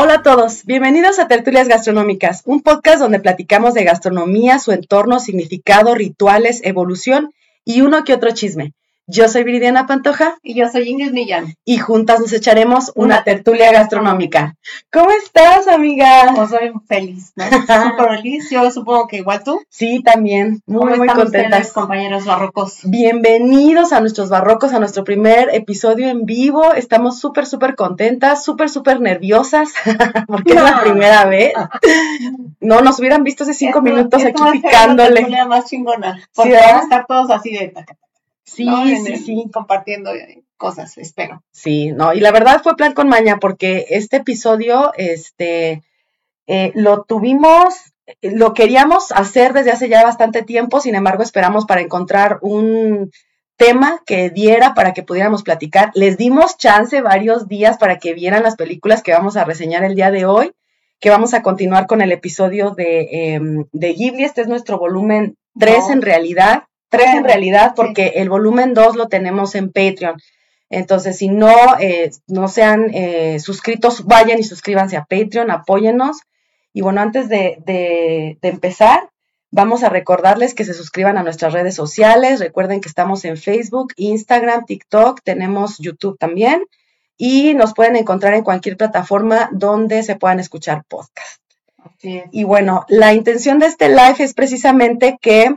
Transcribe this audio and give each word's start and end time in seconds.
Hola 0.00 0.14
a 0.14 0.22
todos, 0.22 0.64
bienvenidos 0.64 1.18
a 1.18 1.26
Tertulias 1.26 1.66
Gastronómicas, 1.66 2.42
un 2.44 2.62
podcast 2.62 3.00
donde 3.00 3.18
platicamos 3.18 3.74
de 3.74 3.82
gastronomía, 3.82 4.60
su 4.60 4.70
entorno, 4.70 5.18
significado, 5.18 5.96
rituales, 5.96 6.60
evolución 6.62 7.32
y 7.64 7.80
uno 7.80 8.04
que 8.04 8.14
otro 8.14 8.30
chisme. 8.30 8.74
Yo 9.10 9.26
soy 9.26 9.42
Viridiana 9.42 9.86
Pantoja. 9.86 10.36
Y 10.42 10.52
yo 10.52 10.68
soy 10.68 10.86
Ingrid 10.86 11.12
Millán. 11.12 11.54
Y 11.64 11.78
juntas 11.78 12.20
nos 12.20 12.30
echaremos 12.34 12.92
una, 12.94 13.24
tertulia 13.24 13.72
gastronómica. 13.72 14.54
¿Cómo 14.92 15.08
estás, 15.12 15.66
amiga? 15.66 16.30
Pues 16.36 16.50
soy 16.50 16.72
feliz, 16.86 17.32
¿no? 17.34 17.44
Súper 17.50 18.16
feliz. 18.18 18.50
Yo 18.50 18.70
supongo 18.70 19.06
que 19.06 19.16
igual 19.16 19.42
tú. 19.42 19.62
Sí, 19.70 20.02
también. 20.02 20.60
Muy, 20.66 20.98
muy 20.98 21.08
contentas. 21.08 21.72
compañeros 21.72 22.26
barrocos? 22.26 22.80
Bienvenidos 22.84 23.94
a 23.94 24.00
nuestros 24.00 24.28
barrocos, 24.28 24.74
a 24.74 24.78
nuestro 24.78 25.04
primer 25.04 25.48
episodio 25.54 26.10
en 26.10 26.26
vivo. 26.26 26.74
Estamos 26.74 27.18
súper, 27.18 27.46
súper 27.46 27.76
contentas, 27.76 28.44
súper, 28.44 28.68
súper 28.68 29.00
nerviosas, 29.00 29.72
porque 30.26 30.52
es 30.52 30.62
la 30.62 30.82
primera 30.82 31.24
vez. 31.24 31.54
no, 32.60 32.82
nos 32.82 32.98
hubieran 32.98 33.24
visto 33.24 33.44
hace 33.44 33.54
cinco 33.54 33.80
minutos 33.80 34.22
aquí 34.22 34.42
picándole. 34.52 35.30
La 35.30 35.46
más 35.46 35.64
chingona. 35.64 36.20
Porque 36.34 36.50
¿Sí, 36.50 36.58
vamos 36.60 36.80
a 36.80 36.84
estar 36.84 37.06
todos 37.06 37.30
así 37.30 37.52
de 37.52 37.72
Sí, 38.54 38.96
sí, 39.04 39.16
sí. 39.16 39.44
Compartiendo 39.52 40.12
eh, 40.14 40.42
cosas, 40.56 40.96
espero. 40.98 41.42
Sí, 41.50 41.92
no, 41.92 42.12
y 42.12 42.20
la 42.20 42.32
verdad 42.32 42.62
fue 42.62 42.76
plan 42.76 42.94
con 42.94 43.08
maña 43.08 43.38
porque 43.38 43.86
este 43.90 44.18
episodio, 44.18 44.92
este, 44.96 45.82
eh, 46.46 46.72
lo 46.74 47.04
tuvimos, 47.04 47.74
lo 48.22 48.54
queríamos 48.54 49.12
hacer 49.12 49.52
desde 49.52 49.70
hace 49.70 49.88
ya 49.88 50.02
bastante 50.02 50.42
tiempo, 50.42 50.80
sin 50.80 50.94
embargo 50.94 51.22
esperamos 51.22 51.66
para 51.66 51.80
encontrar 51.80 52.38
un 52.42 53.10
tema 53.56 54.02
que 54.06 54.30
diera 54.30 54.72
para 54.72 54.94
que 54.94 55.02
pudiéramos 55.02 55.42
platicar. 55.42 55.90
Les 55.94 56.16
dimos 56.16 56.56
chance 56.56 57.02
varios 57.02 57.48
días 57.48 57.76
para 57.76 57.98
que 57.98 58.14
vieran 58.14 58.44
las 58.44 58.56
películas 58.56 59.02
que 59.02 59.12
vamos 59.12 59.36
a 59.36 59.44
reseñar 59.44 59.84
el 59.84 59.96
día 59.96 60.10
de 60.10 60.24
hoy, 60.24 60.52
que 61.00 61.10
vamos 61.10 61.34
a 61.34 61.42
continuar 61.42 61.86
con 61.86 62.00
el 62.00 62.12
episodio 62.12 62.70
de, 62.70 63.34
em, 63.34 63.64
de 63.72 63.92
Ghibli. 63.94 64.24
Este 64.24 64.42
es 64.42 64.48
nuestro 64.48 64.78
volumen 64.78 65.36
3 65.58 65.90
en 65.90 66.02
realidad. 66.02 66.67
Tres 66.88 67.14
en 67.14 67.24
realidad, 67.24 67.74
porque 67.76 68.14
el 68.16 68.30
volumen 68.30 68.74
2 68.74 68.96
lo 68.96 69.08
tenemos 69.08 69.54
en 69.54 69.72
Patreon. 69.72 70.20
Entonces, 70.70 71.16
si 71.16 71.28
no, 71.28 71.54
eh, 71.80 72.10
no 72.26 72.48
sean 72.48 72.90
eh, 72.94 73.40
suscritos, 73.40 74.04
vayan 74.04 74.38
y 74.38 74.44
suscríbanse 74.44 74.96
a 74.96 75.04
Patreon, 75.04 75.50
apóyennos. 75.50 76.18
Y 76.72 76.82
bueno, 76.82 77.00
antes 77.00 77.28
de, 77.28 77.58
de, 77.64 78.38
empezar, 78.42 79.10
vamos 79.50 79.82
a 79.82 79.88
recordarles 79.88 80.54
que 80.54 80.64
se 80.64 80.74
suscriban 80.74 81.16
a 81.16 81.22
nuestras 81.22 81.52
redes 81.52 81.74
sociales. 81.74 82.40
Recuerden 82.40 82.80
que 82.80 82.88
estamos 82.88 83.24
en 83.24 83.36
Facebook, 83.36 83.94
Instagram, 83.96 84.66
TikTok, 84.66 85.20
tenemos 85.24 85.78
YouTube 85.78 86.18
también. 86.18 86.64
Y 87.16 87.54
nos 87.54 87.74
pueden 87.74 87.96
encontrar 87.96 88.34
en 88.34 88.44
cualquier 88.44 88.76
plataforma 88.76 89.48
donde 89.52 90.02
se 90.02 90.16
puedan 90.16 90.38
escuchar 90.38 90.84
podcast. 90.86 91.42
Y 92.00 92.44
bueno, 92.44 92.84
la 92.88 93.12
intención 93.12 93.58
de 93.58 93.66
este 93.66 93.88
live 93.88 94.16
es 94.18 94.34
precisamente 94.34 95.18
que 95.20 95.56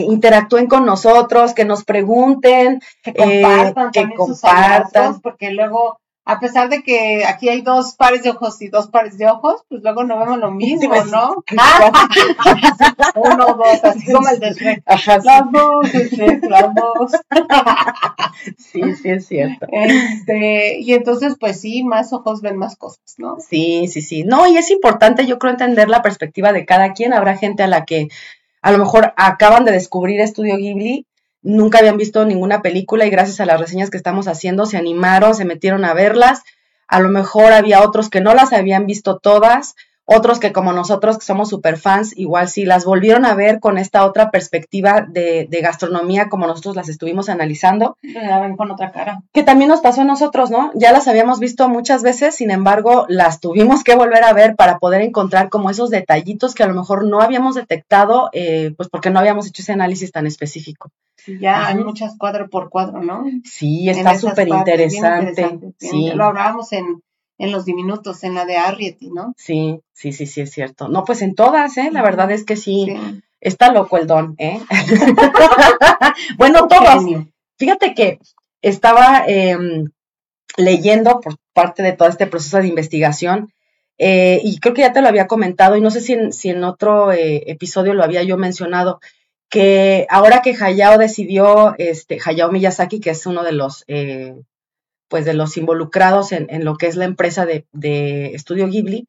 interactúen 0.00 0.66
con 0.66 0.86
nosotros, 0.86 1.52
que 1.54 1.64
nos 1.64 1.84
pregunten, 1.84 2.80
que 3.02 3.12
compartan, 3.12 3.88
eh, 3.88 3.90
que 3.92 4.14
compartan. 4.14 5.20
porque 5.20 5.50
luego, 5.50 5.98
a 6.24 6.40
pesar 6.40 6.70
de 6.70 6.82
que 6.82 7.24
aquí 7.26 7.48
hay 7.48 7.60
dos 7.60 7.94
pares 7.94 8.22
de 8.22 8.30
ojos 8.30 8.62
y 8.62 8.68
dos 8.68 8.88
pares 8.88 9.18
de 9.18 9.26
ojos, 9.26 9.64
pues 9.68 9.82
luego 9.82 10.04
no 10.04 10.18
vemos 10.18 10.38
lo 10.38 10.50
mismo, 10.52 10.94
¿no? 11.04 11.44
Uno, 13.14 13.54
dos, 13.54 13.84
así 13.84 14.10
como 14.10 14.28
el 14.28 14.40
de 14.40 14.54
Shrek. 14.54 14.82
las 14.86 15.52
dos, 15.52 15.86
las 16.48 16.74
dos. 16.74 17.12
sí, 18.56 18.94
sí, 18.94 19.10
es 19.10 19.26
cierto. 19.26 19.66
Este, 19.70 20.78
y 20.80 20.94
entonces, 20.94 21.36
pues 21.38 21.60
sí, 21.60 21.84
más 21.84 22.14
ojos 22.14 22.40
ven 22.40 22.56
más 22.56 22.76
cosas, 22.76 23.16
¿no? 23.18 23.36
Sí, 23.40 23.88
sí, 23.88 24.00
sí. 24.00 24.24
No, 24.24 24.46
y 24.46 24.56
es 24.56 24.70
importante, 24.70 25.26
yo 25.26 25.38
creo, 25.38 25.52
entender 25.52 25.90
la 25.90 26.00
perspectiva 26.00 26.52
de 26.52 26.64
cada 26.64 26.94
quien. 26.94 27.12
Habrá 27.12 27.36
gente 27.36 27.62
a 27.62 27.68
la 27.68 27.84
que 27.84 28.08
a 28.62 28.72
lo 28.72 28.78
mejor 28.78 29.12
acaban 29.16 29.64
de 29.64 29.72
descubrir 29.72 30.20
Estudio 30.20 30.56
Ghibli, 30.56 31.06
nunca 31.42 31.78
habían 31.78 31.96
visto 31.96 32.24
ninguna 32.24 32.62
película 32.62 33.04
y 33.04 33.10
gracias 33.10 33.40
a 33.40 33.46
las 33.46 33.60
reseñas 33.60 33.90
que 33.90 33.96
estamos 33.96 34.28
haciendo 34.28 34.66
se 34.66 34.76
animaron, 34.76 35.34
se 35.34 35.44
metieron 35.44 35.84
a 35.84 35.92
verlas. 35.92 36.42
A 36.86 37.00
lo 37.00 37.08
mejor 37.08 37.52
había 37.52 37.82
otros 37.82 38.08
que 38.08 38.20
no 38.20 38.34
las 38.34 38.52
habían 38.52 38.86
visto 38.86 39.18
todas 39.18 39.74
otros 40.04 40.40
que 40.40 40.52
como 40.52 40.72
nosotros, 40.72 41.18
que 41.18 41.24
somos 41.24 41.48
super 41.48 41.78
fans, 41.78 42.16
igual 42.16 42.48
sí 42.48 42.64
las 42.64 42.84
volvieron 42.84 43.24
a 43.24 43.34
ver 43.34 43.60
con 43.60 43.78
esta 43.78 44.04
otra 44.04 44.30
perspectiva 44.30 45.06
de, 45.08 45.48
gastronomía 45.62 46.28
como 46.28 46.46
nosotros 46.46 46.74
las 46.74 46.88
estuvimos 46.88 47.28
analizando. 47.28 47.96
La 48.02 48.40
ven 48.40 48.56
con 48.56 48.70
otra 48.70 48.90
cara. 48.90 49.22
Que 49.32 49.44
también 49.44 49.68
nos 49.68 49.80
pasó 49.80 50.00
a 50.00 50.04
nosotros, 50.04 50.50
¿no? 50.50 50.72
Ya 50.74 50.90
las 50.90 51.06
habíamos 51.06 51.38
visto 51.38 51.68
muchas 51.68 52.02
veces, 52.02 52.34
sin 52.34 52.50
embargo, 52.50 53.06
las 53.08 53.38
tuvimos 53.38 53.84
que 53.84 53.94
volver 53.94 54.24
a 54.24 54.32
ver 54.32 54.56
para 54.56 54.78
poder 54.78 55.02
encontrar 55.02 55.48
como 55.50 55.70
esos 55.70 55.90
detallitos 55.90 56.54
que 56.54 56.64
a 56.64 56.68
lo 56.68 56.74
mejor 56.74 57.06
no 57.06 57.20
habíamos 57.20 57.54
detectado, 57.54 58.28
eh, 58.32 58.74
pues 58.76 58.88
porque 58.88 59.10
no 59.10 59.20
habíamos 59.20 59.46
hecho 59.46 59.62
ese 59.62 59.72
análisis 59.72 60.10
tan 60.10 60.26
específico. 60.26 60.90
Sí, 61.16 61.38
ya 61.38 61.68
hay 61.68 61.76
muchas 61.76 62.16
cuadro 62.18 62.50
por 62.50 62.68
cuadro, 62.68 63.00
¿no? 63.00 63.24
Sí, 63.44 63.88
está 63.88 64.18
súper 64.18 64.48
interesante. 64.48 65.60
Sí. 65.78 66.10
Lo 66.12 66.24
hablábamos 66.24 66.72
en 66.72 67.00
en 67.42 67.50
los 67.50 67.64
diminutos, 67.64 68.22
en 68.22 68.36
la 68.36 68.44
de 68.44 68.56
Arrietty, 68.56 69.10
¿no? 69.10 69.34
Sí, 69.36 69.80
sí, 69.92 70.12
sí, 70.12 70.26
sí, 70.26 70.42
es 70.42 70.52
cierto. 70.52 70.86
No, 70.86 71.04
pues 71.04 71.22
en 71.22 71.34
todas, 71.34 71.76
¿eh? 71.76 71.90
La 71.90 72.00
verdad 72.00 72.30
es 72.30 72.44
que 72.44 72.54
sí, 72.54 72.86
está 73.40 73.72
loco 73.72 73.98
el 73.98 74.06
don, 74.06 74.36
¿eh? 74.38 74.60
bueno, 76.38 76.68
todos. 76.68 77.04
Fíjate 77.58 77.94
que 77.94 78.20
estaba 78.62 79.24
em, 79.26 79.90
leyendo 80.56 81.20
por 81.20 81.34
parte 81.52 81.82
de 81.82 81.92
todo 81.92 82.08
este 82.08 82.28
proceso 82.28 82.58
de 82.58 82.68
investigación, 82.68 83.52
eh, 83.98 84.40
y 84.44 84.60
creo 84.60 84.72
que 84.72 84.82
ya 84.82 84.92
te 84.92 85.02
lo 85.02 85.08
había 85.08 85.26
comentado, 85.26 85.76
y 85.76 85.80
no 85.80 85.90
sé 85.90 86.00
si 86.00 86.12
en, 86.12 86.32
si 86.32 86.50
en 86.50 86.62
otro 86.62 87.10
eh, 87.10 87.42
episodio 87.50 87.92
lo 87.92 88.04
había 88.04 88.22
yo 88.22 88.36
mencionado, 88.36 89.00
que 89.48 90.06
ahora 90.10 90.42
que 90.42 90.56
Hayao 90.58 90.96
decidió, 90.96 91.74
este, 91.76 92.20
Hayao 92.24 92.52
Miyazaki, 92.52 93.00
que 93.00 93.10
es 93.10 93.26
uno 93.26 93.42
de 93.42 93.52
los 93.52 93.82
eh, 93.88 94.36
pues 95.12 95.26
de 95.26 95.34
los 95.34 95.58
involucrados 95.58 96.32
en, 96.32 96.64
lo 96.64 96.76
que 96.76 96.86
es 96.86 96.96
la 96.96 97.04
empresa 97.04 97.44
de, 97.44 97.66
Estudio 98.34 98.66
Ghibli, 98.66 99.06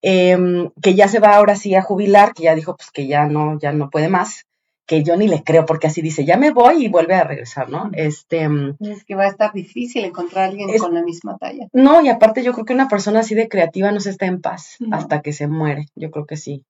em, 0.00 0.70
que 0.80 0.94
ya 0.94 1.08
se 1.08 1.18
va 1.18 1.34
ahora 1.34 1.56
sí 1.56 1.74
a 1.74 1.82
jubilar, 1.82 2.34
que 2.34 2.44
ya 2.44 2.54
dijo 2.54 2.76
pues 2.76 2.92
que 2.92 3.08
ya 3.08 3.26
no, 3.26 3.58
ya 3.58 3.72
no 3.72 3.90
puede 3.90 4.08
más, 4.08 4.46
que 4.86 5.02
yo 5.02 5.16
ni 5.16 5.26
le 5.26 5.42
creo, 5.42 5.66
porque 5.66 5.88
así 5.88 6.02
dice, 6.02 6.24
ya 6.24 6.36
me 6.36 6.52
voy 6.52 6.84
y 6.84 6.88
vuelve 6.88 7.16
a 7.16 7.24
regresar, 7.24 7.68
¿no? 7.68 7.90
Este, 7.94 8.42
em, 8.42 8.76
es 8.78 9.02
que 9.04 9.16
va 9.16 9.24
a 9.24 9.26
estar 9.26 9.52
difícil 9.52 10.04
encontrar 10.04 10.44
a 10.44 10.48
alguien 10.50 10.78
con 10.78 10.94
la 10.94 11.02
misma 11.02 11.36
talla. 11.36 11.66
No, 11.72 12.00
y 12.00 12.08
aparte 12.08 12.44
yo 12.44 12.52
creo 12.52 12.64
que 12.64 12.74
una 12.74 12.88
persona 12.88 13.18
así 13.18 13.34
de 13.34 13.48
creativa 13.48 13.90
no 13.90 13.98
se 13.98 14.10
está 14.10 14.26
en 14.26 14.40
paz 14.40 14.76
hasta 14.92 15.20
que 15.20 15.32
se 15.32 15.48
muere, 15.48 15.86
yo 15.96 16.12
creo 16.12 16.26
que 16.26 16.36
sí. 16.36 16.62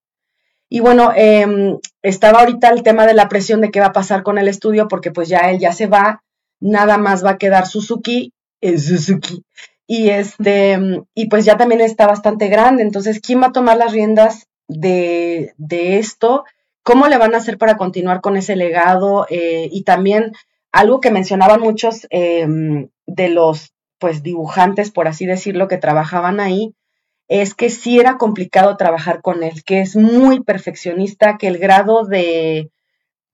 Y 0.70 0.80
bueno, 0.80 1.12
em, 1.14 1.76
estaba 2.00 2.40
ahorita 2.40 2.70
el 2.70 2.82
tema 2.82 3.06
de 3.06 3.12
la 3.12 3.28
presión 3.28 3.60
de 3.60 3.70
qué 3.70 3.80
va 3.80 3.88
a 3.88 3.92
pasar 3.92 4.22
con 4.22 4.38
el 4.38 4.48
estudio, 4.48 4.88
porque 4.88 5.10
pues 5.10 5.28
ya 5.28 5.50
él 5.50 5.58
ya 5.58 5.72
se 5.72 5.86
va, 5.86 6.22
nada 6.60 6.96
más 6.96 7.22
va 7.22 7.32
a 7.32 7.38
quedar 7.38 7.66
Suzuki 7.66 8.32
Suzuki. 8.62 9.44
Y 9.92 10.10
este, 10.10 10.78
y 11.14 11.28
pues 11.28 11.44
ya 11.44 11.56
también 11.56 11.80
está 11.80 12.06
bastante 12.06 12.46
grande. 12.46 12.84
Entonces, 12.84 13.20
¿quién 13.20 13.42
va 13.42 13.48
a 13.48 13.52
tomar 13.52 13.76
las 13.76 13.90
riendas 13.90 14.46
de, 14.68 15.52
esto? 15.58 16.44
¿Cómo 16.84 17.08
le 17.08 17.18
van 17.18 17.34
a 17.34 17.38
hacer 17.38 17.58
para 17.58 17.76
continuar 17.76 18.20
con 18.20 18.36
ese 18.36 18.54
legado? 18.54 19.26
Eh, 19.30 19.68
y 19.72 19.82
también 19.82 20.30
algo 20.70 21.00
que 21.00 21.10
mencionaban 21.10 21.60
muchos 21.60 22.06
em, 22.10 22.88
de 23.06 23.30
los 23.30 23.74
pues 23.98 24.22
dibujantes, 24.22 24.92
por 24.92 25.08
así 25.08 25.26
decirlo, 25.26 25.66
que 25.66 25.76
trabajaban 25.76 26.38
ahí, 26.38 26.72
es 27.26 27.54
que 27.54 27.68
sí 27.68 27.98
era 27.98 28.16
complicado 28.16 28.76
trabajar 28.76 29.22
con 29.22 29.42
él, 29.42 29.64
que 29.64 29.80
es 29.80 29.96
muy 29.96 30.40
perfeccionista, 30.44 31.36
que 31.36 31.48
el 31.48 31.58
grado 31.58 32.04
de 32.04 32.70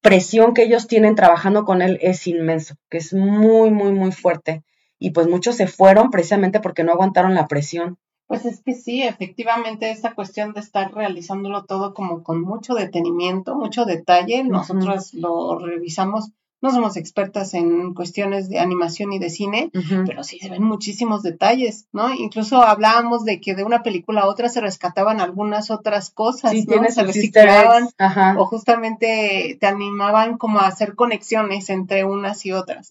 presión 0.01 0.55
que 0.55 0.63
ellos 0.63 0.87
tienen 0.87 1.17
trabajando 1.17 1.67
con 1.67 1.83
él 1.83 1.99
es 2.01 2.27
inmenso, 2.27 2.77
que 2.89 2.97
es 2.97 3.13
muy, 3.13 3.71
muy, 3.71 3.93
muy 3.93 4.13
fuerte 4.13 4.63
y 4.99 5.11
pues 5.11 5.29
muchos 5.29 5.57
se 5.57 5.67
fueron 5.67 6.11
precisamente 6.11 6.61
porque 6.61 6.85
no 6.85 6.93
aguantaron 6.93 7.35
la 7.35 7.49
presión. 7.49 7.99
Pues 8.27 8.45
es 8.45 8.61
que 8.61 8.75
sí, 8.75 9.03
efectivamente, 9.03 9.91
esa 9.91 10.15
cuestión 10.15 10.53
de 10.53 10.61
estar 10.61 10.93
realizándolo 10.93 11.65
todo 11.65 11.95
como 11.95 12.25
con 12.25 12.41
mucho 12.41 12.75
detenimiento, 12.75 13.55
mucho 13.55 13.85
detalle, 13.85 14.43
nosotros 14.43 15.15
lo 15.15 15.59
revisamos 15.59 16.33
no 16.63 16.71
somos 16.71 16.97
expertas 16.97 17.55
en 17.55 17.93
cuestiones 17.95 18.49
de 18.49 18.59
animación 18.59 19.13
y 19.13 19.19
de 19.19 19.31
cine, 19.31 19.71
pero 20.07 20.25
sí 20.25 20.39
se 20.39 20.49
ven 20.49 20.63
muchísimos 20.63 21.23
detalles, 21.23 21.87
¿no? 21.93 22.13
Incluso 22.15 22.63
hablábamos 22.63 23.25
de 23.25 23.41
que 23.41 23.55
de 23.55 23.65
una 23.65 23.83
película 23.83 24.23
a 24.23 24.27
otra 24.27 24.49
se 24.49 24.61
rescataban 24.61 25.21
algunas 25.21 25.71
otras 25.71 26.11
cosas, 26.11 26.55
¿no? 26.67 26.89
Se 26.89 27.03
reciclaban 27.03 27.89
o 28.37 28.47
justamente 28.47 29.59
te 29.61 29.67
animaban 29.67 30.39
como 30.39 30.61
a 30.61 30.67
hacer 30.67 30.95
conexiones 30.95 31.69
entre 31.71 32.05
unas 32.05 32.45
y 32.47 32.53
otras. 32.53 32.89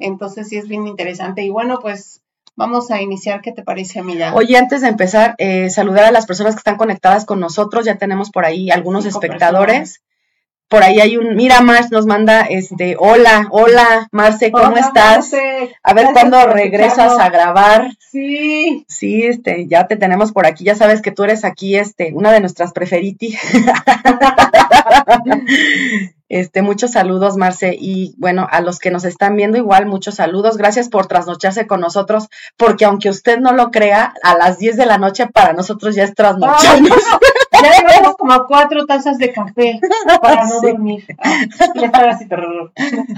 Entonces 0.00 0.48
sí 0.48 0.56
es 0.56 0.68
bien 0.68 0.86
interesante. 0.86 1.42
Y 1.42 1.50
bueno, 1.50 1.78
pues 1.80 2.22
Vamos 2.58 2.90
a 2.90 3.00
iniciar, 3.00 3.40
¿qué 3.40 3.52
te 3.52 3.62
parece, 3.62 4.00
amiga? 4.00 4.34
Oye, 4.34 4.56
antes 4.56 4.80
de 4.80 4.88
empezar, 4.88 5.36
eh, 5.38 5.70
saludar 5.70 6.06
a 6.06 6.10
las 6.10 6.26
personas 6.26 6.56
que 6.56 6.58
están 6.58 6.76
conectadas 6.76 7.24
con 7.24 7.38
nosotros. 7.38 7.86
Ya 7.86 7.98
tenemos 7.98 8.32
por 8.32 8.44
ahí 8.44 8.68
algunos 8.68 9.06
espectadores 9.06 10.02
por 10.68 10.82
ahí 10.82 11.00
hay 11.00 11.16
un, 11.16 11.34
mira, 11.34 11.62
Mars 11.62 11.90
nos 11.90 12.06
manda, 12.06 12.42
este, 12.42 12.96
hola, 12.98 13.48
hola, 13.50 14.08
Marce, 14.12 14.52
¿cómo 14.52 14.76
estás? 14.76 15.32
A 15.82 15.94
ver 15.94 16.08
cuándo 16.12 16.46
regresas 16.46 17.18
a 17.18 17.30
grabar. 17.30 17.90
Sí. 17.98 18.84
Sí, 18.86 19.24
este, 19.24 19.66
ya 19.66 19.86
te 19.86 19.96
tenemos 19.96 20.32
por 20.32 20.46
aquí, 20.46 20.64
ya 20.64 20.74
sabes 20.74 21.00
que 21.00 21.10
tú 21.10 21.24
eres 21.24 21.44
aquí, 21.44 21.76
este, 21.76 22.12
una 22.12 22.32
de 22.32 22.40
nuestras 22.40 22.72
preferiti. 22.72 23.36
Este, 26.30 26.60
muchos 26.60 26.90
saludos, 26.90 27.38
Marce. 27.38 27.74
Y 27.78 28.14
bueno, 28.18 28.46
a 28.50 28.60
los 28.60 28.78
que 28.78 28.90
nos 28.90 29.04
están 29.04 29.34
viendo, 29.34 29.56
igual, 29.56 29.86
muchos 29.86 30.16
saludos. 30.16 30.58
Gracias 30.58 30.90
por 30.90 31.06
trasnocharse 31.06 31.66
con 31.66 31.80
nosotros, 31.80 32.28
porque 32.58 32.84
aunque 32.84 33.08
usted 33.08 33.38
no 33.38 33.52
lo 33.52 33.70
crea, 33.70 34.12
a 34.22 34.36
las 34.36 34.58
10 34.58 34.76
de 34.76 34.86
la 34.86 34.98
noche 34.98 35.26
para 35.26 35.54
nosotros 35.54 35.94
ya 35.94 36.04
es 36.04 36.14
trasnocharnos. 36.14 36.92
Ya 37.62 37.86
tenemos 37.86 38.16
como 38.16 38.46
cuatro 38.46 38.86
tazas 38.86 39.18
de 39.18 39.32
café 39.32 39.80
para 40.20 40.46
no 40.46 40.60
dormir. 40.60 41.04
Ah, 41.18 41.42
así, 42.10 42.26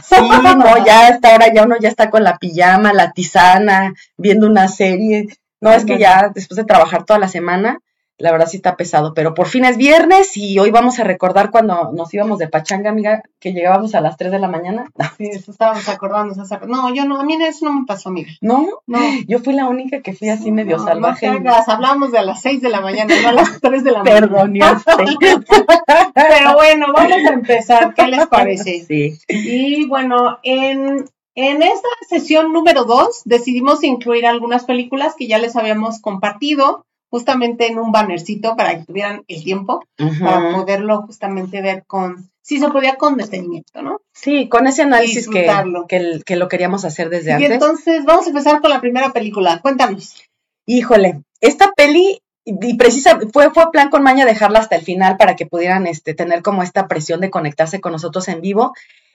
sí, 0.02 0.16
no, 0.56 0.84
ya 0.84 1.06
a 1.06 1.08
esta 1.08 1.34
hora 1.34 1.52
ya 1.52 1.64
uno 1.64 1.76
ya 1.80 1.88
está 1.88 2.10
con 2.10 2.24
la 2.24 2.38
pijama, 2.38 2.92
la 2.92 3.12
tisana, 3.12 3.94
viendo 4.16 4.46
una 4.46 4.68
serie. 4.68 5.28
No, 5.60 5.72
es 5.72 5.84
que 5.84 5.98
ya 5.98 6.30
después 6.34 6.56
de 6.56 6.64
trabajar 6.64 7.04
toda 7.04 7.18
la 7.18 7.28
semana, 7.28 7.78
la 8.20 8.32
verdad 8.32 8.46
sí 8.46 8.58
está 8.58 8.76
pesado, 8.76 9.14
pero 9.14 9.34
por 9.34 9.48
fin 9.48 9.64
es 9.64 9.76
viernes 9.76 10.36
y 10.36 10.58
hoy 10.58 10.70
vamos 10.70 10.98
a 10.98 11.04
recordar 11.04 11.50
cuando 11.50 11.90
nos 11.92 12.12
íbamos 12.14 12.38
de 12.38 12.48
pachanga, 12.48 12.90
amiga, 12.90 13.22
que 13.40 13.52
llegábamos 13.52 13.94
a 13.94 14.00
las 14.00 14.16
3 14.16 14.30
de 14.30 14.38
la 14.38 14.48
mañana. 14.48 14.86
Sí, 15.20 15.28
estábamos 15.28 15.86
acordando. 15.88 16.34
No, 16.66 16.94
yo 16.94 17.04
no, 17.04 17.20
a 17.20 17.24
mí 17.24 17.36
eso 17.42 17.66
no 17.66 17.72
me 17.72 17.86
pasó, 17.86 18.08
amiga. 18.08 18.30
¿No? 18.40 18.66
No. 18.86 18.98
Yo 19.26 19.38
fui 19.40 19.52
la 19.52 19.66
única 19.66 20.00
que 20.00 20.14
fui 20.14 20.30
así 20.30 20.50
medio 20.50 20.78
salvaje. 20.78 21.40
No 21.40 21.52
hablábamos 21.66 22.12
de 22.12 22.18
a 22.18 22.22
las 22.22 22.40
6 22.40 22.62
de 22.62 22.68
la 22.70 22.80
mañana, 22.80 23.14
no 23.22 23.28
a 23.28 23.32
las 23.32 23.60
3 23.60 23.84
de 23.84 23.90
la 23.90 24.02
mañana. 24.02 24.28
Perdón, 24.28 24.52
Pero 26.14 26.54
bueno, 26.54 26.86
vamos 26.94 27.12
a 27.12 27.32
empezar, 27.32 27.94
¿qué 27.94 28.06
les 28.06 28.26
parece? 28.28 28.84
Sí. 28.86 29.18
Y 29.28 29.86
bueno, 29.86 30.38
en 30.42 31.04
en 31.36 31.62
esta 31.62 31.88
sesión 32.08 32.52
número 32.52 32.84
2 32.84 33.22
decidimos 33.24 33.84
incluir 33.84 34.26
algunas 34.26 34.64
películas 34.64 35.14
que 35.16 35.28
ya 35.28 35.38
les 35.38 35.54
habíamos 35.56 36.00
compartido 36.00 36.86
justamente 37.10 37.66
en 37.66 37.78
un 37.78 37.92
bannercito 37.92 38.56
para 38.56 38.78
que 38.78 38.84
tuvieran 38.84 39.24
el 39.28 39.42
tiempo 39.42 39.84
para 39.96 40.52
poderlo 40.52 41.02
justamente 41.02 41.60
ver 41.60 41.84
con, 41.86 42.30
sí 42.40 42.58
se 42.58 42.68
podía 42.68 42.96
con 42.96 43.16
detenimiento, 43.16 43.82
¿no? 43.82 44.00
Sí, 44.12 44.48
con 44.48 44.66
ese 44.66 44.82
análisis 44.82 45.28
que, 45.28 45.50
que, 45.88 46.20
que, 46.24 46.36
lo 46.36 46.48
queríamos 46.48 46.84
hacer 46.84 47.10
desde 47.10 47.32
antes. 47.32 47.50
Y 47.50 47.52
entonces 47.52 48.04
vamos 48.04 48.26
a 48.26 48.30
empezar 48.30 48.60
con 48.60 48.70
la 48.70 48.80
primera 48.80 49.12
película, 49.12 49.60
cuéntanos. 49.60 50.22
Híjole, 50.66 51.22
esta 51.40 51.72
peli 51.72 52.22
y 52.44 52.74
precisa, 52.76 53.18
fue, 53.32 53.50
fue 53.50 53.70
plan 53.70 53.90
con 53.90 54.02
maña 54.02 54.24
dejarla 54.24 54.60
hasta 54.60 54.76
el 54.76 54.82
final 54.82 55.16
para 55.16 55.36
que 55.36 55.46
pudieran 55.46 55.86
este, 55.86 56.14
tener 56.14 56.42
como 56.42 56.62
esta 56.62 56.88
presión 56.88 57.20
de 57.20 57.30
conectarse 57.30 57.80
con 57.80 57.92
nosotros 57.92 58.28
en 58.28 58.40
vivo. 58.40 58.72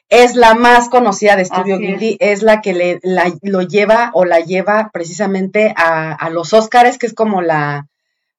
Es 0.09 0.35
la 0.35 0.53
más 0.53 0.89
conocida 0.89 1.35
de 1.35 1.45
Studio 1.45 1.79
Ghibli, 1.79 2.17
es. 2.19 2.43
la 2.43 2.61
que 2.61 2.73
le, 2.73 2.99
lo 3.41 3.61
lleva 3.63 4.11
o 4.13 4.23
la 4.23 4.39
lleva 4.39 4.91
precisamente 4.93 5.73
a, 5.75 6.13
a 6.13 6.29
los 6.29 6.53
Óscares, 6.53 6.97
que 6.97 7.07
es 7.07 7.13
como 7.13 7.41
la, 7.41 7.87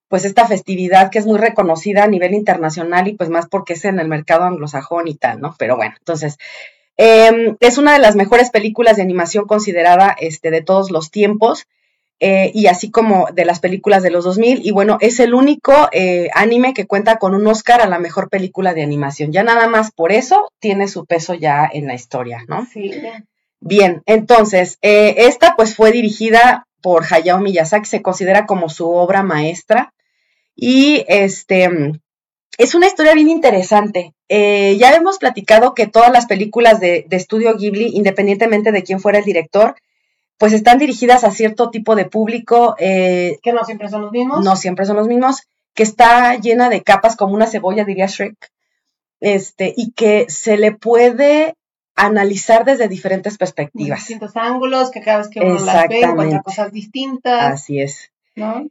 pues 0.08 0.24
esta 0.24 0.46
festividad 0.46 1.10
que 1.10 1.18
es 1.18 1.26
muy 1.26 1.38
reconocida 1.38 2.04
a 2.04 2.08
nivel 2.08 2.34
internacional 2.34 3.08
y 3.08 3.14
pues 3.14 3.28
más 3.28 3.48
porque 3.48 3.72
es 3.72 3.84
en 3.84 3.98
el 3.98 4.08
mercado 4.08 4.44
anglosajón 4.44 5.08
y 5.08 5.14
tal, 5.14 5.40
¿no? 5.40 5.54
Pero 5.58 5.76
bueno, 5.76 5.94
entonces, 5.98 6.38
em, 6.96 7.56
es 7.60 7.78
una 7.78 7.92
de 7.92 7.98
las 7.98 8.14
mejores 8.14 8.50
películas 8.50 8.96
de 8.96 9.02
animación 9.02 9.46
considerada 9.46 10.14
este, 10.18 10.50
de 10.50 10.62
todos 10.62 10.90
los 10.90 11.10
tiempos. 11.10 11.66
Eh, 12.18 12.50
y 12.54 12.66
así 12.68 12.90
como 12.90 13.28
de 13.34 13.44
las 13.44 13.60
películas 13.60 14.02
de 14.02 14.10
los 14.10 14.24
2000. 14.24 14.64
Y 14.64 14.70
bueno, 14.70 14.96
es 15.00 15.20
el 15.20 15.34
único 15.34 15.72
eh, 15.92 16.30
anime 16.34 16.72
que 16.72 16.86
cuenta 16.86 17.18
con 17.18 17.34
un 17.34 17.46
Oscar 17.46 17.80
a 17.80 17.88
la 17.88 17.98
mejor 17.98 18.30
película 18.30 18.72
de 18.72 18.82
animación. 18.82 19.32
Ya 19.32 19.42
nada 19.42 19.68
más 19.68 19.90
por 19.92 20.12
eso 20.12 20.50
tiene 20.58 20.88
su 20.88 21.04
peso 21.04 21.34
ya 21.34 21.68
en 21.70 21.86
la 21.86 21.94
historia, 21.94 22.42
¿no? 22.48 22.66
Sí. 22.72 22.92
Bien, 23.60 24.02
entonces, 24.06 24.78
eh, 24.82 25.14
esta 25.18 25.56
pues 25.56 25.74
fue 25.74 25.92
dirigida 25.92 26.66
por 26.82 27.04
Hayao 27.10 27.40
Miyazaki, 27.40 27.86
se 27.86 28.02
considera 28.02 28.46
como 28.46 28.68
su 28.68 28.88
obra 28.88 29.22
maestra. 29.22 29.92
Y 30.54 31.04
este 31.08 31.68
es 32.56 32.74
una 32.74 32.86
historia 32.86 33.12
bien 33.12 33.28
interesante. 33.28 34.14
ya 34.28 34.94
hemos 34.94 35.18
platicado 35.18 35.74
que 35.74 35.86
todas 35.86 36.10
las 36.10 36.24
películas 36.24 36.80
de, 36.80 37.04
de 37.06 37.16
Estudio 37.16 37.54
Ghibli, 37.56 37.90
independientemente 37.92 38.72
de 38.72 38.82
quién 38.82 39.00
fuera 39.00 39.18
el 39.18 39.24
director, 39.24 39.74
pues 40.38 40.52
están 40.52 40.78
dirigidas 40.78 41.24
a 41.24 41.30
cierto 41.30 41.70
tipo 41.70 41.96
de 41.96 42.04
público. 42.04 42.76
Eh, 42.78 43.38
que 43.42 43.52
no 43.52 43.64
siempre 43.64 43.88
son 43.88 44.02
los 44.02 44.12
mismos. 44.12 44.44
No 44.44 44.56
siempre 44.56 44.84
son 44.84 44.96
los 44.96 45.08
mismos, 45.08 45.42
que 45.74 45.82
está 45.82 46.34
llena 46.36 46.68
de 46.68 46.82
capas 46.82 47.16
como 47.16 47.34
una 47.34 47.46
cebolla, 47.46 47.84
diría 47.84 48.06
Shrek, 48.06 48.50
este, 49.20 49.72
y 49.76 49.92
que 49.92 50.26
se 50.28 50.56
le 50.56 50.72
puede 50.72 51.54
analizar 51.94 52.64
desde 52.64 52.88
diferentes 52.88 53.38
perspectivas. 53.38 54.00
Distintos 54.00 54.36
ángulos, 54.36 54.90
que 54.90 55.00
cada 55.00 55.18
vez 55.18 55.28
que 55.28 55.40
uno 55.40 55.58
las 55.58 55.88
ve 55.88 56.00
encuentra 56.00 56.42
cosas 56.42 56.70
distintas. 56.70 57.54
Así 57.54 57.80
es. 57.80 58.10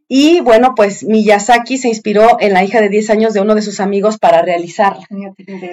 Y 0.07 0.41
bueno, 0.41 0.73
pues 0.75 1.03
Miyazaki 1.03 1.77
se 1.77 1.87
inspiró 1.87 2.37
en 2.39 2.53
la 2.53 2.63
hija 2.63 2.81
de 2.81 2.89
10 2.89 3.09
años 3.09 3.33
de 3.33 3.41
uno 3.41 3.55
de 3.55 3.61
sus 3.61 3.79
amigos 3.79 4.17
para 4.17 4.41
realizarla. 4.41 5.07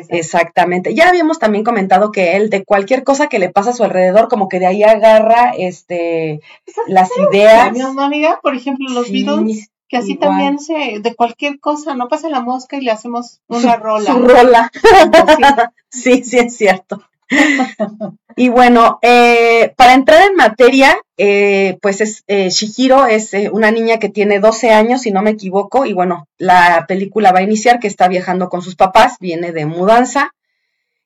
Exactamente. 0.09 0.95
Ya 0.95 1.09
habíamos 1.09 1.39
también 1.39 1.65
comentado 1.65 2.11
que 2.11 2.37
él, 2.37 2.49
de 2.49 2.65
cualquier 2.65 3.05
cosa 3.05 3.29
que 3.29 3.39
le 3.39 3.51
pasa 3.51 3.71
a 3.71 3.75
su 3.75 3.85
alrededor, 3.85 4.29
como 4.29 4.49
que 4.49 4.61
de 4.61 4.67
ahí 4.67 4.83
agarra 4.83 5.53
este 5.57 6.41
las 6.87 7.11
ideas. 7.31 7.77
¿no, 7.77 8.01
amiga? 8.03 8.41
Por 8.43 8.55
ejemplo, 8.55 8.89
los 8.89 9.11
Beatles, 9.11 9.71
que 9.89 9.99
así 9.99 10.17
también 10.17 10.59
se, 10.59 11.01
de 11.01 11.15
cualquier 11.15 11.61
cosa, 11.61 11.95
no 11.95 12.09
pasa 12.09 12.31
la 12.31 12.41
mosca 12.41 12.79
y 12.79 12.81
le 12.81 12.91
hacemos 12.91 13.41
una 13.47 13.77
rola. 13.77 14.13
Su 14.13 14.19
rola. 14.21 14.73
sí, 15.91 16.25
sí, 16.25 16.39
es 16.39 16.57
cierto. 16.57 17.03
y 18.37 18.49
bueno, 18.49 18.99
eh, 19.03 19.73
para 19.77 19.95
entrar 19.95 20.29
en 20.29 20.37
materia, 20.37 20.97
eh, 21.17 21.79
pues 21.81 22.01
es, 22.01 22.25
eh, 22.27 22.51
Shihiro 22.51 23.07
es 23.07 23.33
una 23.53 23.71
niña 23.71 23.99
que 23.99 24.09
tiene 24.09 24.41
12 24.41 24.71
años, 24.71 25.03
si 25.03 25.11
no 25.11 25.23
me 25.23 25.31
equivoco, 25.31 25.85
y 25.87 25.93
bueno, 25.93 26.29
la 26.39 26.85
película 26.87 27.33
va 27.33 27.41
a 27.41 27.45
iniciar 27.45 27.81
que 27.81 27.89
está 27.89 28.09
viajando 28.09 28.49
con 28.49 28.63
sus 28.63 28.77
papás, 28.77 29.17
viene 29.21 29.53
de 29.53 29.67
mudanza, 29.67 30.35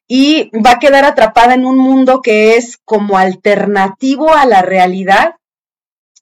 y 0.09 0.50
va 0.64 0.73
a 0.73 0.78
quedar 0.78 1.04
atrapada 1.04 1.54
en 1.54 1.66
un 1.66 1.78
mundo 1.78 2.23
que 2.23 2.56
es 2.56 2.78
como 2.85 3.18
alternativo 3.18 4.33
a 4.35 4.47
la 4.47 4.62
realidad, 4.62 5.35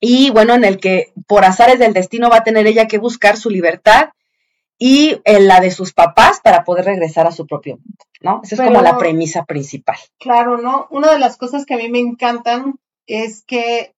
y 0.00 0.30
bueno, 0.30 0.54
en 0.54 0.64
el 0.64 0.78
que 0.78 1.12
por 1.26 1.44
azares 1.44 1.78
del 1.78 1.94
destino 1.94 2.28
va 2.28 2.38
a 2.38 2.44
tener 2.44 2.66
ella 2.66 2.88
que 2.88 2.98
buscar 2.98 3.36
su 3.36 3.50
libertad 3.50 4.10
y 4.78 5.20
en 5.24 5.46
la 5.46 5.60
de 5.60 5.70
sus 5.70 5.92
papás 5.92 6.40
para 6.42 6.64
poder 6.64 6.84
regresar 6.84 7.26
a 7.26 7.32
su 7.32 7.46
propio 7.46 7.76
mundo, 7.76 8.04
¿no? 8.20 8.40
Esa 8.42 8.56
es 8.56 8.60
como 8.60 8.82
la 8.82 8.98
premisa 8.98 9.44
principal. 9.44 9.96
Claro, 10.18 10.58
¿no? 10.58 10.88
Una 10.90 11.12
de 11.12 11.18
las 11.18 11.36
cosas 11.36 11.64
que 11.64 11.74
a 11.74 11.78
mí 11.78 11.88
me 11.88 12.00
encantan 12.00 12.74
es 13.06 13.44
que 13.44 13.94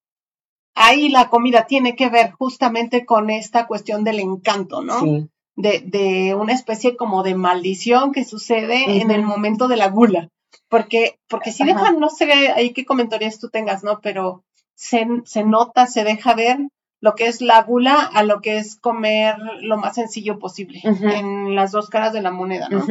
ahí 0.74 1.08
la 1.08 1.30
comida 1.30 1.66
tiene 1.66 1.96
que 1.96 2.08
ver 2.08 2.32
justamente 2.32 3.06
con 3.06 3.30
esta 3.30 3.66
cuestión 3.66 4.04
del 4.04 4.20
encanto, 4.20 4.82
¿no? 4.82 5.00
Sí. 5.00 5.28
De, 5.56 5.80
de 5.80 6.34
una 6.34 6.52
especie 6.52 6.96
como 6.96 7.22
de 7.22 7.34
maldición 7.34 8.12
que 8.12 8.26
sucede 8.26 9.00
en 9.00 9.10
el 9.10 9.22
momento 9.22 9.68
de 9.68 9.76
la 9.76 9.88
gula. 9.88 10.28
Porque, 10.68 11.18
porque 11.28 11.52
si 11.52 11.64
dejan, 11.64 11.98
no 11.98 12.10
sé 12.10 12.30
ahí 12.50 12.74
qué 12.74 12.84
comentarios 12.84 13.38
tú 13.38 13.48
tengas, 13.48 13.82
¿no? 13.82 14.00
Pero 14.02 14.44
se, 14.74 15.06
se 15.24 15.44
nota, 15.44 15.86
se 15.86 16.04
deja 16.04 16.34
ver 16.34 16.58
lo 17.00 17.14
que 17.14 17.26
es 17.26 17.40
la 17.40 17.62
gula 17.62 17.94
a 18.00 18.22
lo 18.22 18.40
que 18.40 18.58
es 18.58 18.76
comer 18.76 19.36
lo 19.60 19.76
más 19.76 19.94
sencillo 19.94 20.38
posible, 20.38 20.80
en 20.84 21.54
las 21.54 21.72
dos 21.72 21.88
caras 21.88 22.12
de 22.12 22.22
la 22.22 22.30
moneda, 22.30 22.68
¿no? 22.68 22.84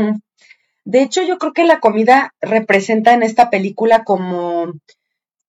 De 0.85 1.01
hecho, 1.01 1.23
yo 1.23 1.39
creo 1.39 1.51
que 1.51 1.63
la 1.63 1.79
comida 1.79 2.35
representa 2.41 3.13
en 3.13 3.23
esta 3.23 3.49
película 3.49 4.03
como 4.03 4.71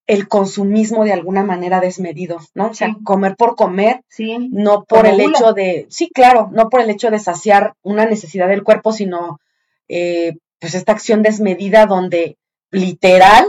el 0.07 0.29
consumismo 0.29 1.05
de 1.05 1.13
alguna 1.13 1.43
manera 1.43 1.81
desmedido, 1.81 2.39
¿no? 2.55 2.69
O 2.69 2.75
sea, 2.75 2.97
comer 3.05 3.37
por 3.37 3.57
comer, 3.57 4.03
sí. 4.09 4.49
no 4.51 4.85
por 4.85 5.07
el 5.07 5.21
hecho 5.21 5.53
de, 5.53 5.87
sí, 5.91 6.11
claro, 6.15 6.49
no 6.53 6.71
por 6.71 6.81
el 6.81 6.91
hecho 6.91 7.11
de 7.11 7.19
saciar 7.19 7.75
una 7.83 8.07
necesidad 8.07 8.49
del 8.49 8.63
cuerpo, 8.63 8.93
sino 8.93 9.41
eh, 9.89 10.37
pues 10.61 10.75
esta 10.75 10.93
acción 10.93 11.23
desmedida 11.23 11.87
donde 11.87 12.39
literal 12.71 13.45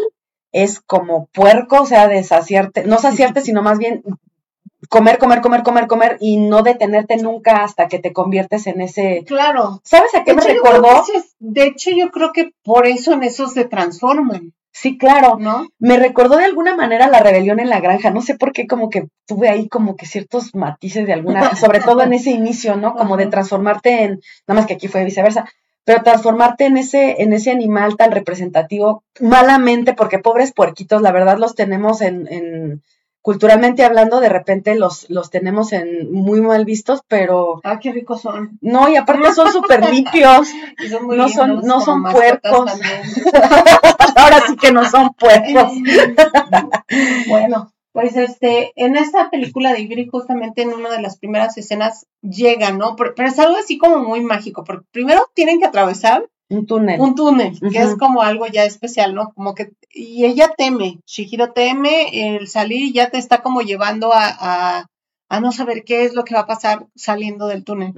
es 0.51 0.79
como 0.79 1.27
puerco, 1.27 1.81
o 1.81 1.85
sea, 1.85 2.07
de 2.07 2.23
saciarte, 2.23 2.85
no 2.85 2.97
saciarte, 2.97 3.41
sino 3.41 3.61
más 3.61 3.77
bien 3.77 4.03
comer, 4.89 5.17
comer, 5.17 5.41
comer, 5.41 5.63
comer, 5.63 5.87
comer 5.87 6.17
y 6.19 6.37
no 6.37 6.61
detenerte 6.63 7.17
nunca 7.17 7.63
hasta 7.63 7.87
que 7.87 7.99
te 7.99 8.13
conviertes 8.13 8.67
en 8.67 8.81
ese. 8.81 9.23
Claro. 9.25 9.81
¿Sabes 9.83 10.13
a 10.15 10.23
qué 10.23 10.33
me 10.33 10.41
recordó? 10.41 11.03
de 11.39 11.63
hecho, 11.63 11.91
yo 11.91 12.11
creo 12.11 12.31
que 12.31 12.51
por 12.63 12.87
eso 12.87 13.13
en 13.13 13.23
eso 13.23 13.47
se 13.47 13.65
transforman. 13.65 14.53
Sí, 14.71 14.97
claro. 14.97 15.37
¿No? 15.39 15.67
Me 15.79 15.97
recordó 15.97 16.37
de 16.37 16.45
alguna 16.45 16.75
manera 16.75 17.07
la 17.07 17.19
rebelión 17.19 17.59
en 17.59 17.69
la 17.69 17.79
granja. 17.79 18.11
No 18.11 18.21
sé 18.21 18.37
por 18.37 18.51
qué, 18.51 18.67
como 18.67 18.91
que 18.91 19.07
tuve 19.25 19.49
ahí 19.49 19.67
como 19.67 19.95
que 19.95 20.05
ciertos 20.05 20.53
matices 20.53 21.07
de 21.07 21.13
alguna, 21.13 21.55
sobre 21.55 21.79
todo 21.79 22.03
en 22.03 22.13
ese 22.13 22.29
inicio, 22.29 22.75
¿no? 22.75 22.93
Como 22.93 23.17
de 23.17 23.25
transformarte 23.25 24.03
en, 24.03 24.21
nada 24.47 24.61
más 24.61 24.67
que 24.67 24.75
aquí 24.75 24.87
fue 24.87 25.03
viceversa, 25.03 25.45
pero 25.83 26.03
transformarte 26.03 26.65
en 26.65 26.77
ese, 26.77 27.23
en 27.23 27.33
ese 27.33 27.49
animal 27.49 27.97
tan 27.97 28.11
representativo, 28.11 29.03
malamente, 29.19 29.93
porque 29.93 30.19
pobres 30.19 30.53
puerquitos, 30.53 31.01
la 31.01 31.11
verdad 31.11 31.39
los 31.39 31.55
tenemos 31.55 32.01
en, 32.01 32.27
en 32.31 32.83
culturalmente 33.27 33.83
hablando, 33.83 34.21
de 34.21 34.29
repente 34.29 34.73
los, 34.75 35.09
los 35.09 35.29
tenemos 35.29 35.73
en 35.73 36.13
muy 36.13 36.39
mal 36.39 36.63
vistos, 36.63 37.01
pero... 37.09 37.59
Ah, 37.65 37.77
qué 37.77 37.91
ricos 37.91 38.21
son. 38.21 38.57
No, 38.61 38.87
y 38.87 38.95
aparte 38.95 39.33
son 39.33 39.51
súper 39.51 39.89
limpios. 39.89 40.47
no 41.13 41.27
son, 41.27 41.59
no 41.59 41.81
son 41.81 42.03
puercos. 42.03 42.71
Ahora 44.15 44.43
sí 44.47 44.55
que 44.55 44.71
no 44.71 44.89
son 44.89 45.09
puercos. 45.09 45.73
bueno, 47.27 47.73
pues 47.91 48.15
este, 48.15 48.71
en 48.77 48.95
esta 48.95 49.29
película 49.29 49.73
de 49.73 49.81
Ibri, 49.81 50.07
justamente 50.07 50.61
en 50.61 50.69
una 50.69 50.89
de 50.89 51.01
las 51.01 51.17
primeras 51.17 51.57
escenas 51.57 52.05
llega, 52.21 52.71
¿no? 52.71 52.95
Pero, 52.95 53.13
pero 53.13 53.27
es 53.27 53.37
algo 53.39 53.57
así 53.57 53.77
como 53.77 53.97
muy 53.97 54.21
mágico, 54.21 54.63
porque 54.63 54.85
primero 54.93 55.29
tienen 55.33 55.59
que 55.59 55.65
atravesar 55.65 56.29
un 56.49 56.65
túnel. 56.65 56.99
Un 57.01 57.15
túnel, 57.15 57.59
que 57.59 57.79
es 57.79 57.95
como 57.97 58.21
algo 58.21 58.47
ya 58.47 58.63
especial, 58.63 59.13
¿no? 59.13 59.33
Como 59.33 59.53
que, 59.53 59.71
y 59.91 60.25
ella 60.25 60.53
teme, 60.57 60.99
Shihiro 61.05 61.51
teme 61.51 62.35
el 62.37 62.47
salir 62.47 62.81
y 62.81 62.93
ya 62.93 63.09
te 63.09 63.17
está 63.17 63.41
como 63.41 63.61
llevando 63.61 64.13
a, 64.13 64.87
a, 65.29 65.39
no 65.41 65.51
saber 65.51 65.83
qué 65.83 66.05
es 66.05 66.13
lo 66.13 66.23
que 66.23 66.35
va 66.35 66.41
a 66.41 66.47
pasar 66.47 66.87
saliendo 66.95 67.47
del 67.47 67.65
túnel. 67.65 67.93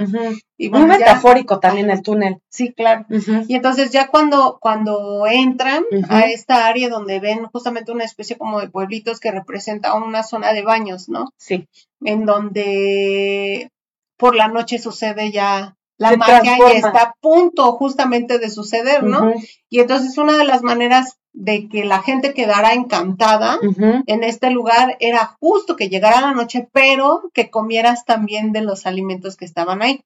y 0.58 0.70
Muy 0.70 0.86
metafórico 0.86 1.60
también 1.60 1.92
el 1.92 2.02
túnel. 2.02 2.40
Sí, 2.50 2.74
claro. 2.74 3.06
Y 3.48 3.54
entonces 3.54 3.92
ya 3.92 4.08
cuando, 4.08 4.58
cuando 4.60 5.28
entran 5.28 5.84
a 6.10 6.22
esta 6.22 6.66
área 6.66 6.90
donde 6.90 7.20
ven 7.20 7.46
justamente 7.46 7.92
una 7.92 8.04
especie 8.04 8.36
como 8.36 8.60
de 8.60 8.70
pueblitos 8.70 9.20
que 9.20 9.32
representa 9.32 9.94
una 9.94 10.24
zona 10.24 10.54
de 10.54 10.64
baños, 10.64 11.08
¿no? 11.08 11.32
Sí. 11.38 11.68
En 12.02 12.26
donde 12.26 13.70
por 14.18 14.36
la 14.36 14.48
noche 14.48 14.80
sucede 14.80 15.32
ya 15.32 15.76
la 16.00 16.16
magia 16.16 16.58
ya 16.58 16.72
está 16.72 17.02
a 17.02 17.14
punto 17.20 17.74
justamente 17.74 18.40
de 18.40 18.50
suceder, 18.50 19.04
¿no? 19.04 19.34
Y 19.70 19.82
entonces 19.82 20.18
una 20.18 20.38
de 20.38 20.46
las 20.46 20.64
maneras 20.64 21.18
de 21.34 21.68
que 21.68 21.84
la 21.84 22.02
gente 22.02 22.34
quedara 22.34 22.74
encantada 22.74 23.60
en 24.08 24.24
este 24.24 24.50
lugar 24.50 24.96
era 25.00 25.38
justo 25.40 25.76
que 25.76 25.90
llegara 25.90 26.22
la 26.22 26.34
noche, 26.34 26.68
pero 26.72 27.30
que 27.34 27.50
comieras 27.50 28.06
también 28.06 28.54
de 28.54 28.62
los 28.62 28.86
alimentos 28.86 29.36
que 29.36 29.46
estaban 29.46 29.82
ahí. 29.82 30.02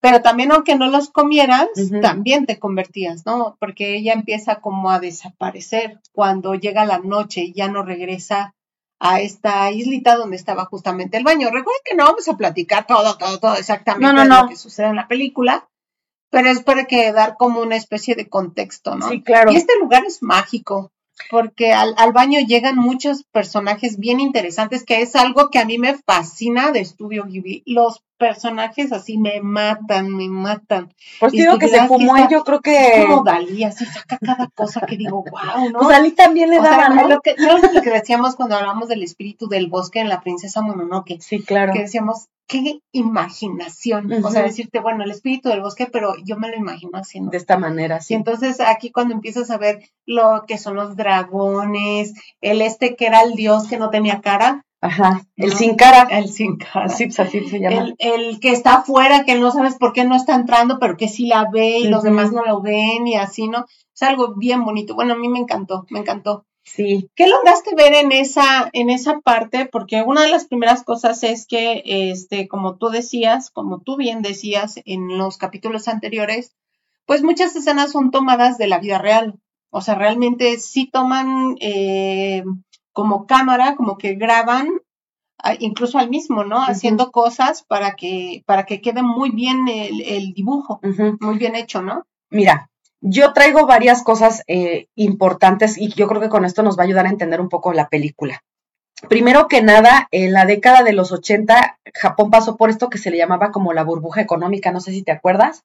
Pero 0.00 0.22
también 0.22 0.52
aunque 0.52 0.76
no 0.76 0.88
los 0.88 1.10
comieras, 1.10 1.68
también 2.00 2.46
te 2.46 2.58
convertías, 2.58 3.26
¿no? 3.26 3.56
Porque 3.58 3.96
ella 3.96 4.12
empieza 4.12 4.60
como 4.60 4.90
a 4.90 5.00
desaparecer 5.00 6.00
cuando 6.12 6.54
llega 6.54 6.84
la 6.84 6.98
noche 6.98 7.42
y 7.42 7.52
ya 7.52 7.68
no 7.68 7.82
regresa 7.82 8.54
a 9.04 9.20
esta 9.20 9.72
islita 9.72 10.14
donde 10.14 10.36
estaba 10.36 10.64
justamente 10.66 11.16
el 11.16 11.24
baño. 11.24 11.48
Recuerden 11.48 11.82
que 11.84 11.96
no 11.96 12.04
vamos 12.04 12.28
a 12.28 12.36
platicar 12.36 12.86
todo, 12.86 13.18
todo, 13.18 13.40
todo 13.40 13.56
exactamente 13.56 14.24
lo 14.24 14.48
que 14.48 14.54
sucede 14.54 14.86
en 14.86 14.96
la 14.96 15.08
película, 15.08 15.68
pero 16.30 16.48
es 16.48 16.62
para 16.62 16.84
que 16.84 17.10
dar 17.10 17.36
como 17.36 17.60
una 17.60 17.74
especie 17.74 18.14
de 18.14 18.28
contexto, 18.28 18.94
¿no? 18.94 19.08
Sí, 19.08 19.20
claro. 19.20 19.50
Y 19.50 19.56
este 19.56 19.76
lugar 19.80 20.04
es 20.06 20.22
mágico 20.22 20.92
porque 21.30 21.72
al, 21.72 21.94
al, 21.98 22.12
baño 22.12 22.38
llegan 22.46 22.76
muchos 22.76 23.24
personajes 23.24 23.98
bien 23.98 24.20
interesantes, 24.20 24.84
que 24.84 25.02
es 25.02 25.16
algo 25.16 25.50
que 25.50 25.58
a 25.58 25.64
mí 25.64 25.78
me 25.78 25.98
fascina 25.98 26.70
de 26.70 26.80
Estudio 26.80 27.24
Ghibli. 27.24 27.64
Los 27.66 28.04
personajes 28.22 28.92
así 28.92 29.18
me 29.18 29.40
matan, 29.40 30.14
me 30.14 30.28
matan. 30.28 30.94
Por 31.18 31.28
eso 31.28 31.36
digo 31.36 31.58
que 31.58 31.66
se 31.66 31.88
fumó 31.88 32.16
y 32.18 32.28
yo 32.30 32.44
creo 32.44 32.60
que... 32.60 33.04
como 33.04 33.24
Dalí, 33.24 33.64
así 33.64 33.84
saca 33.84 34.16
cada 34.24 34.46
cosa 34.54 34.82
que 34.82 34.96
digo, 34.96 35.24
wow, 35.30 35.70
¿no? 35.70 35.80
Pues 35.80 35.88
Dalí 35.88 36.12
también 36.12 36.50
le 36.50 36.60
daba, 36.60 36.88
¿no? 36.90 37.08
Lo 37.08 37.20
que, 37.20 37.34
lo 37.36 37.82
que 37.82 37.90
decíamos 37.90 38.36
cuando 38.36 38.56
hablamos 38.56 38.86
del 38.86 39.02
espíritu 39.02 39.48
del 39.48 39.66
bosque 39.66 39.98
en 39.98 40.08
la 40.08 40.20
princesa 40.20 40.62
Mononoke. 40.62 41.20
Sí, 41.20 41.42
claro. 41.42 41.72
Que 41.72 41.80
decíamos, 41.80 42.28
qué 42.46 42.78
imaginación. 42.92 44.12
O 44.24 44.30
sea, 44.30 44.42
decirte, 44.42 44.78
bueno, 44.78 45.02
el 45.02 45.10
espíritu 45.10 45.48
del 45.48 45.62
bosque, 45.62 45.88
pero 45.90 46.14
yo 46.24 46.36
me 46.36 46.48
lo 46.48 46.56
imagino 46.56 46.92
haciendo. 46.98 47.32
De 47.32 47.38
esta 47.38 47.58
manera, 47.58 48.00
sí. 48.00 48.14
Y 48.14 48.16
entonces 48.18 48.60
aquí 48.60 48.92
cuando 48.92 49.14
empiezas 49.14 49.50
a 49.50 49.58
ver 49.58 49.82
lo 50.06 50.44
que 50.46 50.58
son 50.58 50.76
los 50.76 50.94
dragones, 50.94 52.14
el 52.40 52.62
este 52.62 52.94
que 52.94 53.06
era 53.06 53.22
el 53.22 53.32
dios 53.32 53.66
que 53.66 53.78
no 53.78 53.90
tenía 53.90 54.20
cara. 54.20 54.64
Ajá, 54.82 55.24
el 55.36 55.52
sin 55.52 55.76
cara. 55.76 56.08
El 56.10 56.28
sin 56.28 56.56
cara. 56.56 56.88
Sí, 56.88 57.06
pues 57.06 57.20
así 57.20 57.48
se 57.48 57.60
llama. 57.60 57.76
El, 57.76 57.94
el, 58.00 58.40
que 58.40 58.50
está 58.50 58.74
afuera, 58.78 59.24
que 59.24 59.36
no 59.36 59.52
sabes 59.52 59.76
por 59.76 59.92
qué 59.92 60.04
no 60.04 60.16
está 60.16 60.34
entrando, 60.34 60.80
pero 60.80 60.96
que 60.96 61.08
sí 61.08 61.26
la 61.26 61.48
ve 61.50 61.78
y 61.78 61.88
los 61.88 62.02
demás 62.02 62.32
no 62.32 62.44
lo 62.44 62.60
ven 62.60 63.06
y 63.06 63.14
así, 63.14 63.46
¿no? 63.46 63.64
Es 63.94 64.02
algo 64.02 64.34
bien 64.34 64.64
bonito. 64.64 64.96
Bueno, 64.96 65.14
a 65.14 65.16
mí 65.16 65.28
me 65.28 65.38
encantó, 65.38 65.86
me 65.88 66.00
encantó. 66.00 66.46
Sí. 66.64 67.08
¿Qué 67.14 67.28
lograste 67.28 67.76
ver 67.76 67.94
en 67.94 68.10
esa, 68.10 68.70
en 68.72 68.90
esa 68.90 69.20
parte? 69.20 69.66
Porque 69.66 70.02
una 70.02 70.22
de 70.22 70.30
las 70.30 70.46
primeras 70.46 70.82
cosas 70.82 71.22
es 71.22 71.46
que, 71.46 71.82
este, 71.84 72.48
como 72.48 72.76
tú 72.76 72.88
decías, 72.88 73.50
como 73.50 73.82
tú 73.82 73.96
bien 73.96 74.20
decías 74.20 74.80
en 74.84 75.16
los 75.16 75.36
capítulos 75.36 75.86
anteriores, 75.86 76.56
pues 77.06 77.22
muchas 77.22 77.54
escenas 77.54 77.92
son 77.92 78.10
tomadas 78.10 78.58
de 78.58 78.66
la 78.66 78.80
vida 78.80 78.98
real. 78.98 79.38
O 79.70 79.80
sea, 79.80 79.94
realmente 79.94 80.58
sí 80.58 80.90
toman 80.90 81.56
eh, 81.60 82.42
como 82.92 83.26
cámara, 83.26 83.74
como 83.76 83.98
que 83.98 84.14
graban 84.14 84.68
incluso 85.58 85.98
al 85.98 86.08
mismo, 86.08 86.44
¿no? 86.44 86.62
Haciendo 86.62 87.10
cosas 87.10 87.64
para 87.64 87.94
que, 87.96 88.42
para 88.46 88.64
que 88.64 88.80
quede 88.80 89.02
muy 89.02 89.30
bien 89.30 89.66
el, 89.68 90.32
dibujo, 90.34 90.80
muy 91.20 91.38
bien 91.38 91.56
hecho, 91.56 91.82
¿no? 91.82 92.04
Mira, 92.30 92.70
yo 93.00 93.32
traigo 93.32 93.66
varias 93.66 94.02
cosas 94.02 94.44
eh, 94.46 94.86
importantes 94.94 95.76
y 95.76 95.88
yo 95.88 96.06
creo 96.06 96.20
que 96.20 96.28
con 96.28 96.44
esto 96.44 96.62
nos 96.62 96.78
va 96.78 96.82
a 96.82 96.86
ayudar 96.86 97.06
a 97.06 97.10
entender 97.10 97.40
un 97.40 97.48
poco 97.48 97.72
la 97.72 97.88
película. 97.88 98.42
Primero 99.08 99.48
que 99.48 99.62
nada, 99.62 100.06
en 100.12 100.32
la 100.32 100.44
década 100.46 100.84
de 100.84 100.92
los 100.92 101.10
80, 101.10 101.80
Japón 101.92 102.30
pasó 102.30 102.56
por 102.56 102.70
esto 102.70 102.88
que 102.88 102.98
se 102.98 103.10
le 103.10 103.18
llamaba 103.18 103.50
como 103.50 103.72
la 103.72 103.82
burbuja 103.82 104.20
económica, 104.20 104.70
no 104.70 104.80
sé 104.80 104.92
si 104.92 105.02
te 105.02 105.10
acuerdas. 105.10 105.64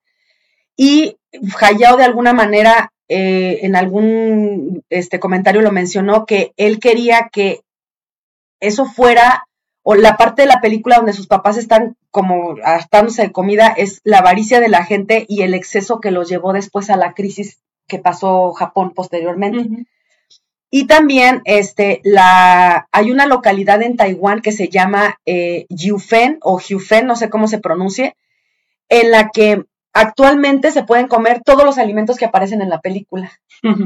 Y 0.76 1.18
Hayao 1.62 1.98
de 1.98 2.04
alguna 2.04 2.34
manera 2.34 2.92
eh, 3.10 3.60
en 3.62 3.76
algún 3.76 4.84
este, 4.90 5.20
comentario 5.20 5.62
lo 5.62 5.72
mencionó 5.72 6.26
que 6.26 6.54
él 6.58 6.80
quería 6.80 7.30
que 7.32 7.62
eso 8.60 8.86
fuera 8.86 9.48
o 9.84 9.96
la 9.96 10.18
parte 10.18 10.42
de 10.42 10.50
la 10.50 10.60
película 10.60 10.98
donde 10.98 11.14
sus 11.14 11.28
papás 11.28 11.56
están 11.56 11.96
como 12.12 12.58
hartándose 12.64 13.22
de 13.22 13.32
comida 13.32 13.68
es 13.68 14.02
la 14.04 14.18
avaricia 14.18 14.60
de 14.60 14.68
la 14.68 14.84
gente 14.84 15.26
y 15.30 15.44
el 15.44 15.54
exceso 15.54 16.02
que 16.02 16.12
los 16.12 16.28
llevó 16.28 16.52
después 16.52 16.90
a 16.90 16.98
la 16.98 17.14
crisis 17.14 17.60
que 17.88 17.98
pasó 17.98 18.52
Japón 18.52 18.92
posteriormente. 18.94 19.86
Y 20.70 20.88
también 20.88 21.42
este, 21.46 22.02
la, 22.04 22.90
hay 22.92 23.12
una 23.12 23.26
localidad 23.26 23.82
en 23.82 23.96
Taiwán 23.96 24.42
que 24.42 24.52
se 24.52 24.68
llama 24.68 25.22
eh, 25.26 25.66
Yufen 25.70 26.40
o 26.42 26.56
Hufen, 26.56 27.08
no 27.08 27.16
sé 27.16 27.30
cómo 27.30 27.48
se 27.48 27.60
pronuncie, 27.60 28.18
en 28.90 29.12
la 29.12 29.30
que 29.30 29.64
actualmente 29.98 30.72
se 30.72 30.84
pueden 30.84 31.08
comer 31.08 31.42
todos 31.44 31.64
los 31.64 31.78
alimentos 31.78 32.18
que 32.18 32.26
aparecen 32.26 32.62
en 32.62 32.70
la 32.70 32.82
película. 32.82 33.32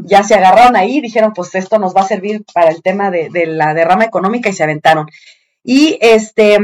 Ya 0.04 0.24
se 0.24 0.36
agarraron 0.36 0.76
ahí 0.76 0.98
y 0.98 1.02
dijeron, 1.02 1.34
pues 1.34 1.56
esto 1.56 1.80
nos 1.80 1.96
va 1.96 2.02
a 2.02 2.08
servir 2.08 2.44
para 2.54 2.70
el 2.70 2.82
tema 2.82 3.10
de, 3.10 3.30
de 3.30 3.46
la 3.46 3.74
derrama 3.74 4.04
económica 4.04 4.50
y 4.50 4.54
se 4.54 4.64
aventaron. 4.64 5.08
Y 5.64 5.98
este, 6.02 6.58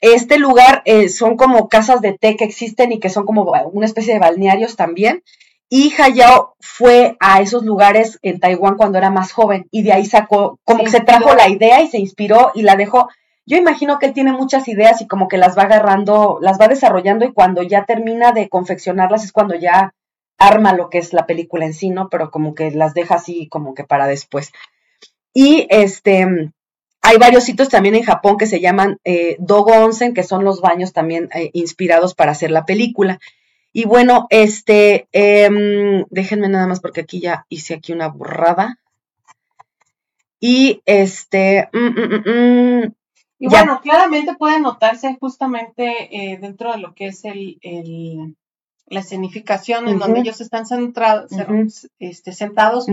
este 0.00 0.38
lugar 0.38 0.82
eh, 0.84 1.08
son 1.08 1.36
como 1.36 1.68
casas 1.68 2.00
de 2.00 2.16
té 2.16 2.36
que 2.36 2.44
existen 2.44 2.92
y 2.92 3.00
que 3.00 3.10
son 3.10 3.26
como 3.26 3.50
una 3.72 3.86
especie 3.86 4.14
de 4.14 4.20
balnearios 4.20 4.76
también. 4.76 5.22
Y 5.68 5.92
Hayao 5.98 6.54
fue 6.60 7.16
a 7.18 7.40
esos 7.40 7.64
lugares 7.64 8.18
en 8.22 8.38
Taiwán 8.38 8.76
cuando 8.76 8.98
era 8.98 9.10
más 9.10 9.32
joven 9.32 9.66
y 9.70 9.82
de 9.82 9.92
ahí 9.92 10.04
sacó, 10.04 10.60
como 10.64 10.84
que 10.84 10.90
se 10.90 11.00
trajo 11.00 11.34
la 11.34 11.48
idea 11.48 11.80
y 11.80 11.88
se 11.88 11.98
inspiró 11.98 12.52
y 12.54 12.62
la 12.62 12.76
dejó. 12.76 13.08
Yo 13.44 13.56
imagino 13.56 13.98
que 13.98 14.06
él 14.06 14.12
tiene 14.12 14.32
muchas 14.32 14.68
ideas 14.68 15.00
y 15.00 15.08
como 15.08 15.28
que 15.28 15.36
las 15.36 15.56
va 15.58 15.62
agarrando, 15.62 16.38
las 16.40 16.60
va 16.60 16.68
desarrollando 16.68 17.24
y 17.24 17.32
cuando 17.32 17.62
ya 17.62 17.84
termina 17.84 18.32
de 18.32 18.48
confeccionarlas 18.48 19.24
es 19.24 19.32
cuando 19.32 19.54
ya 19.54 19.94
arma 20.38 20.74
lo 20.74 20.90
que 20.90 20.98
es 20.98 21.12
la 21.12 21.26
película 21.26 21.66
en 21.66 21.74
sí, 21.74 21.90
¿no? 21.90 22.08
Pero 22.08 22.30
como 22.30 22.54
que 22.54 22.70
las 22.70 22.94
deja 22.94 23.16
así 23.16 23.48
como 23.48 23.74
que 23.74 23.84
para 23.84 24.06
después. 24.06 24.52
Y 25.34 25.66
este, 25.70 26.52
hay 27.00 27.18
varios 27.18 27.44
sitios 27.44 27.68
también 27.68 27.96
en 27.96 28.04
Japón 28.04 28.36
que 28.36 28.46
se 28.46 28.60
llaman 28.60 28.98
eh, 29.04 29.36
Dogo 29.40 29.72
Onsen, 29.72 30.14
que 30.14 30.22
son 30.22 30.44
los 30.44 30.60
baños 30.60 30.92
también 30.92 31.28
eh, 31.34 31.50
inspirados 31.52 32.14
para 32.14 32.32
hacer 32.32 32.50
la 32.50 32.64
película. 32.64 33.18
Y 33.72 33.86
bueno, 33.86 34.26
este, 34.30 35.08
em, 35.12 36.04
déjenme 36.10 36.48
nada 36.48 36.66
más 36.66 36.80
porque 36.80 37.00
aquí 37.00 37.20
ya 37.20 37.46
hice 37.48 37.74
aquí 37.74 37.92
una 37.92 38.08
burrada. 38.08 38.78
Y 40.38 40.82
este, 40.84 41.68
mm, 41.72 41.78
mm, 41.78 42.30
mm, 42.30 42.94
y 43.42 43.48
bueno, 43.48 43.80
claramente 43.80 44.36
puede 44.36 44.60
notarse 44.60 45.16
justamente 45.18 46.08
eh, 46.16 46.38
dentro 46.40 46.70
de 46.70 46.78
lo 46.78 46.94
que 46.94 47.06
es 47.06 47.24
el, 47.24 47.58
el 47.62 48.36
la 48.86 49.00
escenificación 49.00 49.88
en 49.88 49.98
donde 49.98 50.20
ellos 50.20 50.40
están 50.40 50.64
centrados, 50.64 51.32
este, 51.98 52.32
sentados, 52.32 52.86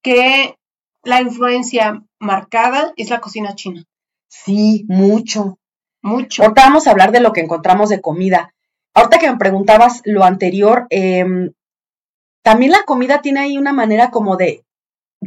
que 0.00 0.56
la 1.04 1.20
influencia 1.20 2.02
marcada 2.18 2.94
es 2.96 3.10
la 3.10 3.20
cocina 3.20 3.54
china. 3.54 3.84
Sí, 4.28 4.86
mucho. 4.88 5.58
Mucho. 6.00 6.44
Ahorita 6.44 6.62
vamos 6.62 6.86
a 6.86 6.92
hablar 6.92 7.12
de 7.12 7.20
lo 7.20 7.34
que 7.34 7.42
encontramos 7.42 7.90
de 7.90 8.00
comida. 8.00 8.54
Ahorita 8.94 9.18
que 9.18 9.30
me 9.30 9.36
preguntabas 9.36 10.00
lo 10.06 10.24
anterior, 10.24 10.86
em, 10.88 11.52
también 12.42 12.72
la 12.72 12.84
comida 12.84 13.20
tiene 13.20 13.40
ahí 13.40 13.58
una 13.58 13.74
manera 13.74 14.10
como 14.10 14.38
de 14.38 14.64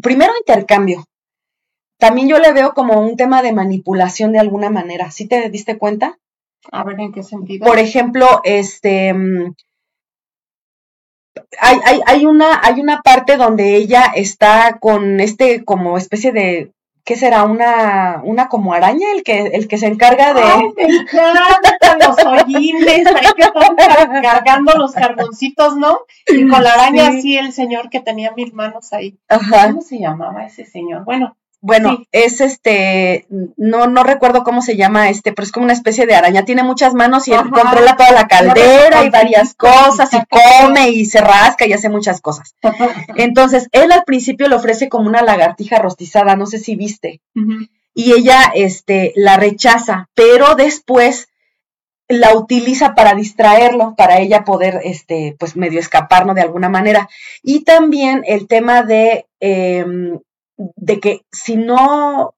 primero 0.01 0.33
intercambio. 0.39 1.05
También 2.03 2.27
yo 2.27 2.37
le 2.37 2.51
veo 2.51 2.73
como 2.73 2.99
un 2.99 3.15
tema 3.15 3.41
de 3.41 3.53
manipulación 3.53 4.33
de 4.33 4.39
alguna 4.39 4.69
manera. 4.69 5.09
¿Sí 5.09 5.25
te 5.25 5.49
diste 5.49 5.77
cuenta? 5.77 6.19
A 6.69 6.83
ver, 6.83 6.99
¿en 6.99 7.13
qué 7.13 7.23
sentido? 7.23 7.65
Por 7.65 7.79
ejemplo, 7.79 8.41
este, 8.43 9.13
mm, 9.13 9.53
hay, 11.61 11.77
hay, 11.85 12.01
hay, 12.05 12.25
una, 12.25 12.59
hay 12.61 12.81
una 12.81 13.01
parte 13.01 13.37
donde 13.37 13.77
ella 13.77 14.11
está 14.13 14.79
con 14.81 15.21
este 15.21 15.63
como 15.63 15.97
especie 15.97 16.33
de 16.33 16.73
¿qué 17.05 17.15
será? 17.15 17.45
Una, 17.45 18.19
una 18.25 18.49
como 18.49 18.73
araña 18.73 19.07
el 19.15 19.23
que, 19.23 19.47
el 19.53 19.69
que 19.69 19.77
se 19.77 19.87
encarga 19.87 20.33
de. 20.33 20.41
Ay, 20.41 20.73
me 20.75 20.83
encantan 20.83 21.99
los 21.99 22.17
hollines, 22.17 23.07
ahí 23.07 23.27
que 23.33 23.43
están 23.43 24.21
cargando 24.21 24.73
los 24.73 24.91
carboncitos, 24.91 25.77
¿no? 25.77 25.99
Y 26.27 26.49
con 26.49 26.63
la 26.65 26.73
araña 26.73 27.07
así 27.07 27.37
el 27.37 27.53
señor 27.53 27.89
que 27.89 28.01
tenía 28.01 28.33
mil 28.33 28.51
manos 28.51 28.91
ahí. 28.91 29.17
Ajá. 29.29 29.67
¿Cómo 29.67 29.79
se 29.79 29.99
llamaba 29.99 30.45
ese 30.45 30.65
señor? 30.65 31.05
Bueno, 31.05 31.37
bueno, 31.65 32.03
es 32.11 32.41
este, 32.41 33.25
no, 33.29 33.87
no 33.87 34.03
recuerdo 34.03 34.43
cómo 34.43 34.61
se 34.61 34.75
llama 34.75 35.09
este, 35.09 35.31
pero 35.31 35.45
es 35.45 35.51
como 35.53 35.63
una 35.63 35.71
especie 35.71 36.05
de 36.05 36.13
araña. 36.13 36.43
Tiene 36.43 36.61
muchas 36.61 36.93
manos 36.93 37.25
y 37.29 37.31
él 37.31 37.39
controla 37.39 37.95
toda 37.95 38.11
la 38.11 38.27
caldera 38.27 39.05
y 39.05 39.09
varias 39.09 39.53
cosas 39.53 40.09
y 40.11 40.17
come 40.29 40.89
y 40.89 41.05
se 41.05 41.21
rasca 41.21 41.65
y 41.65 41.71
hace 41.71 41.87
muchas 41.87 42.19
cosas. 42.19 42.53
Entonces, 43.15 43.69
él 43.71 43.93
al 43.93 44.03
principio 44.03 44.49
le 44.49 44.55
ofrece 44.55 44.89
como 44.89 45.07
una 45.07 45.21
lagartija 45.21 45.79
rostizada, 45.79 46.35
no 46.35 46.47
sé 46.47 46.59
si 46.59 46.75
viste. 46.75 47.21
Y 47.93 48.11
ella, 48.11 48.51
este, 48.53 49.13
la 49.15 49.37
rechaza, 49.37 50.09
pero 50.15 50.55
después 50.55 51.29
la 52.09 52.35
utiliza 52.35 52.93
para 52.93 53.15
distraerlo, 53.15 53.95
para 53.95 54.19
ella 54.19 54.43
poder, 54.43 54.81
este, 54.83 55.37
pues 55.39 55.55
medio 55.55 55.79
escaparnos 55.79 56.35
de 56.35 56.41
alguna 56.41 56.67
manera. 56.67 57.07
Y 57.41 57.63
también 57.63 58.23
el 58.27 58.49
tema 58.49 58.83
de 58.83 59.27
em, 59.39 60.19
de 60.75 60.99
que 60.99 61.25
si 61.31 61.55
no, 61.55 62.33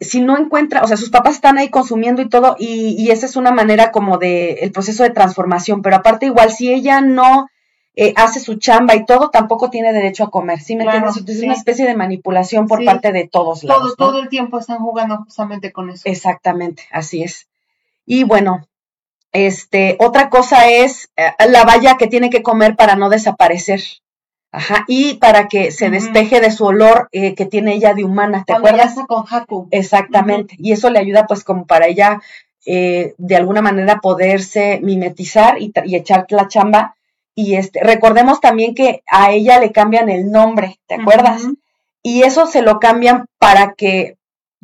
si 0.00 0.20
no 0.20 0.38
encuentra, 0.38 0.82
o 0.82 0.88
sea, 0.88 0.96
sus 0.96 1.10
papás 1.10 1.34
están 1.34 1.58
ahí 1.58 1.68
consumiendo 1.68 2.22
y 2.22 2.28
todo, 2.28 2.56
y, 2.58 3.10
esa 3.10 3.26
es 3.26 3.36
una 3.36 3.52
manera 3.52 3.90
como 3.92 4.18
de 4.18 4.54
el 4.54 4.72
proceso 4.72 5.02
de 5.02 5.10
transformación, 5.10 5.82
pero 5.82 5.96
aparte 5.96 6.26
igual, 6.26 6.50
si 6.50 6.72
ella 6.72 7.00
no 7.00 7.48
eh, 7.94 8.12
hace 8.16 8.40
su 8.40 8.56
chamba 8.56 8.94
y 8.94 9.06
todo, 9.06 9.30
tampoco 9.30 9.70
tiene 9.70 9.92
derecho 9.92 10.24
a 10.24 10.30
comer, 10.30 10.60
¿sí 10.60 10.76
me 10.76 10.84
entiendes? 10.84 11.16
Entonces 11.16 11.38
es 11.38 11.44
una 11.44 11.54
especie 11.54 11.86
de 11.86 11.96
manipulación 11.96 12.66
por 12.66 12.84
parte 12.84 13.12
de 13.12 13.26
todos 13.26 13.64
lados. 13.64 13.96
Todo, 13.96 14.10
todo 14.10 14.22
el 14.22 14.28
tiempo 14.28 14.58
están 14.58 14.78
jugando 14.78 15.18
justamente 15.18 15.72
con 15.72 15.90
eso. 15.90 16.02
Exactamente, 16.04 16.84
así 16.90 17.22
es. 17.22 17.48
Y 18.04 18.24
bueno, 18.24 18.66
este, 19.32 19.96
otra 19.98 20.30
cosa 20.30 20.70
es 20.70 21.10
eh, 21.16 21.32
la 21.48 21.64
valla 21.64 21.96
que 21.98 22.06
tiene 22.06 22.30
que 22.30 22.42
comer 22.42 22.76
para 22.76 22.96
no 22.96 23.10
desaparecer. 23.10 23.82
Ajá, 24.56 24.86
y 24.88 25.18
para 25.18 25.48
que 25.48 25.70
se 25.70 25.90
despeje 25.90 26.40
de 26.40 26.50
su 26.50 26.64
olor 26.64 27.10
eh, 27.12 27.34
que 27.34 27.44
tiene 27.44 27.74
ella 27.74 27.92
de 27.92 28.04
humana, 28.04 28.42
¿te 28.46 28.54
acuerdas? 28.54 28.94
con 29.06 29.26
Haku. 29.28 29.68
Exactamente, 29.70 30.56
y 30.58 30.72
eso 30.72 30.88
le 30.88 30.98
ayuda 30.98 31.26
pues 31.26 31.44
como 31.44 31.66
para 31.66 31.88
ella 31.88 32.22
eh, 32.64 33.12
de 33.18 33.36
alguna 33.36 33.60
manera 33.60 34.00
poderse 34.00 34.80
mimetizar 34.82 35.60
y, 35.60 35.74
echar 35.94 36.24
la 36.30 36.48
chamba. 36.48 36.96
Y 37.34 37.56
este, 37.56 37.80
recordemos 37.84 38.40
también 38.40 38.74
que 38.74 39.02
a 39.06 39.30
ella 39.30 39.60
le 39.60 39.72
cambian 39.72 40.08
el 40.08 40.30
nombre, 40.30 40.80
¿te 40.86 40.94
acuerdas? 40.94 41.42
Y 42.02 42.22
eso 42.22 42.46
se 42.46 42.62
lo 42.62 42.80
cambian 42.80 43.26
para 43.38 43.74
que 43.74 44.16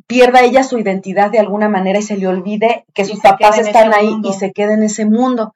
pierda 0.06 0.40
ella 0.40 0.64
su 0.64 0.78
identidad 0.78 1.30
de 1.30 1.38
alguna 1.38 1.68
manera 1.68 1.98
y 1.98 2.02
se 2.02 2.16
le 2.16 2.28
olvide 2.28 2.86
que 2.94 3.04
sus 3.04 3.20
papás 3.20 3.58
están 3.58 3.92
ahí 3.92 4.16
y 4.24 4.32
se 4.32 4.52
quede 4.52 4.72
en 4.72 4.84
ese 4.84 5.04
mundo. 5.04 5.54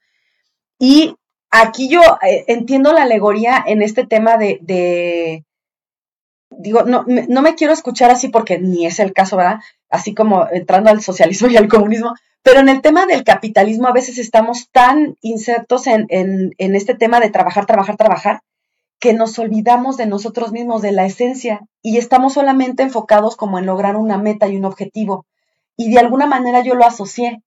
Y 0.79 1.17
aquí 1.51 1.89
yo 1.89 2.01
eh, 2.23 2.45
entiendo 2.49 2.93
la 2.93 3.03
alegoría 3.03 3.63
en 3.67 3.83
este 3.83 4.07
tema 4.07 4.37
de, 4.37 5.45
digo, 6.51 6.83
no, 6.83 7.05
no 7.07 7.43
me 7.43 7.55
quiero 7.55 7.73
escuchar 7.73 8.11
así 8.11 8.29
porque 8.29 8.59
ni 8.59 8.87
es 8.87 8.99
el 9.01 9.13
caso, 9.13 9.37
¿verdad? 9.37 9.61
Así 9.91 10.15
como 10.15 10.47
entrando 10.51 10.91
al 10.91 11.03
socialismo 11.03 11.49
y 11.51 11.57
al 11.57 11.69
comunismo, 11.69 12.15
pero 12.43 12.61
en 12.61 12.69
el 12.69 12.81
tema 12.81 13.07
del 13.07 13.25
capitalismo 13.25 13.89
a 13.89 13.93
veces 13.93 14.19
estamos 14.19 14.71
tan 14.71 15.17
insertos 15.21 15.87
en, 15.87 16.07
en, 16.11 16.53
en 16.59 16.77
este 16.77 16.95
tema 16.95 17.21
de 17.21 17.31
trabajar, 17.31 17.67
trabajar, 17.67 17.97
trabajar, 17.97 18.41
que 18.99 19.13
nos 19.13 19.39
olvidamos 19.39 19.97
de 19.97 20.07
nosotros 20.07 20.53
mismos, 20.53 20.81
de 20.83 20.93
la 20.93 21.05
esencia, 21.05 21.61
y 21.83 21.99
estamos 21.99 22.35
solamente 22.35 22.83
enfocados 22.83 23.37
como 23.37 23.59
en 23.59 23.67
lograr 23.67 23.97
una 23.97 24.17
meta 24.17 24.49
y 24.49 24.57
un 24.57 24.65
objetivo. 24.65 25.27
Y 25.77 25.91
de 25.91 25.99
alguna 25.99 26.27
manera 26.27 26.63
yo 26.63 26.75
lo 26.75 26.87
asocié. 26.87 27.43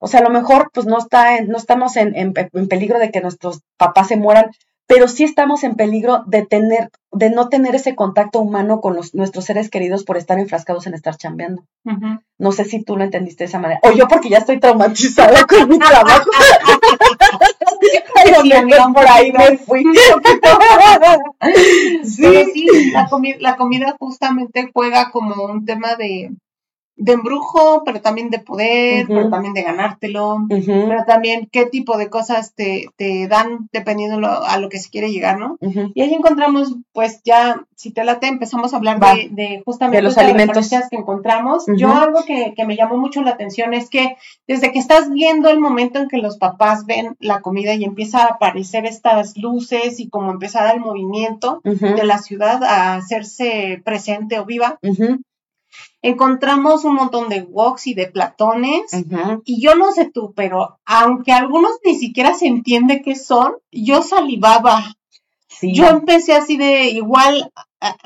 O 0.00 0.08
sea, 0.08 0.20
a 0.20 0.22
lo 0.22 0.30
mejor 0.30 0.70
pues 0.72 0.86
no, 0.86 0.98
está 0.98 1.40
no 1.42 1.58
estamos 1.58 1.96
en, 1.96 2.16
en, 2.16 2.32
peligro 2.68 2.98
de 2.98 3.10
que 3.10 3.20
nuestros 3.20 3.60
papás 3.76 4.08
se 4.08 4.16
mueran, 4.16 4.50
pero 4.86 5.06
sí 5.08 5.24
estamos 5.24 5.62
en 5.62 5.76
peligro 5.76 6.24
de 6.26 6.44
tener, 6.44 6.90
de 7.12 7.30
no 7.30 7.48
tener 7.50 7.74
ese 7.74 7.94
contacto 7.94 8.40
humano 8.40 8.80
con 8.80 8.96
los, 8.96 9.14
nuestros 9.14 9.44
seres 9.44 9.68
queridos 9.68 10.04
por 10.04 10.16
estar 10.16 10.38
enfrascados 10.38 10.86
en 10.86 10.94
estar 10.94 11.16
chambeando. 11.16 11.64
No 12.38 12.52
sé 12.52 12.64
si 12.64 12.82
tú 12.82 12.96
lo 12.96 13.04
entendiste 13.04 13.44
de 13.44 13.48
esa 13.48 13.58
manera. 13.58 13.80
O 13.82 13.92
yo 13.92 14.08
porque 14.08 14.30
ya 14.30 14.38
estoy 14.38 14.58
traumatizada 14.58 15.44
con 15.46 15.68
mi 15.68 15.78
trabajo. 15.78 16.30
sí, 17.80 18.52
por 18.94 19.06
ahí 19.06 19.32
me 19.32 19.58
fui. 19.58 19.84
sí, 22.04 22.44
sí 22.54 22.90
la, 22.90 23.08
la 23.38 23.56
comida 23.56 23.94
justamente 24.00 24.70
juega 24.72 25.10
como 25.10 25.44
un 25.44 25.66
tema 25.66 25.94
de, 25.96 26.32
de 27.00 27.12
embrujo, 27.12 27.82
pero 27.84 28.02
también 28.02 28.28
de 28.28 28.40
poder, 28.40 29.06
pero 29.08 29.30
también 29.30 29.54
de 29.54 29.62
ganártelo, 29.62 30.46
pero 30.48 31.04
también 31.06 31.48
qué 31.50 31.64
tipo 31.64 31.96
de 31.96 32.10
cosas 32.10 32.52
te, 32.54 32.90
te 32.96 33.26
dan 33.26 33.70
dependiendo 33.72 34.28
a 34.28 34.58
lo 34.58 34.68
que 34.68 34.78
se 34.78 34.90
quiere 34.90 35.10
llegar, 35.10 35.38
¿no? 35.38 35.56
Y 35.94 36.02
ahí 36.02 36.12
encontramos, 36.12 36.76
pues 36.92 37.22
ya, 37.24 37.64
si 37.74 37.90
te 37.90 38.04
late, 38.04 38.26
empezamos 38.26 38.74
a 38.74 38.76
hablar 38.76 39.00
de, 39.00 39.62
justamente 39.64 40.02
los 40.02 40.18
alimentos. 40.18 40.68
que 40.68 40.96
encontramos. 40.96 41.64
Yo 41.74 41.90
algo 41.90 42.24
que, 42.26 42.52
que, 42.54 42.66
me 42.66 42.76
llamó 42.76 42.98
mucho 42.98 43.22
la 43.22 43.30
atención 43.30 43.72
es 43.72 43.88
que 43.88 44.16
desde 44.46 44.70
que 44.70 44.78
estás 44.78 45.10
viendo 45.10 45.48
el 45.48 45.58
momento 45.58 46.00
en 46.00 46.08
que 46.08 46.18
los 46.18 46.36
papás 46.36 46.84
ven 46.84 47.16
la 47.18 47.40
comida 47.40 47.72
y 47.72 47.84
empieza 47.84 48.24
a 48.24 48.34
aparecer 48.34 48.84
estas 48.84 49.38
luces 49.38 50.00
y 50.00 50.10
como 50.10 50.30
empezar 50.30 50.74
el 50.74 50.82
movimiento 50.82 51.62
de 51.64 52.04
la 52.04 52.18
ciudad 52.18 52.62
a 52.62 52.96
hacerse 52.96 53.80
presente 53.86 54.38
o 54.38 54.44
viva, 54.44 54.78
encontramos 56.02 56.84
un 56.84 56.94
montón 56.94 57.28
de 57.28 57.42
woks 57.42 57.86
y 57.88 57.94
de 57.94 58.06
platones. 58.06 58.92
Y 59.44 59.60
yo 59.60 59.74
no 59.74 59.92
sé 59.92 60.10
tú, 60.10 60.32
pero 60.34 60.78
aunque 60.84 61.32
algunos 61.32 61.72
ni 61.84 61.94
siquiera 61.94 62.34
se 62.34 62.46
entiende 62.46 63.02
qué 63.02 63.16
son, 63.16 63.54
yo 63.70 64.02
salivaba. 64.02 64.96
Yo 65.62 65.88
empecé 65.88 66.32
así 66.32 66.56
de 66.56 66.84
igual 66.90 67.52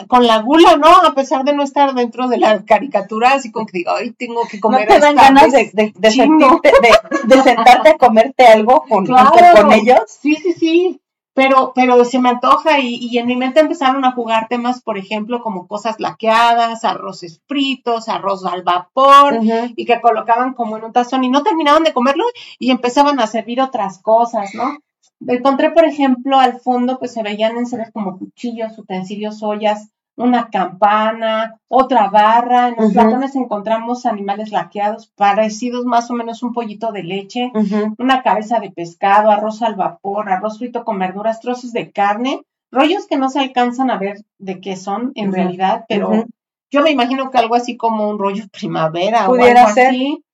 con 0.08 0.26
la 0.26 0.38
gula, 0.38 0.76
¿no? 0.76 0.88
A 0.88 1.14
pesar 1.14 1.44
de 1.44 1.52
no 1.52 1.62
estar 1.62 1.94
dentro 1.94 2.28
de 2.28 2.38
la 2.38 2.64
caricatura, 2.64 3.34
así 3.34 3.52
como 3.52 3.66
que 3.66 3.78
digo, 3.78 3.92
ay, 3.94 4.12
tengo 4.12 4.42
que 4.48 4.58
comer. 4.58 4.88
¿No 4.88 4.94
te 4.94 5.00
dan 5.00 5.14
ganas 5.14 5.52
de, 5.52 5.70
de, 5.72 5.92
de, 5.94 7.42
sentarte 7.42 7.90
a 7.90 7.96
comerte 7.96 8.46
algo 8.46 8.84
con, 8.88 9.06
con 9.06 9.72
ellos? 9.72 10.00
Sí, 10.06 10.34
sí, 10.36 10.52
sí 10.52 11.00
pero, 11.34 11.72
pero 11.74 12.04
se 12.04 12.20
me 12.20 12.30
antoja 12.30 12.78
y, 12.78 12.94
y, 12.94 13.18
en 13.18 13.26
mi 13.26 13.36
mente 13.36 13.60
empezaron 13.60 14.04
a 14.04 14.12
jugar 14.12 14.46
temas, 14.48 14.80
por 14.80 14.96
ejemplo, 14.96 15.42
como 15.42 15.66
cosas 15.66 15.96
laqueadas, 15.98 16.84
arroces 16.84 17.42
fritos, 17.46 18.08
arroz 18.08 18.44
al 18.46 18.62
vapor, 18.62 19.40
y 19.76 19.84
que 19.84 20.00
colocaban 20.00 20.54
como 20.54 20.76
en 20.76 20.84
un 20.84 20.92
tazón 20.92 21.24
y 21.24 21.28
no 21.28 21.42
terminaban 21.42 21.82
de 21.82 21.92
comerlo 21.92 22.24
y 22.58 22.70
empezaban 22.70 23.18
a 23.18 23.26
servir 23.26 23.60
otras 23.60 24.00
cosas, 24.00 24.54
¿no? 24.54 24.78
Encontré, 25.26 25.70
por 25.70 25.84
ejemplo, 25.84 26.38
al 26.38 26.60
fondo, 26.60 26.98
pues 26.98 27.12
se 27.12 27.22
veían 27.22 27.56
en 27.56 27.66
seres 27.66 27.90
como 27.92 28.18
cuchillos, 28.18 28.78
utensilios, 28.78 29.42
ollas, 29.42 29.90
una 30.16 30.48
campana, 30.48 31.60
otra 31.68 32.08
barra. 32.08 32.68
En 32.68 32.76
los 32.76 32.92
platones 32.92 33.34
encontramos 33.34 34.06
animales 34.06 34.50
laqueados, 34.50 35.12
parecidos 35.16 35.84
más 35.84 36.10
o 36.10 36.14
menos 36.14 36.42
un 36.42 36.52
pollito 36.52 36.92
de 36.92 37.02
leche, 37.02 37.52
una 37.98 38.22
cabeza 38.22 38.60
de 38.60 38.70
pescado, 38.70 39.30
arroz 39.30 39.62
al 39.62 39.74
vapor, 39.74 40.30
arroz 40.30 40.58
frito 40.58 40.84
con 40.84 40.98
verduras, 40.98 41.40
trozos 41.40 41.72
de 41.72 41.90
carne, 41.90 42.42
rollos 42.70 43.06
que 43.06 43.16
no 43.16 43.28
se 43.28 43.40
alcanzan 43.40 43.90
a 43.90 43.98
ver 43.98 44.18
de 44.38 44.60
qué 44.60 44.76
son 44.76 45.12
en 45.14 45.32
realidad, 45.32 45.84
pero 45.88 46.24
yo 46.70 46.82
me 46.82 46.90
imagino 46.90 47.30
que 47.30 47.38
algo 47.38 47.54
así 47.54 47.76
como 47.76 48.08
un 48.08 48.18
rollo 48.18 48.44
primavera 48.52 49.28
o 49.28 49.34
algo 49.34 49.60
así. 49.60 50.24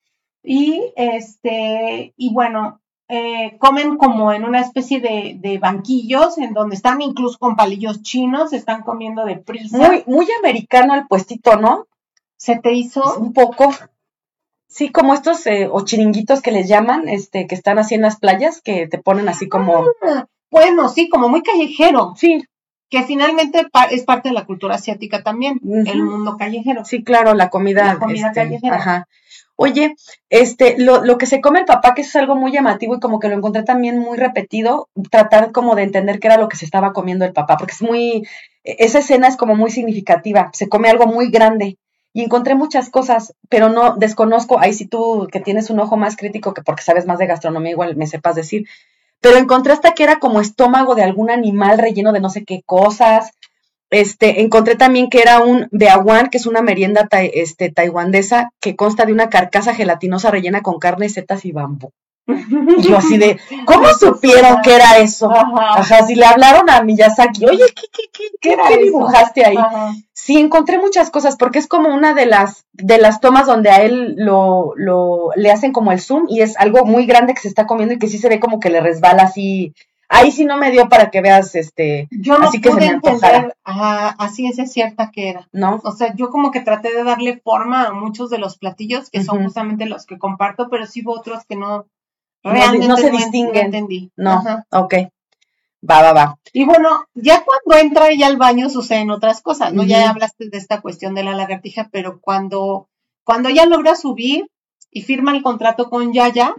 Y 0.42 0.92
este, 0.96 2.14
y 2.16 2.32
bueno, 2.32 2.79
eh, 3.12 3.56
comen 3.58 3.96
como 3.96 4.32
en 4.32 4.44
una 4.44 4.60
especie 4.60 5.00
de, 5.00 5.58
banquillos 5.58 6.38
en 6.38 6.54
donde 6.54 6.76
están 6.76 7.02
incluso 7.02 7.38
con 7.38 7.56
palillos 7.56 8.02
chinos, 8.02 8.52
están 8.52 8.82
comiendo 8.82 9.24
de 9.24 9.36
prisa. 9.36 9.76
Muy, 9.76 10.04
muy 10.06 10.28
americano 10.38 10.94
el 10.94 11.08
puestito, 11.08 11.56
¿no? 11.56 11.88
¿Se 12.36 12.56
te 12.60 12.72
hizo? 12.72 13.18
Un 13.18 13.32
poco. 13.32 13.74
Sí, 14.68 14.90
como 14.90 15.12
estos 15.12 15.44
eh, 15.48 15.68
o 15.70 15.84
chiringuitos 15.84 16.40
que 16.40 16.52
les 16.52 16.68
llaman, 16.68 17.08
este, 17.08 17.48
que 17.48 17.56
están 17.56 17.80
así 17.80 17.96
en 17.96 18.02
las 18.02 18.20
playas, 18.20 18.60
que 18.60 18.86
te 18.86 18.98
ponen 18.98 19.28
así 19.28 19.48
como. 19.48 19.84
Ah, 20.02 20.26
bueno, 20.48 20.88
sí, 20.88 21.08
como 21.08 21.28
muy 21.28 21.42
callejero. 21.42 22.14
Sí. 22.16 22.44
Que 22.88 23.02
finalmente 23.02 23.66
es 23.90 24.04
parte 24.04 24.28
de 24.28 24.34
la 24.34 24.46
cultura 24.46 24.76
asiática 24.76 25.24
también, 25.24 25.60
el 25.64 26.02
mundo 26.04 26.36
callejero. 26.36 26.84
Sí, 26.84 27.02
claro, 27.02 27.34
la 27.34 27.50
comida. 27.50 27.84
La 27.86 27.98
comida 27.98 28.28
este, 28.28 28.40
callejera. 28.40 28.76
Ajá. 28.76 29.08
Oye, 29.62 29.94
este, 30.30 30.76
lo, 30.78 31.04
lo 31.04 31.18
que 31.18 31.26
se 31.26 31.42
come 31.42 31.58
el 31.58 31.66
papá, 31.66 31.92
que 31.94 32.00
es 32.00 32.16
algo 32.16 32.34
muy 32.34 32.50
llamativo 32.50 32.94
y 32.94 32.98
como 32.98 33.20
que 33.20 33.28
lo 33.28 33.34
encontré 33.34 33.62
también 33.62 33.98
muy 33.98 34.16
repetido, 34.16 34.88
tratar 35.10 35.52
como 35.52 35.74
de 35.74 35.82
entender 35.82 36.18
qué 36.18 36.28
era 36.28 36.38
lo 36.38 36.48
que 36.48 36.56
se 36.56 36.64
estaba 36.64 36.94
comiendo 36.94 37.26
el 37.26 37.34
papá, 37.34 37.58
porque 37.58 37.74
es 37.74 37.82
muy, 37.82 38.26
esa 38.64 39.00
escena 39.00 39.28
es 39.28 39.36
como 39.36 39.56
muy 39.56 39.70
significativa, 39.70 40.48
se 40.54 40.70
come 40.70 40.88
algo 40.88 41.04
muy 41.04 41.30
grande 41.30 41.76
y 42.14 42.22
encontré 42.22 42.54
muchas 42.54 42.88
cosas, 42.88 43.34
pero 43.50 43.68
no 43.68 43.96
desconozco, 43.96 44.58
ahí 44.58 44.72
sí 44.72 44.86
tú 44.86 45.28
que 45.30 45.40
tienes 45.40 45.68
un 45.68 45.80
ojo 45.80 45.98
más 45.98 46.16
crítico 46.16 46.54
que 46.54 46.62
porque 46.62 46.82
sabes 46.82 47.04
más 47.04 47.18
de 47.18 47.26
gastronomía 47.26 47.72
igual 47.72 47.96
me 47.96 48.06
sepas 48.06 48.36
decir, 48.36 48.66
pero 49.20 49.36
encontré 49.36 49.74
hasta 49.74 49.92
que 49.92 50.04
era 50.04 50.20
como 50.20 50.40
estómago 50.40 50.94
de 50.94 51.02
algún 51.02 51.30
animal 51.30 51.76
relleno 51.76 52.12
de 52.12 52.20
no 52.20 52.30
sé 52.30 52.46
qué 52.46 52.62
cosas, 52.64 53.32
este, 53.90 54.40
encontré 54.40 54.76
también 54.76 55.11
que 55.11 55.20
era 55.20 55.40
un 55.40 55.68
beawan, 55.72 56.29
que 56.31 56.38
es 56.38 56.46
una 56.46 56.62
merienda 56.62 57.09
este, 57.11 57.70
taiwanesa 57.70 58.50
que 58.61 58.76
consta 58.76 59.05
de 59.05 59.12
una 59.12 59.29
carcasa 59.29 59.74
gelatinosa 59.74 60.31
rellena 60.31 60.62
con 60.62 60.79
carne, 60.79 61.09
setas 61.09 61.44
y 61.44 61.53
bambú. 61.53 61.92
Y 62.79 62.83
yo 62.83 62.96
así 62.96 63.18
de, 63.18 63.38
¿cómo 63.64 63.88
supieron 63.88 64.61
que 64.62 64.74
era 64.74 64.98
eso? 64.98 65.31
Ajá. 65.31 66.07
si 66.07 66.14
le 66.14 66.24
hablaron 66.24 66.70
a 66.70 66.83
Miyazaki, 66.83 67.44
oye, 67.46 67.64
¿qué, 67.74 67.88
qué, 67.92 68.29
qué, 68.40 68.57
qué, 68.68 68.76
dibujaste 68.79 69.44
ahí? 69.44 69.57
Sí, 70.12 70.38
encontré 70.38 70.79
muchas 70.79 71.11
cosas, 71.11 71.37
porque 71.37 71.59
es 71.59 71.66
como 71.66 71.92
una 71.92 72.14
de 72.14 72.26
las, 72.26 72.66
de 72.72 72.98
las 72.98 73.20
tomas 73.20 73.46
donde 73.46 73.70
a 73.70 73.83
él 73.83 74.14
lo, 74.16 74.74
lo, 74.76 75.31
le 75.35 75.50
hacen 75.50 75.72
como 75.72 75.92
el 75.92 76.00
zoom 76.00 76.26
y 76.29 76.42
es 76.42 76.57
algo 76.59 76.85
muy 76.85 77.07
grande 77.07 77.35
que 77.35 77.40
se 77.40 77.48
está 77.48 77.66
comiendo 77.66 77.94
y 77.94 77.98
que 77.98 78.09
sí 78.09 78.18
se 78.18 78.29
ve 78.29 78.38
como 78.38 78.61
que 78.61 78.70
le 78.70 78.81
resbala 78.81 79.24
así 79.24 79.74
Ahí 80.12 80.32
sí 80.32 80.44
no 80.44 80.58
me 80.58 80.72
dio 80.72 80.88
para 80.88 81.08
que 81.08 81.20
veas, 81.20 81.54
este, 81.54 82.08
yo 82.10 82.36
no 82.36 82.48
así 82.48 82.60
que 82.60 82.70
pude 82.70 82.80
se 82.80 82.86
me 82.88 82.94
entender 82.94 83.54
así 83.64 84.44
es 84.46 84.72
cierta 84.72 85.12
que 85.12 85.28
era. 85.28 85.48
No. 85.52 85.80
O 85.84 85.92
sea, 85.92 86.12
yo 86.16 86.30
como 86.30 86.50
que 86.50 86.60
traté 86.60 86.92
de 86.92 87.04
darle 87.04 87.40
forma 87.44 87.86
a 87.86 87.92
muchos 87.92 88.28
de 88.28 88.38
los 88.38 88.58
platillos, 88.58 89.08
que 89.08 89.22
son 89.22 89.44
justamente 89.44 89.86
los 89.86 90.06
que 90.06 90.18
comparto, 90.18 90.68
pero 90.68 90.84
sí 90.86 91.02
hubo 91.04 91.12
otros 91.12 91.44
que 91.48 91.54
no, 91.54 91.86
realmente 92.42 92.88
no, 92.88 92.96
se 92.96 93.10
distinguen. 93.10 93.52
No 93.54 93.60
entendí. 93.60 94.10
No, 94.16 94.42
ok. 94.72 94.94
Va, 95.88 96.02
va, 96.02 96.12
va. 96.12 96.38
Y 96.52 96.64
bueno, 96.64 97.04
ya 97.14 97.44
cuando 97.44 97.80
entra 97.80 98.10
ella 98.10 98.26
al 98.26 98.36
baño 98.36 98.68
suceden 98.68 99.12
otras 99.12 99.40
cosas, 99.42 99.72
¿no? 99.72 99.84
Ya 99.84 100.10
hablaste 100.10 100.48
de 100.50 100.58
esta 100.58 100.80
cuestión 100.80 101.14
de 101.14 101.22
la 101.22 101.36
lagartija, 101.36 101.88
pero 101.92 102.20
cuando, 102.20 102.88
cuando 103.22 103.48
ella 103.48 103.64
logra 103.64 103.94
subir 103.94 104.50
y 104.90 105.02
firma 105.02 105.36
el 105.36 105.44
contrato 105.44 105.88
con 105.88 106.12
Yaya, 106.12 106.52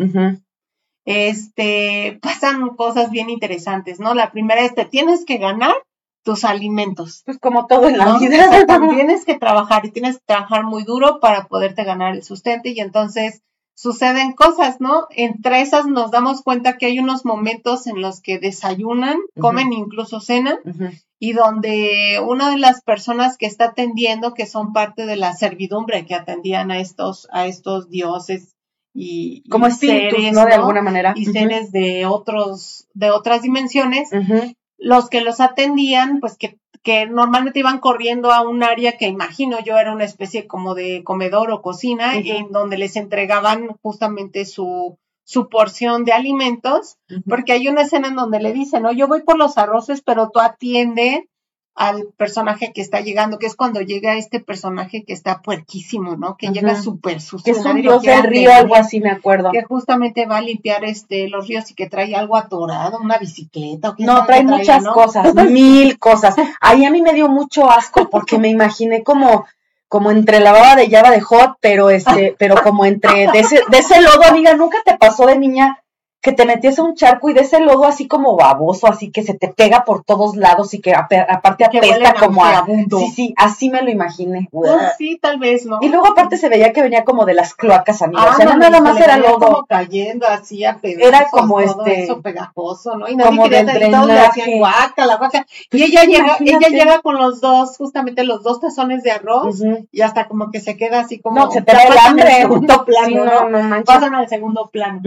este, 1.06 2.20
pasan 2.22 2.70
cosas 2.76 3.12
bien 3.12 3.30
interesantes, 3.30 4.00
¿no? 4.00 4.14
La 4.14 4.32
primera 4.32 4.62
es, 4.62 4.76
te 4.76 4.86
tienes 4.86 5.26
que 5.26 5.38
ganar 5.38 5.76
tus 6.24 6.44
alimentos. 6.44 7.24
Pues 7.26 7.40
como 7.40 7.66
todo 7.68 7.88
en 7.88 7.98
la 7.98 8.18
vida. 8.18 8.20
tienes 8.90 9.26
que 9.26 9.38
trabajar 9.38 9.86
y 9.86 9.92
tienes 9.92 10.18
que 10.18 10.24
trabajar 10.28 10.64
muy 10.64 10.84
duro 10.84 11.20
para 11.20 11.48
poderte 11.48 11.84
ganar 11.84 12.14
el 12.14 12.24
sustento 12.24 12.70
y 12.70 12.80
entonces 12.80 13.42
suceden 13.74 14.34
cosas, 14.34 14.80
¿no? 14.80 15.08
Entre 15.10 15.62
esas 15.62 15.88
nos 15.88 16.12
damos 16.12 16.44
cuenta 16.44 16.78
que 16.78 16.86
hay 16.86 17.00
unos 17.00 17.26
momentos 17.26 17.88
en 17.88 18.02
los 18.02 18.22
que 18.22 18.38
desayunan, 18.38 19.18
comen 19.40 19.74
incluso 19.74 20.20
cena 20.20 20.60
y 21.18 21.34
donde 21.34 22.22
una 22.24 22.52
de 22.52 22.60
las 22.60 22.82
personas 22.82 23.38
que 23.38 23.48
está 23.48 23.66
atendiendo, 23.66 24.36
que 24.36 24.46
son 24.46 24.74
parte 24.74 25.08
de 25.08 25.16
la 25.16 25.34
servidumbre 25.34 26.06
que 26.06 26.14
atendían 26.14 26.70
a 26.70 26.80
estos, 26.80 27.28
a 27.32 27.48
estos 27.48 27.90
dioses 27.90 28.56
y 28.94 29.48
como 29.50 29.68
espíritus, 29.68 30.32
¿no? 30.34 30.46
De 30.46 30.54
alguna 30.54 30.82
manera. 30.82 31.14
Y 31.16 31.26
seres 31.26 31.72
de 31.72 32.06
otros, 32.06 32.88
de 32.94 33.12
otras 33.12 33.42
dimensiones, 33.42 34.10
los 34.78 35.10
que 35.10 35.22
los 35.22 35.40
atendían, 35.40 36.20
pues 36.20 36.38
que, 36.38 36.60
que 36.84 37.06
normalmente 37.06 37.60
iban 37.60 37.80
corriendo 37.80 38.32
a 38.32 38.42
un 38.42 38.64
área 38.64 38.98
que 38.98 39.08
imagino 39.08 39.60
yo 39.64 39.78
era 39.78 39.94
una 39.94 40.06
especie 40.06 40.48
como 40.48 40.76
de 40.76 41.04
comedor 41.04 41.52
o 41.52 41.62
cocina, 41.62 42.16
en 42.16 42.52
donde 42.52 42.78
les 42.78 42.96
entregaban 42.96 43.68
justamente 43.82 44.46
su, 44.46 44.98
su 45.24 45.48
porción 45.48 46.04
de 46.04 46.14
alimentos, 46.14 46.98
porque 47.28 47.54
hay 47.54 47.68
una 47.68 47.84
escena 47.84 48.10
en 48.10 48.16
donde 48.16 48.42
le 48.42 48.52
dicen, 48.52 48.84
no, 48.84 48.92
yo 48.92 49.08
voy 49.08 49.22
por 49.22 49.38
los 49.38 49.58
arroces, 49.58 50.02
pero 50.02 50.30
tú 50.30 50.40
atiende 50.40 51.30
al 51.74 52.08
personaje 52.18 52.74
que 52.74 52.82
está 52.82 53.00
llegando, 53.00 53.40
que 53.40 53.46
es 53.46 53.56
cuando 53.56 53.82
llega 53.82 54.18
este 54.18 54.40
personaje 54.40 55.04
que 55.04 55.14
está 55.14 55.42
puerquísimo, 55.42 56.18
¿no? 56.18 56.36
Que 56.38 56.50
llega 56.50 56.76
súper 56.76 57.22
sucio. 57.22 57.54
Que 57.54 57.60
es 57.60 57.66
un 57.66 57.82
dios 57.82 58.02
del 58.02 58.24
río, 58.24 58.54
algo 58.54 58.76
así, 58.76 59.00
me 59.00 59.10
acuerdo. 59.10 59.52
Que 59.52 59.64
justamente 59.64 60.26
va 60.26 60.38
a 60.38 60.42
limpiar 60.42 60.84
este 60.84 61.30
los 61.30 61.48
ríos 61.48 61.72
y 61.72 61.74
que 61.74 61.88
trae 61.88 62.14
algo 62.16 62.36
atorado, 62.36 63.00
una 63.00 63.18
bicicleta. 63.18 63.96
no, 64.00 64.26
trae 64.26 64.44
muchas 64.44 64.86
cosas, 64.88 65.34
mil 65.50 65.98
cosas. 65.98 66.36
Ahí 66.60 66.86
a 66.86 66.92
mí 66.92 67.02
me 67.02 67.14
dio 67.14 67.30
mucho 67.30 67.70
asco 67.70 68.10
porque 68.10 68.38
me 68.38 68.50
imaginé 68.50 69.04
como 69.04 69.46
como 69.88 70.10
entre 70.10 70.40
la 70.40 70.54
baba 70.54 70.78
de 70.78 70.90
Java 70.90 71.12
de 71.12 71.20
Hot, 71.20 71.58
pero 71.60 71.90
este, 71.90 72.34
pero 72.40 72.56
como 72.64 72.86
entre 72.86 73.28
de 73.28 73.40
ese, 73.40 73.62
de 73.70 73.78
ese 73.78 74.02
lodo, 74.02 74.24
amiga, 74.24 74.54
nunca 74.56 74.78
te 74.86 74.98
pasó 74.98 75.26
de 75.26 75.38
niña 75.38 75.84
que 76.22 76.32
te 76.34 76.46
metías 76.46 76.78
a 76.78 76.84
un 76.84 76.96
charco 76.96 77.30
y 77.30 77.34
de 77.34 77.42
ese 77.42 77.60
lodo 77.60 77.86
así 77.86 78.08
como 78.08 78.36
baboso, 78.36 78.88
así 78.88 79.10
que 79.10 79.24
se 79.24 79.34
te 79.34 79.48
pega 79.48 79.84
por 79.84 80.04
todos 80.04 80.36
lados 80.36 80.74
y 80.76 80.80
que 80.80 80.94
aparte 80.94 81.66
apesta 81.66 82.14
como 82.14 82.46
a... 82.46 82.64
Sí, 82.66 83.12
sí, 83.16 83.34
así 83.38 83.70
me 83.72 83.82
lo 83.82 83.90
imaginé. 83.90 84.48
Pues 84.52 84.72
sí, 85.00 85.18
tal 85.20 85.40
vez, 85.40 85.66
¿no? 85.66 85.80
Y 85.82 85.90
luego 85.90 86.08
aparte 86.08 86.38
se 86.38 86.48
veía 86.48 86.74
que 86.74 86.84
venía 86.84 87.04
como 87.06 87.26
de 87.26 87.34
las 87.34 87.56
cloacas, 87.56 88.04
amigas. 88.04 88.34
o 88.34 88.36
sea, 88.36 88.46
no, 88.46 88.58
nada 88.58 88.82
más 88.82 89.00
era 89.00 89.18
lodo. 89.18 89.40
como 89.40 89.66
cayendo 89.66 90.28
así 90.28 90.64
a 90.64 90.78
pedazos, 90.78 91.08
Era 91.08 91.28
como 91.32 91.60
este... 91.60 92.04
Eso 92.04 92.22
pegajoso, 92.22 92.98
¿no? 92.98 93.08
Y 93.08 93.16
nadie 93.16 93.30
como 93.32 93.44
quería 93.44 93.64
del 93.64 93.76
drenaje. 93.76 94.58
guaca, 94.60 95.06
la 95.08 95.16
guaca. 95.16 95.48
Y 95.72 95.78
pues 95.78 95.84
ella 95.84 96.04
llega, 96.04 96.38
ella 96.40 96.68
llega 96.70 97.02
con 97.02 97.18
los 97.18 97.42
dos, 97.42 97.78
justamente 97.78 98.24
los 98.24 98.44
dos 98.44 98.60
tazones 98.60 99.02
de 99.02 99.12
arroz 99.12 99.62
y 99.92 100.02
hasta 100.02 100.28
como 100.28 100.52
que 100.52 100.62
se 100.62 100.78
queda 100.78 101.00
así 101.00 101.20
como... 101.20 101.40
No, 101.40 101.52
se 101.52 101.64
te 101.64 101.72
da 101.72 101.84
el 101.84 101.98
hambre. 101.98 102.36
segundo 102.36 102.86
plano, 102.86 103.26
¿no? 103.26 103.50
no, 103.50 103.64
no 103.64 103.84
Pasan 103.84 104.14
al 104.14 104.30
segundo 104.30 104.70
plano. 104.72 105.02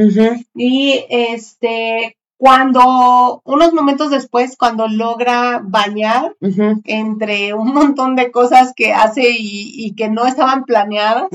Y 0.57 1.04
este, 1.09 2.17
cuando, 2.37 3.43
unos 3.45 3.73
momentos 3.73 4.11
después, 4.11 4.57
cuando 4.57 4.89
logra 4.89 5.61
bañar 5.65 6.37
entre 6.85 7.55
un 7.55 7.73
montón 7.73 8.17
de 8.17 8.31
cosas 8.31 8.73
que 8.75 8.93
hace 8.93 9.31
y, 9.39 9.95
que 9.95 10.09
no 10.09 10.27
estaban 10.27 10.65
planeadas, 10.65 11.29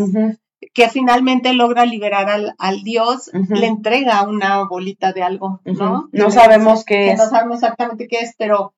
que 0.73 0.89
finalmente 0.89 1.53
logra 1.53 1.85
liberar 1.85 2.29
al, 2.29 2.53
al 2.57 2.83
dios, 2.83 3.31
le 3.33 3.65
entrega 3.65 4.23
una 4.23 4.63
bolita 4.65 5.13
de 5.13 5.23
algo, 5.23 5.61
¿no? 5.65 6.09
No 6.11 6.31
sabemos 6.31 6.83
qué 6.85 7.11
es. 7.11 7.17
No 7.17 7.25
sabemos 7.25 7.55
exactamente 7.55 8.07
qué 8.07 8.19
es, 8.19 8.35
pero 8.37 8.73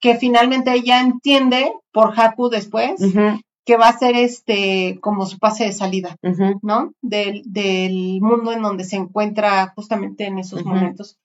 que 0.00 0.16
finalmente 0.16 0.72
ella 0.72 1.00
entiende 1.00 1.72
por 1.92 2.18
Haku 2.18 2.48
después 2.48 3.00
que 3.66 3.76
va 3.76 3.88
a 3.88 3.98
ser 3.98 4.14
este 4.14 4.98
como 5.02 5.26
su 5.26 5.38
pase 5.38 5.64
de 5.64 5.72
salida, 5.72 6.16
¿no? 6.62 6.92
Del, 7.02 7.42
del, 7.44 8.20
mundo 8.22 8.52
en 8.52 8.62
donde 8.62 8.84
se 8.84 8.96
encuentra 8.96 9.72
justamente 9.74 10.24
en 10.24 10.38
esos 10.38 10.64
momentos. 10.64 11.18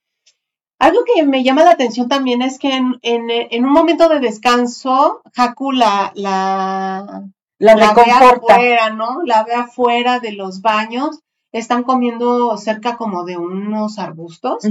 Algo 0.80 1.04
que 1.06 1.24
me 1.24 1.44
llama 1.44 1.64
la 1.64 1.72
atención 1.72 2.10
también 2.10 2.42
es 2.42 2.58
que 2.58 2.76
en, 2.76 2.96
en, 3.04 3.64
un 3.64 3.72
momento 3.72 4.10
de 4.10 4.20
descanso, 4.20 5.22
Haku 5.38 5.72
la, 5.72 6.12
la, 6.16 7.30
la, 7.60 7.76
ve 7.76 8.12
afuera, 8.12 8.90
¿no? 8.90 9.22
La 9.24 9.44
ve 9.44 9.54
afuera 9.54 10.20
de 10.20 10.32
los 10.32 10.62
baños. 10.62 11.20
Están 11.52 11.84
comiendo 11.84 12.58
cerca 12.58 12.98
como 12.98 13.26
de 13.26 13.38
unos 13.38 14.00
arbustos. 14.00 14.64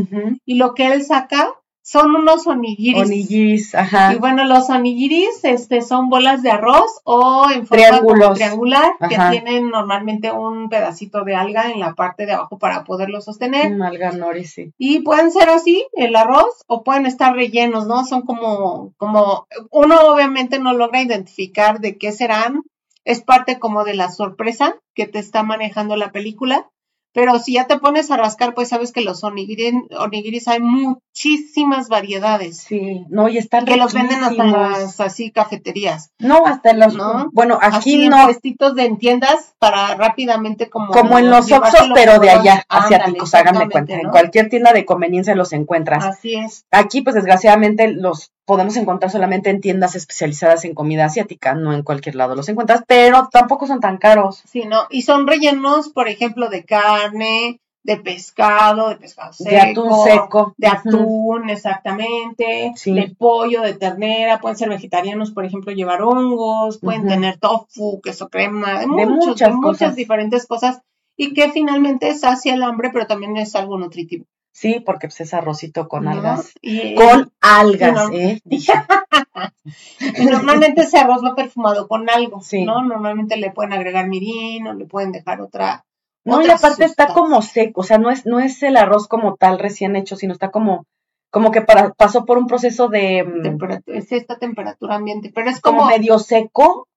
Y 0.44 0.54
lo 0.54 0.74
que 0.74 0.86
él 0.86 1.04
saca 1.04 1.54
son 1.82 2.14
unos 2.14 2.46
onigiris. 2.46 3.02
Onigiris, 3.02 3.74
ajá. 3.74 4.12
Y 4.12 4.18
bueno, 4.18 4.44
los 4.44 4.68
onigiris 4.68 5.44
este, 5.44 5.80
son 5.80 6.08
bolas 6.08 6.42
de 6.42 6.50
arroz 6.50 7.00
o 7.04 7.48
en 7.50 7.66
forma 7.66 8.34
triangular 8.34 8.92
que 9.08 9.18
tienen 9.30 9.70
normalmente 9.70 10.30
un 10.30 10.68
pedacito 10.68 11.24
de 11.24 11.34
alga 11.34 11.70
en 11.70 11.80
la 11.80 11.94
parte 11.94 12.26
de 12.26 12.32
abajo 12.32 12.58
para 12.58 12.84
poderlo 12.84 13.20
sostener. 13.20 13.72
Un 13.72 13.82
alga 13.82 14.12
nori, 14.12 14.44
sí. 14.44 14.72
Y 14.78 15.00
pueden 15.00 15.30
ser 15.32 15.48
así, 15.48 15.86
el 15.94 16.16
arroz, 16.16 16.64
o 16.66 16.84
pueden 16.84 17.06
estar 17.06 17.34
rellenos, 17.34 17.86
¿no? 17.86 18.04
Son 18.04 18.22
como, 18.22 18.92
como, 18.96 19.46
uno 19.70 19.96
obviamente 20.12 20.58
no 20.58 20.74
logra 20.74 21.02
identificar 21.02 21.80
de 21.80 21.96
qué 21.96 22.12
serán. 22.12 22.62
Es 23.04 23.22
parte 23.22 23.58
como 23.58 23.84
de 23.84 23.94
la 23.94 24.10
sorpresa 24.10 24.76
que 24.94 25.06
te 25.06 25.18
está 25.18 25.42
manejando 25.42 25.96
la 25.96 26.12
película. 26.12 26.68
Pero 27.12 27.38
si 27.38 27.54
ya 27.54 27.66
te 27.66 27.78
pones 27.78 28.10
a 28.10 28.16
rascar, 28.16 28.54
pues 28.54 28.68
sabes 28.68 28.92
que 28.92 29.00
los 29.00 29.24
onigiris, 29.24 30.48
hay 30.48 30.60
muchísimas 30.60 31.88
variedades. 31.88 32.58
Sí, 32.58 33.04
no, 33.08 33.28
y 33.28 33.38
están 33.38 33.64
Que 33.64 33.76
los 33.76 33.92
venden 33.94 34.22
hasta 34.22 34.44
en 34.44 34.52
las 34.52 35.00
así 35.00 35.30
cafeterías. 35.30 36.10
No, 36.18 36.46
hasta 36.46 36.70
en 36.70 36.78
los, 36.78 36.94
¿no? 36.94 37.28
bueno, 37.32 37.58
aquí 37.60 38.08
no. 38.08 38.28
En 38.28 38.74
de 38.74 38.96
tiendas 38.98 39.54
para 39.58 39.94
rápidamente 39.94 40.70
como. 40.70 40.92
Como 40.92 41.18
en 41.18 41.30
los 41.30 41.50
Oxxos, 41.50 41.90
pero 41.94 42.18
de 42.18 42.30
allá, 42.30 42.64
asiáticos, 42.68 43.34
háganme 43.34 43.68
cuenta. 43.68 43.94
En 43.94 44.10
cualquier 44.10 44.48
tienda 44.48 44.72
de 44.72 44.84
conveniencia 44.84 45.34
los 45.34 45.52
encuentras. 45.52 46.04
Así 46.04 46.34
es. 46.34 46.66
Aquí, 46.70 47.02
pues 47.02 47.14
desgraciadamente, 47.14 47.88
los 47.88 48.32
podemos 48.50 48.76
encontrar 48.76 49.12
solamente 49.12 49.48
en 49.48 49.60
tiendas 49.60 49.94
especializadas 49.94 50.64
en 50.64 50.74
comida 50.74 51.04
asiática, 51.04 51.54
no 51.54 51.72
en 51.72 51.84
cualquier 51.84 52.16
lado 52.16 52.34
los 52.34 52.48
encuentras, 52.48 52.82
pero 52.84 53.28
tampoco 53.30 53.68
son 53.68 53.78
tan 53.78 53.96
caros. 53.96 54.42
Sí, 54.44 54.64
¿no? 54.64 54.88
Y 54.90 55.02
son 55.02 55.28
rellenos, 55.28 55.88
por 55.90 56.08
ejemplo, 56.08 56.50
de 56.50 56.64
carne, 56.64 57.60
de 57.84 57.96
pescado, 57.98 58.88
de 58.88 58.96
pescado 58.96 59.32
seco, 59.34 59.48
de 59.48 59.60
atún 59.60 60.04
seco, 60.04 60.54
de 60.56 60.66
atún, 60.66 61.48
exactamente, 61.48 62.72
de 62.84 63.14
pollo, 63.16 63.62
de 63.62 63.74
ternera, 63.74 64.40
pueden 64.40 64.58
ser 64.58 64.68
vegetarianos, 64.68 65.30
por 65.30 65.44
ejemplo, 65.44 65.70
llevar 65.70 66.02
hongos, 66.02 66.78
pueden 66.80 67.06
tener 67.06 67.38
tofu, 67.38 68.00
queso 68.00 68.30
crema, 68.30 68.80
de, 68.80 68.88
muchas, 68.88 69.54
muchas 69.54 69.94
diferentes 69.94 70.48
cosas 70.48 70.80
y 71.16 71.34
que 71.34 71.52
finalmente 71.52 72.12
sacia 72.16 72.54
el 72.54 72.64
hambre, 72.64 72.90
pero 72.92 73.06
también 73.06 73.36
es 73.36 73.54
algo 73.54 73.78
nutritivo. 73.78 74.24
Sí, 74.52 74.82
porque 74.84 75.06
pues, 75.08 75.20
es 75.20 75.34
arrocito 75.34 75.88
con 75.88 76.08
algas. 76.08 76.52
con 76.96 77.32
algas, 77.40 78.10
¿eh? 78.12 78.40
y 78.44 80.24
normalmente 80.24 80.82
ese 80.82 80.98
arroz 80.98 81.22
va 81.24 81.34
perfumado 81.34 81.86
con 81.88 82.10
algo, 82.10 82.40
¿no? 82.64 82.82
Normalmente 82.82 83.36
le 83.36 83.52
pueden 83.52 83.72
agregar 83.72 84.08
mirin 84.08 84.66
o 84.66 84.74
le 84.74 84.86
pueden 84.86 85.12
dejar 85.12 85.40
otra. 85.40 85.84
No, 86.24 86.42
y 86.42 86.50
aparte 86.50 86.84
está 86.84 87.14
como 87.14 87.40
seco, 87.40 87.80
o 87.80 87.84
sea, 87.84 87.98
no 87.98 88.10
es, 88.10 88.26
no 88.26 88.40
es 88.40 88.62
el 88.62 88.76
arroz 88.76 89.08
como 89.08 89.36
tal 89.36 89.58
recién 89.58 89.96
hecho, 89.96 90.16
sino 90.16 90.34
está 90.34 90.50
como, 90.50 90.86
como 91.30 91.50
que 91.50 91.62
para, 91.62 91.94
pasó 91.94 92.26
por 92.26 92.36
un 92.36 92.46
proceso 92.46 92.88
de... 92.88 93.24
Mm, 93.24 93.42
temperatura, 93.42 93.98
es 93.98 94.12
esta 94.12 94.38
temperatura 94.38 94.96
ambiente, 94.96 95.32
pero 95.34 95.48
es 95.48 95.60
como, 95.60 95.86
medio 95.86 96.18
seco, 96.18 96.88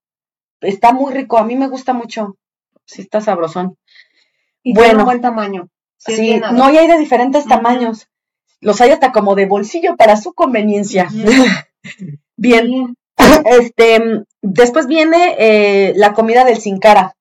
está 0.59 0.91
muy 0.91 1.13
rico, 1.13 1.37
a 1.37 1.45
mí 1.45 1.55
me 1.55 1.69
gusta 1.69 1.93
mucho, 1.93 2.35
sí 2.83 3.01
está 3.01 3.21
sabrosón. 3.21 3.77
Y 4.61 4.73
bueno, 4.73 4.89
tiene 4.89 5.03
buen 5.05 5.21
tamaño. 5.21 5.69
Sí, 6.05 6.39
no, 6.53 6.71
y 6.71 6.77
hay 6.77 6.87
de 6.87 6.97
diferentes 6.97 7.45
tamaños. 7.45 8.07
Los 8.59 8.81
hay 8.81 8.91
hasta 8.91 9.11
como 9.11 9.35
de 9.35 9.45
bolsillo 9.45 9.95
para 9.95 10.17
su 10.17 10.33
conveniencia. 10.33 11.09
Bien. 12.37 12.95
Este, 13.45 14.23
después 14.41 14.87
viene 14.87 15.35
eh, 15.37 15.93
la 15.95 16.13
comida 16.13 16.43
del 16.43 16.57
sin 16.57 16.79
cara. 16.79 17.15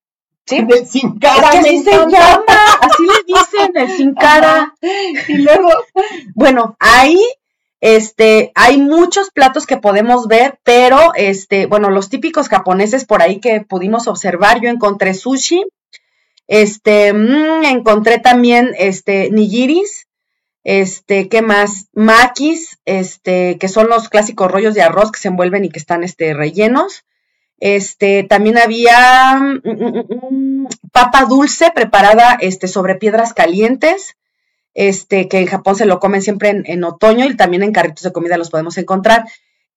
¿Sí? 0.46 0.62
Del 0.68 0.86
sin 0.86 1.18
cara. 1.18 1.50
así 1.50 1.82
se 1.82 1.90
llama, 1.92 2.44
así 2.80 3.02
le 3.02 3.34
dicen, 3.34 3.72
el 3.74 3.96
sin 3.96 4.14
cara. 4.14 4.74
Y 5.28 5.38
luego. 5.38 5.68
Bueno, 6.34 6.76
ahí 6.80 7.22
este, 7.82 8.52
hay 8.54 8.78
muchos 8.78 9.30
platos 9.30 9.66
que 9.66 9.76
podemos 9.76 10.28
ver, 10.28 10.60
pero 10.62 11.12
este, 11.16 11.66
bueno, 11.66 11.90
los 11.90 12.08
típicos 12.08 12.48
japoneses 12.48 13.04
por 13.04 13.22
ahí 13.22 13.40
que 13.40 13.60
pudimos 13.60 14.06
observar, 14.06 14.60
yo 14.60 14.68
encontré 14.68 15.14
sushi, 15.14 15.64
este, 16.52 17.14
mm, 17.14 17.64
encontré 17.64 18.18
también, 18.18 18.74
este, 18.76 19.30
nigiris, 19.30 20.06
este, 20.64 21.30
¿qué 21.30 21.40
más? 21.40 21.86
Maquis, 21.94 22.78
este, 22.84 23.56
que 23.56 23.68
son 23.68 23.88
los 23.88 24.10
clásicos 24.10 24.50
rollos 24.50 24.74
de 24.74 24.82
arroz 24.82 25.10
que 25.10 25.18
se 25.18 25.28
envuelven 25.28 25.64
y 25.64 25.70
que 25.70 25.78
están, 25.78 26.04
este, 26.04 26.34
rellenos. 26.34 27.06
Este, 27.58 28.22
también 28.24 28.58
había 28.58 29.34
mm, 29.40 29.62
mm, 29.64 30.66
papa 30.92 31.24
dulce 31.24 31.70
preparada, 31.74 32.36
este, 32.38 32.68
sobre 32.68 32.96
piedras 32.96 33.32
calientes, 33.32 34.18
este, 34.74 35.28
que 35.28 35.38
en 35.38 35.46
Japón 35.46 35.76
se 35.76 35.86
lo 35.86 36.00
comen 36.00 36.20
siempre 36.20 36.50
en, 36.50 36.64
en 36.66 36.84
otoño 36.84 37.24
y 37.24 37.34
también 37.34 37.62
en 37.62 37.72
carritos 37.72 38.02
de 38.02 38.12
comida 38.12 38.36
los 38.36 38.50
podemos 38.50 38.76
encontrar 38.76 39.24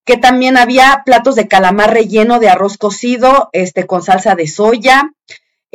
que 0.04 0.18
también 0.18 0.58
había 0.58 1.04
platos 1.06 1.36
de 1.36 1.48
calamar 1.48 1.94
relleno 1.94 2.38
de 2.38 2.50
arroz 2.50 2.76
cocido, 2.76 3.48
este, 3.54 3.86
con 3.86 4.02
salsa 4.02 4.34
de 4.34 4.46
soya, 4.46 5.10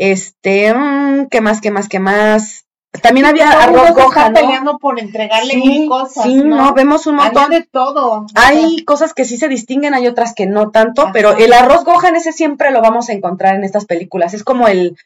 este, 0.02 0.74
mm, 0.74 1.28
¿qué 1.28 1.42
más, 1.42 1.62
qué 1.62 1.70
más, 1.70 1.88
qué 1.88 2.00
más? 2.00 2.66
También 3.04 3.28
había 3.28 3.52
arroz 3.52 3.92
goja, 3.94 4.34
peleando 4.34 4.80
por 4.80 5.00
entregarle 5.00 5.56
mil 5.58 5.88
cosas. 5.88 6.24
Sí, 6.24 6.36
no, 6.44 6.74
vemos 6.74 7.06
un 7.06 7.16
montón. 7.18 7.52
de 7.52 7.62
todo. 7.62 8.26
Hay 8.34 8.84
cosas 8.84 9.14
que 9.14 9.26
sí 9.26 9.38
se 9.38 9.48
distinguen, 9.48 9.94
hay 9.94 10.08
otras 10.08 10.34
que 10.34 10.48
no 10.48 10.72
tanto, 10.72 11.12
pero 11.14 11.38
el 11.38 11.54
arroz 11.54 11.86
gohan 11.86 12.16
ese 12.16 12.34
siempre 12.34 12.72
lo 12.72 12.82
vamos 12.82 13.10
a 13.10 13.14
encontrar 13.14 13.56
en 13.56 13.64
estas 13.64 13.86
películas. 13.86 14.34
Es 14.34 14.44
como 14.44 14.68
el, 14.68 14.98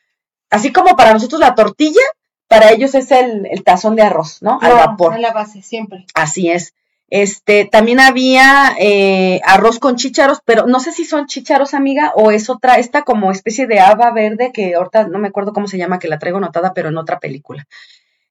así 0.50 0.72
como 0.72 0.96
para 0.96 1.14
nosotros 1.14 1.42
la 1.42 1.56
tortilla, 1.56 2.02
para 2.48 2.72
ellos 2.72 2.96
es 2.96 3.12
el, 3.12 3.46
el 3.52 3.64
tazón 3.64 3.98
de 3.98 4.04
arroz, 4.04 4.42
¿no? 4.42 4.60
Al 4.62 4.74
vapor. 4.74 5.14
A 5.14 5.20
la 5.20 5.34
base, 5.34 5.62
siempre. 5.62 6.06
Así 6.16 6.50
es. 6.50 6.74
Este, 7.10 7.66
también 7.66 8.00
había 8.00 8.76
eh, 8.80 9.40
arroz 9.46 9.80
con 9.80 9.96
chícharos, 9.96 10.40
pero 10.44 10.66
no 10.66 10.80
sé 10.80 10.92
si 10.92 11.06
son 11.06 11.28
chícharos, 11.28 11.74
amiga, 11.74 12.12
o 12.16 12.32
es 12.32 12.50
otra, 12.50 12.76
esta 12.76 13.04
como 13.04 13.32
especie 13.32 13.68
de 13.68 13.80
haba 13.80 14.12
verde 14.12 14.52
que 14.52 14.76
ahorita 14.76 15.08
no 15.08 15.20
me 15.20 15.28
acuerdo 15.28 15.54
cómo 15.54 15.68
se 15.68 15.78
llama, 15.78 16.00
que 16.00 16.08
la 16.08 16.20
traigo 16.20 16.40
notada, 16.40 16.74
pero 16.74 16.90
en 16.90 16.98
otra 16.98 17.20
película. 17.20 17.68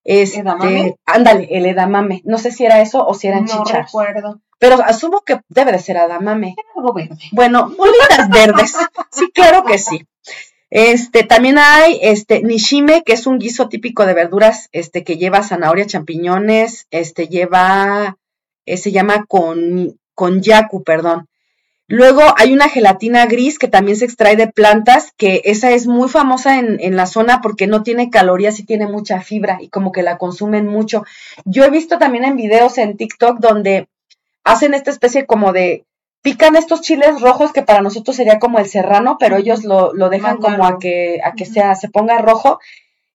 Este, 0.04 0.44
ándale, 1.06 1.48
el 1.50 1.66
edamame. 1.66 2.20
No 2.24 2.37
sé 2.37 2.50
si 2.50 2.66
era 2.66 2.82
eso 2.82 3.06
o 3.06 3.14
si 3.14 3.28
eran 3.28 3.46
no 3.46 3.56
No 3.56 3.64
recuerdo. 3.64 4.40
Pero 4.58 4.82
asumo 4.84 5.22
que 5.22 5.40
debe 5.48 5.72
de 5.72 5.78
ser 5.78 5.96
edamame. 5.96 6.54
Algo 6.76 6.92
verde. 6.92 7.16
Bueno, 7.32 7.70
bolitas 7.76 8.28
verdes. 8.28 8.76
Sí, 9.10 9.30
claro 9.32 9.64
que 9.64 9.78
sí. 9.78 10.06
Este, 10.68 11.22
también 11.22 11.58
hay 11.58 11.98
este 12.02 12.42
nishime, 12.42 13.02
que 13.04 13.12
es 13.12 13.26
un 13.26 13.38
guiso 13.38 13.68
típico 13.68 14.06
de 14.06 14.14
verduras, 14.14 14.68
este, 14.72 15.04
que 15.04 15.16
lleva 15.16 15.42
zanahoria, 15.42 15.87
champiñones, 15.87 16.87
este, 16.90 17.28
lleva 17.28 18.16
eh, 18.66 18.77
se 18.77 18.92
llama 18.92 19.24
con, 19.27 19.98
con 20.14 20.42
yaku, 20.42 20.83
perdón. 20.83 21.29
Luego 21.87 22.22
hay 22.38 22.55
una 22.55 22.70
gelatina 22.70 23.27
gris 23.27 23.59
que 23.59 23.68
también 23.68 23.96
se 23.98 24.07
extrae 24.07 24.37
de 24.37 24.48
plantas, 24.48 25.12
que 25.18 25.42
esa 25.44 25.70
es 25.72 25.87
muy 25.87 26.09
famosa 26.09 26.59
en, 26.59 26.79
en, 26.81 26.96
la 26.96 27.05
zona 27.05 27.42
porque 27.42 27.66
no 27.66 27.83
tiene 27.83 28.09
calorías 28.09 28.59
y 28.59 28.64
tiene 28.64 28.87
mucha 28.87 29.20
fibra 29.20 29.59
y 29.61 29.68
como 29.68 29.92
que 29.92 30.03
la 30.03 30.16
consumen 30.16 30.66
mucho. 30.66 31.05
Yo 31.44 31.64
he 31.64 31.70
visto 31.70 31.98
también 31.98 32.24
en 32.24 32.37
videos 32.37 32.79
en 32.79 32.96
TikTok 32.96 33.38
donde 33.38 33.88
hacen 34.44 34.72
esta 34.72 34.90
especie 34.90 35.27
como 35.27 35.53
de, 35.53 35.85
pican 36.22 36.57
estos 36.57 36.81
chiles 36.81 37.20
rojos 37.20 37.53
que 37.53 37.62
para 37.62 37.83
nosotros 37.83 38.16
sería 38.16 38.38
como 38.38 38.59
el 38.59 38.66
serrano, 38.66 39.18
pero 39.20 39.37
ellos 39.37 39.62
lo, 39.62 39.92
lo 39.92 40.09
dejan 40.09 40.38
como 40.38 40.64
a 40.64 40.79
que, 40.79 41.20
a 41.22 41.33
que 41.33 41.44
sea, 41.44 41.74
se 41.74 41.90
ponga 41.90 42.16
rojo 42.18 42.61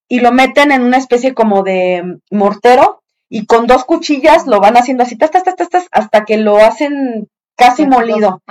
y 0.08 0.20
lo 0.20 0.32
meten 0.32 0.72
en 0.72 0.84
una 0.84 0.98
especie 0.98 1.34
como 1.34 1.64
de 1.64 2.20
mortero 2.30 3.02
y 3.30 3.46
con 3.46 3.68
dos 3.68 3.86
cuchillas 3.86 4.48
lo 4.48 4.60
van 4.60 4.76
haciendo 4.76 5.04
así, 5.04 5.15
tas, 5.15 5.32
tas, 5.32 5.44
tas, 5.44 5.88
hasta 5.92 6.26
que 6.26 6.38
lo 6.38 6.58
hacen 6.58 7.30
casi 7.56 7.86
molido. 7.86 8.42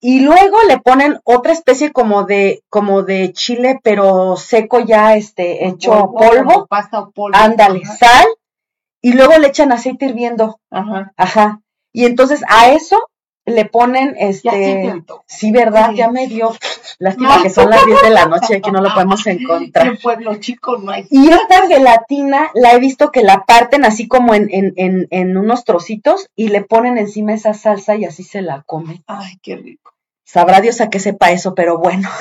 Y 0.00 0.20
luego 0.20 0.62
le 0.68 0.78
ponen 0.78 1.18
otra 1.24 1.52
especie 1.52 1.92
como 1.92 2.24
de, 2.24 2.62
como 2.70 3.02
de 3.02 3.32
chile, 3.32 3.80
pero 3.82 4.36
seco 4.36 4.80
ya, 4.80 5.16
este, 5.16 5.66
hecho 5.66 6.12
polvo. 6.12 6.66
Pasta 6.68 7.00
o 7.00 7.10
polvo. 7.10 7.36
Ándale, 7.36 7.84
sal. 7.84 8.26
Y 9.02 9.14
luego 9.14 9.36
le 9.38 9.48
echan 9.48 9.72
aceite 9.72 10.06
hirviendo. 10.06 10.60
Ajá. 10.70 11.12
Ajá. 11.16 11.60
Y 11.92 12.06
entonces 12.06 12.42
a 12.48 12.70
eso 12.70 12.98
le 13.44 13.64
ponen 13.64 14.14
este 14.18 15.02
sí, 15.26 15.50
verdad 15.50 15.90
ya 15.92 16.10
me 16.10 16.28
dio 16.28 16.52
lástima 16.98 17.42
que 17.42 17.50
son 17.50 17.70
las 17.70 17.84
10 17.84 18.02
de 18.02 18.10
la 18.10 18.26
noche 18.26 18.56
aquí 18.56 18.70
no 18.70 18.80
lo 18.80 18.94
podemos 18.94 19.26
encontrar. 19.26 19.88
en 19.88 19.96
pueblo 19.96 20.36
chico 20.36 20.78
no 20.78 20.92
hay. 20.92 21.06
Y 21.10 21.28
esta 21.28 21.66
gelatina 21.66 22.50
la 22.54 22.72
he 22.72 22.78
visto 22.78 23.10
que 23.10 23.22
la 23.22 23.44
parten 23.44 23.84
así 23.84 24.06
como 24.06 24.34
en, 24.34 24.48
en, 24.50 24.72
en, 24.76 25.08
en 25.10 25.36
unos 25.36 25.64
trocitos 25.64 26.28
y 26.36 26.48
le 26.48 26.62
ponen 26.62 26.98
encima 26.98 27.34
esa 27.34 27.54
salsa 27.54 27.96
y 27.96 28.04
así 28.04 28.22
se 28.22 28.42
la 28.42 28.62
come 28.64 29.02
ay 29.06 29.38
qué 29.42 29.56
rico. 29.56 29.92
Sabrá 30.24 30.60
Dios 30.60 30.80
a 30.80 30.88
qué 30.88 31.00
sepa 31.00 31.32
eso 31.32 31.54
pero 31.54 31.78
bueno. 31.78 32.08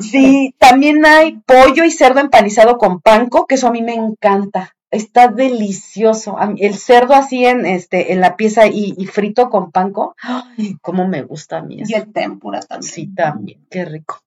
Sí 0.00 0.54
también 0.58 1.06
hay 1.06 1.38
pollo 1.46 1.84
y 1.84 1.90
cerdo 1.90 2.20
empanizado 2.20 2.76
con 2.76 3.00
panco 3.00 3.46
que 3.46 3.54
eso 3.54 3.68
a 3.68 3.72
mí 3.72 3.82
me 3.82 3.94
encanta 3.94 4.73
está 4.94 5.28
delicioso. 5.28 6.36
El 6.58 6.74
cerdo 6.74 7.14
así 7.14 7.44
en 7.44 7.66
este 7.66 8.12
en 8.12 8.20
la 8.20 8.36
pieza 8.36 8.66
y, 8.66 8.92
frito 9.06 9.50
con 9.50 9.70
panco, 9.70 10.14
¡ay, 10.22 10.76
cómo 10.80 11.06
me 11.06 11.22
gusta 11.22 11.58
a 11.58 11.62
mí 11.62 11.80
eso. 11.80 11.92
Y 11.92 11.94
el 11.94 12.12
tempura 12.12 12.60
también. 12.60 12.92
Sí, 12.92 13.14
también, 13.14 13.66
qué 13.70 13.84
rico. 13.84 14.24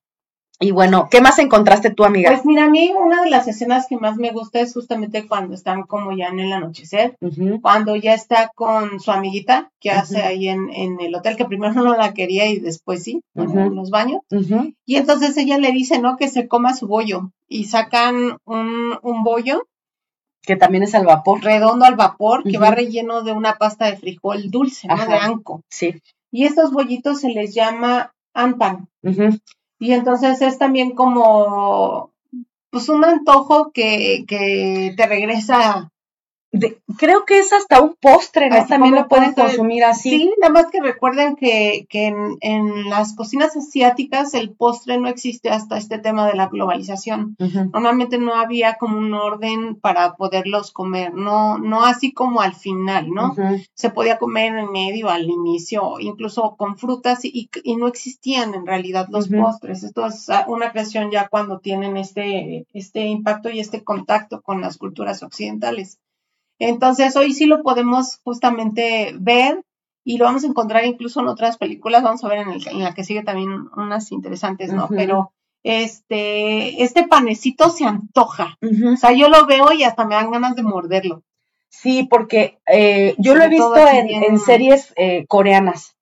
Y 0.60 0.72
bueno, 0.72 1.08
¿qué 1.12 1.22
más 1.22 1.38
encontraste 1.38 1.92
tú, 1.92 2.04
amiga? 2.04 2.32
Pues 2.32 2.44
mira, 2.44 2.66
a 2.66 2.70
mí 2.70 2.92
una 2.98 3.22
de 3.24 3.30
las 3.30 3.48
escenas 3.48 3.86
que 3.88 3.98
más 3.98 4.18
me 4.18 4.32
gusta 4.32 4.60
es 4.60 4.74
justamente 4.74 5.28
cuando 5.28 5.54
están 5.54 5.84
como 5.84 6.18
ya 6.18 6.30
en 6.30 6.40
el 6.40 6.52
anochecer, 6.52 7.16
cuando 7.62 7.96
ya 7.96 8.16
está 8.16 8.52
con 8.56 9.00
su 9.00 9.12
amiguita 9.12 9.72
que 9.80 9.92
hace 9.92 10.24
ahí 10.24 10.48
en, 10.48 10.72
en, 10.74 11.00
el 11.00 11.14
hotel, 11.14 11.38
que 11.38 11.46
primero 11.46 11.74
no 11.76 11.96
la 11.96 12.16
quería 12.16 12.48
y 12.48 12.58
después 12.58 13.04
sí, 13.04 13.22
en 13.36 13.76
los 13.76 13.92
baños. 13.92 14.22
Y 14.84 14.96
entonces 14.96 15.38
ella 15.38 15.60
le 15.60 15.72
dice, 15.72 16.00
¿no? 16.00 16.18
Que 16.18 16.28
se 16.28 16.48
coma 16.48 16.74
su 16.74 16.88
bollo 16.88 17.32
y 17.48 17.66
sacan 17.66 18.38
un, 18.46 18.98
un 19.04 19.24
bollo 19.24 19.68
que 20.48 20.56
también 20.56 20.84
es 20.84 20.96
al 20.96 21.06
vapor. 21.06 21.44
Redondo 21.44 21.86
al 21.86 21.98
vapor, 21.98 22.44
que 22.44 22.58
va 22.58 22.72
relleno 22.72 23.22
de 23.22 23.34
una 23.34 23.58
pasta 23.58 23.86
de 23.86 23.98
frijol 23.98 24.50
dulce, 24.50 24.88
¿no? 24.88 24.96
De 25.06 25.16
anco. 25.16 25.62
Sí. 25.70 26.02
Y 26.32 26.46
estos 26.46 26.72
bollitos 26.72 27.20
se 27.20 27.30
les 27.30 27.54
llama 27.54 28.16
anpan. 28.34 28.88
Y 29.78 29.92
entonces 29.92 30.42
es 30.42 30.58
también 30.58 30.92
como, 30.92 32.14
pues 32.70 32.88
un 32.88 33.04
antojo 33.04 33.72
que, 33.74 34.24
que 34.26 34.94
te 34.96 35.06
regresa 35.06 35.92
creo 36.98 37.26
que 37.26 37.40
es 37.40 37.54
hasta 37.54 37.82
un 37.82 37.96
postre, 38.00 38.50
¿no? 38.50 38.66
También 38.66 38.96
lo 38.96 39.08
pueden 39.08 39.34
consumir 39.34 39.84
así. 39.84 40.10
Sí, 40.10 40.34
nada 40.40 40.54
más 40.54 40.68
que 40.72 40.82
recuerden 40.82 41.36
que, 41.36 41.86
que 41.90 42.08
en, 42.08 42.38
en, 42.42 42.90
las 42.90 43.16
cocinas 43.16 43.56
asiáticas 43.56 44.34
el 44.34 44.52
postre 44.52 44.98
no 44.98 45.10
existe 45.10 45.50
hasta 45.50 45.78
este 45.78 46.00
tema 46.00 46.28
de 46.28 46.36
la 46.36 46.48
globalización. 46.48 47.36
Normalmente 47.74 48.18
no 48.18 48.36
había 48.36 48.76
como 48.76 48.98
un 48.98 49.14
orden 49.14 49.76
para 49.76 50.16
poderlos 50.16 50.72
comer, 50.72 51.14
no, 51.14 51.58
no 51.58 51.84
así 51.84 52.14
como 52.14 52.42
al 52.42 52.56
final, 52.56 53.10
¿no? 53.10 53.36
Se 53.74 53.90
podía 53.90 54.18
comer 54.18 54.56
en 54.58 54.72
medio, 54.72 55.10
al 55.10 55.30
inicio, 55.30 56.00
incluso 56.00 56.56
con 56.58 56.78
frutas 56.78 57.26
y, 57.26 57.50
y 57.64 57.76
no 57.76 57.88
existían 57.88 58.54
en 58.54 58.66
realidad 58.66 59.08
los 59.10 59.28
postres. 59.28 59.84
Esto 59.84 60.06
es 60.06 60.28
una 60.48 60.72
creación 60.72 61.12
ya 61.12 61.28
cuando 61.28 61.60
tienen 61.60 61.98
este, 61.98 62.66
este 62.74 63.06
impacto 63.06 63.50
y 63.50 63.60
este 63.60 63.84
contacto 63.84 64.42
con 64.42 64.62
las 64.62 64.78
culturas 64.78 65.24
occidentales. 65.24 66.00
Entonces, 66.60 67.16
hoy 67.16 67.34
sí 67.34 67.46
lo 67.46 67.62
podemos 67.64 68.20
justamente 68.24 69.14
ver 69.20 69.64
y 70.04 70.18
lo 70.18 70.26
vamos 70.26 70.44
a 70.44 70.48
encontrar 70.48 70.86
incluso 70.86 71.20
en 71.20 71.28
otras 71.28 71.58
películas, 71.58 72.04
vamos 72.04 72.24
a 72.24 72.30
ver 72.30 72.40
en, 72.40 72.50
el, 72.50 72.68
en 72.68 72.84
la 72.84 72.94
que 72.94 73.04
sigue 73.04 73.24
también 73.24 73.68
unas 73.76 74.12
interesantes, 74.12 74.72
¿no? 74.72 74.88
Pero 74.88 75.34
este, 75.64 76.82
este 76.82 77.06
panecito 77.08 77.70
se 77.70 77.84
antoja. 77.86 78.58
O 78.62 78.96
sea, 78.96 79.12
yo 79.12 79.28
lo 79.28 79.46
veo 79.46 79.74
y 79.74 79.84
hasta 79.84 80.06
me 80.06 80.16
dan 80.16 80.32
ganas 80.32 80.56
de 80.56 80.64
morderlo. 80.64 81.24
Sí, 81.68 82.08
porque 82.10 82.58
eh, 82.66 83.16
yo 83.18 83.36
lo 83.36 83.44
he 83.44 83.50
visto 83.50 83.76
en, 83.76 84.40
series 84.40 84.94
eh, 84.96 85.26
coreanas. 85.28 85.98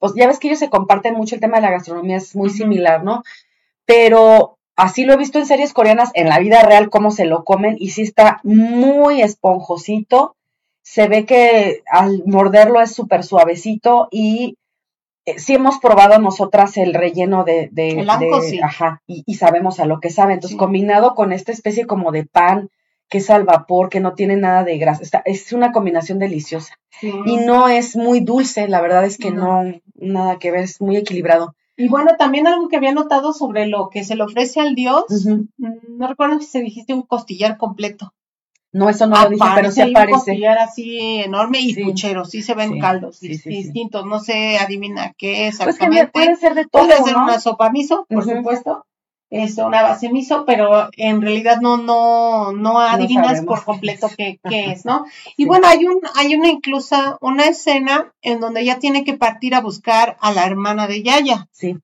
pues 0.00 0.14
ya 0.16 0.26
ves 0.26 0.40
que 0.40 0.48
ellos 0.48 0.58
se 0.58 0.70
comparten 0.70 1.14
mucho 1.14 1.36
el 1.36 1.40
tema 1.40 1.58
de 1.58 1.62
la 1.62 1.70
gastronomía, 1.70 2.16
es 2.16 2.34
muy 2.34 2.50
similar, 2.50 3.04
¿no? 3.04 3.22
Pero 3.86 4.57
así 4.78 5.04
lo 5.04 5.12
he 5.12 5.16
visto 5.16 5.38
en 5.38 5.46
series 5.46 5.74
coreanas, 5.74 6.10
en 6.14 6.28
la 6.28 6.38
vida 6.38 6.62
real, 6.62 6.88
cómo 6.88 7.10
se 7.10 7.26
lo 7.26 7.44
comen, 7.44 7.76
y 7.78 7.90
sí 7.90 8.02
está 8.02 8.40
muy 8.44 9.20
esponjosito. 9.20 10.36
Se 10.82 11.08
ve 11.08 11.26
que 11.26 11.82
al 11.90 12.22
morderlo 12.24 12.80
es 12.80 12.92
súper 12.92 13.24
suavecito 13.24 14.08
y 14.10 14.56
eh, 15.26 15.38
sí 15.38 15.54
hemos 15.54 15.78
probado 15.80 16.18
nosotras 16.18 16.78
el 16.78 16.94
relleno 16.94 17.44
de, 17.44 17.68
de, 17.72 18.06
ajá, 18.62 19.02
y, 19.06 19.34
sabemos 19.34 19.80
a 19.80 19.84
lo 19.84 20.00
que 20.00 20.10
sabe. 20.10 20.32
Entonces, 20.32 20.56
combinado 20.56 21.14
con 21.14 21.32
esta 21.32 21.52
especie 21.52 21.86
como 21.86 22.12
de 22.12 22.24
pan 22.24 22.70
que 23.10 23.18
es 23.18 23.30
al 23.30 23.44
vapor, 23.44 23.88
que 23.88 24.00
no 24.00 24.14
tiene 24.14 24.36
nada 24.36 24.64
de 24.64 24.78
grasa, 24.78 25.22
es 25.24 25.52
una 25.52 25.72
combinación 25.72 26.18
deliciosa. 26.18 26.74
Y 27.02 27.36
no 27.38 27.68
es 27.68 27.96
muy 27.96 28.20
dulce, 28.20 28.68
la 28.68 28.80
verdad 28.80 29.04
es 29.04 29.18
que 29.18 29.30
no. 29.30 29.64
nada 29.94 30.38
que 30.38 30.50
ver, 30.50 30.64
es 30.64 30.80
muy 30.80 30.96
equilibrado. 30.96 31.54
Y 31.78 31.88
bueno, 31.88 32.16
también 32.18 32.48
algo 32.48 32.68
que 32.68 32.76
había 32.76 32.92
notado 32.92 33.32
sobre 33.32 33.66
lo 33.66 33.88
que 33.88 34.02
se 34.02 34.16
le 34.16 34.24
ofrece 34.24 34.60
al 34.60 34.74
dios, 34.74 35.04
no 35.56 36.08
recuerdo 36.08 36.40
si 36.40 36.46
se 36.46 36.60
dijiste 36.60 36.92
un 36.92 37.02
costillar 37.02 37.56
completo. 37.56 38.12
No, 38.72 38.90
eso 38.90 39.06
no 39.06 39.22
lo 39.22 39.30
dije, 39.30 39.44
pero 39.54 39.70
sí 39.70 39.80
aparece. 39.80 40.12
Un 40.12 40.18
costillar 40.18 40.58
así 40.58 41.20
enorme 41.20 41.60
y 41.60 41.84
puchero, 41.84 42.24
sí 42.24 42.42
se 42.42 42.54
ven 42.54 42.80
caldos 42.80 43.20
distintos, 43.20 44.04
no 44.04 44.18
sé, 44.18 44.58
adivina 44.58 45.14
qué 45.16 45.46
exactamente. 45.46 45.88
Pues 45.88 46.06
que 46.06 46.12
puede 46.12 46.36
ser 46.36 46.54
de 46.54 46.66
todo, 46.66 46.86
Puede 46.86 47.02
ser 47.04 47.16
una 47.16 47.38
sopa 47.38 47.70
miso, 47.70 48.06
por 48.10 48.24
supuesto, 48.24 48.84
es 49.30 49.58
una 49.58 49.82
base 49.82 50.10
miso, 50.10 50.44
pero 50.46 50.88
en 50.96 51.20
realidad 51.20 51.60
no, 51.60 51.76
no, 51.76 52.52
no 52.52 52.78
adivinas 52.80 53.42
por 53.42 53.64
completo 53.64 54.08
qué, 54.16 54.40
qué 54.48 54.72
es, 54.72 54.84
¿no? 54.84 55.04
Y 55.36 55.44
bueno, 55.44 55.66
hay 55.68 55.86
un, 55.86 56.00
hay 56.14 56.34
una 56.34 56.48
inclusa, 56.48 57.18
una 57.20 57.44
escena 57.44 58.12
en 58.22 58.40
donde 58.40 58.62
ella 58.62 58.78
tiene 58.78 59.04
que 59.04 59.14
partir 59.14 59.54
a 59.54 59.60
buscar 59.60 60.16
a 60.20 60.32
la 60.32 60.46
hermana 60.46 60.86
de 60.86 61.02
Yaya. 61.02 61.48
Sí. 61.52 61.76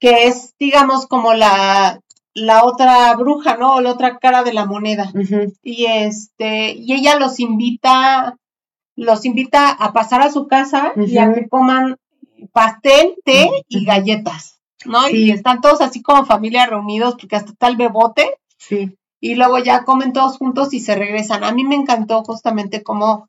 Que 0.00 0.26
es, 0.26 0.54
digamos, 0.58 1.06
como 1.06 1.32
la, 1.34 2.00
la 2.34 2.64
otra 2.64 3.14
bruja, 3.16 3.56
¿no? 3.56 3.74
O 3.74 3.80
la 3.80 3.92
otra 3.92 4.18
cara 4.18 4.42
de 4.42 4.52
la 4.52 4.66
moneda. 4.66 5.12
Y 5.62 5.86
este, 5.86 6.72
y 6.72 6.92
ella 6.92 7.18
los 7.18 7.38
invita, 7.38 8.36
los 8.96 9.24
invita 9.24 9.70
a 9.70 9.92
pasar 9.92 10.22
a 10.22 10.32
su 10.32 10.48
casa 10.48 10.92
y 10.96 11.18
a 11.18 11.32
que 11.32 11.48
coman 11.48 11.96
pastel, 12.52 13.14
té 13.24 13.48
y 13.68 13.84
galletas, 13.84 14.59
¿no? 14.84 15.08
Y 15.08 15.30
están 15.30 15.60
todos 15.60 15.80
así 15.80 16.02
como 16.02 16.24
familia 16.24 16.66
reunidos, 16.66 17.16
porque 17.18 17.36
hasta 17.36 17.52
está 17.52 17.68
el 17.68 17.76
bebote. 17.76 18.38
Sí. 18.58 18.96
Y 19.20 19.34
luego 19.34 19.58
ya 19.58 19.84
comen 19.84 20.12
todos 20.12 20.38
juntos 20.38 20.72
y 20.72 20.80
se 20.80 20.94
regresan. 20.94 21.44
A 21.44 21.52
mí 21.52 21.64
me 21.64 21.74
encantó 21.74 22.22
justamente 22.24 22.82
cómo 22.82 23.28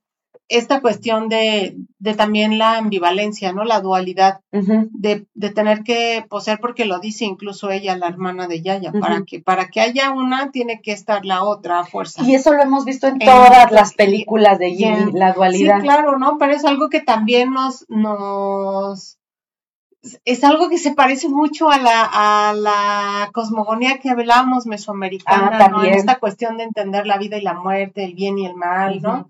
esta 0.51 0.81
cuestión 0.81 1.29
de, 1.29 1.77
de, 1.99 2.13
también 2.13 2.57
la 2.57 2.77
ambivalencia, 2.77 3.53
¿no? 3.53 3.63
La 3.63 3.79
dualidad 3.79 4.41
de, 4.51 5.25
de, 5.33 5.49
tener 5.49 5.83
que 5.83 6.25
poseer, 6.29 6.59
porque 6.59 6.83
lo 6.83 6.99
dice 6.99 7.23
incluso 7.23 7.71
ella, 7.71 7.95
la 7.95 8.09
hermana 8.09 8.47
de 8.47 8.61
Yaya, 8.61 8.91
para 8.91 9.23
que 9.23 9.39
para 9.39 9.69
que 9.69 9.79
haya 9.79 10.11
una 10.11 10.51
tiene 10.51 10.81
que 10.81 10.91
estar 10.91 11.23
la 11.25 11.43
otra 11.45 11.79
a 11.79 11.85
fuerza. 11.85 12.21
Y 12.23 12.35
eso 12.35 12.51
lo 12.53 12.61
hemos 12.61 12.83
visto 12.83 13.07
en, 13.07 13.19
todas 13.19 13.71
las 13.71 13.93
películas 13.93 14.59
de 14.59 14.75
Yaya, 14.75 15.09
la 15.13 15.31
dualidad. 15.31 15.77
Sí, 15.77 15.83
claro, 15.83 16.17
¿no? 16.17 16.37
Pero 16.37 16.51
es 16.51 16.65
algo 16.65 16.89
que 16.89 16.99
también 16.99 17.51
nos, 17.51 17.85
nos 17.87 19.17
es 20.25 20.43
algo 20.43 20.69
que 20.69 20.79
se 20.79 20.93
parece 20.93 21.29
mucho 21.29 21.69
a 21.69 21.77
la, 21.77 22.09
a 22.11 22.53
la 22.53 23.29
cosmogonía 23.33 23.99
que 23.99 24.09
hablábamos 24.09 24.65
mesoamericana, 24.65 25.65
ah, 25.65 25.67
¿no? 25.69 25.83
En 25.83 25.93
esta 25.93 26.17
cuestión 26.17 26.57
de 26.57 26.63
entender 26.63 27.05
la 27.05 27.17
vida 27.17 27.37
y 27.37 27.41
la 27.41 27.53
muerte, 27.53 28.03
el 28.03 28.15
bien 28.15 28.39
y 28.39 28.47
el 28.47 28.55
mal, 28.55 29.01
¿no? 29.01 29.29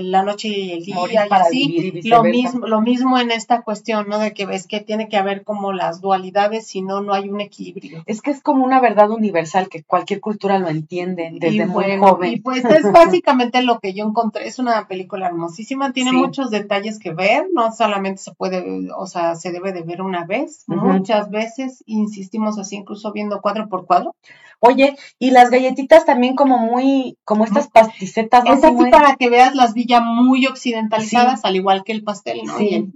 La 0.00 0.22
noche 0.22 0.48
y 0.48 0.72
el 0.72 0.84
día 0.84 0.96
y 1.12 1.16
así. 1.16 2.00
lo 2.04 2.22
mismo, 2.24 2.66
lo 2.66 2.80
mismo 2.80 3.18
en 3.18 3.30
esta 3.30 3.62
cuestión, 3.62 4.08
¿no? 4.08 4.18
De 4.18 4.32
que 4.32 4.46
ves 4.46 4.66
que 4.66 4.80
tiene 4.80 5.08
que 5.08 5.16
haber 5.16 5.44
como 5.44 5.72
las 5.72 6.00
dualidades, 6.00 6.66
si 6.66 6.82
no, 6.82 7.02
no 7.02 7.12
hay 7.12 7.28
un 7.28 7.40
equilibrio. 7.40 8.02
Es 8.06 8.22
que 8.22 8.30
es 8.30 8.40
como 8.40 8.64
una 8.64 8.80
verdad 8.80 9.10
universal 9.10 9.68
que 9.68 9.82
cualquier 9.82 10.20
cultura 10.20 10.58
lo 10.58 10.68
entiende 10.68 11.30
desde 11.34 11.66
muy 11.66 11.84
joven. 11.98 12.32
Y 12.32 12.40
pues 12.40 12.64
es 12.64 12.90
básicamente 12.90 13.62
lo 13.62 13.80
que 13.80 13.92
yo 13.92 14.06
encontré. 14.06 14.46
Es 14.46 14.58
una 14.58 14.86
película 14.88 15.26
hermosísima, 15.26 15.92
tiene 15.92 16.12
muchos 16.12 16.50
detalles 16.50 16.98
que 16.98 17.12
ver, 17.12 17.46
no 17.52 17.72
solamente 17.72 18.22
se 18.22 18.32
puede, 18.32 18.88
o 18.96 19.06
sea, 19.06 19.34
se 19.34 19.52
debe 19.52 19.72
de 19.72 19.82
ver 19.82 20.02
una 20.02 20.24
vez, 20.24 20.64
muchas 20.66 21.30
veces, 21.30 21.82
insistimos 21.86 22.58
así, 22.58 22.76
incluso 22.76 23.12
viendo 23.12 23.40
cuadro 23.40 23.68
por 23.68 23.86
cuadro. 23.86 24.14
Oye, 24.64 24.96
y 25.18 25.32
las 25.32 25.50
galletitas 25.50 26.04
también 26.04 26.36
como 26.36 26.56
muy, 26.56 27.18
como 27.24 27.44
estas 27.44 27.66
pasticetas. 27.66 28.44
Es 28.46 28.62
así 28.62 28.90
para 28.92 29.16
que 29.16 29.28
veas 29.28 29.56
las 29.56 29.74
villas 29.74 30.02
muy 30.04 30.46
occidentalizadas, 30.46 31.44
al 31.44 31.56
igual 31.56 31.82
que 31.82 31.90
el 31.90 32.04
pastel, 32.04 32.42
¿no? 32.44 32.58
Sí. 32.58 32.92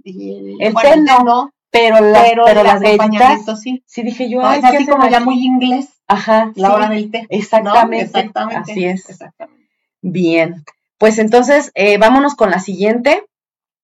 el, 0.61 0.73
té 0.73 0.95
no, 0.95 1.51
pero, 1.69 1.97
pero, 2.45 2.63
las 2.63 2.79
galletitas, 2.79 3.61
sí. 3.61 3.83
Sí, 3.85 4.01
dije 4.03 4.29
yo, 4.29 4.49
es 4.49 4.63
así 4.63 4.85
como 4.85 5.09
ya 5.09 5.19
muy 5.19 5.45
inglés. 5.45 5.89
Ajá. 6.07 6.53
La 6.55 6.73
hora 6.73 6.87
del 6.87 7.11
té. 7.11 7.27
Exactamente. 7.27 8.01
Exactamente. 8.01 8.71
Así 8.71 8.85
es. 8.85 9.09
Exactamente. 9.09 9.67
Bien. 10.01 10.63
Pues 10.97 11.19
entonces, 11.19 11.73
eh, 11.75 11.97
vámonos 11.97 12.35
con 12.35 12.49
la 12.49 12.59
siguiente. 12.59 13.25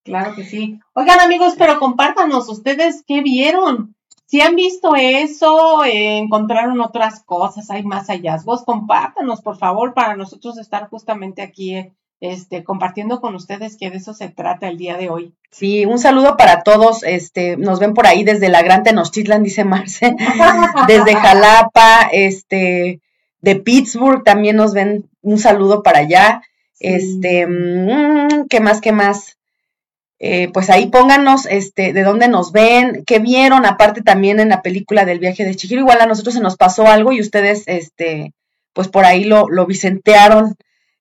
Claro 0.06 0.36
que 0.36 0.46
sí. 0.46 0.80
Oigan, 0.94 1.20
amigos, 1.20 1.56
pero 1.58 1.80
compártanos, 1.80 2.48
¿ustedes 2.48 3.04
qué 3.06 3.22
vieron? 3.22 3.94
Si 4.34 4.42
han 4.42 4.56
visto 4.56 4.96
eso, 4.96 5.84
eh, 5.86 6.18
encontraron 6.18 6.82
otras 6.82 7.22
cosas, 7.24 7.70
hay 7.70 7.84
más 7.84 8.08
hallazgos, 8.08 8.64
compártanos, 8.64 9.44
por 9.44 9.60
favor, 9.60 9.94
para 9.94 10.16
nosotros 10.16 10.58
estar 10.58 10.90
justamente 10.90 11.44
aquí 11.44 11.76
eh, 11.76 11.94
este, 12.20 12.64
compartiendo 12.64 13.22
con 13.22 13.36
ustedes 13.36 13.78
que 13.78 13.92
de 13.92 13.98
eso 13.98 14.16
se 14.16 14.30
trata 14.30 14.68
el 14.68 14.80
día 14.80 14.98
de 14.98 15.12
hoy. 15.12 15.36
Sí, 15.52 15.86
un 15.86 16.00
saludo 16.00 16.36
para 16.36 16.64
todos, 16.64 17.04
este, 17.04 17.58
nos 17.58 17.80
ven 17.80 17.94
por 17.94 18.08
ahí 18.08 18.24
desde 18.24 18.50
la 18.50 18.64
Gran 18.64 18.82
Tenochtitlan, 18.82 19.44
dice 19.44 19.66
Marce, 19.66 20.16
desde 20.88 21.14
Jalapa, 21.14 22.10
este, 22.12 23.02
de 23.40 23.56
Pittsburgh 23.58 24.24
también 24.24 24.56
nos 24.56 24.74
ven, 24.74 25.12
un 25.22 25.38
saludo 25.38 25.84
para 25.84 26.00
allá, 26.00 26.42
este, 26.80 27.46
mm, 27.46 28.48
¿qué 28.50 28.62
más, 28.62 28.82
qué 28.82 28.94
más? 28.94 29.38
Eh, 30.26 30.50
pues 30.54 30.70
ahí 30.70 30.86
pónganos 30.86 31.46
este, 31.48 31.92
de 31.92 32.04
dónde 32.04 32.30
nos 32.30 32.54
ven, 32.54 33.04
qué 33.06 33.20
vieron, 33.20 33.66
aparte 33.66 34.02
también 34.02 34.40
en 34.40 34.48
la 34.48 34.62
película 34.62 35.04
del 35.04 35.20
viaje 35.20 35.44
de 35.44 35.54
Chihiro, 35.54 35.82
igual 35.82 36.00
a 36.00 36.06
nosotros 36.06 36.36
se 36.36 36.40
nos 36.40 36.56
pasó 36.56 36.88
algo 36.88 37.12
y 37.12 37.20
ustedes, 37.20 37.64
este, 37.66 38.32
pues 38.72 38.88
por 38.88 39.04
ahí 39.04 39.26
lo, 39.26 39.50
lo 39.50 39.66
vicentearon. 39.66 40.56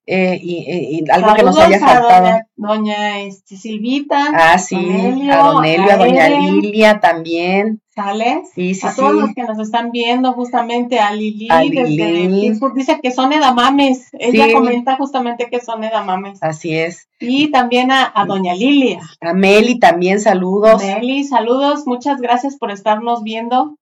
Eh, 0.06 0.40
y, 0.42 1.04
algo 1.08 1.34
que 1.34 1.44
nos 1.44 1.56
haya 1.56 1.78
faltado. 1.78 2.40
Doña, 2.56 3.20
este, 3.20 3.56
Silvita. 3.56 4.32
Ah, 4.34 4.58
sí, 4.58 5.30
a 5.30 5.36
Don 5.36 5.64
Elio, 5.64 5.92
a, 5.92 5.96
Doña 5.98 6.28
Lilia 6.28 6.98
también. 6.98 7.80
¿Sale? 7.94 8.44
Sí, 8.54 8.74
sí, 8.74 8.86
a 8.86 8.94
todos 8.94 9.12
los 9.12 9.34
que 9.34 9.42
nos 9.42 9.58
están 9.58 9.90
viendo, 9.90 10.32
justamente 10.32 10.98
a 10.98 11.12
Lili, 11.12 11.48
desde 11.70 12.54
dice 12.74 13.00
que 13.02 13.10
son 13.10 13.34
edamames. 13.34 14.08
Ella 14.12 14.50
comenta 14.50 14.96
justamente 14.96 15.48
que 15.50 15.60
son 15.60 15.84
edamames. 15.84 16.42
Así 16.42 16.74
es. 16.74 17.08
Y 17.20 17.50
también 17.50 17.92
a, 17.92 18.10
a, 18.14 18.24
Doña 18.24 18.54
Lilia. 18.54 19.00
A 19.20 19.34
Meli 19.34 19.78
también, 19.78 20.20
saludos. 20.20 20.82
Meli, 20.82 21.24
saludos, 21.24 21.86
muchas 21.86 22.22
gracias 22.22 22.56
por 22.56 22.70
estarnos 22.70 23.22
viendo. 23.24 23.76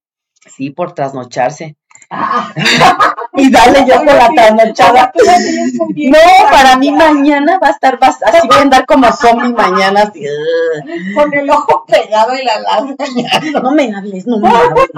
Sí, 0.44 0.70
por 0.70 0.92
trasnocharse. 0.92 1.76
Ah. 2.10 2.52
y 3.34 3.50
dale 3.50 3.84
yo 3.86 3.96
por 3.96 4.14
la 4.14 4.28
trasnochada. 4.34 5.12
No, 5.14 6.18
para 6.50 6.76
mí 6.76 6.90
mañana 6.90 7.58
va 7.62 7.68
a 7.68 7.70
estar 7.70 7.98
así 8.00 8.46
voy 8.46 8.56
a 8.56 8.62
andar 8.62 8.86
como 8.86 9.10
zombie 9.12 9.52
mañana. 9.52 10.12
Con 11.14 11.34
el 11.34 11.50
ojo 11.50 11.84
pegado 11.86 12.34
y 12.34 12.44
la 12.44 12.60
larga. 12.60 12.94
No 13.62 13.72
me 13.72 13.94
hables, 13.94 14.26
no 14.26 14.38
me 14.38 14.48
hables. 14.48 14.90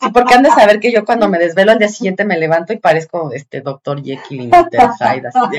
Sí, 0.00 0.10
porque 0.12 0.34
han 0.34 0.42
de 0.42 0.50
saber 0.50 0.80
que 0.80 0.92
yo 0.92 1.04
cuando 1.04 1.28
me 1.28 1.38
desvelo 1.38 1.72
al 1.72 1.78
día 1.78 1.88
siguiente 1.88 2.24
me 2.24 2.38
levanto 2.38 2.72
y 2.72 2.78
parezco 2.78 3.32
este 3.32 3.60
doctor 3.60 4.02
Jekyll 4.02 4.42
y 4.42 4.46
Mr. 4.48 4.92
Hyde. 4.98 5.28
Así. 5.28 5.58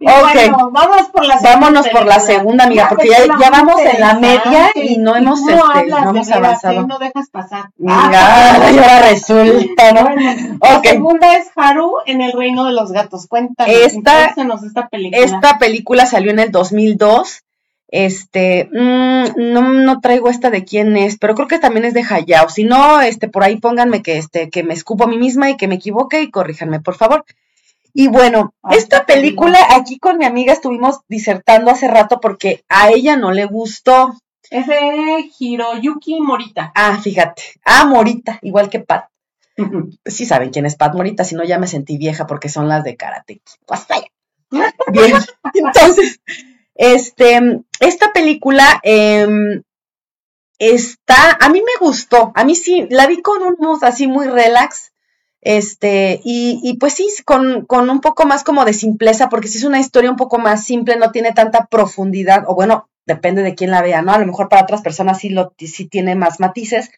Ok, 0.00 0.70
vamos 0.70 1.08
por 1.12 1.26
la 1.26 1.40
vámonos 1.42 1.88
por 1.88 2.06
la 2.06 2.20
segunda, 2.20 2.64
amiga, 2.64 2.88
porque 2.88 3.08
ya, 3.08 3.26
ya 3.38 3.50
vamos 3.50 3.80
en 3.80 4.00
la 4.00 4.14
media 4.14 4.70
y 4.74 4.96
no 4.98 5.16
hemos, 5.16 5.40
no 5.40 5.72
este, 5.74 5.86
no 5.88 6.10
hemos 6.10 6.30
avanzado. 6.30 6.86
No 6.86 6.98
dejas 6.98 7.28
pasar. 7.30 7.70
Mira, 7.76 8.54
ahora 8.68 9.08
resulta, 9.10 9.92
¿no? 9.92 10.10
La 10.60 10.80
segunda 10.80 11.36
es 11.36 11.48
Haru 11.56 11.96
en 12.06 12.20
el 12.20 12.32
reino 12.32 12.64
de 12.64 12.72
los 12.72 12.92
gatos. 12.92 13.26
Cuéntanos, 13.26 13.74
esta, 13.74 14.26
esta 14.26 14.88
película. 14.88 15.24
Esta 15.24 15.58
película 15.58 16.06
salió 16.06 16.30
en 16.30 16.38
el 16.38 16.52
2002. 16.52 17.42
Este, 17.90 18.68
mmm, 18.70 19.52
no, 19.52 19.62
no 19.62 20.00
traigo 20.00 20.28
esta 20.28 20.50
de 20.50 20.64
quién 20.64 20.96
es, 20.96 21.18
pero 21.18 21.34
creo 21.34 21.48
que 21.48 21.58
también 21.58 21.86
es 21.86 21.94
de 21.94 22.04
Hayao. 22.08 22.50
Si 22.50 22.62
no, 22.62 23.00
este, 23.00 23.28
por 23.28 23.42
ahí 23.42 23.56
pónganme 23.56 24.02
que, 24.02 24.18
este, 24.18 24.48
que 24.50 24.62
me 24.62 24.74
escupo 24.74 25.04
a 25.04 25.08
mí 25.08 25.18
misma 25.18 25.50
y 25.50 25.56
que 25.56 25.66
me 25.66 25.76
equivoque 25.76 26.22
y 26.22 26.30
corríjanme, 26.30 26.80
por 26.80 26.94
favor. 26.94 27.24
Y 27.98 28.06
bueno, 28.06 28.54
esta 28.70 29.06
película 29.06 29.58
aquí 29.70 29.98
con 29.98 30.18
mi 30.18 30.24
amiga 30.24 30.52
estuvimos 30.52 31.00
disertando 31.08 31.72
hace 31.72 31.88
rato 31.88 32.20
porque 32.20 32.62
a 32.68 32.90
ella 32.90 33.16
no 33.16 33.32
le 33.32 33.44
gustó. 33.44 34.14
Es 34.50 34.68
de 34.68 35.28
Hiroyuki 35.36 36.20
Morita. 36.20 36.70
Ah, 36.76 37.00
fíjate. 37.02 37.42
Ah, 37.64 37.86
Morita, 37.86 38.38
igual 38.42 38.70
que 38.70 38.78
Pat. 38.78 39.08
sí 40.06 40.26
saben 40.26 40.50
quién 40.50 40.64
es 40.64 40.76
Pat 40.76 40.94
Morita, 40.94 41.24
si 41.24 41.34
no 41.34 41.42
ya 41.42 41.58
me 41.58 41.66
sentí 41.66 41.98
vieja 41.98 42.28
porque 42.28 42.48
son 42.48 42.68
las 42.68 42.84
de 42.84 42.94
karate. 42.94 43.42
Pues 43.66 43.84
Bien, 44.92 45.16
entonces, 45.54 46.20
este, 46.76 47.64
esta 47.80 48.12
película 48.12 48.78
em, 48.84 49.64
está, 50.60 51.36
a 51.40 51.48
mí 51.48 51.62
me 51.62 51.84
gustó, 51.84 52.30
a 52.36 52.44
mí 52.44 52.54
sí, 52.54 52.86
la 52.90 53.08
vi 53.08 53.22
con 53.22 53.42
un 53.42 53.56
mood 53.58 53.82
así 53.82 54.06
muy 54.06 54.28
relax, 54.28 54.92
este, 55.40 56.20
y, 56.24 56.60
y 56.62 56.78
pues 56.78 56.94
sí, 56.94 57.08
con, 57.24 57.64
con, 57.66 57.90
un 57.90 58.00
poco 58.00 58.26
más 58.26 58.44
como 58.44 58.64
de 58.64 58.72
simpleza, 58.72 59.28
porque 59.28 59.48
si 59.48 59.58
es 59.58 59.64
una 59.64 59.80
historia 59.80 60.10
un 60.10 60.16
poco 60.16 60.38
más 60.38 60.64
simple, 60.64 60.96
no 60.96 61.12
tiene 61.12 61.32
tanta 61.32 61.66
profundidad, 61.66 62.44
o 62.46 62.54
bueno, 62.54 62.88
depende 63.06 63.42
de 63.42 63.54
quién 63.54 63.70
la 63.70 63.82
vea, 63.82 64.02
¿no? 64.02 64.12
A 64.12 64.18
lo 64.18 64.26
mejor 64.26 64.48
para 64.48 64.62
otras 64.62 64.82
personas 64.82 65.18
sí, 65.18 65.30
lo, 65.30 65.54
sí 65.58 65.86
tiene 65.86 66.14
más 66.14 66.40
matices. 66.40 66.90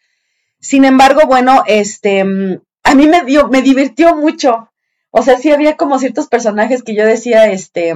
Sin 0.59 0.85
embargo, 0.85 1.21
bueno, 1.25 1.63
este, 1.65 2.21
a 2.21 2.95
mí 2.95 3.07
me 3.07 3.23
dio, 3.23 3.47
me 3.47 3.61
divirtió 3.61 4.15
mucho. 4.15 4.69
O 5.09 5.21
sea, 5.23 5.37
sí 5.37 5.51
había 5.51 5.77
como 5.77 5.99
ciertos 5.99 6.27
personajes 6.27 6.83
que 6.83 6.95
yo 6.95 7.05
decía, 7.05 7.51
este, 7.51 7.95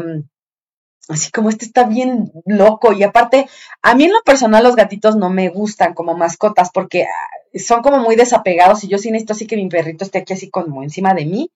así 1.09 1.31
como 1.31 1.49
este 1.49 1.65
está 1.65 1.83
bien 1.83 2.31
loco. 2.45 2.93
Y 2.93 3.03
aparte, 3.03 3.47
a 3.81 3.95
mí 3.95 4.05
en 4.05 4.13
lo 4.13 4.21
personal 4.23 4.63
los 4.63 4.75
gatitos 4.75 5.15
no 5.15 5.29
me 5.29 5.49
gustan 5.49 5.93
como 5.93 6.15
mascotas 6.15 6.71
porque 6.71 7.03
ah, 7.03 7.59
son 7.59 7.81
como 7.81 7.99
muy 7.99 8.15
desapegados 8.15 8.83
y 8.83 8.87
yo 8.87 8.97
sí 8.97 9.11
necesito 9.11 9.33
así 9.33 9.47
que 9.47 9.57
mi 9.57 9.67
perrito 9.69 10.03
esté 10.03 10.19
aquí 10.19 10.33
así 10.33 10.49
como 10.49 10.83
encima 10.83 11.13
de 11.13 11.25
mí. 11.25 11.51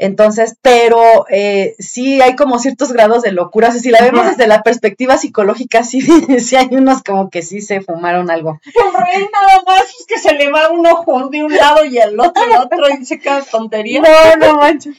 Entonces, 0.00 0.56
pero 0.62 1.26
eh, 1.28 1.74
sí 1.78 2.22
hay 2.22 2.34
como 2.34 2.58
ciertos 2.58 2.90
grados 2.90 3.22
de 3.22 3.32
locura. 3.32 3.68
O 3.68 3.72
sea, 3.72 3.82
si 3.82 3.90
la 3.90 4.00
vemos 4.00 4.24
desde 4.24 4.46
la 4.46 4.62
perspectiva 4.62 5.18
psicológica, 5.18 5.84
sí, 5.84 6.00
sí 6.40 6.56
hay 6.56 6.68
unos 6.70 7.02
como 7.02 7.28
que 7.28 7.42
sí 7.42 7.60
se 7.60 7.82
fumaron 7.82 8.30
algo. 8.30 8.58
Rey 8.64 9.28
nada 9.30 9.62
más 9.66 9.84
es 10.00 10.06
que 10.06 10.18
se 10.18 10.32
le 10.32 10.50
va 10.50 10.70
un 10.70 10.86
ojo 10.86 11.28
de 11.28 11.44
un 11.44 11.54
lado 11.54 11.84
y 11.84 11.98
el 11.98 12.18
otro 12.18 12.42
el 12.42 12.56
otro 12.56 12.88
y 12.88 12.96
dice 12.96 13.20
cada 13.20 13.42
tontería. 13.42 14.00
No, 14.00 14.36
no 14.46 14.56
manches. 14.56 14.96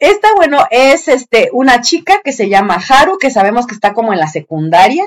Esta, 0.00 0.34
bueno, 0.34 0.66
es 0.70 1.08
este, 1.08 1.50
una 1.52 1.82
chica 1.82 2.20
que 2.24 2.32
se 2.32 2.48
llama 2.48 2.80
Haru, 2.88 3.18
que 3.18 3.30
sabemos 3.30 3.66
que 3.66 3.74
está 3.74 3.92
como 3.92 4.12
en 4.12 4.18
la 4.18 4.28
secundaria. 4.28 5.06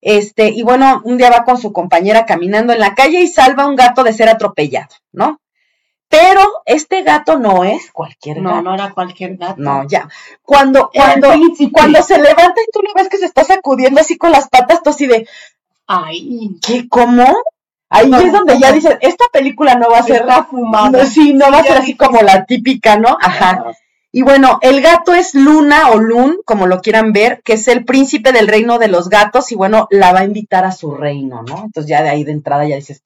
Este, 0.00 0.48
y 0.48 0.62
bueno, 0.62 1.00
un 1.04 1.18
día 1.18 1.30
va 1.30 1.44
con 1.44 1.58
su 1.58 1.72
compañera 1.72 2.26
caminando 2.26 2.72
en 2.72 2.80
la 2.80 2.94
calle 2.94 3.20
y 3.20 3.28
salva 3.28 3.64
a 3.64 3.68
un 3.68 3.76
gato 3.76 4.02
de 4.02 4.12
ser 4.12 4.28
atropellado, 4.28 4.94
¿no? 5.12 5.38
Pero 6.08 6.40
este 6.66 7.02
gato 7.02 7.38
no 7.38 7.64
es 7.64 7.90
cualquier 7.92 8.42
gato. 8.42 8.56
No, 8.56 8.62
no 8.62 8.74
era 8.74 8.92
cualquier 8.92 9.36
gato. 9.36 9.54
No, 9.58 9.86
ya. 9.86 10.08
Cuando, 10.42 10.90
cuando, 10.92 11.28
cuando 11.72 12.02
se 12.02 12.18
levanta 12.18 12.60
y 12.60 12.70
tú 12.72 12.80
lo 12.82 12.92
ves 12.94 13.08
que 13.08 13.18
se 13.18 13.26
está 13.26 13.44
sacudiendo 13.44 14.00
así 14.00 14.18
con 14.18 14.32
las 14.32 14.48
patas, 14.48 14.82
tú 14.82 14.90
así 14.90 15.06
de, 15.06 15.26
ay, 15.86 16.58
¿qué? 16.60 16.88
¿Cómo? 16.88 17.24
Ahí 17.88 18.10
es 18.24 18.32
donde 18.32 18.58
ya 18.58 18.72
dicen, 18.72 18.98
esta 19.02 19.26
película 19.30 19.74
no 19.74 19.90
va 19.90 19.98
a 19.98 20.02
ser 20.02 20.24
fumada. 20.50 21.04
sí, 21.04 21.34
no 21.34 21.50
va 21.50 21.58
a 21.58 21.64
ser 21.64 21.76
así 21.76 21.94
como 21.94 22.22
la 22.22 22.46
típica, 22.46 22.96
¿no? 22.96 23.18
Ajá. 23.20 23.72
Y 24.12 24.20
bueno, 24.22 24.58
el 24.60 24.82
gato 24.82 25.14
es 25.14 25.34
Luna 25.34 25.88
o 25.90 25.98
Lun, 25.98 26.36
como 26.44 26.66
lo 26.66 26.80
quieran 26.80 27.12
ver, 27.12 27.40
que 27.42 27.54
es 27.54 27.66
el 27.66 27.86
príncipe 27.86 28.32
del 28.32 28.46
reino 28.46 28.78
de 28.78 28.88
los 28.88 29.08
gatos 29.08 29.50
y 29.52 29.54
bueno, 29.54 29.86
la 29.90 30.12
va 30.12 30.20
a 30.20 30.24
invitar 30.24 30.66
a 30.66 30.72
su 30.72 30.92
reino, 30.92 31.42
¿no? 31.42 31.64
Entonces 31.64 31.88
ya 31.88 32.02
de 32.02 32.10
ahí 32.10 32.22
de 32.22 32.32
entrada 32.32 32.66
ya 32.66 32.76
dices, 32.76 33.02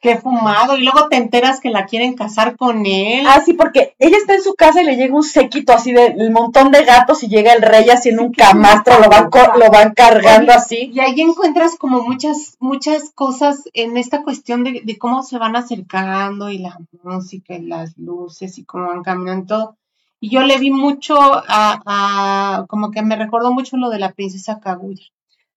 qué 0.00 0.16
fumado. 0.16 0.76
Y 0.76 0.82
luego 0.82 1.08
te 1.08 1.16
enteras 1.16 1.60
que 1.60 1.68
la 1.68 1.84
quieren 1.84 2.14
casar 2.14 2.56
con 2.56 2.86
él. 2.86 3.26
Ah, 3.26 3.42
sí, 3.44 3.52
porque 3.52 3.94
ella 3.98 4.16
está 4.16 4.34
en 4.34 4.42
su 4.42 4.54
casa 4.54 4.80
y 4.80 4.86
le 4.86 4.96
llega 4.96 5.14
un 5.14 5.22
séquito 5.22 5.72
así 5.72 5.92
de 5.92 6.14
montón 6.30 6.70
de 6.70 6.84
gatos 6.84 7.22
y 7.22 7.28
llega 7.28 7.52
el 7.52 7.62
rey 7.62 7.90
así 7.90 8.10
en 8.10 8.20
un 8.20 8.32
camastro, 8.32 8.98
lo 9.00 9.08
van, 9.08 9.28
lo 9.58 9.70
van 9.70 9.92
cargando 9.94 10.52
así. 10.52 10.90
Y 10.92 11.00
ahí 11.00 11.20
encuentras 11.20 11.76
como 11.76 12.02
muchas, 12.02 12.56
muchas 12.60 13.10
cosas 13.10 13.64
en 13.74 13.96
esta 13.96 14.22
cuestión 14.22 14.64
de, 14.64 14.82
de 14.84 14.98
cómo 14.98 15.22
se 15.22 15.38
van 15.38 15.56
acercando 15.56 16.50
y 16.50 16.58
la 16.58 16.78
música 17.02 17.54
y 17.54 17.62
las 17.62 17.96
luces 17.98 18.58
y 18.58 18.64
cómo 18.64 18.86
van 18.86 19.02
caminando 19.02 19.44
y 19.44 19.46
todo. 19.48 19.76
Y 20.20 20.30
yo 20.30 20.42
le 20.42 20.58
vi 20.58 20.70
mucho 20.70 21.16
a, 21.20 22.64
como 22.68 22.90
que 22.90 23.02
me 23.02 23.16
recordó 23.16 23.52
mucho 23.52 23.76
lo 23.76 23.90
de 23.90 23.98
la 23.98 24.12
princesa 24.12 24.60
Kaguya. 24.60 25.04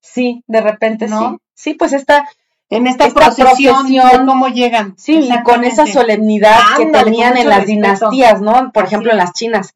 Sí, 0.00 0.44
de 0.46 0.60
repente 0.60 1.08
sí. 1.08 1.14
Sí, 1.54 1.74
pues 1.74 1.92
esta, 1.92 2.26
en 2.70 2.86
esta, 2.86 3.08
procesión, 3.10 4.26
cómo 4.26 4.48
llegan. 4.48 4.94
Sí, 4.96 5.28
con 5.44 5.64
esa 5.64 5.86
solemnidad 5.86 6.58
que 6.76 6.86
tenían 6.86 7.36
en 7.36 7.48
las 7.48 7.66
dinastías, 7.66 8.40
¿no? 8.40 8.70
Por 8.72 8.84
ejemplo, 8.84 9.10
en 9.10 9.18
las 9.18 9.32
chinas. 9.32 9.74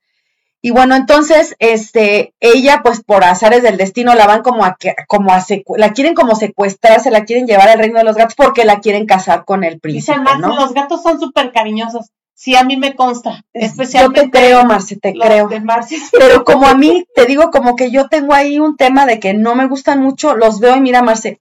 Y 0.63 0.71
bueno, 0.71 0.95
entonces, 0.95 1.57
este, 1.59 2.33
ella, 2.41 2.81
pues 2.83 3.03
por 3.03 3.23
azares 3.23 3.63
del 3.63 3.77
destino, 3.77 4.15
la 4.15 4.27
van 4.27 4.43
como 4.43 4.65
a, 4.65 4.79
como 5.09 5.31
a 5.31 5.45
la 5.77 5.93
quieren 5.93 6.15
como 6.15 6.35
secuestrar, 6.37 7.03
se 7.03 7.11
la 7.11 7.27
quieren 7.27 7.47
llevar 7.47 7.69
al 7.69 7.79
reino 7.79 7.99
de 7.99 8.05
los 8.05 8.17
gatos 8.17 8.35
porque 8.35 8.65
la 8.65 8.81
quieren 8.81 9.05
casar 9.05 9.45
con 9.45 9.63
el 9.63 9.79
príncipe, 9.79 10.19
Dice 10.19 10.39
¿no? 10.41 10.57
los 10.57 10.73
gatos 10.73 11.03
son 11.03 11.21
súper 11.21 11.53
cariñosos. 11.53 12.13
Sí, 12.35 12.57
a 12.57 12.65
mí 12.65 12.77
me 12.77 12.97
consta. 12.97 13.45
Especialmente 13.53 14.21
yo 14.21 14.31
te 14.31 14.39
creo, 14.39 14.65
Marce, 14.65 14.97
te 14.97 15.15
creo. 15.15 15.49
Pero 16.19 16.45
como 16.45 16.67
a 16.67 16.75
mí, 16.75 17.07
te 17.15 17.27
digo, 17.27 17.51
como 17.51 17.77
que 17.77 17.91
yo 17.91 18.09
tengo 18.09 18.35
ahí 18.35 18.59
un 18.59 18.77
tema 18.77 19.07
de 19.07 19.21
que 19.21 19.35
no 19.35 19.55
me 19.55 19.67
gustan 19.67 20.01
mucho, 20.01 20.35
los 20.35 20.61
veo 20.61 20.77
y 20.77 20.81
mira, 20.81 21.03
Marce, 21.03 21.41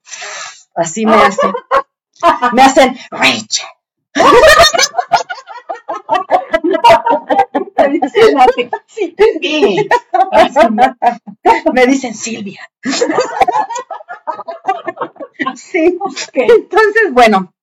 así 0.75 1.05
me 1.05 1.15
hacen. 1.15 1.51
me 2.53 2.61
hacen, 2.61 2.97
Rachel. 3.11 3.67
me 11.73 11.87
dicen 11.87 12.15
Silvia. 12.15 12.69
sí. 15.55 15.97
Entonces, 16.33 17.11
bueno, 17.11 17.53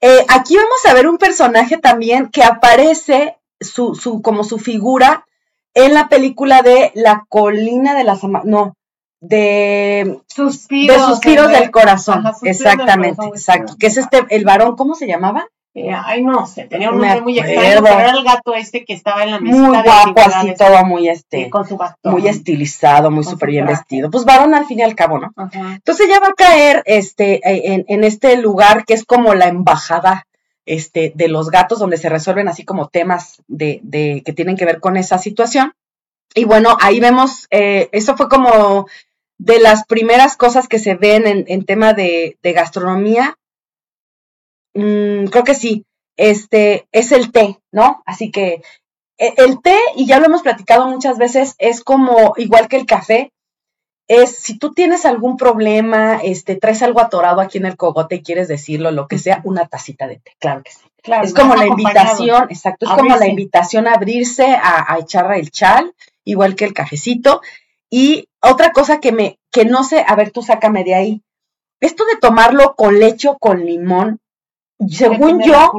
eh, 0.00 0.24
aquí 0.28 0.56
vamos 0.56 0.86
a 0.88 0.94
ver 0.94 1.08
un 1.08 1.18
personaje 1.18 1.76
también 1.76 2.28
que 2.30 2.42
aparece 2.42 3.36
su, 3.60 3.94
su, 3.94 4.22
como 4.22 4.44
su 4.44 4.58
figura 4.58 5.26
en 5.74 5.94
la 5.94 6.08
película 6.08 6.62
de 6.62 6.90
La 6.94 7.26
colina 7.28 7.94
de 7.94 8.04
las 8.04 8.22
no, 8.24 8.76
de 9.20 10.20
suspiros, 10.26 10.96
de 10.96 11.02
suspiros 11.02 11.48
del 11.50 11.70
corazón. 11.70 12.24
Exactamente, 12.42 13.26
exacto. 13.26 13.76
Que 13.78 13.86
es 13.86 13.96
este, 13.96 14.24
el 14.30 14.44
varón, 14.44 14.76
¿cómo 14.76 14.94
se 14.94 15.06
llamaba? 15.06 15.46
Eh, 15.72 15.92
ay, 15.92 16.24
no 16.24 16.46
sé, 16.46 16.64
tenía 16.64 16.90
un 16.90 16.98
nombre 16.98 17.20
muy 17.20 17.38
extraño, 17.38 17.82
pero 17.82 18.00
era 18.00 18.10
el 18.10 18.24
gato 18.24 18.54
este 18.56 18.84
que 18.84 18.92
estaba 18.92 19.22
en 19.22 19.30
la 19.30 19.40
mesa. 19.40 19.56
Muy 19.56 19.82
guapo, 19.82 20.20
así 20.20 20.54
todo 20.58 20.84
muy 20.84 21.08
este, 21.08 21.48
con 21.48 21.66
su 21.66 21.76
bastón. 21.76 22.12
muy 22.12 22.26
estilizado, 22.26 23.10
muy 23.12 23.22
súper 23.22 23.50
bien 23.50 23.66
vestido. 23.66 24.10
Pues 24.10 24.24
varón 24.24 24.52
al 24.54 24.66
fin 24.66 24.80
y 24.80 24.82
al 24.82 24.96
cabo, 24.96 25.20
¿no? 25.20 25.32
Entonces 25.52 26.08
ya 26.08 26.18
va 26.18 26.28
a 26.28 26.32
caer 26.32 26.82
este, 26.86 27.34
e, 27.48 27.74
en, 27.74 27.84
en, 27.86 28.02
este 28.02 28.36
lugar 28.36 28.84
que 28.84 28.94
es 28.94 29.04
como 29.04 29.34
la 29.34 29.46
embajada 29.46 30.26
este, 30.66 31.12
de 31.14 31.28
los 31.28 31.50
gatos, 31.50 31.78
donde 31.78 31.98
se 31.98 32.08
resuelven 32.08 32.48
así 32.48 32.64
como 32.64 32.88
temas 32.88 33.40
de, 33.46 33.78
de 33.84 34.22
que 34.24 34.32
tienen 34.32 34.56
que 34.56 34.66
ver 34.66 34.80
con 34.80 34.96
esa 34.96 35.18
situación. 35.18 35.74
Y 36.34 36.44
bueno, 36.44 36.76
ahí 36.80 36.98
vemos, 36.98 37.46
eh, 37.50 37.88
eso 37.92 38.16
fue 38.16 38.28
como 38.28 38.88
de 39.38 39.60
las 39.60 39.84
primeras 39.84 40.36
cosas 40.36 40.66
que 40.66 40.80
se 40.80 40.96
ven 40.96 41.28
en, 41.28 41.44
en 41.46 41.64
tema 41.64 41.92
de, 41.92 42.38
de 42.42 42.52
gastronomía 42.52 43.36
Mm, 44.74 45.26
creo 45.26 45.44
que 45.44 45.54
sí, 45.54 45.84
este 46.16 46.86
es 46.92 47.12
el 47.12 47.32
té, 47.32 47.58
¿no? 47.72 48.02
Así 48.06 48.30
que 48.30 48.62
e, 49.18 49.34
el 49.36 49.60
té, 49.60 49.78
y 49.96 50.06
ya 50.06 50.18
lo 50.18 50.26
hemos 50.26 50.42
platicado 50.42 50.86
muchas 50.86 51.18
veces, 51.18 51.54
es 51.58 51.82
como 51.82 52.34
igual 52.36 52.68
que 52.68 52.76
el 52.76 52.86
café, 52.86 53.32
es 54.08 54.36
si 54.36 54.58
tú 54.58 54.72
tienes 54.72 55.06
algún 55.06 55.36
problema, 55.36 56.20
este, 56.22 56.56
traes 56.56 56.82
algo 56.82 57.00
atorado 57.00 57.40
aquí 57.40 57.58
en 57.58 57.66
el 57.66 57.76
cogote 57.76 58.16
y 58.16 58.22
quieres 58.22 58.48
decirlo, 58.48 58.90
lo 58.90 59.06
que 59.06 59.18
sea, 59.18 59.40
una 59.44 59.68
tacita 59.68 60.08
de 60.08 60.16
té, 60.16 60.32
claro 60.38 60.62
que 60.62 60.72
sí. 60.72 60.80
Claro, 61.02 61.24
es 61.24 61.32
como 61.32 61.54
la 61.54 61.66
invitación, 61.66 62.48
exacto, 62.50 62.86
es 62.86 62.92
como 62.92 63.16
la 63.16 63.26
invitación 63.26 63.88
a 63.88 63.94
abrirse, 63.94 64.46
a, 64.52 64.92
a 64.92 64.98
echar 64.98 65.32
el 65.32 65.50
chal, 65.50 65.94
igual 66.24 66.56
que 66.56 66.66
el 66.66 66.74
cafecito. 66.74 67.40
Y 67.88 68.28
otra 68.42 68.72
cosa 68.72 69.00
que 69.00 69.10
me, 69.10 69.38
que 69.50 69.64
no 69.64 69.82
sé, 69.82 70.04
a 70.06 70.14
ver, 70.14 70.30
tú 70.30 70.42
sácame 70.42 70.84
de 70.84 70.94
ahí. 70.94 71.22
Esto 71.80 72.04
de 72.04 72.16
tomarlo 72.16 72.74
con 72.76 72.98
leche 72.98 73.28
o 73.28 73.38
con 73.38 73.64
limón, 73.64 74.20
según 74.88 75.42
yo, 75.42 75.72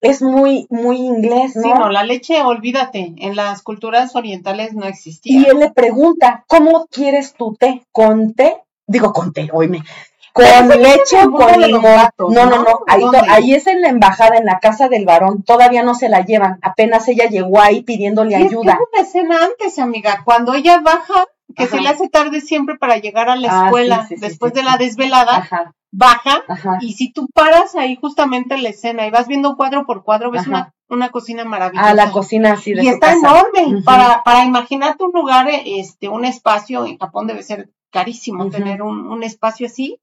es 0.00 0.20
muy, 0.20 0.66
muy 0.68 0.96
inglés, 0.96 1.54
¿no? 1.54 1.62
Sí, 1.62 1.68
no, 1.68 1.90
la 1.90 2.02
leche, 2.02 2.42
olvídate, 2.42 3.14
en 3.18 3.36
las 3.36 3.62
culturas 3.62 4.16
orientales 4.16 4.74
no 4.74 4.86
existía. 4.86 5.40
Y 5.40 5.44
él 5.44 5.58
le 5.60 5.70
pregunta, 5.70 6.44
¿cómo 6.48 6.86
quieres 6.86 7.34
tu 7.34 7.54
té? 7.54 7.86
¿Con 7.92 8.34
té? 8.34 8.56
Digo, 8.86 9.12
con 9.12 9.32
té, 9.32 9.48
oíme. 9.52 9.84
¿Con 10.32 10.68
leche 10.68 11.24
o 11.24 11.30
con 11.30 11.60
limón? 11.60 12.08
no, 12.18 12.46
no, 12.46 12.62
no, 12.64 12.80
ahí, 12.86 13.02
ahí, 13.28 13.54
es 13.54 13.66
en 13.66 13.82
la 13.82 13.90
embajada, 13.90 14.38
en 14.38 14.46
la 14.46 14.60
casa 14.60 14.88
del 14.88 15.04
varón, 15.04 15.42
todavía 15.42 15.82
no 15.82 15.94
se 15.94 16.08
la 16.08 16.24
llevan, 16.24 16.58
apenas 16.62 17.06
ella 17.08 17.26
llegó 17.28 17.60
ahí 17.60 17.82
pidiéndole 17.82 18.34
ayuda. 18.34 18.72
Es 18.72 18.78
una 18.92 19.02
escena 19.02 19.44
antes, 19.44 19.78
amiga, 19.78 20.22
cuando 20.24 20.54
ella 20.54 20.80
baja, 20.80 21.26
que 21.54 21.66
se 21.66 21.80
le 21.80 21.88
hace 21.90 22.08
tarde 22.08 22.40
siempre 22.40 22.78
para 22.78 22.96
llegar 22.96 23.28
a 23.28 23.36
la 23.36 23.48
ah, 23.50 23.64
escuela, 23.66 24.08
después 24.08 24.54
de 24.54 24.62
la 24.62 24.78
desvelada, 24.78 25.36
Ajá 25.36 25.74
baja 25.92 26.42
y 26.80 26.94
si 26.94 27.12
tú 27.12 27.28
paras 27.32 27.76
ahí 27.76 27.96
justamente 28.00 28.54
en 28.54 28.62
la 28.62 28.70
escena 28.70 29.06
y 29.06 29.10
vas 29.10 29.28
viendo 29.28 29.56
cuadro 29.56 29.84
por 29.84 30.02
cuadro, 30.02 30.30
ves 30.30 30.46
una, 30.46 30.74
una, 30.88 31.10
cocina 31.10 31.44
maravillosa. 31.44 31.90
Ah, 31.90 31.94
la 31.94 32.10
cocina 32.10 32.54
así 32.54 32.72
de 32.72 32.82
Y 32.82 32.88
está 32.88 33.12
enorme. 33.12 33.82
Para, 33.84 34.22
para 34.24 34.44
imaginarte 34.44 35.04
un 35.04 35.12
lugar, 35.12 35.46
este, 35.50 36.08
un 36.08 36.24
espacio, 36.24 36.86
en 36.86 36.98
Japón 36.98 37.26
debe 37.26 37.42
ser 37.42 37.70
carísimo 37.90 38.48
tener 38.48 38.82
un, 38.82 39.06
un, 39.06 39.22
espacio 39.22 39.66
así. 39.66 40.00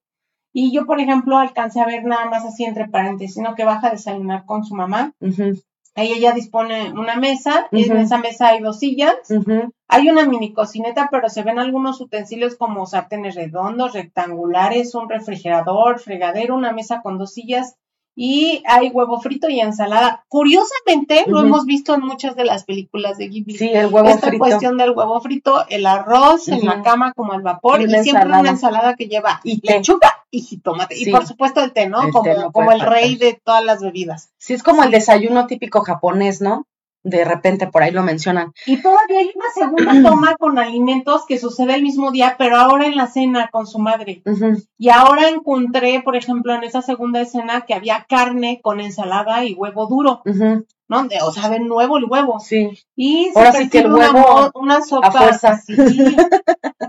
Y 0.53 0.71
yo, 0.71 0.85
por 0.85 0.99
ejemplo, 0.99 1.37
alcancé 1.37 1.81
a 1.81 1.85
ver 1.85 2.05
nada 2.05 2.25
más 2.25 2.45
así 2.45 2.63
entre 2.63 2.87
paréntesis, 2.87 3.35
sino 3.35 3.55
que 3.55 3.65
baja 3.65 3.87
a 3.87 3.91
desayunar 3.91 4.45
con 4.45 4.63
su 4.63 4.75
mamá. 4.75 5.13
Ahí 5.99 6.13
ella 6.13 6.31
dispone 6.31 6.93
una 6.93 7.17
mesa, 7.17 7.67
en 7.73 7.97
esa 7.97 8.19
mesa 8.19 8.47
hay 8.47 8.61
dos 8.61 8.79
sillas, 8.79 9.15
hay 9.89 10.09
una 10.09 10.25
mini 10.25 10.53
cocineta, 10.53 11.09
pero 11.11 11.27
se 11.27 11.43
ven 11.43 11.59
algunos 11.59 11.99
utensilios 11.99 12.55
como 12.55 12.85
sartenes 12.85 13.35
redondos, 13.35 13.91
rectangulares, 13.91 14.95
un 14.95 15.09
refrigerador, 15.09 15.99
fregadero, 15.99 16.55
una 16.55 16.71
mesa 16.71 17.01
con 17.01 17.17
dos 17.17 17.33
sillas 17.33 17.75
y 18.15 18.63
hay 18.65 18.89
huevo 18.89 19.19
frito 19.21 19.49
y 19.49 19.59
ensalada. 19.59 20.25
Curiosamente, 20.27 21.23
lo 21.27 21.39
hemos 21.39 21.65
visto 21.65 21.93
en 21.93 22.01
muchas 22.01 22.35
de 22.35 22.43
las 22.43 22.65
películas 22.65 23.17
de 23.17 23.29
Ghibli. 23.29 23.57
Sí, 23.57 23.69
el 23.69 23.87
huevo 23.87 24.09
Esta 24.09 24.37
cuestión 24.37 24.77
del 24.77 24.91
huevo 24.91 25.21
frito, 25.21 25.65
el 25.69 25.85
arroz 25.85 26.49
en 26.49 26.65
la 26.65 26.81
cama 26.81 27.13
como 27.13 27.33
al 27.33 27.41
vapor 27.41 27.81
y, 27.81 27.89
siempre 28.03 28.27
una 28.27 28.49
ensalada 28.49 28.95
que 28.95 29.07
lleva 29.07 29.39
y 29.43 29.65
lechuga 29.65 30.25
y 30.31 30.41
jitomate. 30.41 30.95
Y 30.97 31.11
por 31.11 31.25
supuesto 31.25 31.61
el 31.63 31.71
té, 31.71 31.87
¿no? 31.87 32.11
como, 32.11 32.51
como 32.51 32.71
el 32.71 32.81
rey 32.81 33.15
de 33.15 33.39
todas 33.41 33.63
las 33.63 33.81
bebidas. 33.81 34.31
Sí, 34.37 34.53
es 34.53 34.63
como 34.63 34.83
el 34.83 34.91
desayuno 34.91 35.47
típico 35.47 35.81
japonés, 35.81 36.41
¿no? 36.41 36.67
De 37.03 37.25
repente 37.25 37.67
por 37.67 37.83
ahí 37.83 37.91
lo 37.91 38.03
mencionan. 38.03 38.53
Y 38.65 38.81
todavía 38.81 39.19
hay 39.19 39.31
una 39.35 39.49
segunda 39.53 39.91
toma 40.09 40.35
con 40.37 40.59
alimentos 40.59 41.25
que 41.27 41.37
sucede 41.37 41.75
el 41.75 41.83
mismo 41.83 42.11
día, 42.11 42.35
pero 42.37 42.57
ahora 42.57 42.87
en 42.87 42.95
la 42.95 43.07
cena 43.07 43.49
con 43.51 43.67
su 43.67 43.79
madre. 43.79 44.21
Y 44.77 44.89
ahora 44.89 45.29
encontré, 45.29 46.01
por 46.03 46.15
ejemplo, 46.15 46.53
en 46.53 46.63
esa 46.63 46.81
segunda 46.81 47.21
escena 47.21 47.61
que 47.61 47.73
había 47.73 48.05
carne 48.07 48.59
con 48.61 48.79
ensalada 48.79 49.45
y 49.45 49.53
huevo 49.53 49.87
duro. 49.87 50.21
¿No? 50.89 51.07
o 51.23 51.31
sea, 51.31 51.49
de 51.49 51.59
nuevo 51.59 51.97
el 51.97 52.05
huevo. 52.05 52.39
Sí. 52.39 52.71
Y 52.95 53.29
se 53.31 53.39
Ahora 53.39 53.51
sí 53.53 53.69
que 53.69 53.79
el 53.79 53.93
huevo 53.93 54.51
una, 54.55 54.81
sopa 54.81 55.29
así, 55.43 55.73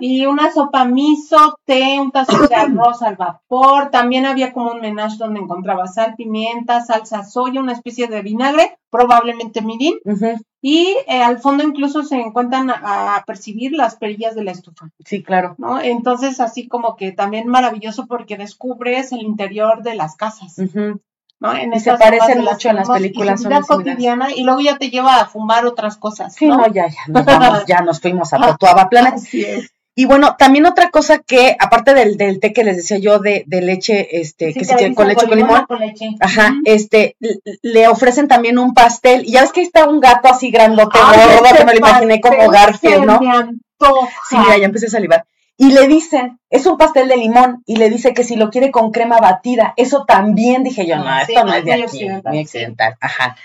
y 0.00 0.26
una 0.26 0.50
sopa 0.50 0.86
miso, 0.86 1.58
té, 1.64 2.00
un 2.00 2.10
tazón 2.10 2.48
de 2.48 2.54
arroz 2.54 3.02
al 3.02 3.16
vapor. 3.16 3.90
También 3.90 4.26
había 4.26 4.52
como 4.52 4.72
un 4.72 4.80
menage 4.80 5.18
donde 5.18 5.40
encontraba 5.40 5.86
sal, 5.86 6.14
pimienta, 6.16 6.80
salsa 6.80 7.24
soya, 7.24 7.60
una 7.60 7.72
especie 7.72 8.08
de 8.08 8.22
vinagre, 8.22 8.78
probablemente 8.90 9.60
mirin. 9.60 9.98
Y 10.62 10.94
eh, 11.06 11.22
al 11.22 11.38
fondo 11.38 11.62
incluso 11.62 12.02
se 12.02 12.16
encuentran 12.16 12.70
a, 12.70 13.22
percibir 13.26 13.72
las 13.72 13.96
perillas 13.96 14.34
de 14.34 14.44
la 14.44 14.50
estufa. 14.50 14.90
Sí, 15.04 15.22
claro. 15.22 15.54
¿no? 15.58 15.80
Entonces, 15.80 16.40
así 16.40 16.68
como 16.68 16.96
que 16.96 17.12
también 17.12 17.48
maravilloso 17.48 18.06
porque 18.06 18.36
descubres 18.36 19.12
el 19.12 19.22
interior 19.22 19.82
de 19.82 19.94
las 19.94 20.16
casas. 20.16 20.56
¿No? 21.40 21.54
En 21.54 21.72
y 21.72 21.80
se 21.80 21.92
parecen 21.94 22.42
mucho 22.42 22.68
en 22.68 22.76
las 22.76 22.88
películas. 22.88 23.42
Y 23.42 23.66
cotidiana 23.66 24.28
y 24.34 24.44
luego 24.44 24.60
ya 24.60 24.76
te 24.76 24.90
lleva 24.90 25.16
a 25.16 25.26
fumar 25.26 25.66
otras 25.66 25.96
cosas. 25.96 26.34
Sí, 26.34 26.46
no, 26.46 26.66
ya, 26.68 26.86
ya, 26.88 27.00
nos 27.08 27.24
vamos, 27.24 27.64
ya 27.66 27.80
nos 27.80 28.00
fuimos 28.00 28.32
a 28.32 28.38
Totuaba 28.46 28.88
Planet. 28.88 29.14
Así 29.14 29.42
es. 29.42 29.72
Y 29.96 30.04
bueno, 30.04 30.36
también 30.38 30.66
otra 30.66 30.90
cosa 30.90 31.18
que, 31.18 31.56
aparte 31.58 31.94
del, 31.94 32.16
del 32.16 32.38
té 32.40 32.52
que 32.52 32.64
les 32.64 32.76
decía 32.76 32.98
yo 32.98 33.18
de, 33.18 33.44
de 33.46 33.60
leche, 33.60 34.20
este, 34.20 34.54
que 34.54 34.64
se 34.64 34.76
tiene 34.76 34.94
con 34.94 35.08
leche 35.08 35.26
con 35.26 35.36
limón, 35.36 35.66
con 35.66 35.80
leche. 35.80 36.10
ajá, 36.20 36.54
este, 36.64 37.16
le 37.62 37.88
ofrecen 37.88 38.28
también 38.28 38.58
un 38.58 38.72
pastel, 38.72 39.24
y 39.26 39.32
ya 39.32 39.42
ves 39.42 39.52
que 39.52 39.60
está 39.60 39.88
un 39.88 40.00
gato 40.00 40.28
así 40.28 40.50
grandote, 40.50 40.98
gordo, 40.98 41.56
que 41.56 41.64
me 41.64 41.72
lo 41.72 41.78
imaginé 41.78 42.20
como 42.20 42.48
Garfield, 42.48 43.04
¿no? 43.04 43.18
Sí, 44.28 44.36
mira, 44.38 44.56
ya 44.56 44.66
empecé 44.66 44.86
a 44.86 44.90
salivar 44.90 45.26
y 45.62 45.72
le 45.72 45.86
dicen, 45.88 46.40
es 46.48 46.64
un 46.64 46.78
pastel 46.78 47.08
de 47.08 47.18
limón, 47.18 47.62
y 47.66 47.76
le 47.76 47.90
dice 47.90 48.14
que 48.14 48.24
si 48.24 48.34
lo 48.34 48.48
quiere 48.48 48.70
con 48.70 48.92
crema 48.92 49.18
batida, 49.18 49.74
eso 49.76 50.06
también 50.06 50.64
dije 50.64 50.86
yo, 50.86 50.96
no, 50.96 51.20
esto 51.20 51.44
no, 51.44 51.52
es 51.52 51.66
de 51.66 51.74
aquí, 51.74 52.08
muy 52.08 52.40
occidental, 52.40 52.96
ajá. 52.98 53.36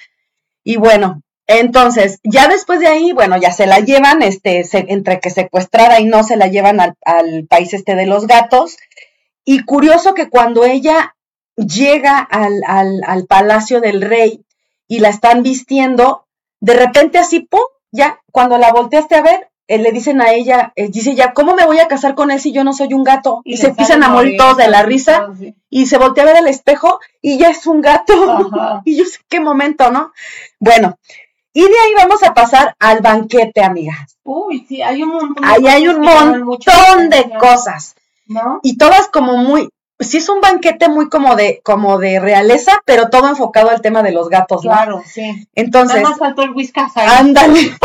Y 0.63 0.77
bueno, 0.77 1.21
entonces, 1.45 2.21
ya 2.23 2.47
después 2.47 2.79
de 2.79 2.87
ahí, 2.87 3.11
bueno, 3.11 3.35
ya 3.35 3.51
se 3.51 3.67
la 3.67 3.81
llevan, 3.81 4.21
este, 4.21 4.63
entre 4.93 5.19
que 5.19 5.29
secuestrada 5.29 5.99
y 5.99 6.05
no 6.05 6.23
se 6.23 6.37
la 6.37 6.47
llevan 6.47 6.79
al, 6.79 6.93
al, 7.03 7.47
país 7.49 7.73
este 7.73 7.95
de 7.95 8.05
los 8.05 8.27
gatos. 8.27 8.77
Y 9.43 9.65
curioso 9.65 10.13
que 10.13 10.29
cuando 10.29 10.63
ella 10.63 11.17
llega 11.57 12.19
al, 12.19 12.63
al, 12.65 13.01
al 13.05 13.25
palacio 13.25 13.81
del 13.81 13.99
rey 13.99 14.45
y 14.87 14.99
la 14.99 15.09
están 15.09 15.43
vistiendo, 15.43 16.25
de 16.61 16.75
repente 16.75 17.17
así, 17.17 17.41
¡pum! 17.41 17.59
Ya, 17.91 18.21
cuando 18.31 18.57
la 18.57 18.71
volteaste 18.71 19.15
a 19.15 19.21
ver, 19.21 19.49
eh, 19.67 19.79
le 19.79 19.91
dicen 19.91 20.21
a 20.21 20.31
ella, 20.31 20.73
eh, 20.75 20.89
dice 20.89 21.15
ya, 21.15 21.33
¿cómo 21.33 21.55
me 21.55 21.65
voy 21.65 21.79
a 21.79 21.87
casar 21.87 22.13
con 22.13 22.31
él 22.31 22.39
si 22.39 22.51
yo 22.51 22.63
no 22.63 22.73
soy 22.73 22.93
un 22.93 23.03
gato? 23.03 23.41
Y, 23.43 23.57
se 23.57 23.67
empiezan 23.67 24.03
a 24.03 24.09
morir 24.09 24.37
todos 24.37 24.57
de 24.57 24.67
la 24.67 24.83
risa 24.83 25.29
y 25.69 25.87
se 25.87 25.97
voltea 25.97 26.23
a 26.23 26.27
ver 26.27 26.37
el 26.37 26.47
espejo 26.47 26.99
y 27.21 27.37
ya 27.37 27.49
es 27.49 27.65
un 27.65 27.81
gato. 27.81 28.13
y 28.85 28.97
yo 28.97 29.05
sé 29.05 29.19
qué 29.27 29.39
momento, 29.39 29.91
¿no? 29.91 30.11
Bueno, 30.59 30.97
y 31.53 31.61
de 31.61 31.67
ahí 31.67 31.93
vamos 31.95 32.21
a 32.21 32.33
pasar 32.33 32.75
al 32.79 33.01
banquete, 33.01 33.63
amigas. 33.63 34.17
Uy, 34.23 34.65
sí, 34.67 34.81
hay 34.81 35.01
un 35.01 35.09
montón. 35.09 35.45
Ahí 35.45 35.67
hay 35.67 35.87
un 35.87 36.01
montón 36.01 37.09
de 37.09 37.31
cosas. 37.39 37.95
¿No? 38.27 38.59
Y 38.63 38.77
todas 38.77 39.07
como 39.07 39.37
muy, 39.37 39.69
sí 39.99 40.17
es 40.17 40.29
un 40.29 40.41
banquete 40.41 40.89
muy 40.89 41.09
como 41.09 41.35
de, 41.35 41.61
como 41.63 41.97
de 41.97 42.19
realeza, 42.19 42.81
pero 42.85 43.09
todo 43.09 43.29
enfocado 43.29 43.69
al 43.69 43.81
tema 43.81 44.03
de 44.03 44.11
los 44.11 44.29
gatos, 44.29 44.65
¿no? 44.65 44.71
Claro, 44.71 45.03
sí. 45.05 45.47
Entonces. 45.55 46.01
Nada 46.01 46.09
más 46.09 46.19
faltó 46.19 46.43
el 46.43 46.51
whiskas 46.51 46.95
ahí. 46.97 47.07
Ándale. 47.19 47.77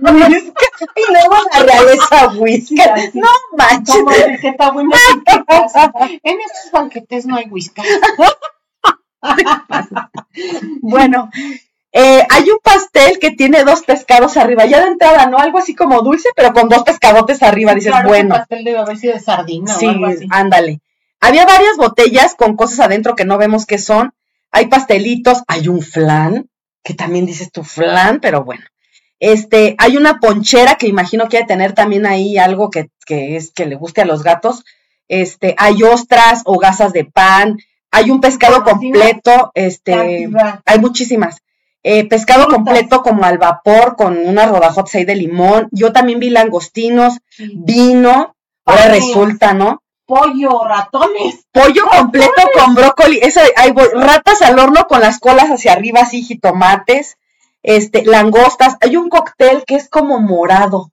y 0.00 1.12
luego 1.12 1.36
la 1.52 1.62
realeza 1.62 2.28
whiskas. 2.38 3.14
no 3.14 3.28
manches. 3.56 3.94
Como 3.96 4.10
etiqueta 4.12 4.70
buena 4.70 4.96
En 6.22 6.40
estos 6.40 6.70
banquetes 6.72 7.26
no 7.26 7.36
hay 7.36 7.46
whiskas. 7.50 7.86
bueno, 10.80 11.30
eh, 11.92 12.24
hay 12.28 12.50
un 12.50 12.58
pastel 12.62 13.18
que 13.18 13.32
tiene 13.32 13.64
dos 13.64 13.82
pescados 13.82 14.36
arriba, 14.36 14.64
ya 14.66 14.80
de 14.80 14.88
entrada, 14.92 15.26
¿no? 15.26 15.38
Algo 15.38 15.58
así 15.58 15.74
como 15.74 16.02
dulce, 16.02 16.28
pero 16.36 16.52
con 16.52 16.68
dos 16.68 16.84
pescadotes 16.84 17.42
arriba, 17.42 17.74
dices, 17.74 17.92
bueno. 18.04 18.34
El 18.34 18.40
pastel 18.40 18.64
debe 18.64 18.78
haber 18.78 18.96
sido 18.96 19.14
de 19.14 19.20
sardina 19.20 19.74
sí, 19.74 19.86
o 19.86 19.90
algo 19.90 20.06
así. 20.06 20.26
ándale. 20.30 20.80
Había 21.20 21.44
varias 21.44 21.76
botellas 21.76 22.34
con 22.34 22.56
cosas 22.56 22.80
adentro 22.80 23.14
que 23.14 23.24
no 23.26 23.36
vemos 23.36 23.66
qué 23.66 23.78
son. 23.78 24.14
Hay 24.52 24.68
pastelitos, 24.68 25.42
hay 25.48 25.68
un 25.68 25.82
flan, 25.82 26.48
que 26.82 26.94
también 26.94 27.26
dices 27.26 27.52
tu 27.52 27.62
flan, 27.62 28.20
pero 28.20 28.42
bueno. 28.44 28.64
Este, 29.20 29.76
hay 29.78 29.96
una 29.96 30.18
ponchera 30.18 30.76
que 30.76 30.88
imagino 30.88 31.28
que 31.28 31.38
hay 31.38 31.46
tener 31.46 31.72
también 31.74 32.06
ahí 32.06 32.38
algo 32.38 32.70
que, 32.70 32.90
que, 33.06 33.36
es 33.36 33.52
que 33.52 33.66
le 33.66 33.76
guste 33.76 34.00
a 34.00 34.06
los 34.06 34.22
gatos. 34.22 34.64
Este, 35.08 35.54
hay 35.58 35.82
ostras 35.82 36.42
o 36.46 36.58
gasas 36.58 36.92
de 36.92 37.04
pan, 37.04 37.58
hay 37.90 38.10
un 38.10 38.20
pescado 38.20 38.64
completo, 38.64 39.52
este, 39.54 40.28
hay 40.64 40.78
muchísimas. 40.78 41.38
Eh, 41.82 42.06
pescado 42.08 42.46
completo 42.48 43.02
como 43.02 43.24
al 43.24 43.38
vapor 43.38 43.96
con 43.96 44.18
unas 44.18 44.50
rodajotas 44.50 44.94
ahí 44.96 45.04
de 45.04 45.16
limón. 45.16 45.68
Yo 45.70 45.92
también 45.92 46.20
vi 46.20 46.30
langostinos, 46.30 47.18
vino, 47.38 48.36
ahora 48.64 48.88
resulta, 48.88 49.54
¿no? 49.54 49.82
pollo, 50.10 50.64
ratones. 50.64 51.46
Pollo 51.52 51.86
completo 51.86 52.42
con 52.52 52.74
brócoli, 52.74 53.20
eso 53.22 53.40
hay 53.56 53.72
ratas 53.94 54.42
al 54.42 54.58
horno 54.58 54.88
con 54.88 55.00
las 55.00 55.20
colas 55.20 55.50
hacia 55.50 55.72
arriba, 55.72 56.00
así 56.00 56.22
jitomates, 56.22 57.16
este, 57.62 58.04
langostas, 58.04 58.76
hay 58.80 58.96
un 58.96 59.08
cóctel 59.08 59.64
que 59.66 59.76
es 59.76 59.88
como 59.88 60.20
morado, 60.20 60.92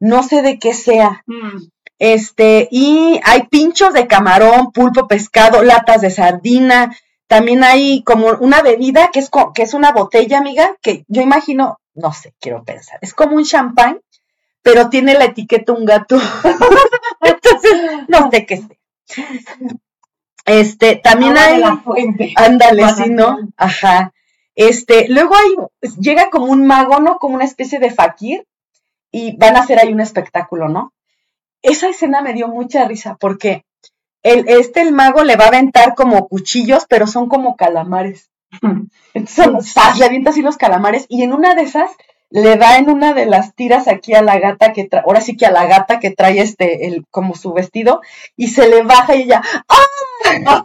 no 0.00 0.22
sé 0.22 0.42
de 0.42 0.58
qué 0.58 0.74
sea. 0.74 1.22
Mm. 1.26 1.68
Este, 1.98 2.68
y 2.70 3.20
hay 3.24 3.46
pinchos 3.46 3.92
de 3.92 4.06
camarón, 4.06 4.72
pulpo, 4.72 5.06
pescado, 5.06 5.62
latas 5.62 6.00
de 6.00 6.10
sardina, 6.10 6.94
también 7.26 7.64
hay 7.64 8.02
como 8.02 8.28
una 8.40 8.62
bebida 8.62 9.10
que 9.12 9.20
es, 9.20 9.30
que 9.54 9.62
es 9.62 9.74
una 9.74 9.92
botella, 9.92 10.38
amiga, 10.38 10.76
que 10.82 11.04
yo 11.08 11.22
imagino, 11.22 11.80
no 11.94 12.12
sé, 12.12 12.34
quiero 12.40 12.64
pensar, 12.64 12.98
es 13.00 13.14
como 13.14 13.36
un 13.36 13.44
champán, 13.44 14.00
pero 14.62 14.88
tiene 14.88 15.14
la 15.14 15.26
etiqueta 15.26 15.72
un 15.72 15.84
gato. 15.84 16.16
Entonces, 17.20 17.72
no 18.08 18.30
sé 18.30 18.46
qué 18.46 18.56
sé. 18.56 18.78
Este, 20.46 20.96
también 20.96 21.36
hay. 21.36 21.62
Ándale, 22.36 22.88
sí, 22.90 23.10
¿no? 23.10 23.38
Ajá. 23.56 24.12
Este, 24.54 25.08
luego 25.08 25.34
hay, 25.34 25.90
llega 25.98 26.30
como 26.30 26.46
un 26.46 26.66
mago, 26.66 27.00
¿no? 27.00 27.18
Como 27.18 27.34
una 27.34 27.44
especie 27.44 27.78
de 27.78 27.90
fakir, 27.90 28.46
y 29.10 29.36
van 29.36 29.56
a 29.56 29.60
hacer 29.60 29.78
ahí 29.78 29.92
un 29.92 30.00
espectáculo, 30.00 30.68
¿no? 30.68 30.92
Esa 31.62 31.88
escena 31.88 32.20
me 32.20 32.34
dio 32.34 32.48
mucha 32.48 32.84
risa 32.84 33.16
porque 33.18 33.64
el, 34.22 34.48
este, 34.48 34.80
el 34.80 34.92
mago 34.92 35.22
le 35.22 35.36
va 35.36 35.44
a 35.44 35.48
aventar 35.48 35.94
como 35.94 36.28
cuchillos, 36.28 36.86
pero 36.88 37.06
son 37.06 37.28
como 37.28 37.56
calamares. 37.56 38.30
Entonces, 39.14 39.98
le 39.98 40.04
avienta 40.04 40.30
así 40.30 40.42
los 40.42 40.56
calamares, 40.56 41.06
y 41.08 41.22
en 41.22 41.32
una 41.32 41.54
de 41.54 41.62
esas 41.62 41.90
le 42.30 42.56
da 42.56 42.78
en 42.78 42.90
una 42.90 43.14
de 43.14 43.26
las 43.26 43.54
tiras 43.54 43.86
aquí 43.86 44.14
a 44.14 44.22
la 44.22 44.40
gata 44.40 44.72
que 44.72 44.84
trae, 44.84 45.04
ahora 45.06 45.20
sí 45.20 45.36
que 45.36 45.46
a 45.46 45.52
la 45.52 45.66
gata 45.66 46.00
que 46.00 46.10
trae 46.10 46.40
este, 46.40 46.88
el, 46.88 47.04
como 47.10 47.36
su 47.36 47.52
vestido, 47.52 48.00
y 48.36 48.48
se 48.48 48.68
le 48.68 48.82
baja 48.82 49.14
y 49.14 49.22
ella, 49.22 49.42
¡ah! 49.68 50.64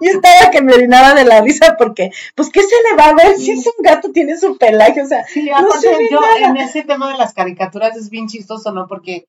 y 0.00 0.08
estaba 0.08 0.50
que 0.50 0.62
me 0.62 0.74
orinaba 0.74 1.14
de 1.14 1.24
la 1.24 1.40
risa 1.40 1.76
porque, 1.78 2.10
pues, 2.34 2.50
¿qué 2.50 2.60
se 2.62 2.76
le 2.88 2.96
va 2.96 3.10
a 3.10 3.14
ver 3.14 3.36
si 3.36 3.52
es 3.52 3.66
un 3.66 3.82
gato, 3.82 4.10
tiene 4.12 4.36
su 4.36 4.56
pelaje? 4.56 5.02
O 5.02 5.06
sea, 5.06 5.24
sí, 5.26 5.50
no 5.50 5.68
yo 6.10 6.20
en 6.40 6.56
ese 6.56 6.82
tema 6.82 7.10
de 7.10 7.18
las 7.18 7.34
caricaturas 7.34 7.96
es 7.96 8.10
bien 8.10 8.28
chistoso, 8.28 8.72
¿no? 8.72 8.86
Porque 8.86 9.26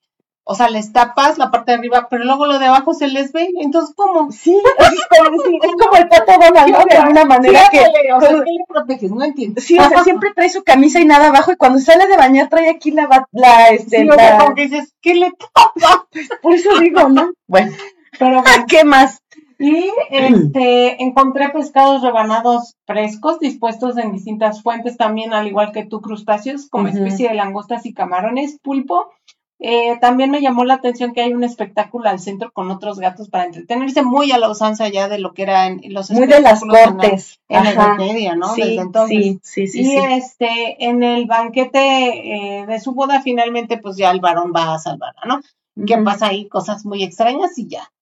o 0.48 0.54
sea, 0.54 0.70
les 0.70 0.92
tapas 0.92 1.38
la 1.38 1.50
parte 1.50 1.72
de 1.72 1.78
arriba, 1.78 2.06
pero 2.08 2.22
luego 2.22 2.46
lo 2.46 2.60
de 2.60 2.66
abajo 2.66 2.94
se 2.94 3.08
les 3.08 3.32
ve. 3.32 3.50
Entonces, 3.60 3.92
¿cómo? 3.96 4.30
Sí, 4.30 4.56
es 4.78 5.18
como, 5.18 5.42
es 5.60 5.72
como 5.72 5.96
el 5.96 6.08
pato 6.08 6.32
Donald, 6.40 6.70
¿no? 6.70 6.84
De 6.84 6.96
alguna 6.96 7.24
manera 7.24 7.62
que. 7.68 7.80
o 7.80 8.20
sea, 8.20 8.28
¿qué 8.30 8.52
le 8.52 8.64
proteges? 8.68 9.10
No 9.10 9.24
entiendo. 9.24 9.60
Sí, 9.60 9.76
o 9.76 9.88
sea, 9.88 10.04
siempre 10.04 10.30
trae 10.36 10.48
su 10.48 10.62
camisa 10.62 11.00
y 11.00 11.04
nada 11.04 11.28
abajo, 11.28 11.50
y 11.50 11.56
cuando 11.56 11.80
sale 11.80 12.06
de 12.06 12.16
bañar 12.16 12.48
trae 12.48 12.70
aquí 12.70 12.92
la. 12.92 13.26
la, 13.32 13.70
este, 13.70 14.02
sí, 14.02 14.08
o 14.08 14.14
sea, 14.14 14.38
como 14.38 14.54
que 14.54 14.68
dices, 14.68 14.94
¿qué 15.02 15.16
le 15.16 15.32
tapa? 15.32 16.06
Por 16.40 16.54
eso 16.54 16.78
digo, 16.78 17.08
¿no? 17.08 17.32
Bueno, 17.48 17.72
pero 18.16 18.44
¿qué 18.68 18.84
más? 18.84 19.18
Y 19.58 19.90
este, 20.10 21.02
encontré 21.02 21.50
pescados 21.50 22.02
rebanados 22.02 22.76
frescos, 22.86 23.40
dispuestos 23.40 23.96
en 23.96 24.12
distintas 24.12 24.62
fuentes, 24.62 24.96
también 24.96 25.32
al 25.32 25.46
igual 25.46 25.72
que 25.72 25.84
tú, 25.84 26.00
crustáceos, 26.00 26.68
como 26.68 26.88
especie 26.88 27.28
de 27.28 27.34
langostas 27.34 27.86
y 27.86 27.94
camarones, 27.94 28.58
pulpo, 28.62 29.10
eh, 29.58 29.96
también 30.02 30.30
me 30.30 30.42
llamó 30.42 30.66
la 30.66 30.74
atención 30.74 31.14
que 31.14 31.22
hay 31.22 31.32
un 31.32 31.42
espectáculo 31.42 32.10
al 32.10 32.20
centro 32.20 32.52
con 32.52 32.70
otros 32.70 32.98
gatos 32.98 33.30
para 33.30 33.46
entretenerse, 33.46 34.02
muy 34.02 34.30
a 34.30 34.38
la 34.38 34.50
usanza 34.50 34.88
ya 34.88 35.08
de 35.08 35.18
lo 35.18 35.32
que 35.32 35.42
eran 35.42 35.80
los 35.88 36.10
Muy 36.10 36.26
de 36.26 36.40
las 36.40 36.60
cortes. 36.60 37.40
En, 37.48 37.64
la 37.74 37.94
media, 37.94 38.36
¿no? 38.36 38.54
Desde 38.54 38.76
entonces. 38.76 39.38
Sí, 39.42 39.66
sí, 39.66 39.82
y 39.82 39.96
este, 39.96 40.84
en 40.84 41.02
el 41.02 41.26
banquete 41.26 41.78
eh, 41.78 42.66
de 42.66 42.80
su 42.80 42.92
boda, 42.92 43.22
finalmente, 43.22 43.78
pues 43.78 43.96
ya 43.96 44.10
el 44.10 44.20
varón 44.20 44.52
va 44.54 44.74
a 44.74 44.78
salvarla, 44.78 45.22
¿no? 45.26 45.40
¿Qué 45.84 45.98
pasa 45.98 46.28
ahí? 46.28 46.48
Cosas 46.48 46.86
muy 46.86 47.02
extrañas 47.02 47.58
y 47.58 47.68
ya, 47.68 47.92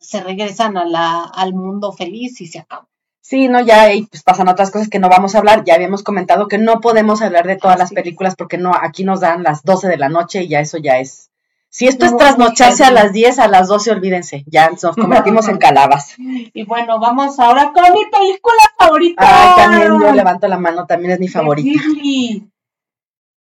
se 0.00 0.20
regresan 0.22 0.76
a 0.76 0.84
la, 0.84 1.22
al 1.22 1.54
mundo 1.54 1.92
feliz 1.92 2.40
y 2.40 2.46
se 2.46 2.58
acabó. 2.58 2.88
Sí, 3.20 3.48
no, 3.48 3.60
ya 3.60 3.82
ahí 3.82 4.06
pues 4.06 4.22
pasan 4.22 4.48
otras 4.48 4.70
cosas 4.70 4.88
que 4.88 4.98
no 4.98 5.10
vamos 5.10 5.34
a 5.34 5.38
hablar. 5.38 5.62
Ya 5.64 5.74
habíamos 5.74 6.02
comentado 6.02 6.48
que 6.48 6.56
no 6.56 6.80
podemos 6.80 7.20
hablar 7.20 7.46
de 7.46 7.56
todas 7.56 7.78
las 7.78 7.92
películas 7.92 8.34
porque 8.36 8.56
no, 8.56 8.72
aquí 8.74 9.04
nos 9.04 9.20
dan 9.20 9.42
las 9.42 9.62
12 9.64 9.86
de 9.88 9.98
la 9.98 10.08
noche 10.08 10.44
y 10.44 10.48
ya 10.48 10.60
eso 10.60 10.78
ya 10.78 10.98
es. 10.98 11.30
Si 11.70 11.86
esto 11.86 12.06
es 12.06 12.16
trasnocharse 12.16 12.84
a 12.84 12.90
las 12.90 13.12
10, 13.12 13.38
a 13.40 13.48
las 13.48 13.68
12, 13.68 13.90
olvídense, 13.90 14.44
ya 14.46 14.70
nos 14.70 14.96
convertimos 14.96 15.48
en 15.48 15.58
calabas. 15.58 16.14
Y 16.54 16.64
bueno, 16.64 16.98
vamos 16.98 17.38
ahora 17.38 17.72
con 17.74 17.92
mi 17.92 18.06
película 18.06 18.62
favorita. 18.78 19.22
Ah, 19.22 19.54
también 19.56 20.00
yo 20.00 20.12
levanto 20.12 20.48
la 20.48 20.58
mano, 20.58 20.86
también 20.86 21.12
es 21.12 21.20
mi 21.20 21.28
favorita. 21.28 21.82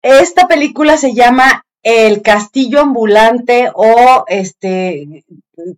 Esta 0.00 0.48
película 0.48 0.96
se 0.96 1.12
llama 1.12 1.65
el 1.86 2.20
castillo 2.20 2.80
ambulante 2.80 3.70
o 3.72 4.24
este 4.26 5.24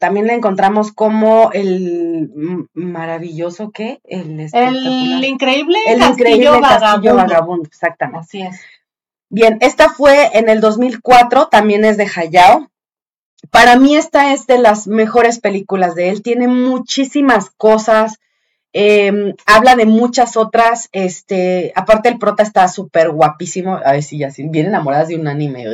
también 0.00 0.26
le 0.26 0.32
encontramos 0.32 0.90
como 0.90 1.52
el 1.52 2.30
maravilloso 2.72 3.72
qué 3.72 4.00
el 4.04 4.48
el 4.54 5.22
increíble 5.22 5.78
el 5.86 5.98
castillo 5.98 6.54
increíble 6.54 6.60
castillo 6.62 7.14
vagabundo. 7.14 7.68
exactamente. 7.68 8.20
Así 8.20 8.40
es. 8.40 8.58
Bien 9.28 9.58
esta 9.60 9.90
fue 9.90 10.30
en 10.38 10.48
el 10.48 10.62
2004 10.62 11.48
también 11.48 11.84
es 11.84 11.98
de 11.98 12.08
Hayao. 12.16 12.70
Para 13.50 13.76
mí 13.76 13.94
esta 13.94 14.32
es 14.32 14.46
de 14.46 14.56
las 14.56 14.86
mejores 14.86 15.40
películas 15.40 15.94
de 15.94 16.08
él 16.08 16.22
tiene 16.22 16.48
muchísimas 16.48 17.50
cosas 17.50 18.18
Em, 18.72 19.34
habla 19.46 19.76
de 19.76 19.86
muchas 19.86 20.36
otras, 20.36 20.88
este, 20.92 21.72
aparte 21.74 22.10
el 22.10 22.18
prota 22.18 22.42
está 22.42 22.68
súper 22.68 23.10
guapísimo, 23.10 23.80
a 23.82 23.92
ver 23.92 24.02
si 24.02 24.18
ya 24.18 24.28
bien 24.36 24.66
enamoradas 24.66 25.08
de 25.08 25.16
un 25.16 25.26
anime, 25.26 25.64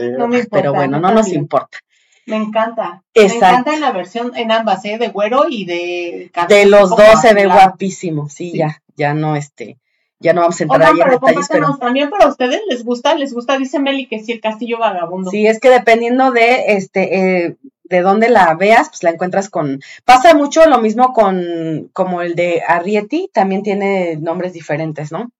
pero 0.50 0.72
bueno, 0.72 1.00
no 1.00 1.12
nos 1.12 1.28
importa. 1.32 1.78
Me 2.26 2.36
encanta. 2.36 3.02
Me 3.14 3.24
encanta 3.24 3.74
en 3.74 3.80
la 3.80 3.92
versión, 3.92 4.32
en 4.36 4.50
ambas, 4.50 4.84
¿eh? 4.84 4.96
de 4.96 5.08
güero 5.08 5.46
y 5.48 5.64
de... 5.64 6.30
De 6.48 6.66
los 6.66 6.90
dos 6.90 7.20
se 7.20 7.34
ve 7.34 7.46
guapísimo, 7.46 8.28
sí, 8.28 8.52
ya, 8.54 8.80
ya 8.96 9.12
no, 9.12 9.36
este, 9.36 9.78
ya 10.20 10.32
no 10.32 10.40
vamos 10.40 10.58
a 10.60 10.62
entrar 10.62 10.82
ahí 10.84 11.00
en 11.00 11.10
detalles, 11.10 11.48
pero... 11.50 11.76
También 11.76 12.10
para 12.10 12.28
ustedes 12.28 12.62
les 12.68 12.84
gusta, 12.84 13.14
les 13.14 13.34
gusta, 13.34 13.58
dice 13.58 13.78
Meli, 13.80 14.06
que 14.06 14.20
sí, 14.20 14.32
el 14.32 14.40
castillo 14.40 14.78
vagabundo. 14.78 15.30
Sí, 15.30 15.46
es 15.46 15.60
que 15.60 15.68
dependiendo 15.68 16.30
de, 16.30 16.76
este, 16.76 17.44
eh, 17.44 17.56
de 17.84 18.00
dónde 18.00 18.28
la 18.28 18.54
veas, 18.54 18.88
pues 18.88 19.02
la 19.02 19.10
encuentras 19.10 19.50
con... 19.50 19.80
Pasa 20.04 20.34
mucho 20.34 20.64
lo 20.66 20.78
mismo 20.78 21.12
con 21.12 21.90
como 21.92 22.22
el 22.22 22.34
de 22.34 22.62
Arrietty, 22.66 23.30
también 23.32 23.62
tiene 23.62 24.16
nombres 24.16 24.52
diferentes, 24.52 25.12
¿no? 25.12 25.30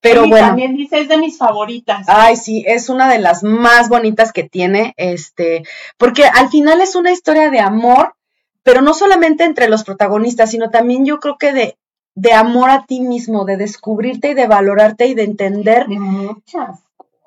Pero 0.00 0.26
bueno. 0.26 0.46
También 0.46 0.76
dice 0.76 1.00
es 1.00 1.08
de 1.08 1.18
mis 1.18 1.36
favoritas. 1.36 2.06
Ay, 2.08 2.36
sí, 2.36 2.64
es 2.66 2.88
una 2.88 3.10
de 3.10 3.18
las 3.18 3.42
más 3.42 3.88
bonitas 3.88 4.32
que 4.32 4.44
tiene, 4.44 4.94
este, 4.96 5.64
porque 5.98 6.24
al 6.24 6.48
final 6.48 6.80
es 6.80 6.94
una 6.94 7.12
historia 7.12 7.50
de 7.50 7.60
amor, 7.60 8.14
pero 8.62 8.80
no 8.80 8.94
solamente 8.94 9.44
entre 9.44 9.68
los 9.68 9.84
protagonistas, 9.84 10.50
sino 10.50 10.70
también 10.70 11.04
yo 11.04 11.20
creo 11.20 11.36
que 11.38 11.52
de, 11.52 11.76
de 12.14 12.32
amor 12.32 12.70
a 12.70 12.86
ti 12.86 13.00
mismo, 13.00 13.44
de 13.44 13.56
descubrirte 13.58 14.30
y 14.30 14.34
de 14.34 14.46
valorarte 14.46 15.06
y 15.06 15.14
de 15.14 15.24
entender. 15.24 15.86
De 15.86 15.98
muchas 15.98 16.80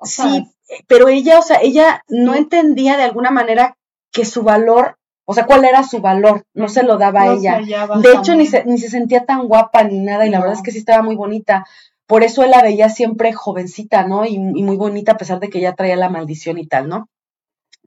Sí, 0.04 0.46
pero 0.86 1.08
ella, 1.08 1.38
o 1.38 1.42
sea, 1.42 1.60
ella 1.62 2.02
no 2.08 2.34
entendía 2.34 2.96
de 2.96 3.04
alguna 3.04 3.30
manera 3.30 3.76
que 4.14 4.24
su 4.24 4.44
valor, 4.44 4.96
o 5.26 5.34
sea, 5.34 5.44
cuál 5.44 5.64
era 5.64 5.82
su 5.82 6.00
valor, 6.00 6.46
no 6.54 6.68
se 6.68 6.84
lo 6.84 6.96
daba 6.96 7.22
a 7.22 7.34
ella. 7.34 7.60
De 8.00 8.12
hecho, 8.12 8.36
ni 8.36 8.46
se, 8.46 8.64
ni 8.64 8.78
se 8.78 8.88
sentía 8.88 9.26
tan 9.26 9.48
guapa 9.48 9.82
ni 9.82 9.98
nada, 9.98 10.24
y 10.24 10.30
la 10.30 10.38
verdad 10.38 10.54
es 10.54 10.62
que 10.62 10.70
sí 10.70 10.78
estaba 10.78 11.02
muy 11.02 11.16
bonita. 11.16 11.66
Por 12.06 12.22
eso 12.22 12.44
él 12.44 12.50
la 12.52 12.62
veía 12.62 12.88
siempre 12.88 13.32
jovencita, 13.32 14.06
¿no? 14.06 14.24
Y, 14.24 14.38
muy 14.38 14.76
bonita, 14.76 15.12
a 15.12 15.16
pesar 15.16 15.40
de 15.40 15.50
que 15.50 15.58
ella 15.58 15.74
traía 15.74 15.96
la 15.96 16.10
maldición 16.10 16.58
y 16.58 16.66
tal, 16.66 16.88
¿no? 16.88 17.08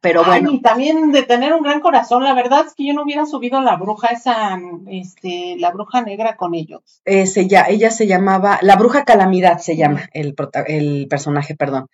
Pero 0.01 0.25
bueno. 0.25 0.51
Y 0.51 0.61
también 0.61 1.11
de 1.11 1.23
tener 1.23 1.53
un 1.53 1.63
gran 1.63 1.79
corazón, 1.79 2.23
la 2.23 2.33
verdad 2.33 2.65
es 2.67 2.73
que 2.75 2.85
yo 2.85 2.93
no 2.93 3.03
hubiera 3.03 3.25
subido 3.25 3.61
la 3.61 3.77
bruja 3.77 4.09
esa, 4.09 4.59
este, 4.87 5.55
la 5.57 5.71
bruja 5.71 6.01
negra 6.01 6.35
con 6.35 6.55
ellos. 6.55 7.01
Eh, 7.05 7.25
ya, 7.47 7.63
ella 7.69 7.89
se 7.89 8.05
llamaba, 8.05 8.59
la 8.61 8.75
bruja 8.75 9.05
calamidad 9.05 9.59
se 9.59 9.77
llama 9.77 10.09
el, 10.13 10.35
el 10.67 11.07
personaje, 11.07 11.55
perdón. 11.55 11.87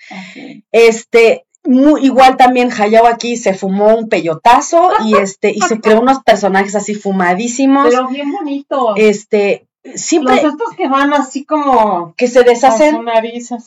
Este, 0.71 1.45
igual 1.65 2.37
también 2.37 2.69
Hayao 2.71 3.07
aquí 3.07 3.37
se 3.37 3.53
fumó 3.53 3.95
un 3.95 4.09
peyotazo 4.09 4.89
y 5.05 5.15
este 5.15 5.51
y 5.51 5.61
se 5.61 5.79
creó 5.79 6.01
unos 6.01 6.23
personajes 6.23 6.75
así 6.75 6.95
fumadísimos. 6.95 7.87
Pero 7.89 8.07
bien 8.07 8.31
bonitos. 8.31 8.93
Este 8.97 9.67
siempre 9.95 10.35
los 10.35 10.53
estos 10.53 10.75
que 10.75 10.87
van 10.87 11.13
así 11.13 11.45
como 11.45 12.13
que 12.15 12.27
se 12.27 12.43
deshacen 12.43 13.05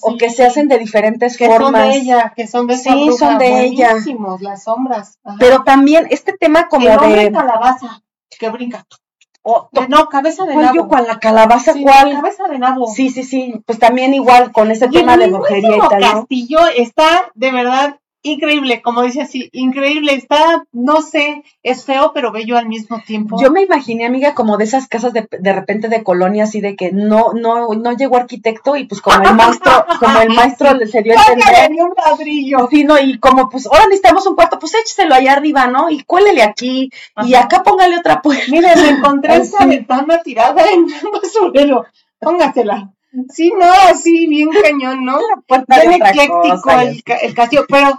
o 0.00 0.16
que 0.16 0.30
se 0.30 0.44
hacen 0.44 0.68
de 0.68 0.78
diferentes 0.78 1.36
que 1.36 1.46
formas. 1.46 1.82
Son 1.82 1.90
de 1.90 1.96
ella, 1.98 2.32
que 2.34 2.46
son 2.46 2.66
de 2.66 2.76
sí, 2.76 3.10
son 3.18 3.38
de 3.38 3.64
ella. 3.64 3.94
Las 4.40 4.64
sombras. 4.64 5.18
Pero 5.38 5.62
también 5.62 6.06
este 6.10 6.32
tema 6.32 6.68
como 6.68 6.86
de 6.86 7.32
calabaza 7.32 8.02
que 8.38 8.48
brinca. 8.50 8.86
No, 9.88 10.08
cabeza 10.08 10.44
de 10.44 10.56
nabo. 10.56 10.88
con 10.88 11.06
la 11.06 11.18
calabaza 11.20 11.72
cuál? 11.80 12.12
Cabeza 12.12 12.48
de 12.48 12.58
nabo. 12.58 12.88
Sí, 12.88 13.10
sí, 13.10 13.22
sí. 13.22 13.62
Pues 13.64 13.78
también 13.78 14.12
igual 14.14 14.52
con 14.52 14.70
ese 14.70 14.88
tema 14.88 15.16
de 15.16 15.28
brujería 15.28 15.76
y 15.76 15.88
tal. 15.88 16.00
castillo 16.00 16.58
está 16.76 17.30
de 17.34 17.52
verdad 17.52 17.96
increíble, 18.22 18.82
como 18.82 19.02
dice 19.02 19.22
así, 19.22 19.48
increíble, 19.52 20.14
está, 20.14 20.64
no 20.72 21.00
sé, 21.02 21.42
es 21.62 21.84
feo 21.84 22.12
pero 22.14 22.32
bello 22.32 22.56
al 22.56 22.66
mismo 22.66 23.00
tiempo. 23.06 23.40
Yo 23.40 23.50
me 23.50 23.62
imaginé, 23.62 24.06
amiga, 24.06 24.34
como 24.34 24.56
de 24.56 24.64
esas 24.64 24.88
casas 24.88 25.12
de, 25.12 25.28
de 25.30 25.52
repente 25.52 25.88
de 25.88 26.02
colonia, 26.02 26.44
así 26.44 26.60
de 26.60 26.76
que 26.76 26.92
no, 26.92 27.32
no, 27.34 27.68
no 27.74 27.92
llegó 27.92 28.16
arquitecto 28.16 28.76
y 28.76 28.84
pues 28.84 29.00
como 29.00 29.22
el 29.22 29.34
maestro, 29.34 29.72
como 30.00 30.20
el 30.20 30.30
maestro 30.30 30.74
le 30.74 30.86
se 30.86 31.02
dio 31.02 31.14
a 31.18 31.32
entender. 31.32 31.84
un 31.84 31.92
ladrillo. 31.96 32.68
Sí, 32.70 32.84
no, 32.84 32.98
y 32.98 33.18
como 33.18 33.48
pues 33.48 33.66
ahora 33.66 33.84
necesitamos 33.84 34.26
un 34.26 34.34
cuarto, 34.34 34.58
pues 34.58 34.74
écheselo 34.74 35.14
allá 35.14 35.34
arriba, 35.34 35.66
¿no? 35.66 35.90
Y 35.90 36.02
cuélele 36.04 36.42
aquí, 36.42 36.90
y 37.24 37.34
acá 37.34 37.62
póngale 37.62 37.98
otra 37.98 38.22
puerta. 38.22 38.44
Mire, 38.50 38.74
me 38.76 38.88
encontré 38.90 39.36
esta 39.36 39.66
ventana 39.66 40.22
tirada 40.22 40.62
en 40.70 40.80
un 40.80 41.10
basurero, 41.12 41.86
póngasela. 42.20 42.92
Sí, 43.30 43.50
no, 43.58 43.64
así, 43.88 44.26
bien 44.26 44.50
cañón, 44.50 45.04
¿no? 45.04 45.18
Bien 45.48 45.92
ecléctico 45.92 46.70
el, 46.80 47.02
el 47.22 47.34
castillo, 47.34 47.64
pero 47.66 47.98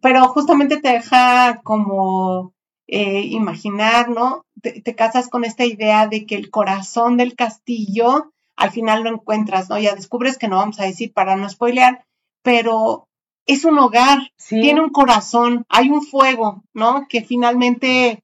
pero 0.00 0.28
justamente 0.28 0.80
te 0.80 0.90
deja 0.90 1.60
como 1.62 2.52
eh, 2.86 3.20
imaginar, 3.22 4.08
¿no? 4.08 4.44
Te, 4.60 4.94
casas 4.94 5.28
con 5.28 5.44
esta 5.44 5.64
idea 5.64 6.06
de 6.06 6.26
que 6.26 6.36
el 6.36 6.50
corazón 6.50 7.16
del 7.16 7.34
castillo 7.34 8.32
al 8.56 8.70
final 8.70 9.02
lo 9.02 9.10
encuentras, 9.10 9.68
¿no? 9.68 9.78
Ya 9.78 9.94
descubres 9.94 10.38
que 10.38 10.48
no 10.48 10.56
vamos 10.56 10.80
a 10.80 10.84
decir 10.84 11.12
para 11.12 11.36
no 11.36 11.48
spoilear, 11.48 12.04
pero 12.42 13.08
es 13.46 13.64
un 13.64 13.78
hogar, 13.78 14.30
tiene 14.48 14.80
un 14.80 14.90
corazón, 14.90 15.64
hay 15.68 15.90
un 15.90 16.02
fuego, 16.02 16.62
¿no? 16.72 17.06
Que 17.08 17.22
finalmente 17.22 18.22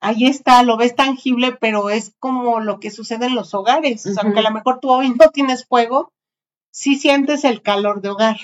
ahí 0.00 0.26
está, 0.26 0.62
lo 0.62 0.76
ves 0.76 0.94
tangible, 0.94 1.52
pero 1.52 1.90
es 1.90 2.12
como 2.18 2.60
lo 2.60 2.80
que 2.80 2.90
sucede 2.90 3.26
en 3.26 3.34
los 3.34 3.54
hogares. 3.54 4.04
O 4.06 4.12
sea, 4.12 4.24
aunque 4.24 4.40
a 4.40 4.42
lo 4.42 4.50
mejor 4.50 4.78
tú 4.80 4.90
hoy 4.90 5.10
no 5.10 5.30
tienes 5.30 5.66
fuego, 5.66 6.12
sí 6.70 6.96
sientes 6.96 7.44
el 7.44 7.62
calor 7.62 8.02
de 8.02 8.10
hogar. 8.10 8.36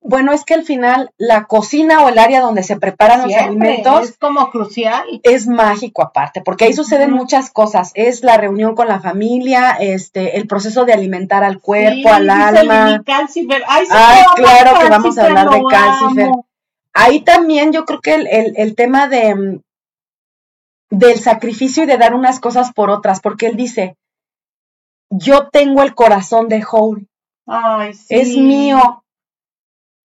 Bueno, 0.00 0.32
es 0.32 0.44
que 0.44 0.54
al 0.54 0.62
final 0.62 1.10
la 1.18 1.44
cocina 1.44 2.04
o 2.04 2.08
el 2.08 2.18
área 2.18 2.40
donde 2.40 2.62
se 2.62 2.76
preparan 2.76 3.22
los 3.22 3.34
alimentos 3.34 4.10
es 4.10 4.18
como 4.18 4.50
crucial. 4.50 5.04
Es 5.24 5.48
mágico 5.48 6.02
aparte, 6.02 6.42
porque 6.42 6.66
ahí 6.66 6.72
suceden 6.72 7.10
muchas 7.10 7.50
cosas. 7.50 7.90
Es 7.94 8.22
la 8.22 8.36
reunión 8.36 8.74
con 8.76 8.86
la 8.86 9.00
familia, 9.00 9.72
este, 9.72 10.36
el 10.36 10.46
proceso 10.46 10.84
de 10.84 10.92
alimentar 10.92 11.42
al 11.42 11.60
cuerpo, 11.60 12.08
al 12.08 12.30
alma. 12.30 13.02
Ay, 13.90 14.24
claro 14.36 14.78
que 14.78 14.88
vamos 14.88 15.18
a 15.18 15.24
hablar 15.24 15.50
de 15.50 15.62
calcifer. 15.68 16.30
Ahí 16.92 17.20
también 17.20 17.72
yo 17.72 17.84
creo 17.84 18.00
que 18.00 18.14
el, 18.14 18.26
el, 18.28 18.54
el 18.56 18.74
tema 18.74 19.08
de 19.08 19.34
mm, 19.34 19.60
del 20.90 21.18
sacrificio 21.18 21.82
y 21.82 21.86
de 21.86 21.98
dar 21.98 22.14
unas 22.14 22.40
cosas 22.40 22.72
por 22.72 22.90
otras, 22.90 23.20
porque 23.20 23.46
él 23.46 23.56
dice, 23.56 23.96
yo 25.10 25.48
tengo 25.48 25.82
el 25.82 25.94
corazón 25.94 26.48
de 26.48 26.64
Howl. 26.64 27.08
Ay, 27.46 27.94
sí. 27.94 28.14
Es 28.14 28.28
mío 28.36 29.02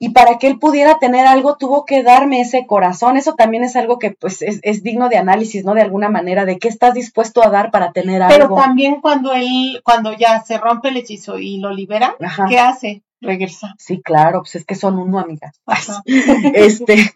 y 0.04 0.10
para 0.10 0.40
que 0.40 0.48
él 0.48 0.58
pudiera 0.58 0.98
tener 0.98 1.28
algo 1.28 1.58
tuvo 1.58 1.86
que 1.86 2.02
darme 2.02 2.42
ese 2.42 2.66
corazón. 2.66 3.18
Eso 3.18 3.36
también 3.36 3.64
es 3.64 3.76
algo 3.76 4.00
que 4.00 4.10
pues 4.10 4.42
es, 4.42 4.82
digno 4.82 5.10
de 5.10 5.18
análisis, 5.18 5.64
¿no? 5.64 5.76
De 5.76 5.84
alguna 5.84 6.10
manera, 6.10 6.44
de 6.44 6.58
qué 6.58 6.70
estás 6.70 6.96
dispuesto 6.96 7.44
a 7.44 7.52
dar 7.52 7.70
para 7.70 7.92
tener 7.92 8.24
algo. 8.24 8.36
Pero 8.36 8.56
también 8.56 9.00
cuando 9.00 9.32
él, 9.34 9.80
cuando 9.84 10.18
ya 10.18 10.42
se 10.42 10.58
rompe 10.58 10.90
el 10.90 10.98
hechizo 10.98 11.38
y 11.38 11.60
lo 11.60 11.72
libera, 11.72 12.16
¿qué 12.50 12.58
hace? 12.58 13.04
Regresa. 13.22 13.76
Sí, 13.78 14.02
claro, 14.02 14.40
pues 14.40 14.56
es 14.56 14.66
que 14.66 14.74
son 14.74 14.98
uno, 14.98 15.20
amiga. 15.20 15.54
este. 16.56 17.14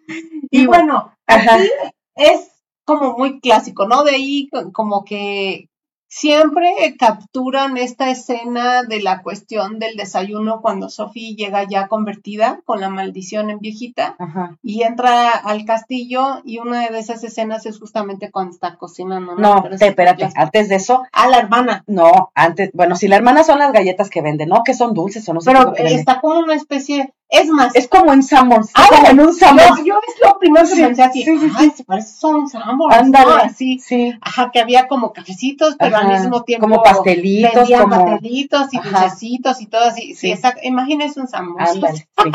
Y, 0.51 0.67
bueno, 0.67 1.11
así 1.25 1.67
es 2.13 2.51
como 2.83 3.17
muy 3.17 3.39
clásico, 3.39 3.87
¿no? 3.87 4.03
De 4.03 4.11
ahí 4.11 4.47
como 4.73 5.03
que 5.05 5.69
Siempre 6.17 6.95
capturan 6.97 7.75
esta 7.75 8.09
escena 8.09 8.83
de 8.83 9.01
la 9.01 9.21
cuestión 9.21 9.79
del 9.79 9.97
desayuno 9.97 10.61
cuando 10.61 10.89
Sophie 10.89 11.35
llega 11.35 11.67
ya 11.67 11.89
convertida 11.89 12.61
con 12.63 12.79
la 12.79 12.87
maldición 12.87 13.49
en 13.49 13.59
viejita 13.59 14.15
y 14.63 14.83
entra 14.83 15.31
al 15.31 15.65
castillo 15.65 16.41
y 16.45 16.59
una 16.59 16.87
de 16.87 16.99
esas 16.99 17.21
escenas 17.25 17.65
es 17.65 17.79
justamente 17.79 18.31
cuando 18.31 18.53
está 18.53 18.77
cocinando. 18.77 19.35
No, 19.35 19.59
no 19.59 19.75
espérate, 19.75 20.29
antes 20.35 20.69
de 20.69 20.75
eso. 20.75 21.03
A 21.11 21.27
la 21.27 21.37
hermana. 21.37 21.83
No, 21.85 22.31
antes, 22.33 22.69
bueno, 22.73 22.95
si 22.95 23.09
la 23.09 23.17
hermana 23.17 23.43
son 23.43 23.59
las 23.59 23.73
galletas 23.73 24.09
que 24.09 24.21
vende, 24.21 24.45
¿no? 24.45 24.63
Que 24.63 24.73
son 24.73 24.93
dulces 24.93 25.27
o 25.27 25.33
no 25.33 25.41
sé. 25.41 25.51
Pero 25.51 25.73
está 25.75 26.21
como 26.21 26.39
una 26.39 26.55
especie 26.55 27.13
es 27.29 27.47
más. 27.49 27.75
Es 27.75 27.87
como 27.87 28.13
en 28.13 28.23
Sambors. 28.23 28.69
Ah, 28.73 28.87
como 28.89 29.07
en 29.07 29.19
un 29.19 29.33
Sambors. 29.33 29.83
Yo, 29.83 29.95
es 30.07 30.15
lo 30.23 30.37
primero 30.37 30.67
que 30.67 30.75
pensé 30.75 31.03
así. 31.03 31.23
Sí, 31.23 31.37
sí, 31.39 31.51
Ay, 31.55 31.71
se 31.75 31.83
parece 31.83 32.13
a 32.23 32.27
un. 32.27 32.47
Ándale. 32.91 33.43
Así. 33.43 33.79
Sí. 33.79 34.13
Ajá, 34.21 34.51
que 34.51 34.59
había 34.59 34.87
como 34.87 35.11
cafecitos, 35.11 35.75
pero 35.77 35.97
al 35.97 36.07
mismo 36.07 36.43
tiempo. 36.43 36.67
Como 36.67 36.83
pastelitos. 36.83 37.69
Como 37.69 38.05
pastelitos 38.05 38.73
y 38.73 38.79
dulcecitos 38.79 39.61
y 39.61 39.65
todo 39.67 39.85
así. 39.85 40.15
Sí, 40.15 40.31
exacto. 40.31 40.61
Imagínese 40.63 41.19
un 41.19 41.27
Sambors. 41.27 41.71
Ándale, 41.71 41.97
sí. 41.97 42.31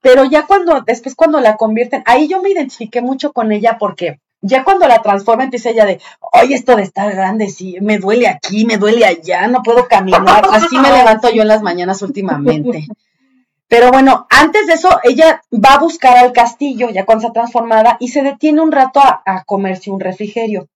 pero 0.00 0.24
ya 0.24 0.46
cuando, 0.46 0.80
después 0.80 1.14
cuando 1.14 1.40
la 1.40 1.56
convierten, 1.56 2.02
ahí 2.06 2.28
yo 2.28 2.42
me 2.42 2.50
identifiqué 2.50 3.00
mucho 3.00 3.32
con 3.32 3.52
ella 3.52 3.76
porque 3.78 4.20
ya 4.40 4.64
cuando 4.64 4.88
la 4.88 5.02
transforma 5.02 5.44
empieza 5.44 5.70
ella 5.70 5.86
de, 5.86 6.00
oye, 6.32 6.54
esto 6.54 6.74
de 6.74 6.82
estar 6.82 7.14
grande, 7.14 7.48
sí, 7.48 7.76
me 7.80 7.98
duele 7.98 8.26
aquí, 8.26 8.64
me 8.66 8.76
duele 8.76 9.06
allá, 9.06 9.46
no 9.46 9.62
puedo 9.62 9.86
caminar. 9.86 10.44
Así 10.50 10.76
me 10.78 10.90
levanto 10.96 11.30
yo 11.30 11.42
en 11.42 11.48
las 11.48 11.62
mañanas 11.62 12.02
últimamente. 12.02 12.88
Pero 13.72 13.90
bueno, 13.90 14.26
antes 14.28 14.66
de 14.66 14.74
eso, 14.74 15.00
ella 15.02 15.40
va 15.50 15.76
a 15.76 15.78
buscar 15.78 16.18
al 16.18 16.32
castillo, 16.32 16.90
ya 16.90 17.06
cuando 17.06 17.26
está 17.26 17.40
transformada, 17.40 17.96
y 18.00 18.08
se 18.08 18.22
detiene 18.22 18.60
un 18.60 18.70
rato 18.70 19.00
a, 19.00 19.44
comerse 19.46 19.90
un 19.90 19.98
refrigerio. 19.98 20.68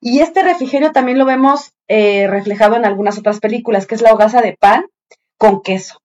Y 0.00 0.20
este 0.20 0.44
refrigerio 0.44 0.92
también 0.92 1.18
lo 1.18 1.24
vemos 1.24 1.72
eh, 1.88 2.28
reflejado 2.28 2.76
en 2.76 2.84
algunas 2.84 3.18
otras 3.18 3.40
películas, 3.40 3.88
que 3.88 3.96
es 3.96 4.00
la 4.00 4.12
hogaza 4.12 4.42
de 4.42 4.56
pan 4.56 4.86
con 5.36 5.60
queso. 5.60 5.98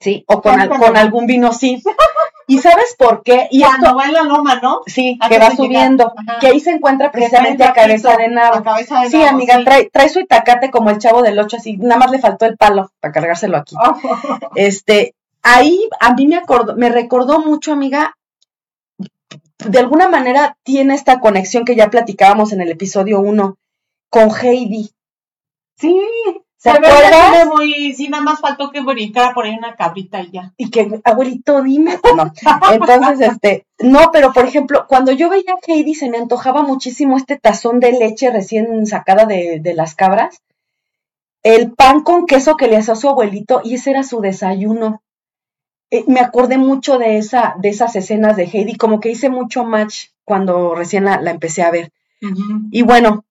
Sí, 0.00 0.24
o 0.26 0.42
con, 0.42 0.68
con 0.70 0.96
algún 0.96 1.28
vino, 1.28 1.52
sí. 1.52 1.80
¿Y 2.48 2.58
sabes 2.58 2.96
por 2.98 3.22
qué? 3.22 3.46
Y 3.52 3.62
Cuando 3.62 3.94
va 3.94 4.06
en 4.06 4.12
la 4.12 4.24
loma, 4.24 4.58
¿no? 4.60 4.80
Sí, 4.86 5.20
que 5.28 5.38
va 5.38 5.54
subiendo. 5.54 6.12
Que 6.40 6.48
ahí 6.48 6.58
se 6.58 6.72
encuentra 6.72 7.12
precisamente 7.12 7.62
a 7.62 7.72
cabeza 7.72 8.16
de 8.16 8.26
nabo. 8.26 8.60
sí, 9.08 9.22
amiga, 9.22 9.62
Trae, 9.62 9.88
trae 9.88 10.08
su 10.08 10.18
itacate 10.18 10.72
como 10.72 10.90
el 10.90 10.98
chavo 10.98 11.22
del 11.22 11.38
ocho, 11.38 11.58
así, 11.58 11.76
nada 11.76 12.00
más 12.00 12.10
le 12.10 12.18
faltó 12.18 12.44
el 12.44 12.56
palo 12.56 12.90
para 12.98 13.12
cargárselo 13.12 13.56
aquí. 13.58 13.76
Este, 14.56 15.14
ahí 15.44 15.88
a 16.00 16.14
mí 16.14 16.26
me, 16.26 16.36
acordó, 16.36 16.74
me 16.74 16.88
recordó 16.88 17.38
mucho, 17.38 17.72
amiga, 17.72 18.16
de 19.58 19.78
alguna 19.78 20.08
manera 20.08 20.56
tiene 20.64 20.94
esta 20.94 21.20
conexión 21.20 21.64
que 21.64 21.76
ya 21.76 21.90
platicábamos 21.90 22.52
en 22.52 22.60
el 22.60 22.70
episodio 22.70 23.20
1 23.20 23.56
con 24.10 24.30
Heidi. 24.30 24.90
Sí, 25.76 26.00
¿Se 26.64 26.70
acuerdas? 26.70 27.46
Muy, 27.46 27.92
sí, 27.92 28.08
nada 28.08 28.24
más 28.24 28.40
faltó 28.40 28.70
que 28.70 28.80
brincara 28.80 29.34
por 29.34 29.44
ahí 29.44 29.54
una 29.54 29.76
cabrita 29.76 30.22
y 30.22 30.30
ya. 30.30 30.54
Y 30.56 30.70
que, 30.70 30.98
abuelito, 31.04 31.62
dime. 31.62 31.98
No. 32.16 32.32
Entonces, 32.72 33.28
este, 33.32 33.66
no, 33.80 34.10
pero 34.10 34.32
por 34.32 34.46
ejemplo, 34.46 34.86
cuando 34.88 35.12
yo 35.12 35.28
veía 35.28 35.52
a 35.52 35.58
Heidi 35.66 35.94
se 35.94 36.08
me 36.08 36.16
antojaba 36.16 36.62
muchísimo 36.62 37.18
este 37.18 37.38
tazón 37.38 37.80
de 37.80 37.92
leche 37.92 38.30
recién 38.30 38.86
sacada 38.86 39.26
de, 39.26 39.60
de 39.60 39.74
las 39.74 39.94
cabras, 39.94 40.40
el 41.42 41.72
pan 41.72 42.00
con 42.00 42.24
queso 42.24 42.56
que 42.56 42.66
le 42.66 42.78
hacía 42.78 42.94
su 42.94 43.10
abuelito 43.10 43.60
y 43.62 43.74
ese 43.74 43.90
era 43.90 44.02
su 44.02 44.22
desayuno. 44.22 45.02
Eh, 45.90 46.04
me 46.06 46.20
acordé 46.20 46.58
mucho 46.58 46.98
de, 46.98 47.18
esa, 47.18 47.54
de 47.58 47.68
esas 47.68 47.94
escenas 47.96 48.36
de 48.36 48.44
Heidi, 48.44 48.76
como 48.76 49.00
que 49.00 49.10
hice 49.10 49.28
mucho 49.28 49.64
match 49.64 50.06
cuando 50.24 50.74
recién 50.74 51.04
la, 51.04 51.18
empecé 51.30 51.62
a 51.62 51.70
ver. 51.70 51.92
Y 52.70 52.80
bueno, 52.82 53.26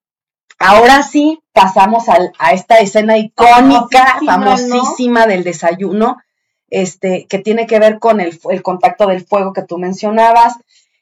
ahora 0.59 1.01
sí 1.01 1.41
pasamos 1.51 2.05
a 2.09 2.51
esta 2.51 2.79
escena 2.79 3.17
icónica, 3.17 4.19
famosísima 4.23 5.25
del 5.25 5.43
desayuno, 5.43 6.17
este, 6.69 7.25
que 7.27 7.39
tiene 7.39 7.67
que 7.67 7.79
ver 7.79 7.99
con 7.99 8.19
el, 8.19 8.39
contacto 8.61 9.07
del 9.07 9.25
fuego 9.25 9.53
que 9.53 9.63
tú 9.63 9.77
mencionabas. 9.77 10.55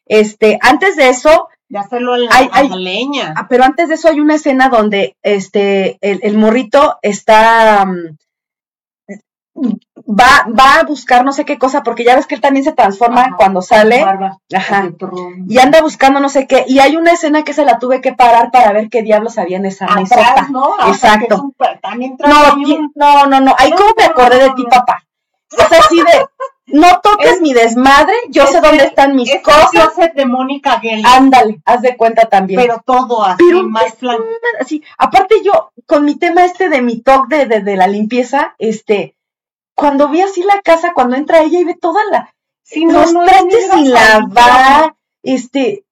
Este, 0.06 0.58
antes 0.62 0.96
de 0.96 1.10
eso, 1.10 1.48
de 1.70 1.80
hacerlo 1.80 2.16
en 2.16 2.26
la, 2.26 2.76
leña. 2.76 3.34
Ah, 3.38 3.48
pero 3.50 3.64
antes 3.64 3.88
de 3.88 3.96
eso 3.96 4.10
hay 4.10 4.20
una 4.20 4.36
escena 4.36 4.68
donde 4.68 5.16
este 5.24 5.98
el, 6.02 6.38
morrito 6.38 6.98
está 7.02 7.86
mm, 7.86 8.18
va, 10.12 10.48
va 10.48 10.80
a 10.80 10.84
buscar 10.84 11.24
no 11.24 11.32
sé 11.32 11.46
qué 11.46 11.58
cosa, 11.58 11.84
porque 11.84 12.04
ya 12.04 12.16
ves 12.16 12.28
que 12.28 12.36
él 12.36 12.42
también 12.42 12.64
se 12.64 12.74
transforma 12.74 13.36
cuando 13.38 13.62
sale. 13.62 14.04
Ajá. 14.56 14.92
Y 15.48 15.60
anda 15.60 15.82
buscando 15.82 16.20
no 16.20 16.30
sé 16.30 16.48
qué. 16.48 16.66
Y 16.68 16.80
hay 16.80 16.96
una 16.98 17.12
escena 17.12 17.44
que 17.44 17.54
se 17.54 17.66
la 17.66 17.80
tuve 17.80 18.02
que 18.02 18.14
parar 18.14 18.52
para 18.52 18.72
ver 18.74 18.90
qué 18.90 19.02
diablos 19.02 19.38
había 19.38 19.58
en 19.58 19.66
esa 19.66 19.88
mesota. 19.96 20.48
¿no? 20.50 20.76
Exacto. 20.88 21.54
no, 22.96 23.26
no, 23.28 23.40
no, 23.40 23.56
Ahí 23.58 23.72
como 23.72 23.94
me 23.98 24.04
acordé 24.04 24.40
de 24.40 24.52
ti, 24.52 24.64
papá. 24.70 25.04
Es 25.52 25.80
así 25.80 25.98
de, 25.98 26.26
no 26.68 27.02
toques 27.02 27.42
mi 27.42 27.54
desmadre, 27.54 28.14
yo 28.30 28.48
sé 28.48 28.62
dónde 28.62 28.86
están 28.86 29.16
mis 29.16 29.30
cosas. 29.42 29.98
de 30.16 30.26
Mónica 30.26 30.82
Ándale, 31.04 31.62
haz 31.66 31.82
de 31.82 31.98
cuenta 31.98 32.30
también. 32.30 32.62
Pero 32.62 32.82
todo 32.86 33.24
así, 33.24 33.44
más 33.64 33.98
Así, 34.60 34.82
aparte 34.98 35.36
yo, 35.44 35.72
con 35.86 36.06
mi 36.06 36.16
tema 36.16 36.46
este 36.46 36.70
de 36.70 36.82
mi 36.82 37.02
toque 37.02 37.46
de, 37.46 37.60
de 37.62 37.76
la 37.76 37.88
limpieza, 37.88 38.56
este, 38.60 39.16
cuando 39.76 40.10
vi 40.10 40.22
así 40.22 40.44
la 40.44 40.62
casa, 40.62 40.94
cuando 40.94 41.16
entra 41.16 41.42
ella 41.42 41.60
y 41.60 41.64
ve 41.64 41.76
toda 41.80 42.02
la, 42.12 42.34
sí, 42.64 42.86
los 42.86 43.14
no, 43.14 43.26
trastes 43.26 43.70
sin 43.74 43.92
lavar, 43.92 44.96
este, 45.24 45.84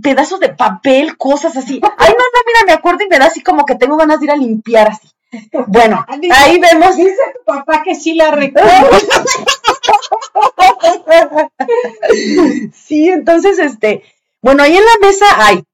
pedazos 0.00 0.40
de 0.40 0.50
papel, 0.50 1.16
cosas 1.16 1.56
así. 1.56 1.80
Ay, 1.98 2.10
no, 2.10 2.24
no, 2.24 2.40
mira, 2.46 2.64
me 2.66 2.72
acuerdo 2.72 3.04
y 3.04 3.08
me 3.08 3.18
da 3.18 3.26
así 3.26 3.42
como 3.42 3.64
que 3.64 3.74
tengo 3.74 3.96
ganas 3.96 4.20
de 4.20 4.26
ir 4.26 4.30
a 4.30 4.36
limpiar 4.36 4.88
así. 4.88 5.08
Bueno, 5.68 6.04
ahí 6.08 6.58
vemos. 6.58 6.96
Dice 6.96 7.16
tu 7.38 7.44
papá 7.44 7.82
que 7.84 7.94
sí 7.94 8.14
la 8.14 8.32
recuerda. 8.32 8.82
sí, 12.74 13.08
entonces, 13.08 13.58
este, 13.58 14.02
bueno, 14.42 14.62
ahí 14.62 14.76
en 14.76 14.84
la 14.84 15.06
mesa 15.06 15.26
hay 15.38 15.64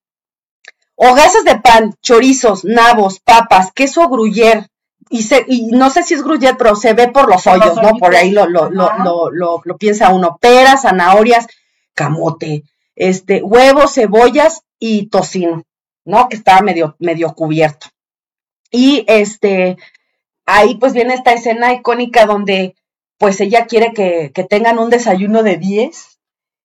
hogazas 0.96 1.44
de 1.44 1.58
pan, 1.58 1.94
chorizos, 2.02 2.64
nabos, 2.64 3.20
papas, 3.20 3.70
queso 3.72 4.08
gruyer, 4.08 4.68
y, 5.08 5.22
se, 5.22 5.44
y 5.46 5.66
no 5.66 5.90
sé 5.90 6.02
si 6.02 6.14
es 6.14 6.22
gruyere, 6.22 6.56
pero 6.56 6.74
se 6.76 6.92
ve 6.92 7.08
por 7.08 7.28
los 7.28 7.46
hoyos, 7.46 7.76
¿no? 7.76 7.96
Por 7.98 8.14
ahí 8.16 8.30
lo, 8.30 8.46
lo, 8.46 8.70
lo, 8.70 9.30
lo, 9.30 9.60
lo 9.64 9.76
piensa 9.78 10.12
uno. 10.12 10.38
Peras, 10.40 10.82
zanahorias, 10.82 11.46
camote, 11.94 12.64
este, 12.94 13.42
huevos, 13.42 13.94
cebollas 13.94 14.62
y 14.78 15.08
tocino, 15.08 15.62
¿no? 16.04 16.28
Que 16.28 16.36
estaba 16.36 16.60
medio, 16.60 16.96
medio 16.98 17.34
cubierto. 17.34 17.88
Y 18.70 19.04
este, 19.06 19.76
ahí 20.44 20.76
pues 20.76 20.92
viene 20.92 21.14
esta 21.14 21.32
escena 21.32 21.72
icónica 21.72 22.26
donde 22.26 22.74
pues 23.18 23.40
ella 23.40 23.66
quiere 23.66 23.92
que, 23.92 24.32
que 24.34 24.44
tengan 24.44 24.78
un 24.78 24.90
desayuno 24.90 25.42
de 25.42 25.56
10 25.56 26.18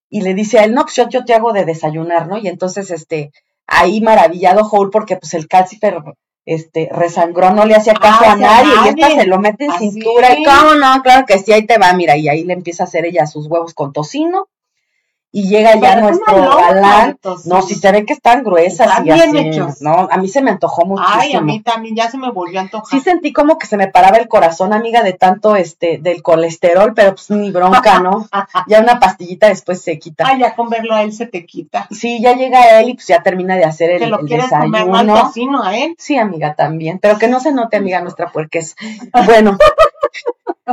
y 0.09 0.21
le 0.21 0.33
dice 0.33 0.59
a 0.59 0.65
él, 0.65 0.73
no, 0.73 0.83
pues 0.83 0.95
yo, 0.95 1.07
yo 1.09 1.23
te 1.23 1.33
hago 1.33 1.53
de 1.53 1.63
desayunar, 1.63 2.27
¿no? 2.27 2.37
Y 2.37 2.47
entonces, 2.47 2.91
este, 2.91 3.31
ahí 3.65 4.01
maravillado 4.01 4.67
Hole 4.69 4.89
porque 4.91 5.15
pues 5.15 5.33
el 5.33 5.47
calcifer 5.47 6.03
este, 6.45 6.89
resangró, 6.91 7.51
no 7.51 7.65
le 7.65 7.75
hacía 7.75 7.93
caso 7.93 8.25
a 8.25 8.35
nadie, 8.35 8.71
y 8.85 8.87
esta 8.89 9.09
se 9.09 9.27
lo 9.27 9.39
mete 9.39 9.65
en 9.65 9.73
cintura, 9.73 10.37
y 10.37 10.43
cómo 10.43 10.75
no, 10.75 11.01
claro 11.03 11.25
que 11.25 11.37
sí, 11.39 11.51
ahí 11.53 11.65
te 11.65 11.77
va, 11.77 11.93
mira, 11.93 12.17
y 12.17 12.29
ahí 12.29 12.43
le 12.43 12.53
empieza 12.53 12.83
a 12.83 12.87
hacer 12.87 13.05
ella 13.05 13.27
sus 13.27 13.47
huevos 13.47 13.73
con 13.73 13.93
tocino, 13.93 14.47
y 15.31 15.47
llega 15.47 15.79
ya 15.79 16.01
nuestro 16.01 16.57
galán. 16.57 17.17
No, 17.45 17.61
si 17.61 17.75
se 17.75 17.91
ve 17.91 18.05
que 18.05 18.13
están 18.13 18.43
gruesas 18.43 19.05
y 19.05 19.09
así. 19.09 19.59
No, 19.79 20.07
a 20.11 20.17
mí 20.17 20.27
se 20.27 20.41
me 20.41 20.51
antojó 20.51 20.85
muchísimo. 20.85 21.19
Ay, 21.19 21.33
a 21.33 21.41
mí 21.41 21.61
también 21.61 21.95
ya 21.95 22.11
se 22.11 22.17
me 22.17 22.31
volvió 22.31 22.59
a 22.59 22.63
antojar. 22.63 22.89
Sí 22.89 23.03
sentí 23.03 23.31
como 23.31 23.57
que 23.57 23.67
se 23.67 23.77
me 23.77 23.87
paraba 23.87 24.17
el 24.17 24.27
corazón, 24.27 24.73
amiga, 24.73 25.03
de 25.03 25.13
tanto 25.13 25.55
este 25.55 25.99
del 25.99 26.21
colesterol, 26.21 26.93
pero 26.93 27.15
pues 27.15 27.29
ni 27.29 27.51
bronca, 27.51 27.99
¿no? 27.99 28.27
ya 28.67 28.81
una 28.81 28.99
pastillita 28.99 29.47
después 29.47 29.81
se 29.81 29.97
quita. 29.99 30.25
Ay, 30.27 30.39
ya 30.39 30.55
con 30.55 30.69
verlo 30.69 30.93
a 30.93 31.03
él 31.03 31.13
se 31.13 31.27
te 31.27 31.45
quita. 31.45 31.87
Sí, 31.91 32.21
ya 32.21 32.33
llega 32.33 32.79
él 32.79 32.89
y 32.89 32.93
pues 32.95 33.07
ya 33.07 33.23
termina 33.23 33.55
de 33.55 33.65
hacer 33.65 33.91
el, 33.91 33.99
¿Te 33.99 34.07
lo 34.07 34.19
quieres 34.19 34.49
desayuno. 34.49 34.85
Comer 34.85 35.07
tocino 35.07 35.63
a 35.63 35.77
él? 35.77 35.95
Sí, 35.97 36.17
amiga, 36.17 36.55
también, 36.55 36.99
pero 36.99 37.17
que 37.17 37.27
no 37.27 37.39
se 37.39 37.53
note, 37.53 37.77
amiga, 37.77 38.01
nuestra 38.01 38.31
es 38.51 38.75
Bueno. 39.25 39.57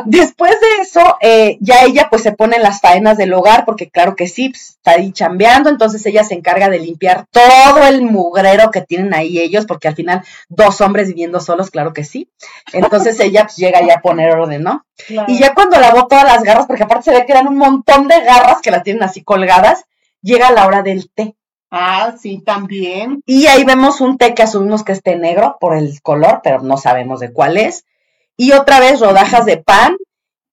Después 0.04 0.52
de 0.52 0.82
eso, 0.82 1.16
eh, 1.20 1.58
ya 1.60 1.82
ella 1.84 2.08
pues 2.10 2.22
se 2.22 2.32
pone 2.32 2.56
en 2.56 2.62
las 2.62 2.80
faenas 2.80 3.16
del 3.16 3.32
hogar, 3.32 3.64
porque 3.64 3.90
claro 3.90 4.16
que 4.16 4.26
sí, 4.26 4.50
pues, 4.50 4.70
está 4.70 4.92
ahí 4.92 5.12
chambeando, 5.12 5.70
entonces 5.70 6.04
ella 6.06 6.24
se 6.24 6.34
encarga 6.34 6.68
de 6.68 6.78
limpiar 6.78 7.26
todo 7.30 7.86
el 7.86 8.02
mugrero 8.02 8.70
que 8.70 8.82
tienen 8.82 9.14
ahí 9.14 9.38
ellos, 9.38 9.66
porque 9.66 9.88
al 9.88 9.94
final 9.94 10.22
dos 10.48 10.80
hombres 10.80 11.08
viviendo 11.08 11.40
solos, 11.40 11.70
claro 11.70 11.92
que 11.92 12.04
sí. 12.04 12.30
Entonces 12.72 13.18
ella 13.20 13.44
pues 13.44 13.56
llega 13.56 13.80
ya 13.86 13.96
a 13.96 14.00
poner 14.00 14.30
orden, 14.30 14.62
¿no? 14.62 14.84
Y 15.26 15.38
ya 15.38 15.54
cuando 15.54 15.78
lavó 15.78 16.06
todas 16.06 16.24
las 16.24 16.42
garras, 16.42 16.66
porque 16.66 16.82
aparte 16.82 17.10
se 17.10 17.18
ve 17.18 17.24
que 17.24 17.32
eran 17.32 17.48
un 17.48 17.56
montón 17.56 18.08
de 18.08 18.20
garras 18.20 18.60
que 18.60 18.70
las 18.70 18.82
tienen 18.82 19.02
así 19.02 19.22
colgadas, 19.22 19.84
llega 20.22 20.50
la 20.50 20.66
hora 20.66 20.82
del 20.82 21.10
té. 21.10 21.34
Ah, 21.70 22.14
sí, 22.18 22.42
también. 22.44 23.22
Y 23.26 23.46
ahí 23.46 23.64
vemos 23.64 24.00
un 24.00 24.16
té 24.16 24.34
que 24.34 24.42
asumimos 24.42 24.84
que 24.84 24.92
es 24.92 25.02
té 25.02 25.16
negro 25.16 25.58
por 25.60 25.76
el 25.76 26.00
color, 26.00 26.40
pero 26.42 26.62
no 26.62 26.78
sabemos 26.78 27.20
de 27.20 27.32
cuál 27.32 27.58
es. 27.58 27.84
Y 28.38 28.52
otra 28.52 28.80
vez 28.80 29.00
rodajas 29.00 29.44
de 29.44 29.58
pan. 29.58 29.98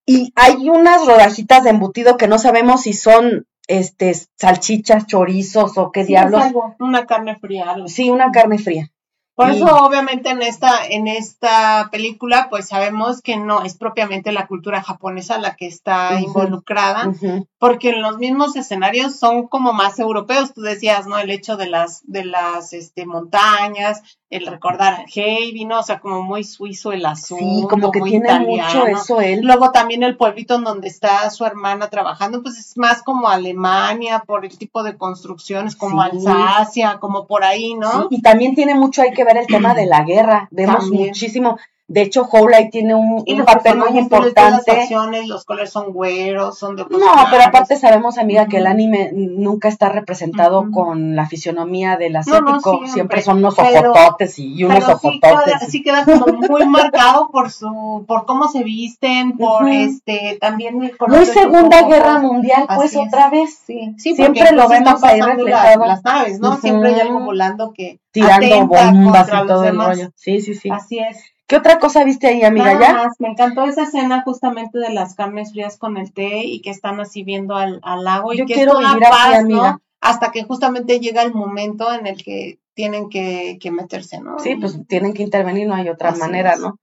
Y 0.06 0.34
hay 0.36 0.70
unas 0.70 1.06
rodajitas 1.06 1.64
de 1.64 1.70
embutido 1.70 2.18
que 2.18 2.28
no 2.28 2.38
sabemos 2.38 2.82
si 2.82 2.92
son 2.92 3.48
este 3.68 4.14
salchichas, 4.36 5.08
chorizos 5.08 5.78
o 5.78 5.92
qué 5.92 6.04
diablos. 6.04 6.44
una 6.80 7.06
carne 7.06 7.38
fría. 7.38 7.76
Sí, 7.88 8.10
una 8.10 8.32
carne 8.32 8.58
fría. 8.58 8.92
Por 9.36 9.50
eso, 9.50 9.66
obviamente, 9.66 10.30
en 10.30 10.42
esta, 10.42 10.86
en 10.88 11.10
esta 11.10 11.90
película, 11.92 12.48
pues 12.50 12.70
sabemos 12.70 13.22
que 13.22 13.36
no 13.36 13.64
es 13.64 13.76
propiamente 13.76 14.32
la 14.32 14.48
cultura 14.48 14.82
japonesa 14.82 15.38
la 15.38 15.58
que 15.58 15.68
está 15.68 16.22
involucrada, 16.22 17.12
porque 17.60 17.90
en 17.90 18.02
los 18.02 18.18
mismos 18.18 18.56
escenarios 18.56 19.20
son 19.20 19.50
como 19.50 19.74
más 19.74 20.00
europeos. 20.00 20.54
Tú 20.54 20.62
decías, 20.62 21.06
¿no? 21.06 21.18
El 21.18 21.32
hecho 21.32 21.58
de 21.58 21.68
las, 21.68 22.02
de 22.06 22.24
las 22.24 22.72
este, 22.72 23.06
montañas, 23.06 24.04
el 24.36 24.48
recordar 24.48 24.94
a 24.94 25.06
Heidi, 25.14 25.66
¿no? 25.66 25.80
O 25.80 25.84
sea, 25.84 26.00
como 26.00 26.22
muy 26.22 26.44
suizo 26.44 26.92
el 26.92 27.06
asunto. 27.06 27.44
Sí, 27.44 27.68
como 27.70 27.92
que 27.92 28.02
tiene 28.02 28.40
mucho 28.40 28.86
eso 28.88 29.22
él. 29.22 29.42
Luego 29.44 29.72
también 29.72 30.04
el 30.04 30.18
pueblito 30.18 30.56
en 30.56 30.64
donde 30.64 30.88
está 30.88 31.30
su 31.30 31.46
hermana 31.46 31.90
trabajando, 31.90 32.42
pues 32.42 32.58
es 32.58 32.78
más 32.78 33.02
como 33.04 33.30
Alemania, 33.30 34.24
por 34.26 34.46
el 34.46 34.58
tipo 34.58 34.84
de 34.84 34.98
construcciones, 34.98 35.76
como 35.76 36.02
Alsacia, 36.02 36.98
como 37.00 37.28
por 37.28 37.44
ahí, 37.44 37.74
¿no? 37.74 38.08
y 38.10 38.22
también 38.22 38.56
tiene 38.56 38.76
mucho, 38.76 39.02
hay 39.02 39.12
que 39.12 39.24
ver 39.24 39.38
el 39.38 39.48
tema 39.48 39.74
de 39.74 39.86
la 39.86 40.04
guerra. 40.04 40.48
Vemos 40.52 40.90
muchísimo 40.90 41.58
de 41.88 42.02
hecho, 42.02 42.24
Howlite 42.24 42.70
tiene 42.72 42.96
un, 42.96 43.24
papel 43.46 43.78
muy 43.78 44.00
importante. 44.00 44.88
los 45.28 45.46
colores 45.46 45.70
son 45.70 45.94
güeros, 45.94 46.58
son 46.58 46.76
de 46.76 46.84
No, 46.90 47.06
pero 47.30 47.44
aparte 47.44 47.76
sabemos, 47.76 48.18
amiga, 48.18 48.48
que 48.48 48.58
el 48.58 48.66
anime 48.66 49.12
nunca 49.14 49.68
está 49.68 49.90
representado 49.90 50.72
con 50.72 51.16
la 51.16 51.28
fisionomía 51.28 51.96
del 51.98 52.16
asiático. 52.16 52.82
siempre. 52.88 53.22
son 53.22 53.38
unos 53.38 53.60
ojototes 53.60 54.40
y, 54.40 54.64
unos 54.64 54.90
ojototes. 54.90 55.70
Sí 55.70 55.84
queda, 55.84 56.06
como 56.06 56.26
muy 56.26 56.66
marcado 56.68 57.30
por 57.30 57.52
su, 57.52 58.04
por 58.08 58.26
cómo 58.26 58.48
se 58.48 58.64
visten, 58.64 59.38
por 59.38 59.70
este, 59.70 60.40
también 60.42 60.82
el 60.82 60.96
Muy 61.08 61.26
Segunda 61.28 61.84
Guerra 61.84 62.20
Mundial, 62.20 62.66
pues 62.76 62.96
otra 62.98 63.30
vez. 63.30 63.60
Sí, 63.66 63.94
siempre 63.98 64.54
lo 64.54 64.68
vemos 64.68 65.04
ahí 65.04 65.22
reflejado. 65.22 65.86
Las, 65.86 66.04
naves, 66.04 66.40
¿no? 66.40 66.58
Siempre 66.58 66.96
hay 66.96 67.02
algo 67.02 67.20
volando 67.20 67.74
que 67.74 68.00
tirando 68.10 68.66
bombas 68.66 69.28
y 69.28 69.48
todo 69.48 69.64
el 69.66 69.78
rollo. 69.78 70.10
Sí, 70.16 70.42
sí, 70.42 70.56
sí. 70.56 70.70
Así 70.72 70.98
es. 70.98 71.35
¿Qué 71.48 71.56
otra 71.56 71.78
cosa 71.78 72.04
viste 72.04 72.28
ahí, 72.28 72.44
amiga? 72.44 72.80
¿Ya? 72.80 73.08
me 73.20 73.30
encantó 73.30 73.66
esa 73.66 73.84
escena 73.84 74.24
justamente 74.24 74.80
de 74.80 74.90
las 74.90 75.14
carnes 75.14 75.52
frías 75.52 75.78
con 75.78 75.98
el 75.98 76.12
té 76.12 76.44
y 76.44 76.62
que 76.62 76.72
están 76.72 77.00
así 77.00 77.24
viendo 77.24 77.56
al, 77.56 77.82
lago. 78.02 78.34
Yo 78.34 78.46
y 78.46 78.48
que 78.48 78.56
quiero 78.56 78.80
vivir 78.80 79.06
así, 79.06 79.36
amiga. 79.36 79.80
Hasta 80.02 80.32
que 80.32 80.44
justamente 80.44 81.00
llega 81.00 81.22
el 81.22 81.34
momento 81.34 81.92
en 81.94 82.08
el 82.08 82.24
que 82.24 82.60
tienen 82.74 83.10
que, 83.10 83.60
meterse, 83.72 84.20
¿no? 84.20 84.40
Sí, 84.40 84.56
pues 84.56 84.78
tienen 84.88 85.14
que 85.14 85.24
intervenir, 85.24 85.68
no 85.68 85.76
hay 85.76 85.90
otra 85.90 86.12
manera, 86.12 86.56
¿no? 86.56 86.80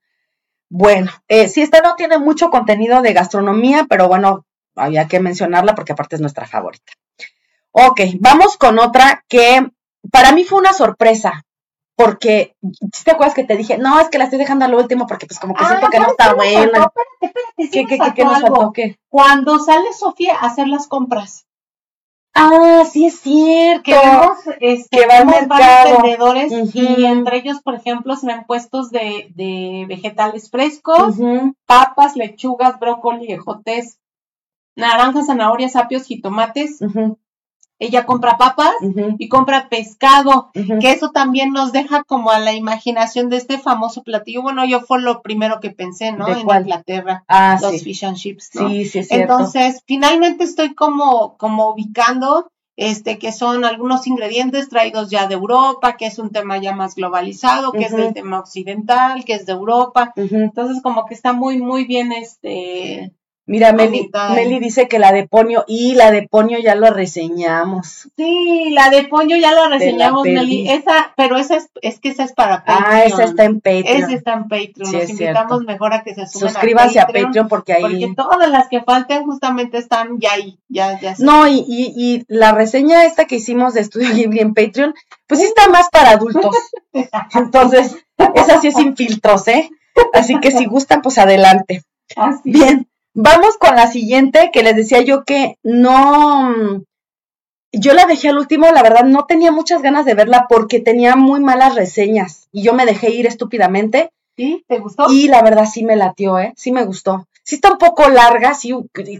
Bueno, 0.69 1.11
eh, 1.27 1.47
sí, 1.49 1.61
esta 1.61 1.81
no 1.81 1.95
tiene 1.95 2.17
mucho 2.17 2.49
contenido 2.49 3.01
de 3.01 3.13
gastronomía, 3.13 3.85
pero 3.87 4.07
bueno, 4.07 4.45
había 4.75 5.07
que 5.07 5.19
mencionarla 5.19 5.75
porque 5.75 5.91
aparte 5.91 6.15
es 6.15 6.21
nuestra 6.21 6.47
favorita. 6.47 6.93
Ok, 7.71 8.01
vamos 8.19 8.57
con 8.57 8.79
otra 8.79 9.23
que 9.27 9.67
para 10.11 10.31
mí 10.31 10.43
fue 10.43 10.59
una 10.59 10.73
sorpresa 10.73 11.45
porque, 12.03 12.55
¿te 13.03 13.11
acuerdas 13.11 13.35
que 13.35 13.43
te 13.43 13.57
dije? 13.57 13.77
No, 13.77 13.99
es 13.99 14.09
que 14.09 14.17
la 14.17 14.25
estoy 14.25 14.39
dejando 14.39 14.65
al 14.65 14.75
último 14.75 15.07
porque 15.07 15.25
pues 15.25 15.39
como 15.39 15.53
que 15.53 15.65
siento 15.65 15.89
que 15.89 15.99
no 15.99 16.07
está 16.07 16.33
buena. 16.33 16.61
espérate, 16.61 16.93
espérate, 17.21 17.69
¿Qué, 17.71 17.85
qué, 17.85 18.13
qué, 18.15 18.25
nos 18.25 18.41
faltó? 18.41 18.71
¿Qué? 18.73 18.97
Cuando 19.09 19.59
sale 19.59 19.93
Sofía 19.93 20.35
a 20.35 20.47
hacer 20.47 20.67
las 20.67 20.87
compras. 20.87 21.45
Ah, 22.35 22.83
sí 22.91 23.05
es 23.05 23.19
cierto. 23.19 23.83
Que 23.83 23.93
vemos, 23.93 24.37
este, 24.59 24.97
que 24.97 25.05
va 25.05 25.17
al 25.19 25.47
varios 25.47 26.01
vendedores 26.01 26.75
y 26.75 27.05
entre 27.05 27.37
ellos, 27.37 27.61
por 27.61 27.75
ejemplo, 27.75 28.15
se 28.15 28.25
ven 28.25 28.43
puestos 28.45 28.89
de, 28.89 29.31
de 29.35 29.85
vegetales 29.87 30.49
frescos, 30.49 31.15
papas, 31.67 32.15
lechugas, 32.15 32.79
brócoli, 32.79 33.31
ejotes, 33.31 33.99
naranjas, 34.75 35.27
zanahorias, 35.27 35.75
apios, 35.75 36.05
jitomates, 36.05 36.79
ella 37.79 38.05
compra 38.05 38.37
papas 38.37 38.73
y 39.17 39.27
compra 39.27 39.67
pescado, 39.69 40.51
que 40.53 40.91
eso 40.91 41.11
también 41.11 41.51
nos 41.51 41.71
deja 41.71 42.03
como 42.03 42.31
a 42.31 42.39
la 42.39 42.53
imaginación 42.53 43.29
de 43.29 43.37
este 43.37 43.57
famoso 43.57 44.03
platillo. 44.03 44.41
Bueno, 44.41 44.65
yo 44.65 44.81
fue 44.81 45.01
lo 45.01 45.21
primero 45.21 45.59
que 45.59 45.71
pensé, 45.71 46.11
¿no? 46.11 46.27
en 46.27 46.39
Inglaterra, 46.39 47.23
ah, 47.27 47.57
los 47.61 47.83
fish 47.83 48.05
and 48.05 48.17
chips, 48.17 48.51
¿no? 48.53 48.69
Sí, 48.69 48.85
sí, 48.85 49.01
Entonces, 49.09 49.81
finalmente 49.85 50.43
estoy 50.43 50.73
como, 50.75 51.35
como 51.37 51.69
ubicando 51.69 52.47
este, 52.75 53.19
que 53.19 53.31
son 53.31 53.65
algunos 53.65 54.07
ingredientes 54.07 54.69
traídos 54.69 55.09
ya 55.09 55.27
de 55.27 55.35
Europa, 55.35 55.95
que 55.95 56.07
es 56.07 56.17
un 56.17 56.31
tema 56.31 56.57
ya 56.57 56.73
más 56.73 56.95
globalizado, 56.95 57.71
que 57.71 57.85
es 57.85 57.93
el 57.93 58.13
tema 58.13 58.39
occidental, 58.39 59.25
que 59.25 59.33
es 59.33 59.45
de 59.45 59.53
Europa. 59.53 60.13
Entonces, 60.15 60.81
como 60.81 61.05
que 61.05 61.13
está 61.13 61.33
muy, 61.33 61.61
muy 61.61 61.85
bien, 61.85 62.11
este, 62.11 63.13
Mira, 63.45 63.73
Meli, 63.73 64.09
Meli, 64.35 64.59
dice 64.59 64.87
que 64.87 64.99
la 64.99 65.11
de 65.11 65.27
Ponio, 65.27 65.65
y 65.67 65.95
la 65.95 66.11
de 66.11 66.25
Ponio 66.29 66.59
ya 66.59 66.75
lo 66.75 66.91
reseñamos. 66.91 68.07
Sí, 68.15 68.69
la 68.71 68.89
de 68.89 69.03
Ponio 69.03 69.35
ya 69.35 69.51
lo 69.51 69.67
reseñamos, 69.67 70.23
Meli. 70.23 70.69
Esa, 70.69 71.11
pero 71.17 71.35
esa 71.35 71.57
es, 71.57 71.69
es 71.81 71.99
que 71.99 72.07
esa 72.07 72.23
es 72.23 72.31
para 72.31 72.63
Patreon. 72.63 72.83
Ah, 72.87 73.03
esa 73.03 73.25
está 73.25 73.43
en 73.43 73.59
Patreon. 73.59 73.85
Esa 73.85 74.13
está 74.13 74.33
en 74.33 74.43
Patreon. 74.43 74.91
Nos 74.93 75.09
invitamos 75.09 75.63
mejor 75.65 75.93
a 75.93 76.03
que 76.03 76.15
se 76.15 76.25
suban 76.25 76.53
Suscríbanse 76.53 77.01
a 77.01 77.07
Patreon, 77.07 77.49
porque 77.49 77.73
ahí. 77.73 77.81
Porque 77.81 78.13
todas 78.15 78.49
las 78.49 78.69
que 78.69 78.81
falten 78.81 79.25
justamente 79.25 79.77
están 79.77 80.19
ya 80.21 80.31
ahí, 80.31 80.57
ya, 80.69 80.97
ya. 81.01 81.13
No, 81.19 81.45
y, 81.45 81.65
y, 81.67 81.93
y, 81.97 82.25
la 82.29 82.53
reseña 82.53 83.03
esta 83.03 83.25
que 83.25 83.35
hicimos 83.35 83.73
de 83.73 83.81
Estudio 83.81 84.13
Ghibli 84.13 84.39
en 84.39 84.53
Patreon, 84.53 84.93
pues 85.27 85.41
sí 85.41 85.47
está 85.47 85.67
más 85.67 85.89
para 85.89 86.11
adultos. 86.11 86.55
Entonces, 87.35 87.97
esa 88.35 88.61
sí 88.61 88.67
es 88.67 88.75
sin 88.75 88.95
filtros, 88.95 89.49
¿eh? 89.49 89.69
Así 90.13 90.39
que 90.39 90.49
si 90.49 90.63
gustan, 90.63 91.01
pues 91.01 91.17
adelante. 91.17 91.83
Así. 92.15 92.51
Bien. 92.51 92.87
Vamos 93.13 93.57
con 93.57 93.75
la 93.75 93.91
siguiente, 93.91 94.49
que 94.51 94.63
les 94.63 94.75
decía 94.75 95.01
yo 95.01 95.23
que 95.23 95.57
no, 95.61 96.83
yo 97.71 97.93
la 97.93 98.05
dejé 98.05 98.29
al 98.29 98.37
último, 98.37 98.71
la 98.71 98.83
verdad 98.83 99.03
no 99.03 99.25
tenía 99.25 99.51
muchas 99.51 99.81
ganas 99.81 100.05
de 100.05 100.13
verla 100.13 100.45
porque 100.47 100.79
tenía 100.79 101.15
muy 101.15 101.39
malas 101.39 101.75
reseñas 101.75 102.47
y 102.51 102.63
yo 102.63 102.73
me 102.73 102.85
dejé 102.85 103.11
ir 103.11 103.27
estúpidamente. 103.27 104.11
¿Sí? 104.35 104.63
¿Te 104.67 104.79
gustó? 104.79 105.11
Y 105.11 105.27
la 105.27 105.43
verdad 105.43 105.67
sí 105.71 105.83
me 105.83 105.95
latió, 105.95 106.39
¿eh? 106.39 106.53
Sí 106.55 106.71
me 106.71 106.85
gustó. 106.85 107.27
Sí 107.43 107.55
está 107.55 107.71
un 107.71 107.77
poco 107.77 108.09
larga, 108.09 108.53
sí, 108.53 108.73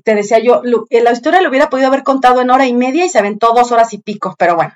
te 0.04 0.16
decía 0.16 0.40
yo, 0.40 0.62
la 0.64 1.12
historia 1.12 1.42
lo 1.42 1.50
hubiera 1.50 1.70
podido 1.70 1.88
haber 1.88 2.04
contado 2.04 2.42
en 2.42 2.50
hora 2.50 2.66
y 2.66 2.74
media 2.74 3.06
y 3.06 3.10
se 3.10 3.20
aventó 3.20 3.54
dos 3.54 3.72
horas 3.72 3.94
y 3.94 3.98
pico, 3.98 4.36
pero 4.40 4.56
bueno. 4.56 4.74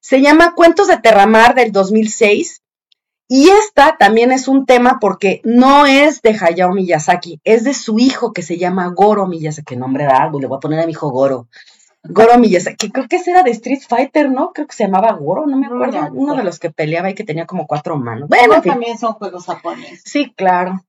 Se 0.00 0.20
llama 0.20 0.54
Cuentos 0.54 0.86
de 0.86 0.98
Terramar 0.98 1.54
del 1.54 1.72
2006 1.72 2.62
y 3.28 3.50
esta 3.50 3.96
también 3.98 4.32
es 4.32 4.48
un 4.48 4.64
tema 4.64 4.98
porque 5.00 5.42
no 5.44 5.86
es 5.86 6.22
de 6.22 6.36
Hayao 6.40 6.72
Miyazaki, 6.72 7.40
es 7.44 7.62
de 7.62 7.74
su 7.74 7.98
hijo 7.98 8.32
que 8.32 8.42
se 8.42 8.56
llama 8.56 8.88
Goro 8.88 9.26
Miyazaki, 9.26 9.76
nombre 9.76 10.04
de 10.04 10.12
algo, 10.12 10.40
le 10.40 10.46
voy 10.46 10.56
a 10.56 10.60
poner 10.60 10.80
a 10.80 10.86
mi 10.86 10.92
hijo 10.92 11.10
Goro. 11.10 11.48
Goro 12.02 12.38
Miyazaki, 12.38 12.90
creo 12.90 13.06
que 13.06 13.16
ese 13.16 13.32
era 13.32 13.42
de 13.42 13.50
Street 13.50 13.82
Fighter, 13.86 14.30
¿no? 14.30 14.52
Creo 14.52 14.66
que 14.66 14.74
se 14.74 14.84
llamaba 14.84 15.12
Goro, 15.12 15.46
no 15.46 15.58
me 15.58 15.66
acuerdo. 15.66 16.08
Uno 16.12 16.34
de 16.34 16.44
los 16.44 16.58
que 16.58 16.70
peleaba 16.70 17.10
y 17.10 17.14
que 17.14 17.24
tenía 17.24 17.44
como 17.44 17.66
cuatro 17.66 17.96
manos. 17.96 18.28
Bueno, 18.28 18.62
también 18.62 18.96
son 18.96 19.12
juegos 19.12 19.44
japoneses. 19.44 20.02
Sí, 20.04 20.32
claro. 20.34 20.80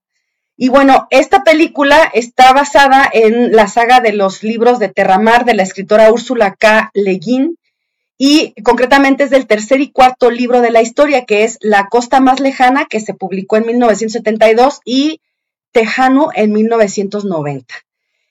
Y 0.55 0.67
bueno, 0.67 1.07
esta 1.09 1.43
película 1.43 2.11
está 2.13 2.51
basada 2.51 3.09
en 3.13 3.53
la 3.53 3.67
saga 3.67 4.01
de 4.01 4.11
los 4.11 4.43
libros 4.43 4.77
de 4.77 4.89
Terramar 4.89 5.45
de 5.45 5.53
la 5.53 5.63
escritora 5.63 6.11
Úrsula 6.11 6.53
K. 6.53 6.91
Le 6.93 7.13
Guin, 7.13 7.57
y 8.21 8.53
concretamente 8.63 9.23
es 9.23 9.29
del 9.29 9.47
tercer 9.47 9.79
y 9.79 9.91
cuarto 9.91 10.29
libro 10.29 10.59
de 10.59 10.71
la 10.71 10.81
historia, 10.81 11.23
que 11.23 11.45
es 11.45 11.57
La 11.61 11.87
costa 11.87 12.19
más 12.19 12.41
lejana, 12.41 12.85
que 12.85 12.99
se 12.99 13.13
publicó 13.13 13.55
en 13.55 13.65
1972, 13.65 14.81
y 14.83 15.21
Tejano 15.71 16.27
en 16.33 16.51
1990. 16.51 17.73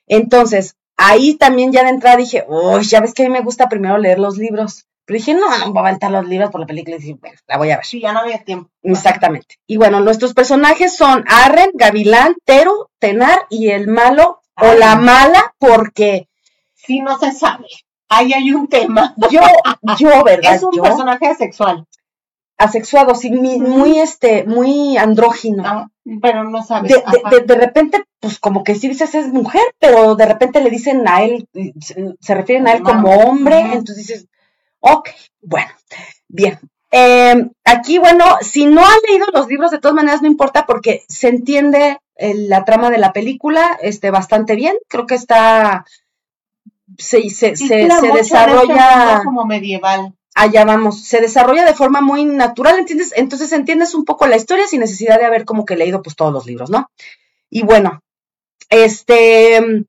Entonces, 0.06 0.76
ahí 0.98 1.36
también 1.36 1.72
ya 1.72 1.84
de 1.84 1.88
entrada 1.88 2.18
dije, 2.18 2.44
uy, 2.46 2.82
ya 2.82 3.00
ves 3.00 3.14
que 3.14 3.22
a 3.22 3.28
mí 3.28 3.32
me 3.32 3.40
gusta 3.40 3.70
primero 3.70 3.96
leer 3.96 4.18
los 4.18 4.36
libros. 4.36 4.84
Pero 5.06 5.16
dije, 5.16 5.32
no, 5.32 5.48
no 5.56 5.72
voy 5.72 5.78
a 5.78 5.88
aventar 5.88 6.10
los 6.10 6.28
libros 6.28 6.50
por 6.50 6.60
la 6.60 6.66
película 6.66 6.96
y 6.96 6.98
dije, 6.98 7.16
bueno, 7.18 7.38
la 7.46 7.56
voy 7.56 7.70
a 7.70 7.76
ver. 7.76 7.86
Sí, 7.86 7.98
ya 7.98 8.12
no 8.12 8.18
había 8.18 8.44
tiempo. 8.44 8.68
Exactamente. 8.82 9.58
Y 9.66 9.78
bueno, 9.78 10.00
nuestros 10.00 10.34
personajes 10.34 10.94
son 10.94 11.24
Arren, 11.28 11.70
Gavilán, 11.72 12.36
Teru, 12.44 12.90
Tenar 12.98 13.46
y 13.48 13.70
el 13.70 13.88
malo 13.88 14.42
o 14.54 14.74
la 14.74 14.96
mala, 14.96 15.54
porque... 15.56 16.28
Sí, 16.74 17.00
no 17.00 17.18
se 17.18 17.32
sabe 17.32 17.68
ahí 18.08 18.32
hay 18.32 18.52
un 18.52 18.68
tema. 18.68 19.14
Yo, 19.30 19.40
yo, 19.98 20.24
¿verdad? 20.24 20.54
Es 20.54 20.62
un 20.62 20.70
personaje 20.72 21.34
sexual. 21.34 21.86
asexuado, 22.56 23.14
sí, 23.14 23.30
muy, 23.30 23.98
este, 23.98 24.44
muy 24.44 24.96
andrógino. 24.96 25.90
Pero 26.22 26.44
no 26.44 26.62
sabes. 26.62 26.92
De, 26.92 27.54
repente, 27.54 28.02
pues 28.20 28.38
como 28.38 28.64
que 28.64 28.74
sí 28.74 28.88
dices 28.88 29.14
es 29.14 29.28
mujer, 29.28 29.62
pero 29.78 30.14
de 30.14 30.26
repente 30.26 30.60
le 30.60 30.70
dicen 30.70 31.06
a 31.06 31.22
él, 31.22 31.46
se, 32.20 32.34
refieren 32.34 32.66
a 32.66 32.72
él 32.72 32.82
como 32.82 33.10
hombre, 33.10 33.60
entonces 33.60 34.06
dices, 34.06 34.26
ok, 34.80 35.10
bueno, 35.42 35.70
bien. 36.28 36.58
Em, 36.90 37.50
aquí, 37.64 37.98
bueno, 37.98 38.24
si 38.40 38.64
no 38.64 38.80
han 38.80 38.96
leído 39.06 39.26
los 39.34 39.46
libros, 39.48 39.70
de 39.70 39.78
todas 39.78 39.94
maneras 39.94 40.22
no 40.22 40.28
importa 40.28 40.64
porque 40.64 41.02
se 41.08 41.28
entiende 41.28 41.98
la 42.18 42.64
trama 42.64 42.90
de 42.90 42.98
la 42.98 43.12
película 43.12 43.78
este, 43.82 44.10
bastante 44.10 44.56
bien. 44.56 44.74
Creo 44.88 45.06
que 45.06 45.14
está. 45.14 45.84
Se, 46.98 47.30
se, 47.30 47.56
se, 47.56 47.88
desarrolla. 48.12 49.22
Como 49.24 49.44
medieval. 49.44 50.14
Allá 50.34 50.64
vamos, 50.64 51.04
se 51.04 51.20
desarrolla 51.20 51.64
de 51.64 51.74
forma 51.74 52.00
muy 52.00 52.24
natural, 52.24 52.78
¿entiendes? 52.78 53.12
Entonces 53.16 53.50
entiendes 53.52 53.94
un 53.94 54.04
poco 54.04 54.26
la 54.26 54.36
historia 54.36 54.66
sin 54.66 54.80
necesidad 54.80 55.18
de 55.18 55.24
haber 55.24 55.44
como 55.44 55.64
que 55.64 55.76
leído 55.76 56.02
pues 56.02 56.14
todos 56.14 56.32
los 56.32 56.46
libros, 56.46 56.70
¿no? 56.70 56.90
Y 57.50 57.62
bueno, 57.62 58.02
este, 58.68 59.86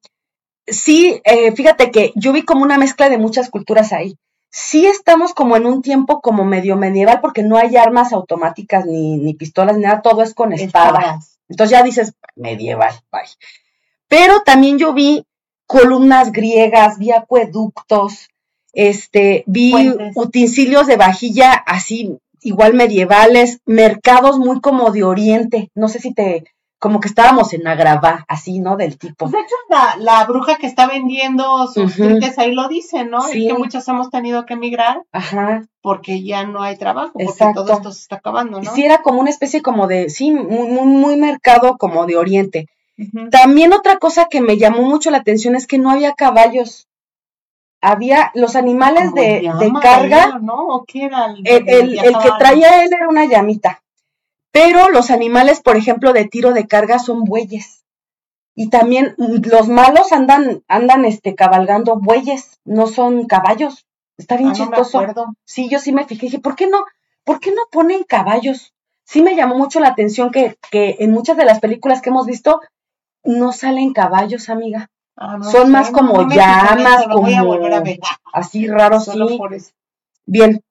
sí, 0.66 1.22
eh, 1.24 1.52
fíjate 1.52 1.92
que 1.92 2.14
yo 2.16 2.32
vi 2.32 2.44
como 2.44 2.64
una 2.64 2.78
mezcla 2.78 3.10
de 3.10 3.18
muchas 3.18 3.50
culturas 3.50 3.92
ahí. 3.92 4.18
Sí 4.52 4.88
estamos 4.88 5.34
como 5.34 5.56
en 5.56 5.68
un 5.68 5.82
tiempo 5.84 6.22
como 6.22 6.46
medio 6.46 6.76
medieval 6.78 7.20
porque 7.22 7.44
no 7.44 7.58
hay 7.58 7.76
armas 7.78 8.14
automáticas 8.14 8.86
ni, 8.86 9.18
ni 9.18 9.36
pistolas 9.36 9.78
ni 9.78 9.84
nada, 9.84 10.02
todo 10.02 10.24
es 10.24 10.34
con 10.34 10.54
espadas. 10.54 11.40
Entonces 11.48 11.78
ya 11.78 11.84
dices, 11.84 12.14
medieval, 12.36 12.94
bye. 13.12 13.22
Pero 14.08 14.42
también 14.42 14.80
yo 14.80 14.94
vi 14.94 15.24
columnas 15.70 16.32
griegas, 16.32 16.98
vi 16.98 17.12
acueductos, 17.12 18.30
este, 18.74 19.44
vi 19.46 19.94
utensilios 20.16 20.88
de 20.88 20.98
vajilla 20.98 21.54
así, 21.54 22.18
igual 22.42 22.74
medievales, 22.74 23.60
mercados 23.68 24.40
muy 24.40 24.62
como 24.62 24.90
de 24.90 25.04
oriente, 25.04 25.70
no 25.76 25.88
sé 25.88 26.00
si 26.00 26.12
te, 26.12 26.44
como 26.80 27.00
que 27.00 27.08
estábamos 27.08 27.54
en 27.54 27.68
Agrava, 27.68 28.26
así, 28.28 28.58
¿no? 28.58 28.78
Del 28.78 28.98
tipo. 28.98 29.30
Pues 29.30 29.32
de 29.34 29.38
hecho, 29.42 29.56
la, 29.70 29.96
la 30.00 30.26
bruja 30.26 30.58
que 30.58 30.66
está 30.66 30.88
vendiendo 30.88 31.68
sus 31.68 31.94
triques 31.94 32.40
ahí 32.40 32.52
lo 32.52 32.68
dice, 32.68 33.06
¿no? 33.06 33.22
Sí. 33.22 33.46
que 33.46 33.54
muchos 33.54 33.88
hemos 33.90 34.10
tenido 34.10 34.48
que 34.48 34.56
emigrar 34.56 35.04
Ajá. 35.12 35.68
porque 35.84 36.24
ya 36.24 36.48
no 36.48 36.64
hay 36.64 36.80
trabajo, 36.80 37.14
porque 37.14 37.54
todo 37.54 37.74
esto 37.74 37.92
se 37.92 38.02
está 38.02 38.16
acabando, 38.16 38.60
¿no? 38.60 38.74
Sí, 38.74 38.84
era 38.84 39.04
como 39.04 39.20
una 39.20 39.30
especie 39.30 39.62
como 39.62 39.86
de, 39.86 40.10
sí, 40.10 40.32
muy, 40.32 40.68
muy, 40.68 40.88
muy 40.88 41.16
mercado 41.16 41.78
como 41.78 42.08
de 42.08 42.18
oriente. 42.18 42.66
También 43.32 43.74
otra 43.74 43.98
cosa 43.98 44.28
que 44.30 44.42
me 44.42 44.58
llamó 44.58 44.82
mucho 44.84 45.12
la 45.12 45.20
atención 45.20 45.56
es 45.56 45.68
que 45.68 45.78
no 45.78 45.90
había 45.90 46.14
caballos. 46.14 46.88
Había 47.82 48.32
los 48.36 48.56
animales 48.56 49.14
de, 49.14 49.50
de, 49.58 49.72
carga. 49.82 50.40
¿no? 50.40 50.68
¿O 50.68 50.84
qué 50.86 51.06
era 51.06 51.28
el, 51.28 51.48
el, 51.48 52.00
el 52.00 52.18
que 52.18 52.30
traía 52.38 52.84
él 52.84 52.92
era 52.94 53.08
una 53.08 53.26
llamita. 53.26 53.82
Pero 54.52 54.90
los 54.90 55.12
animales, 55.12 55.62
por 55.62 55.78
ejemplo, 55.78 56.12
de 56.12 56.26
tiro 56.26 56.54
de 56.54 56.68
carga 56.68 57.00
son 57.00 57.24
bueyes. 57.24 57.86
Y 58.56 58.70
también 58.70 59.16
los 59.18 59.70
malos 59.70 60.12
andan, 60.12 60.64
andan 60.68 61.06
este, 61.06 61.36
cabalgando 61.36 61.96
bueyes, 61.96 62.60
no 62.66 62.88
son 62.88 63.26
caballos. 63.26 63.86
Está 64.18 64.36
bien 64.36 64.50
ah, 64.50 64.54
chistoso. 64.54 65.02
sí, 65.46 65.70
yo 65.70 65.80
sí 65.80 65.94
me 65.94 66.04
fijé, 66.04 66.26
dije, 66.26 66.40
¿por 66.40 66.58
qué 66.58 66.68
no? 66.68 66.84
¿Por 67.24 67.40
qué 67.40 67.52
no 67.52 67.62
ponen 67.72 68.04
caballos? 68.04 68.74
Sí 69.06 69.22
me 69.22 69.38
llamó 69.38 69.56
mucho 69.56 69.80
la 69.80 69.88
atención 69.88 70.32
que, 70.32 70.58
que 70.72 70.98
en 71.00 71.12
muchas 71.12 71.38
de 71.38 71.46
las 71.46 71.62
películas 71.62 72.02
que 72.02 72.10
hemos 72.10 72.26
visto 72.26 72.60
no 73.24 73.52
salen 73.52 73.94
caballos, 73.94 74.50
amiga. 74.50 74.90
Ah, 75.16 75.40
son 75.44 75.72
más 75.72 75.92
como 75.92 76.30
llamas, 76.30 77.06
como 77.12 77.28
así 78.32 78.68
raros, 78.68 79.06
sí. 79.06 79.40
Bien, 80.26 80.64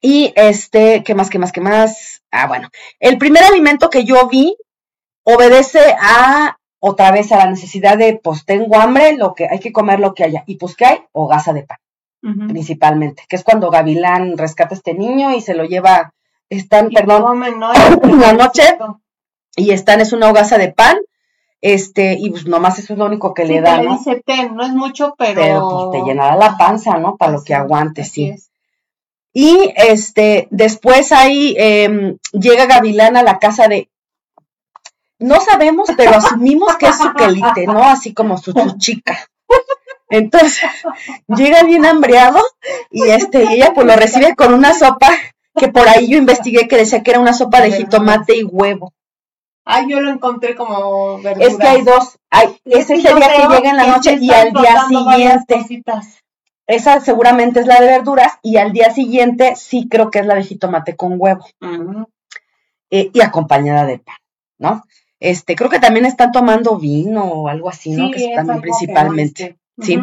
y 0.00 0.32
este, 0.36 1.02
¿qué 1.02 1.14
más, 1.14 1.30
qué 1.30 1.38
más, 1.38 1.52
qué 1.52 1.60
más? 1.60 2.22
Ah, 2.30 2.46
bueno, 2.46 2.68
el 3.00 3.18
primer 3.18 3.42
alimento 3.44 3.90
que 3.90 4.04
yo 4.04 4.28
vi 4.28 4.56
obedece 5.24 5.80
a 6.00 6.58
otra 6.80 7.10
vez 7.10 7.32
a 7.32 7.38
la 7.38 7.50
necesidad 7.50 7.98
de, 7.98 8.20
pues 8.22 8.44
tengo 8.44 8.76
hambre, 8.76 9.16
lo 9.16 9.34
que 9.34 9.48
hay 9.48 9.58
que 9.58 9.72
comer 9.72 9.98
lo 9.98 10.14
que 10.14 10.24
haya. 10.24 10.44
Y 10.46 10.56
pues, 10.56 10.76
¿qué 10.76 10.84
hay? 10.84 10.98
Hogaza 11.12 11.52
de 11.52 11.64
pan, 11.64 11.78
principalmente, 12.48 13.24
que 13.28 13.36
es 13.36 13.42
cuando 13.42 13.70
Gavilán 13.70 14.38
rescata 14.38 14.74
a 14.74 14.78
este 14.78 14.94
niño 14.94 15.34
y 15.34 15.40
se 15.40 15.54
lo 15.54 15.64
lleva, 15.64 16.14
están, 16.48 16.90
perdón, 16.90 17.42
una 18.02 18.32
noche, 18.32 18.62
y 19.56 19.70
están, 19.72 20.00
es 20.00 20.12
una 20.12 20.30
hogaza 20.30 20.58
de 20.58 20.72
pan, 20.72 20.98
este, 21.60 22.16
y 22.18 22.30
pues 22.30 22.46
nomás 22.46 22.78
eso 22.78 22.92
es 22.92 22.98
lo 22.98 23.06
único 23.06 23.34
que 23.34 23.44
le 23.44 23.60
da, 23.60 23.82
¿no? 23.82 23.96
dice 23.96 24.22
ten, 24.24 24.54
no 24.54 24.64
es 24.64 24.72
mucho, 24.72 25.14
pero... 25.18 25.40
Pero 25.40 25.90
pues 25.90 26.02
te 26.02 26.08
llenará 26.08 26.36
la 26.36 26.56
panza, 26.56 26.98
¿no? 26.98 27.16
Para 27.16 27.32
lo 27.32 27.42
que 27.42 27.54
aguantes, 27.54 28.10
sí. 28.10 28.34
Y 29.32 29.72
este, 29.76 30.48
después 30.50 31.12
ahí 31.12 31.54
em, 31.58 32.16
llega 32.32 32.66
Gavilán 32.66 33.16
a 33.16 33.22
la 33.22 33.38
casa 33.38 33.68
de, 33.68 33.88
no 35.18 35.40
sabemos, 35.40 35.88
pero 35.96 36.12
asumimos 36.12 36.76
que 36.76 36.86
es 36.86 36.96
su 36.96 37.12
quelite, 37.12 37.66
¿no? 37.66 37.82
Así 37.82 38.14
como 38.14 38.38
su, 38.38 38.52
chica. 38.78 39.28
Entonces, 40.10 40.70
llega 41.26 41.64
bien 41.64 41.84
hambreado 41.84 42.40
y 42.90 43.02
este, 43.08 43.42
ella 43.42 43.72
pues 43.74 43.86
lo 43.86 43.96
recibe 43.96 44.34
con 44.36 44.54
una 44.54 44.72
sopa 44.74 45.10
que 45.56 45.68
por 45.68 45.88
ahí 45.88 46.08
yo 46.08 46.16
investigué 46.16 46.68
que 46.68 46.76
decía 46.76 47.02
que 47.02 47.10
era 47.10 47.20
una 47.20 47.34
sopa 47.34 47.60
de 47.60 47.72
jitomate 47.72 48.36
y 48.36 48.44
huevo. 48.44 48.92
Ay, 49.70 49.86
yo 49.86 50.00
lo 50.00 50.10
encontré 50.10 50.54
como 50.54 51.20
verdura. 51.20 51.46
Es 51.46 51.58
que 51.58 51.66
hay 51.66 51.82
dos. 51.82 52.18
Hay, 52.30 52.58
ese 52.64 52.94
es 52.94 53.04
el 53.04 53.16
día 53.16 53.28
que 53.36 53.54
llega 53.54 53.70
en 53.70 53.76
la 53.76 53.86
noche 53.86 54.16
y 54.18 54.30
al 54.30 54.50
día 54.54 54.86
siguiente. 54.88 55.84
Esa 56.66 57.00
seguramente 57.00 57.60
es 57.60 57.66
la 57.66 57.78
de 57.78 57.86
verduras 57.86 58.38
y 58.42 58.56
al 58.56 58.72
día 58.72 58.90
siguiente 58.94 59.56
sí 59.56 59.86
creo 59.90 60.10
que 60.10 60.20
es 60.20 60.26
la 60.26 60.36
de 60.36 60.44
jitomate 60.44 60.96
con 60.96 61.16
huevo. 61.18 61.44
Eh, 62.90 63.10
y 63.12 63.20
acompañada 63.20 63.84
de 63.84 63.98
pan, 63.98 64.16
¿no? 64.56 64.84
Este, 65.20 65.54
creo 65.54 65.68
que 65.68 65.80
también 65.80 66.06
están 66.06 66.32
tomando 66.32 66.78
vino 66.78 67.24
o 67.24 67.48
algo 67.48 67.68
así, 67.68 67.90
¿no? 67.90 68.10
Que 68.10 68.24
es 68.24 68.36
también 68.36 68.62
principalmente. 68.62 69.58
Sí. 69.82 70.00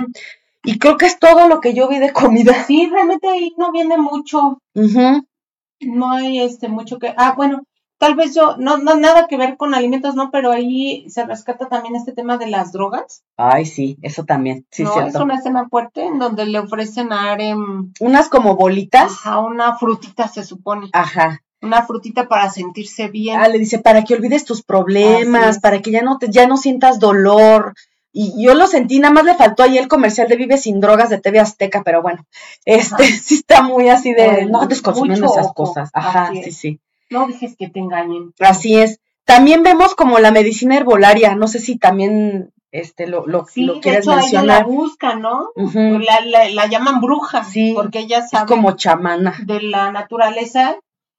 Y 0.63 0.77
creo 0.77 0.95
que 0.95 1.07
es 1.07 1.17
todo 1.17 1.47
lo 1.47 1.59
que 1.59 1.73
yo 1.73 1.87
vi 1.87 1.97
de 1.97 2.13
comida. 2.13 2.53
Sí, 2.65 2.87
realmente 2.91 3.27
ahí 3.27 3.55
no 3.57 3.71
viene 3.71 3.97
mucho. 3.97 4.61
No 4.75 6.11
hay 6.11 6.41
este 6.41 6.67
mucho 6.67 6.99
que. 6.99 7.15
Ah, 7.17 7.33
bueno, 7.35 7.63
tal 7.97 8.15
vez 8.15 8.35
yo, 8.35 8.55
no, 8.57 8.77
no, 8.77 8.95
nada 8.95 9.27
que 9.27 9.37
ver 9.37 9.57
con 9.57 9.73
alimentos, 9.73 10.15
no, 10.15 10.31
pero 10.31 10.51
ahí 10.51 11.09
se 11.09 11.25
rescata 11.25 11.67
también 11.67 11.95
este 11.95 12.13
tema 12.13 12.37
de 12.37 12.47
las 12.47 12.71
drogas. 12.71 13.23
Ay, 13.37 13.65
sí, 13.65 13.97
eso 14.01 14.25
también, 14.25 14.65
sí, 14.71 14.83
no, 14.83 14.99
es 15.01 15.15
una 15.15 15.35
escena 15.35 15.67
fuerte 15.69 16.05
en 16.05 16.19
donde 16.19 16.45
le 16.45 16.59
ofrecen 16.59 17.11
a 17.11 17.31
Arem... 17.31 17.93
Unas 17.99 18.29
como 18.29 18.55
bolitas. 18.55 19.11
Ajá, 19.11 19.39
una 19.39 19.77
frutita 19.77 20.27
se 20.27 20.43
supone. 20.43 20.89
Ajá. 20.93 21.41
Una 21.61 21.83
frutita 21.85 22.27
para 22.27 22.49
sentirse 22.49 23.07
bien. 23.07 23.39
Ah, 23.39 23.47
le 23.47 23.57
dice, 23.57 23.79
para 23.79 24.03
que 24.03 24.13
olvides 24.13 24.45
tus 24.45 24.61
problemas, 24.61 25.59
para 25.59 25.81
que 25.81 25.91
ya 25.91 26.03
no, 26.03 26.17
te, 26.19 26.29
ya 26.29 26.47
no 26.47 26.57
sientas 26.57 26.99
dolor. 26.99 27.73
Y 28.17 28.41
yo 28.41 28.53
lo 28.53 28.67
sentí, 28.67 28.99
nada 28.99 29.13
más 29.13 29.25
le 29.25 29.35
faltó 29.35 29.63
ahí 29.63 29.77
el 29.77 29.89
comercial 29.89 30.29
de 30.29 30.37
Vive 30.37 30.57
sin 30.57 30.79
drogas 30.79 31.09
de 31.09 31.19
TV 31.19 31.39
Azteca, 31.39 31.83
pero 31.83 32.01
bueno, 32.01 32.25
este 32.63 33.03
sí 33.23 33.35
está 33.35 33.61
muy 33.61 33.89
así 33.89 34.13
de, 34.13 34.45
no 34.45 34.65
te 34.67 34.79
consumiendo 34.81 35.25
esas 35.25 35.51
cosas. 35.53 35.89
Ajá, 35.93 36.31
sí, 36.31 36.51
sí. 36.51 36.79
No 37.09 37.27
dejes 37.27 37.55
que 37.57 37.69
te 37.69 37.79
engañen. 37.79 38.33
Así 38.39 38.77
es. 38.77 38.99
También 39.25 39.63
vemos 39.63 39.95
como 39.95 40.19
la 40.19 40.31
medicina 40.31 40.77
herbolaria, 40.77 41.35
no 41.35 41.47
sé 41.47 41.59
si 41.59 41.77
también 41.77 42.53
este 42.71 43.07
lo, 43.07 43.25
lo, 43.25 43.45
sí, 43.45 43.63
lo 43.63 43.79
quieres 43.79 44.05
de 44.05 44.11
hecho, 44.11 44.19
mencionar. 44.19 44.45
Ella 44.45 44.59
la 44.59 44.63
busca, 44.65 45.15
¿no? 45.15 45.49
la, 45.55 46.19
la, 46.21 46.49
la, 46.49 46.65
llaman 46.67 47.01
bruja, 47.01 47.43
sí, 47.43 47.73
porque 47.73 47.99
ella 47.99 48.27
sabe 48.27 48.43
es 48.43 48.49
como 48.49 48.75
chamana 48.75 49.35
de 49.45 49.61
la 49.61 49.91
naturaleza 49.91 50.77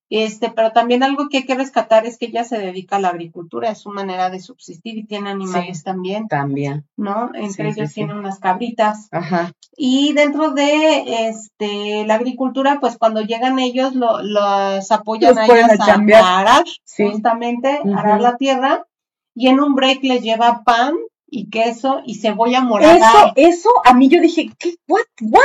este, 0.09 0.51
pero 0.51 0.73
también 0.73 1.03
algo 1.03 1.29
que 1.29 1.39
hay 1.39 1.47
que 1.47 1.57
rescatar 1.57 2.07
es 2.07 2.17
que 2.17 2.27
ella 2.27 2.45
se 2.45 2.59
dedica 2.59 2.97
a 2.97 3.01
la 3.01 3.09
agricultura, 3.09 3.71
es 3.71 3.79
su 3.79 3.91
manera 3.91 4.31
de 4.31 4.39
subsistir 4.39 4.97
y 4.99 5.05
tiene 5.05 5.31
animales 5.31 5.83
también. 5.83 6.29
También. 6.29 6.85
¿No? 6.97 7.31
Entre 7.35 7.71
ellos 7.71 7.93
tiene 7.93 8.15
unas 8.15 8.39
cabritas. 8.39 9.09
Ajá. 9.11 9.53
Y 9.77 10.13
dentro 10.13 10.53
de 10.53 11.29
este 11.29 12.05
la 12.07 12.15
agricultura, 12.15 12.79
pues 12.81 12.97
cuando 12.99 13.21
llegan 13.21 13.59
ellos 13.59 13.95
lo, 13.95 14.23
los 14.23 14.93
apoyan 14.93 15.37
a 15.39 15.47
ellas 15.47 15.81
a, 15.81 16.39
arar, 16.39 16.65
justamente, 16.97 17.81
arar 17.97 18.21
la 18.21 18.37
tierra, 18.37 18.87
y 19.35 19.49
en 19.49 19.61
un 19.61 19.75
break 19.75 20.03
les 20.03 20.23
lleva 20.23 20.63
pan 20.65 20.95
y 21.27 21.51
queso 21.51 22.01
y 22.07 22.15
cebolla 22.15 22.61
morada. 22.61 22.97
Eso, 22.97 23.33
eso, 23.37 23.71
a 23.85 23.93
mí 23.93 24.09
yo 24.09 24.21
dije, 24.21 24.51
¿qué? 24.59 24.77
¿What? 24.87 25.03
¿What? 25.21 25.43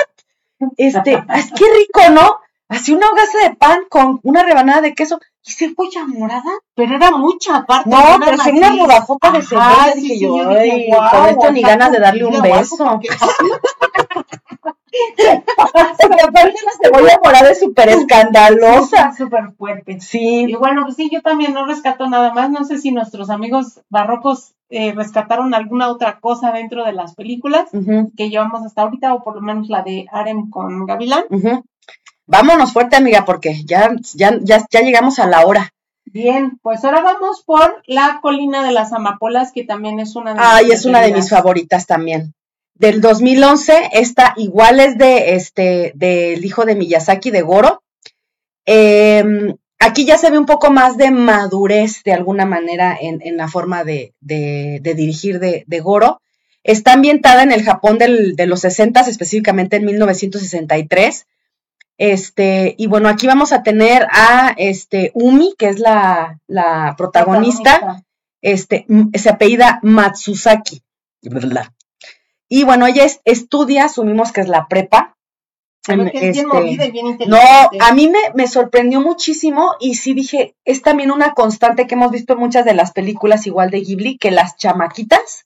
Este, 0.78 1.14
es 1.36 1.51
que 1.51 1.66
rico, 1.66 2.12
¿no? 2.14 2.40
Así 2.72 2.93
una 2.93 3.09
hogaza 3.09 3.38
de 3.39 3.53
pan 3.53 3.82
con 3.89 4.22
una 4.24 4.43
rebanada 4.43 4.80
de 4.80 4.93
queso 4.93 5.19
y 5.45 5.51
cebolla 5.51 6.05
morada. 6.07 6.51
Pero 6.74 6.95
era 6.95 7.11
mucha, 7.11 7.57
aparte. 7.57 7.89
No, 7.89 8.01
pero 8.24 8.38
sí 8.38 8.49
una 8.51 8.69
rodajota 8.69 9.32
de 9.32 9.41
cebolla. 9.41 9.91
dije 9.93 10.19
yo, 10.19 10.32
con 10.32 11.26
esto 11.28 11.51
ni 11.51 11.63
ganas 11.63 11.91
de 11.91 11.99
darle 11.99 12.24
un 12.24 12.41
beso. 12.41 12.78
Porque 12.86 13.09
aparte 15.57 16.07
la 16.07 16.72
cebolla 16.82 17.19
morada 17.22 17.51
es 17.51 17.59
súper 17.59 17.89
escandalosa. 17.89 19.13
Súper 19.17 19.51
fuerte. 19.57 19.99
Sí. 19.99 20.45
Y 20.47 20.55
bueno, 20.55 20.84
pues 20.86 20.95
sí, 20.95 21.09
yo 21.11 21.22
también 21.22 21.53
no 21.53 21.65
rescato 21.65 22.07
nada 22.07 22.34
más. 22.34 22.51
No 22.51 22.63
sé 22.63 22.78
si 22.78 22.93
nuestros 22.93 23.30
amigos 23.30 23.82
barrocos 23.89 24.53
eh, 24.69 24.93
rescataron 24.93 25.53
alguna 25.53 25.89
otra 25.89 26.22
cosa 26.22 26.53
dentro 26.53 26.86
de 26.86 26.93
las 26.93 27.15
películas 27.15 27.69
que 28.15 28.30
llevamos 28.30 28.65
hasta 28.65 28.84
ahorita, 28.84 29.13
o 29.13 29.24
por 29.24 29.36
lo 29.36 29.41
menos 29.41 29.67
la 29.67 29.82
de 29.82 30.05
Arem 30.09 30.49
con 30.49 30.86
Gavilán. 30.86 31.26
Vámonos 32.32 32.71
fuerte, 32.71 32.95
amiga, 32.95 33.25
porque 33.25 33.63
ya, 33.65 33.93
ya, 34.15 34.39
ya, 34.41 34.65
ya 34.71 34.82
llegamos 34.82 35.19
a 35.19 35.27
la 35.27 35.45
hora. 35.45 35.73
Bien, 36.05 36.59
pues 36.61 36.84
ahora 36.84 37.01
vamos 37.01 37.43
por 37.45 37.84
la 37.86 38.19
colina 38.21 38.63
de 38.65 38.71
las 38.71 38.93
amapolas, 38.93 39.51
que 39.51 39.65
también 39.65 39.99
es 39.99 40.15
una 40.15 40.34
de 40.34 40.39
Ay, 40.41 40.71
es 40.71 40.86
una 40.86 41.01
de 41.01 41.13
mis 41.13 41.29
favoritas 41.29 41.86
también. 41.86 42.34
Del 42.73 43.01
2011, 43.01 43.91
esta 43.93 44.34
igual 44.38 44.79
es 44.79 44.97
de 44.97 45.36
este 45.36 45.91
del 45.95 46.43
hijo 46.43 46.65
de 46.65 46.75
Miyazaki, 46.75 47.32
de 47.32 47.41
Goro. 47.41 47.84
Em, 48.65 49.55
aquí 49.79 50.05
ya 50.05 50.17
se 50.17 50.32
ve 50.32 50.38
un 50.38 50.45
poco 50.45 50.71
más 50.71 50.97
de 50.97 51.11
madurez 51.11 52.01
de 52.03 52.13
alguna 52.13 52.45
manera 52.45 52.97
en, 52.99 53.38
la 53.38 53.47
forma 53.47 53.84
de, 53.84 54.13
dirigir 54.21 55.39
de, 55.39 55.79
Goro. 55.82 56.21
Está 56.63 56.93
ambientada 56.93 57.43
en 57.43 57.51
el 57.51 57.63
Japón 57.63 57.97
de 57.97 58.47
los 58.47 58.61
60, 58.61 59.01
específicamente 59.01 59.75
en 59.77 59.86
1963. 59.86 61.25
Este, 62.02 62.74
y 62.80 62.88
bueno, 62.88 63.10
aquí 63.10 63.28
vamos 63.28 63.54
a 63.54 63.62
tener 63.62 64.08
a 64.12 64.56
este, 64.58 65.12
Umi, 65.14 65.54
que 65.56 65.70
es 65.70 65.78
la, 65.78 66.39
protagonista, 66.97 68.04
Este, 68.41 68.88
se 69.14 69.30
apellida 69.30 69.80
Matsusaki. 69.84 70.82
Y 72.49 72.64
bueno, 72.64 72.88
ella 72.88 73.06
estudia, 73.24 73.86
asumimos 73.86 74.32
que 74.32 74.41
es 74.41 74.47
la 74.47 74.68
prepa. 74.68 75.16
Este, 75.88 76.43
no, 77.28 77.38
a 77.38 77.93
mí 77.93 78.10
me, 78.10 78.20
me, 78.34 78.47
sorprendió 78.47 78.99
muchísimo 78.99 79.76
y 79.80 79.93
sí 79.93 80.16
dije, 80.16 80.56
es 80.66 80.82
también 80.82 81.12
una 81.12 81.36
constante 81.36 81.86
que 81.86 81.93
hemos 81.93 82.10
visto 82.10 82.34
en 82.34 82.39
muchas 82.39 82.66
de 82.66 82.74
las 82.74 82.93
películas 82.93 83.45
igual 83.45 83.70
de 83.70 83.82
Ghibli, 83.82 84.18
que 84.18 84.32
las 84.32 84.58
chamaquitas, 84.58 85.45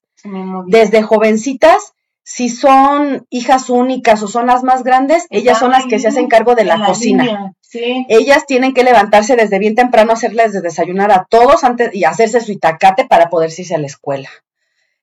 desde 0.68 1.03
jovencitas, 1.03 1.94
si 2.28 2.49
son 2.49 3.28
hijas 3.30 3.69
únicas 3.69 4.23
o 4.23 4.28
son 4.28 4.47
las 4.47 4.63
más 4.63 4.84
grandes, 4.84 5.28
ellas 5.30 5.59
son 5.59 5.71
las 5.71 5.86
que 5.86 5.99
se 5.99 6.07
hacen 6.07 6.28
cargo 6.28 6.55
de 6.55 6.65
la, 6.65 6.84
cocina. 6.84 7.53
Ellas 7.71 8.47
tienen 8.47 8.73
que 8.73 8.84
levantarse 8.84 9.36
desde 9.36 9.59
bien 9.59 9.76
temprano, 9.76 10.13
hacerles 10.13 10.51
desayunar 10.51 11.11
a 11.11 11.28
todos 11.30 11.63
antes 11.63 11.93
y 11.93 12.03
hacerse 12.03 12.41
su 12.41 12.51
itacate 12.51 13.05
para 13.05 13.30
poder 13.30 13.51
irse 13.55 13.76
a 13.76 13.78
la 13.78 13.86
escuela. 13.86 14.28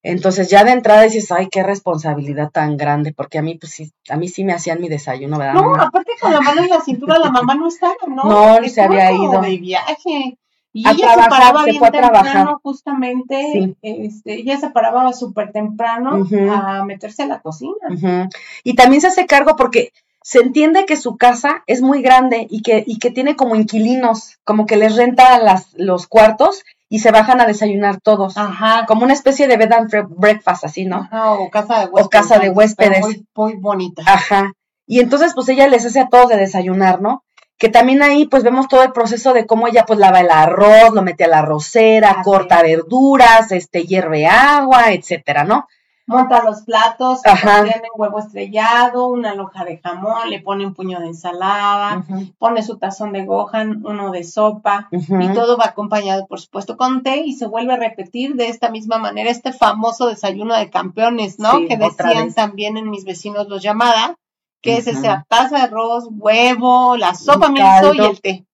Entonces 0.03 0.51
ya 0.51 0.65
de 0.65 0.73
entrada 0.73 1.03
dices, 1.03 1.31
ay, 1.31 1.49
qué 1.49 1.63
responsabilidad 1.63 2.51
tan 2.51 2.77
grande, 2.77 3.13
porque 3.13 3.39
a 3.39 3.43
mí, 3.43 3.55
pues 3.55 3.73
sí, 3.73 3.93
a 4.11 4.17
mí 4.17 4.29
sí 4.29 4.43
me 4.43 4.53
hacían 4.53 4.81
mi 4.81 4.89
desayuno, 4.89 5.39
¿verdad? 5.39 5.55
No, 5.55 5.77
aparte 5.77 6.15
con 6.21 6.33
la 6.33 6.41
mano 6.41 6.63
en 6.63 6.71
la 6.71 6.81
cintura 6.81 7.21
la 7.21 7.31
mamá 7.31 7.55
no 7.55 7.69
estaba, 7.69 7.95
¿no? 8.09 8.25
No, 8.25 8.69
se 8.69 8.81
había 8.81 9.13
ido. 9.13 9.41
de 9.41 9.59
viaje. 9.59 10.39
Y 10.73 10.89
ella 10.89 11.15
se 11.15 11.29
paraba 11.29 11.65
bien 11.65 11.83
temprano, 11.83 12.61
justamente, 12.63 13.77
este, 13.83 14.35
ella 14.41 14.59
se 14.59 14.71
paraba 14.71 15.13
súper 15.13 15.53
temprano 15.53 16.27
a 16.51 16.85
meterse 16.85 17.25
a 17.25 17.27
la 17.27 17.41
cocina. 17.41 18.29
Y 18.65 18.75
también 18.75 19.01
se 19.01 19.09
hace 19.09 19.27
cargo 19.27 19.57
porque 19.57 19.93
se 20.23 20.39
entiende 20.39 20.87
que 20.87 20.97
su 20.97 21.17
casa 21.17 21.63
es 21.67 21.83
muy 21.83 22.01
grande 22.01 22.47
y 22.49 22.63
que, 22.63 22.85
y 22.87 22.99
que 22.99 23.11
tiene 23.11 23.37
como 23.37 23.57
inquilinos, 23.57 24.39
como 24.45 24.67
que 24.67 24.77
les 24.77 24.97
renta 24.97 25.39
las, 25.39 25.75
los 25.75 26.07
cuartos 26.07 26.63
y 26.89 27.01
se 27.01 27.11
bajan 27.11 27.41
a 27.41 27.47
desayunar 27.47 28.01
todos. 28.01 28.37
Ajá. 28.37 28.87
Como 28.87 29.05
una 29.05 29.15
especie 29.15 29.49
de 29.49 29.57
bed 29.57 29.73
and 29.73 29.91
breakfast, 30.11 30.65
así, 30.65 30.85
¿no? 30.85 31.09
Ajá, 31.11 31.33
o 31.33 31.51
casa 31.51 31.81
de 31.81 31.87
huéspedes. 31.87 32.07
O 32.07 32.09
casa 32.09 32.39
de 32.39 32.51
huéspedes. 32.51 33.01
Muy, 33.01 33.27
muy 33.35 33.55
bonita. 33.57 34.03
Ajá. 34.07 34.53
Y 34.87 35.01
entonces, 35.01 35.33
pues 35.35 35.49
ella 35.49 35.67
les 35.69 35.87
hace 35.87 36.01
a 36.01 36.09
todos 36.09 36.29
de 36.29 36.37
desayunar, 36.37 37.01
¿no? 37.01 37.25
Que 37.63 37.69
también 37.69 38.03
ahí, 38.03 38.27
pues 38.27 38.43
vemos 38.43 38.67
todo 38.67 38.83
el 38.83 38.91
proceso 38.91 39.33
de 39.33 39.47
cómo 39.47 39.69
ella, 39.69 39.85
pues 39.87 40.01
lava 40.01 40.19
el 40.19 40.33
arroz, 40.33 40.93
lo 40.93 41.03
mete 41.03 41.23
a 41.23 41.29
la 41.29 41.39
arrocera, 41.39 42.17
corta 42.25 42.61
verduras, 42.61 43.53
este, 43.53 43.85
hierve 43.85 44.27
agua, 44.27 44.91
etcétera, 44.91 45.45
¿no? 45.45 45.69
monta 46.07 46.43
los 46.43 46.63
platos, 46.63 47.23
tiene 47.23 47.89
huevo 47.97 48.19
estrellado, 48.19 49.07
una 49.07 49.33
loja 49.37 49.65
de 49.65 49.79
jamón, 49.79 50.29
le 50.29 50.41
pone 50.41 50.67
un 50.67 50.75
puño 50.75 50.99
de 50.99 51.07
ensalada, 51.07 52.05
pone 52.37 52.65
su 52.65 52.79
tazón 52.79 53.13
de 53.13 53.25
gohan, 53.25 53.87
uno 53.87 54.11
de 54.11 54.25
sopa, 54.25 54.89
y 54.91 55.33
todo 55.33 55.57
va 55.57 55.67
acompañado, 55.67 56.27
por 56.27 56.41
supuesto, 56.41 56.77
con 56.77 57.05
té, 57.05 57.19
y 57.19 57.35
se 57.35 57.47
vuelve 57.47 57.75
a 57.75 57.77
repetir 57.77 58.35
de 58.35 58.49
esta 58.49 58.71
misma 58.71 58.99
manera 58.99 59.31
este 59.31 59.53
famoso 59.53 60.09
desayuno 60.09 60.57
de 60.57 60.69
campeones, 60.69 61.39
¿no? 61.39 61.61
que 61.69 61.77
decían 61.77 62.35
también 62.35 62.77
en 62.77 62.91
mis 62.91 63.05
vecinos 63.05 63.49
los 63.49 63.63
llamada, 63.63 64.19
que 64.63 64.77
es 64.77 64.87
esa 64.87 65.27
taza 65.29 65.57
de 65.57 65.63
arroz, 65.63 66.07
huevo, 66.11 66.97
la 66.97 67.15
sopa 67.15 67.51
miso 67.51 67.93
y 67.95 67.99
el 68.01 68.21
té. 68.21 68.45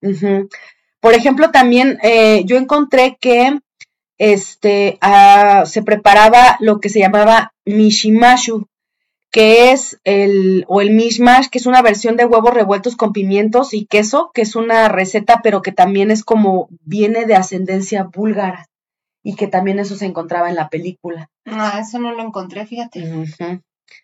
Por 1.01 1.15
ejemplo, 1.15 1.51
también 1.51 1.99
eh, 2.03 2.43
yo 2.45 2.57
encontré 2.57 3.17
que 3.21 3.61
este, 4.19 4.99
ah, 5.01 5.65
se 5.67 5.83
preparaba 5.83 6.57
lo 6.61 6.81
que 6.81 6.89
se 6.89 6.99
llamaba 6.99 7.53
mishimashu, 7.65 8.67
que 9.31 9.71
es 9.73 10.01
el, 10.05 10.65
o 10.69 10.81
el 10.81 10.91
mishmash, 10.91 11.49
que 11.49 11.59
es 11.59 11.67
una 11.67 11.83
versión 11.83 12.17
de 12.17 12.25
huevos 12.25 12.55
revueltos 12.55 12.97
con 12.97 13.13
pimientos 13.13 13.75
y 13.75 13.87
queso, 13.87 14.31
que 14.33 14.43
es 14.43 14.57
una 14.57 14.89
receta, 14.89 15.41
pero 15.43 15.63
que 15.63 15.73
también 15.73 16.11
es 16.11 16.25
como, 16.25 16.69
viene 16.81 17.27
de 17.27 17.37
ascendencia 17.37 18.05
búlgara, 18.05 18.67
y 19.23 19.37
que 19.37 19.47
también 19.47 19.79
eso 19.79 19.97
se 19.97 20.07
encontraba 20.07 20.49
en 20.49 20.57
la 20.57 20.69
película. 20.69 21.31
Ah, 21.45 21.79
eso 21.81 21.99
no 21.99 22.13
lo 22.13 22.23
encontré, 22.23 22.67
fíjate. 22.67 23.27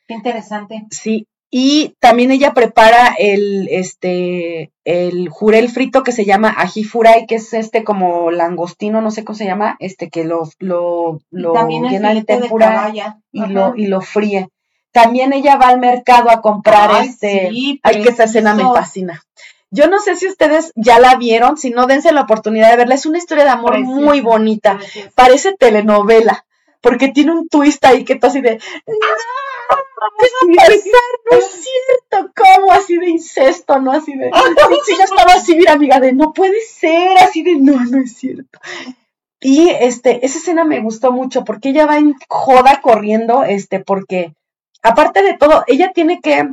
Qué 0.06 0.14
interesante. 0.14 0.86
Sí, 0.90 1.26
y 1.56 1.94
también 2.00 2.32
ella 2.32 2.52
prepara 2.52 3.14
el, 3.16 3.68
este, 3.70 4.72
el 4.84 5.28
jurel 5.28 5.68
frito 5.68 6.02
que 6.02 6.10
se 6.10 6.24
llama 6.24 6.52
ají 6.52 6.82
furay, 6.82 7.26
que 7.26 7.36
es 7.36 7.54
este 7.54 7.84
como 7.84 8.32
langostino, 8.32 9.00
no 9.00 9.12
sé 9.12 9.22
cómo 9.22 9.36
se 9.36 9.44
llama, 9.44 9.76
este 9.78 10.10
que 10.10 10.24
lo, 10.24 10.48
lo, 10.58 11.20
lo 11.30 11.68
llena 11.68 12.12
de 12.12 12.24
tempura 12.24 12.92
y 13.30 13.46
lo, 13.46 13.76
y 13.76 13.86
lo 13.86 14.00
fríe. 14.00 14.48
También 14.90 15.32
ella 15.32 15.54
va 15.54 15.68
al 15.68 15.78
mercado 15.78 16.28
a 16.28 16.40
comprar 16.40 17.04
este, 17.04 17.52
ay, 17.84 18.02
que 18.02 18.08
esa 18.08 18.24
escena 18.24 18.56
me 18.56 18.64
fascina. 18.64 19.22
Yo 19.70 19.86
no 19.86 20.00
sé 20.00 20.16
si 20.16 20.26
ustedes 20.26 20.72
ya 20.74 20.98
la 20.98 21.14
vieron, 21.14 21.56
si 21.56 21.70
no, 21.70 21.86
dense 21.86 22.10
la 22.10 22.22
oportunidad 22.22 22.70
de 22.70 22.78
verla. 22.78 22.96
Es 22.96 23.06
una 23.06 23.18
historia 23.18 23.44
de 23.44 23.50
amor 23.50 23.78
muy 23.78 24.20
bonita. 24.20 24.80
Parece 25.14 25.54
telenovela, 25.56 26.46
porque 26.84 27.08
tiene 27.08 27.32
un 27.32 27.48
twist 27.48 27.82
ahí 27.86 28.04
que 28.04 28.16
tú 28.16 28.26
así 28.26 28.42
de 28.42 28.60
no 31.30 31.38
es 31.38 31.46
cierto, 31.46 32.32
¿cómo? 32.36 32.72
Así 32.72 32.98
de 32.98 33.08
incesto, 33.08 33.80
¿no? 33.80 33.90
Así 33.92 34.14
de. 34.14 34.30
Sí, 34.84 34.92
ya 34.98 35.04
estaba 35.04 35.32
así, 35.32 35.56
mira, 35.56 35.72
amiga, 35.72 35.98
de 35.98 36.12
no 36.12 36.34
puede 36.34 36.60
ser, 36.60 37.16
así 37.18 37.42
de 37.42 37.54
no, 37.54 37.82
no 37.86 38.02
es 38.02 38.14
cierto. 38.14 38.58
Y 39.40 39.70
este, 39.70 40.24
esa 40.24 40.38
escena 40.38 40.64
me 40.64 40.80
gustó 40.80 41.10
mucho 41.10 41.44
porque 41.44 41.70
ella 41.70 41.86
va 41.86 41.96
en 41.96 42.14
joda 42.28 42.80
corriendo, 42.82 43.44
este, 43.44 43.80
porque 43.80 44.34
aparte 44.82 45.22
de 45.22 45.34
todo, 45.34 45.64
ella 45.66 45.92
tiene 45.94 46.20
que. 46.20 46.50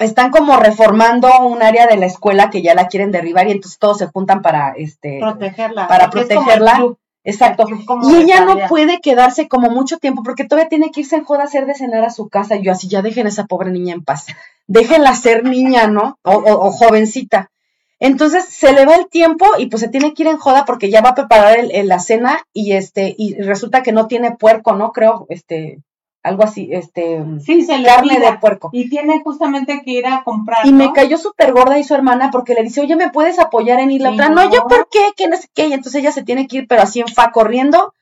Están 0.00 0.32
como 0.32 0.56
reformando 0.56 1.28
un 1.46 1.62
área 1.62 1.86
de 1.86 1.96
la 1.96 2.06
escuela 2.06 2.50
que 2.50 2.62
ya 2.62 2.74
la 2.74 2.88
quieren 2.88 3.12
derribar 3.12 3.46
y 3.46 3.52
entonces 3.52 3.78
todos 3.78 3.98
se 3.98 4.08
juntan 4.08 4.42
para 4.42 4.72
este 4.76 5.20
protegerla. 5.20 5.86
Para 5.86 6.10
protegerla. 6.10 6.96
Exacto. 7.24 7.66
Y 8.02 8.16
ella 8.16 8.44
no 8.44 8.68
puede 8.68 9.00
quedarse 9.00 9.48
como 9.48 9.70
mucho 9.70 9.98
tiempo 9.98 10.22
porque 10.22 10.44
todavía 10.44 10.68
tiene 10.68 10.90
que 10.90 11.00
irse 11.00 11.16
en 11.16 11.24
joda 11.24 11.40
a 11.40 11.44
hacer 11.44 11.64
de 11.64 11.74
cenar 11.74 12.04
a 12.04 12.10
su 12.10 12.28
casa. 12.28 12.56
Y 12.56 12.62
yo 12.62 12.72
así, 12.72 12.86
ya 12.86 13.00
dejen 13.00 13.26
a 13.26 13.30
esa 13.30 13.46
pobre 13.46 13.70
niña 13.70 13.94
en 13.94 14.04
paz. 14.04 14.26
Déjenla 14.66 15.14
ser 15.14 15.44
niña, 15.44 15.88
¿no? 15.88 16.18
O, 16.22 16.70
jovencita. 16.70 17.50
Entonces 17.98 18.44
se 18.44 18.72
le 18.72 18.84
va 18.84 18.96
el 18.96 19.08
tiempo 19.08 19.46
y 19.58 19.66
pues 19.66 19.80
se 19.80 19.88
tiene 19.88 20.12
que 20.12 20.24
ir 20.24 20.28
en 20.28 20.36
joda 20.36 20.64
porque 20.66 20.90
ya 20.90 21.00
va 21.00 21.10
a 21.10 21.14
preparar 21.14 21.58
el, 21.58 21.88
la 21.88 21.98
cena 21.98 22.42
y 22.52 22.72
este, 22.72 23.14
y 23.16 23.34
resulta 23.34 23.82
que 23.82 23.92
no 23.92 24.06
tiene 24.06 24.36
puerco, 24.36 24.74
¿no? 24.74 24.92
Creo, 24.92 25.26
este, 25.30 25.78
algo 26.24 26.42
así, 26.42 26.70
este, 26.72 27.22
sí, 27.44 27.62
se 27.62 27.82
carne 27.82 28.18
de 28.18 28.38
puerco. 28.38 28.70
Y 28.72 28.88
tiene 28.88 29.20
justamente 29.22 29.82
que 29.84 29.90
ir 29.90 30.06
a 30.06 30.24
comprar. 30.24 30.66
Y 30.66 30.72
me 30.72 30.90
cayó 30.94 31.18
súper 31.18 31.52
gorda 31.52 31.78
y 31.78 31.84
su 31.84 31.94
hermana 31.94 32.30
porque 32.32 32.54
le 32.54 32.62
dice, 32.62 32.80
oye, 32.80 32.96
¿me 32.96 33.10
puedes 33.10 33.38
apoyar 33.38 33.78
en 33.78 33.90
ir 33.90 34.00
la 34.00 34.12
otra? 34.12 34.30
No. 34.30 34.50
yo, 34.50 34.66
¿por 34.66 34.88
qué? 34.88 35.28
No 35.28 35.36
sé 35.36 35.48
qué. 35.54 35.68
Y 35.68 35.74
entonces 35.74 36.00
ella 36.00 36.12
se 36.12 36.22
tiene 36.22 36.48
que 36.48 36.56
ir, 36.58 36.66
pero 36.66 36.80
así 36.80 37.00
en 37.00 37.08
fa 37.08 37.30
corriendo. 37.30 37.92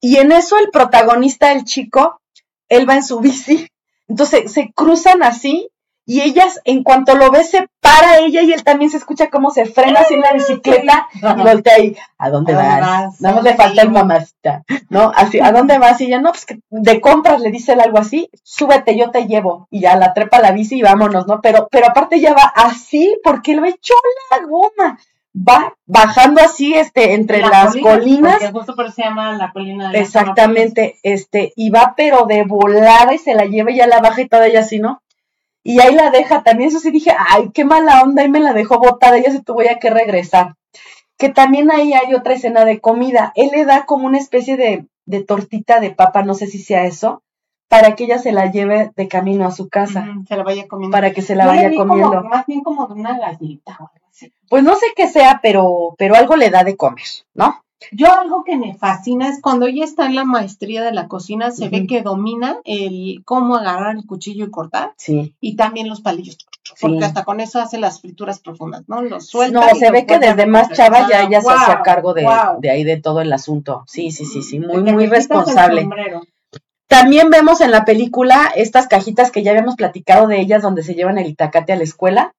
Y 0.00 0.16
en 0.16 0.32
eso 0.32 0.58
el 0.58 0.70
protagonista, 0.70 1.52
el 1.52 1.64
chico, 1.64 2.20
él 2.68 2.88
va 2.88 2.96
en 2.96 3.04
su 3.04 3.20
bici. 3.20 3.68
Entonces 4.08 4.52
se 4.52 4.72
cruzan 4.72 5.22
así 5.22 5.70
y 6.08 6.20
ellas, 6.20 6.60
en 6.64 6.84
cuanto 6.84 7.16
lo 7.16 7.32
ve, 7.32 7.42
se 7.42 7.68
para 7.80 8.18
ella 8.18 8.42
y 8.42 8.52
él 8.52 8.62
también 8.62 8.92
se 8.92 8.96
escucha 8.96 9.28
cómo 9.28 9.50
se 9.50 9.66
frena 9.66 10.00
así 10.00 10.14
en 10.14 10.20
la 10.20 10.32
bicicleta 10.32 11.08
y 11.14 11.42
voltea 11.42 11.74
ahí, 11.74 11.96
¿a 12.16 12.30
dónde, 12.30 12.54
vas? 12.54 13.20
No 13.20 13.42
le 13.42 13.56
falta 13.56 13.82
el 13.82 13.90
mamacita, 13.90 14.62
¿no? 14.88 15.10
Así, 15.16 15.40
¿a 15.40 15.50
dónde 15.50 15.78
vas? 15.78 16.00
Y 16.00 16.04
ella, 16.04 16.20
no, 16.20 16.30
pues 16.30 16.46
que 16.46 16.60
de 16.70 17.00
compras 17.00 17.40
le 17.40 17.50
dice 17.50 17.72
él 17.72 17.80
algo 17.80 17.98
así, 17.98 18.30
súbete, 18.44 18.96
yo 18.96 19.10
te 19.10 19.26
llevo. 19.26 19.66
Y 19.68 19.80
ya 19.80 19.96
la 19.96 20.14
trepa 20.14 20.40
la 20.40 20.52
bici 20.52 20.76
y 20.76 20.82
vámonos, 20.82 21.26
¿no? 21.26 21.40
Pero, 21.40 21.66
pero 21.72 21.88
aparte 21.88 22.20
ya 22.20 22.34
va 22.34 22.52
así 22.54 23.18
porque 23.24 23.52
él 23.52 23.62
va 23.62 23.68
echó 23.68 23.94
la 24.30 24.46
goma. 24.46 24.98
Va 25.36 25.74
bajando 25.84 26.40
así, 26.40 26.72
este, 26.72 27.12
entre 27.12 27.40
las 27.40 27.76
colinas. 27.76 28.38
Porque 28.38 28.52
justo 28.52 28.74
por 28.74 28.86
eso 28.86 28.94
se 28.94 29.02
llama 29.02 29.36
la 29.36 29.52
colina 29.52 29.90
de 29.90 30.00
Exactamente, 30.00 30.96
este, 31.02 31.52
y 31.56 31.68
va 31.68 31.92
pero 31.94 32.24
de 32.24 32.44
volada 32.44 33.12
y 33.12 33.18
se 33.18 33.34
la 33.34 33.44
lleva 33.44 33.70
y 33.70 33.76
ya 33.76 33.86
la 33.86 34.00
baja 34.00 34.22
y 34.22 34.28
toda 34.28 34.46
ella 34.46 34.60
así, 34.60 34.78
¿no? 34.78 35.02
Y 35.66 35.80
ahí 35.80 35.96
la 35.96 36.10
deja 36.10 36.44
también. 36.44 36.68
Eso 36.68 36.78
sí 36.78 36.92
dije, 36.92 37.12
ay, 37.18 37.50
qué 37.52 37.64
mala 37.64 38.02
onda, 38.02 38.22
y 38.22 38.28
me 38.28 38.38
la 38.38 38.52
dejó 38.52 38.78
botada, 38.78 39.18
ella 39.18 39.32
se 39.32 39.42
tuvo 39.42 39.62
ya 39.62 39.80
que 39.80 39.90
regresar. 39.90 40.54
Que 41.18 41.28
también 41.28 41.72
ahí 41.72 41.92
hay 41.92 42.14
otra 42.14 42.34
escena 42.34 42.64
de 42.64 42.80
comida. 42.80 43.32
Él 43.34 43.50
le 43.52 43.64
da 43.64 43.84
como 43.84 44.06
una 44.06 44.18
especie 44.18 44.56
de, 44.56 44.86
de 45.06 45.24
tortita 45.24 45.80
de 45.80 45.90
papa, 45.90 46.22
no 46.22 46.34
sé 46.34 46.46
si 46.46 46.60
sea 46.60 46.84
eso, 46.86 47.24
para 47.68 47.96
que 47.96 48.04
ella 48.04 48.18
se 48.18 48.30
la 48.30 48.48
lleve 48.48 48.92
de 48.94 49.08
camino 49.08 49.44
a 49.44 49.50
su 49.50 49.68
casa. 49.68 50.06
se 50.28 50.36
la 50.36 50.44
vaya 50.44 50.68
comiendo. 50.68 50.94
Para 50.94 51.12
que 51.12 51.22
se 51.22 51.34
la 51.34 51.46
vaya 51.46 51.74
comiendo. 51.74 52.22
más 52.22 52.46
bien 52.46 52.60
como 52.62 52.86
de 52.86 52.94
una 52.94 53.18
gallita 53.18 53.72
o 53.80 53.90
algo 53.92 54.06
así. 54.08 54.32
Pues 54.48 54.62
no 54.62 54.76
sé 54.76 54.86
qué 54.94 55.08
sea, 55.08 55.40
pero, 55.42 55.96
pero 55.98 56.14
algo 56.14 56.36
le 56.36 56.50
da 56.50 56.62
de 56.62 56.76
comer, 56.76 57.06
¿no? 57.34 57.64
Yo 57.92 58.12
algo 58.12 58.42
que 58.44 58.56
me 58.56 58.74
fascina 58.74 59.28
es 59.28 59.40
cuando 59.40 59.66
ella 59.66 59.84
está 59.84 60.06
en 60.06 60.14
la 60.14 60.24
maestría 60.24 60.82
de 60.82 60.92
la 60.92 61.08
cocina, 61.08 61.50
se 61.50 61.68
ve 61.68 61.86
que 61.86 62.02
domina 62.02 62.58
el 62.64 63.22
cómo 63.24 63.56
agarrar 63.56 63.96
el 63.96 64.06
cuchillo 64.06 64.46
y 64.46 64.50
cortar. 64.50 64.94
Sí. 64.96 65.34
Y 65.40 65.56
también 65.56 65.88
los 65.88 66.00
palillos. 66.00 66.38
Porque 66.80 67.04
hasta 67.04 67.24
con 67.24 67.40
eso 67.40 67.60
hace 67.60 67.78
las 67.78 68.00
frituras 68.00 68.40
profundas, 68.40 68.82
¿no? 68.88 69.02
Los 69.02 69.26
suelta. 69.26 69.60
No, 69.60 69.78
se 69.78 69.90
ve 69.90 70.04
que 70.04 70.18
desde 70.18 70.46
más 70.46 70.72
chava 70.72 71.08
ya 71.08 71.22
ella 71.22 71.40
se 71.40 71.50
hacía 71.50 71.82
cargo 71.82 72.12
de, 72.12 72.26
de, 72.58 72.70
ahí 72.70 72.82
de 72.82 72.96
todo 72.96 73.20
el 73.20 73.32
asunto. 73.32 73.84
Sí, 73.86 74.10
sí, 74.10 74.24
sí, 74.24 74.42
sí. 74.42 74.58
Muy, 74.58 74.82
muy 74.82 75.06
responsable. 75.06 75.88
También 76.88 77.30
vemos 77.30 77.60
en 77.60 77.70
la 77.70 77.84
película 77.84 78.52
estas 78.54 78.88
cajitas 78.88 79.30
que 79.30 79.42
ya 79.42 79.50
habíamos 79.50 79.76
platicado 79.76 80.26
de 80.26 80.40
ellas 80.40 80.62
donde 80.62 80.82
se 80.82 80.94
llevan 80.94 81.18
el 81.18 81.26
itacate 81.26 81.72
a 81.72 81.76
la 81.76 81.84
escuela. 81.84 82.34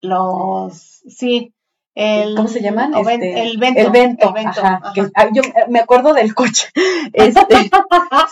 Los, 0.00 1.02
sí, 1.08 1.52
el, 1.98 2.36
¿Cómo 2.36 2.46
se 2.46 2.60
llaman? 2.60 2.94
Este, 2.94 3.42
el 3.42 3.58
vento. 3.58 3.80
El 3.80 3.90
vento, 3.90 4.32
ajá, 4.36 4.80
ah, 5.16 5.28
yo 5.32 5.42
me 5.68 5.80
acuerdo 5.80 6.14
del 6.14 6.32
coche. 6.32 6.68
Este, 7.12 7.70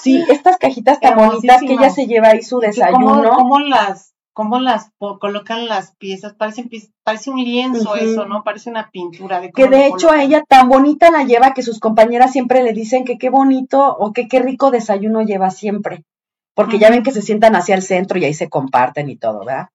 sí, 0.01 0.25
estas 0.29 0.59
cajitas 0.59 1.01
tan 1.01 1.17
bonitas 1.17 1.61
que 1.61 1.73
ella 1.73 1.91
se 1.91 2.07
lleva 2.07 2.29
ahí 2.29 2.43
su 2.43 2.61
desayuno. 2.61 3.33
¿Cómo, 3.35 3.59
las, 3.59 4.15
cómo 4.33 4.61
las 4.61 4.91
colocan 4.99 5.67
las 5.67 5.97
piezas? 5.97 6.35
Parecen, 6.35 6.71
parece 7.03 7.31
un 7.31 7.43
lienzo 7.43 7.97
eso, 7.97 8.27
¿no? 8.27 8.45
Parece 8.45 8.71
una 8.71 8.91
pintura. 8.91 9.41
De 9.41 9.51
que 9.51 9.67
de 9.67 9.87
hecho 9.87 10.13
a 10.13 10.23
ella 10.23 10.45
tan 10.47 10.69
bonita 10.69 11.11
la 11.11 11.25
lleva 11.25 11.55
que 11.55 11.63
sus 11.63 11.81
compañeras 11.81 12.31
siempre 12.31 12.63
le 12.63 12.73
dicen 12.73 13.05
que 13.05 13.19
qué 13.19 13.31
bonito 13.31 13.97
o 13.99 14.13
que 14.13 14.29
qué 14.29 14.39
rico 14.39 14.71
desayuno 14.71 15.23
lleva 15.23 15.51
siempre. 15.51 16.05
Porque 16.55 16.79
ya 16.79 16.91
ven 16.91 17.03
que 17.03 17.13
se 17.13 17.23
sientan 17.23 17.57
hacia 17.57 17.75
el 17.75 17.83
centro 17.83 18.19
y 18.19 18.27
ahí 18.27 18.35
se 18.35 18.49
comparten 18.49 19.11
y 19.11 19.17
todo, 19.17 19.41
¿verdad? 19.41 19.71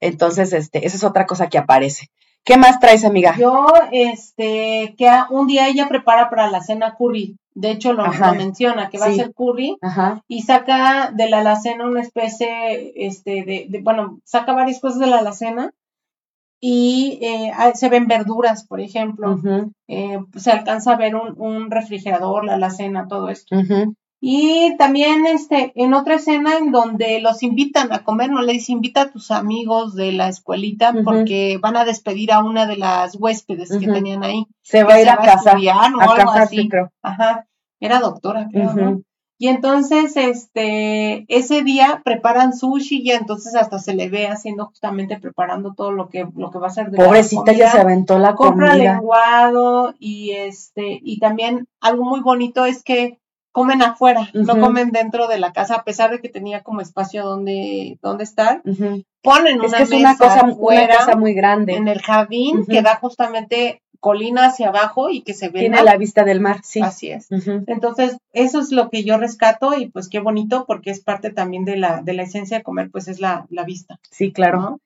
Entonces, 0.00 0.54
este, 0.54 0.86
esa 0.86 0.96
es 0.96 1.04
otra 1.04 1.26
cosa 1.26 1.48
que 1.48 1.58
aparece. 1.58 2.08
¿Qué 2.46 2.56
más 2.56 2.78
traes, 2.78 3.04
amiga? 3.04 3.34
Yo, 3.36 3.66
este, 3.90 4.94
que 4.96 5.10
un 5.30 5.48
día 5.48 5.66
ella 5.66 5.88
prepara 5.88 6.30
para 6.30 6.48
la 6.48 6.62
cena 6.62 6.94
curry. 6.94 7.36
De 7.54 7.72
hecho, 7.72 7.92
lo, 7.92 8.04
menciona, 8.36 8.88
que 8.88 8.98
va 8.98 9.06
a 9.06 9.12
ser 9.12 9.34
curry. 9.34 9.76
Y 10.28 10.42
saca 10.42 11.10
de 11.10 11.28
la 11.28 11.40
alacena 11.40 11.88
una 11.88 12.02
especie, 12.02 12.92
este, 12.94 13.66
de, 13.68 13.80
bueno, 13.82 14.20
saca 14.22 14.52
varias 14.52 14.78
cosas 14.78 15.00
de 15.00 15.08
la 15.08 15.18
alacena. 15.18 15.72
Y 16.60 17.18
eh, 17.20 17.52
se 17.74 17.88
ven 17.88 18.06
verduras, 18.06 18.64
por 18.64 18.80
ejemplo. 18.80 19.40
Eh, 19.88 20.20
se 20.36 20.52
alcanza 20.52 20.92
a 20.92 20.96
ver 20.96 21.16
un, 21.16 21.34
un, 21.38 21.70
refrigerador, 21.72 22.44
la 22.44 22.54
alacena, 22.54 23.08
todo 23.08 23.28
esto. 23.28 23.56
Y 24.28 24.76
también 24.76 25.24
este, 25.24 25.70
en 25.76 25.94
otra 25.94 26.16
escena 26.16 26.58
en 26.58 26.72
donde 26.72 27.20
los 27.20 27.44
invitan 27.44 27.92
a 27.92 28.02
comer, 28.02 28.28
no 28.28 28.42
le 28.42 28.54
dice 28.54 28.72
invita 28.72 29.02
a 29.02 29.10
tus 29.12 29.30
amigos 29.30 29.94
de 29.94 30.10
la 30.10 30.26
escuelita 30.26 30.92
porque 31.04 31.60
van 31.62 31.76
a 31.76 31.84
despedir 31.84 32.32
a 32.32 32.42
una 32.42 32.66
de 32.66 32.76
las 32.76 33.14
huéspedes 33.14 33.70
que 33.78 33.86
tenían 33.86 34.24
ahí. 34.24 34.48
Se 34.62 34.82
va 34.82 34.94
a 34.94 35.00
ir 35.00 35.08
a, 35.08 35.18
casa. 35.18 35.52
o 35.56 36.10
algo 36.10 36.30
así. 36.32 36.68
Ajá. 37.02 37.46
Era 37.78 38.00
doctora, 38.00 38.48
creo, 38.50 39.00
Y 39.38 39.46
entonces, 39.46 40.16
este, 40.16 41.24
ese 41.28 41.62
día 41.62 42.02
preparan 42.04 42.52
sushi 42.52 43.02
y 43.04 43.12
entonces 43.12 43.54
hasta 43.54 43.78
se 43.78 43.94
le 43.94 44.08
ve 44.08 44.26
haciendo 44.26 44.66
justamente 44.66 45.20
preparando 45.20 45.72
todo 45.74 45.92
lo 45.92 46.08
que, 46.08 46.26
lo 46.34 46.50
que 46.50 46.58
va 46.58 46.66
a 46.66 46.70
ser 46.70 46.90
de 46.90 46.98
Pobrecita, 46.98 47.52
ya 47.52 47.70
se 47.70 47.78
aventó 47.78 48.18
la 48.18 48.34
Compra 48.34 48.74
lenguado 48.74 49.94
y 50.00 50.32
este, 50.32 50.98
y 51.00 51.20
también 51.20 51.68
algo 51.80 52.04
muy 52.04 52.22
bonito 52.22 52.64
es 52.66 52.82
que 52.82 53.20
comen 53.56 53.80
afuera, 53.80 54.28
no 54.34 54.60
comen 54.60 54.90
dentro 54.90 55.28
de 55.28 55.38
la 55.38 55.54
casa, 55.54 55.76
a 55.76 55.82
pesar 55.82 56.10
de 56.10 56.20
que 56.20 56.28
tenía 56.28 56.62
como 56.62 56.82
espacio 56.82 57.24
donde, 57.24 57.98
donde 58.02 58.24
estar. 58.24 58.60
Ponen 59.22 59.62
una, 59.62 59.78
es 59.78 59.90
una 59.92 60.18
cosa, 60.18 60.40
afuera, 60.40 61.16
muy 61.16 61.32
grande. 61.32 61.72
En 61.72 61.88
el 61.88 62.02
jardín 62.02 62.66
que 62.66 62.82
da 62.82 62.96
justamente 62.96 63.80
colina 63.98 64.44
hacia 64.44 64.68
abajo 64.68 65.08
y 65.08 65.22
que 65.22 65.32
se 65.32 65.48
ve. 65.48 65.60
Tiene 65.60 65.82
la 65.82 65.96
vista 65.96 66.22
del 66.22 66.38
mar, 66.38 66.60
sí. 66.64 66.82
Así 66.82 67.10
es. 67.10 67.28
Entonces, 67.66 68.18
eso 68.34 68.60
es 68.60 68.72
lo 68.72 68.90
que 68.90 69.04
yo 69.04 69.16
rescato 69.16 69.72
y 69.72 69.88
pues 69.88 70.10
qué 70.10 70.18
bonito 70.18 70.66
porque 70.66 70.90
es 70.90 71.00
parte 71.00 71.30
también 71.30 71.64
de 71.64 71.78
la, 71.78 72.02
de 72.02 72.12
la 72.12 72.24
esencia 72.24 72.58
de 72.58 72.62
comer, 72.62 72.90
pues 72.90 73.08
es 73.08 73.20
la, 73.20 73.46
la 73.48 73.64
vista. 73.64 73.98
Sí, 74.10 74.32
claro. 74.32 74.80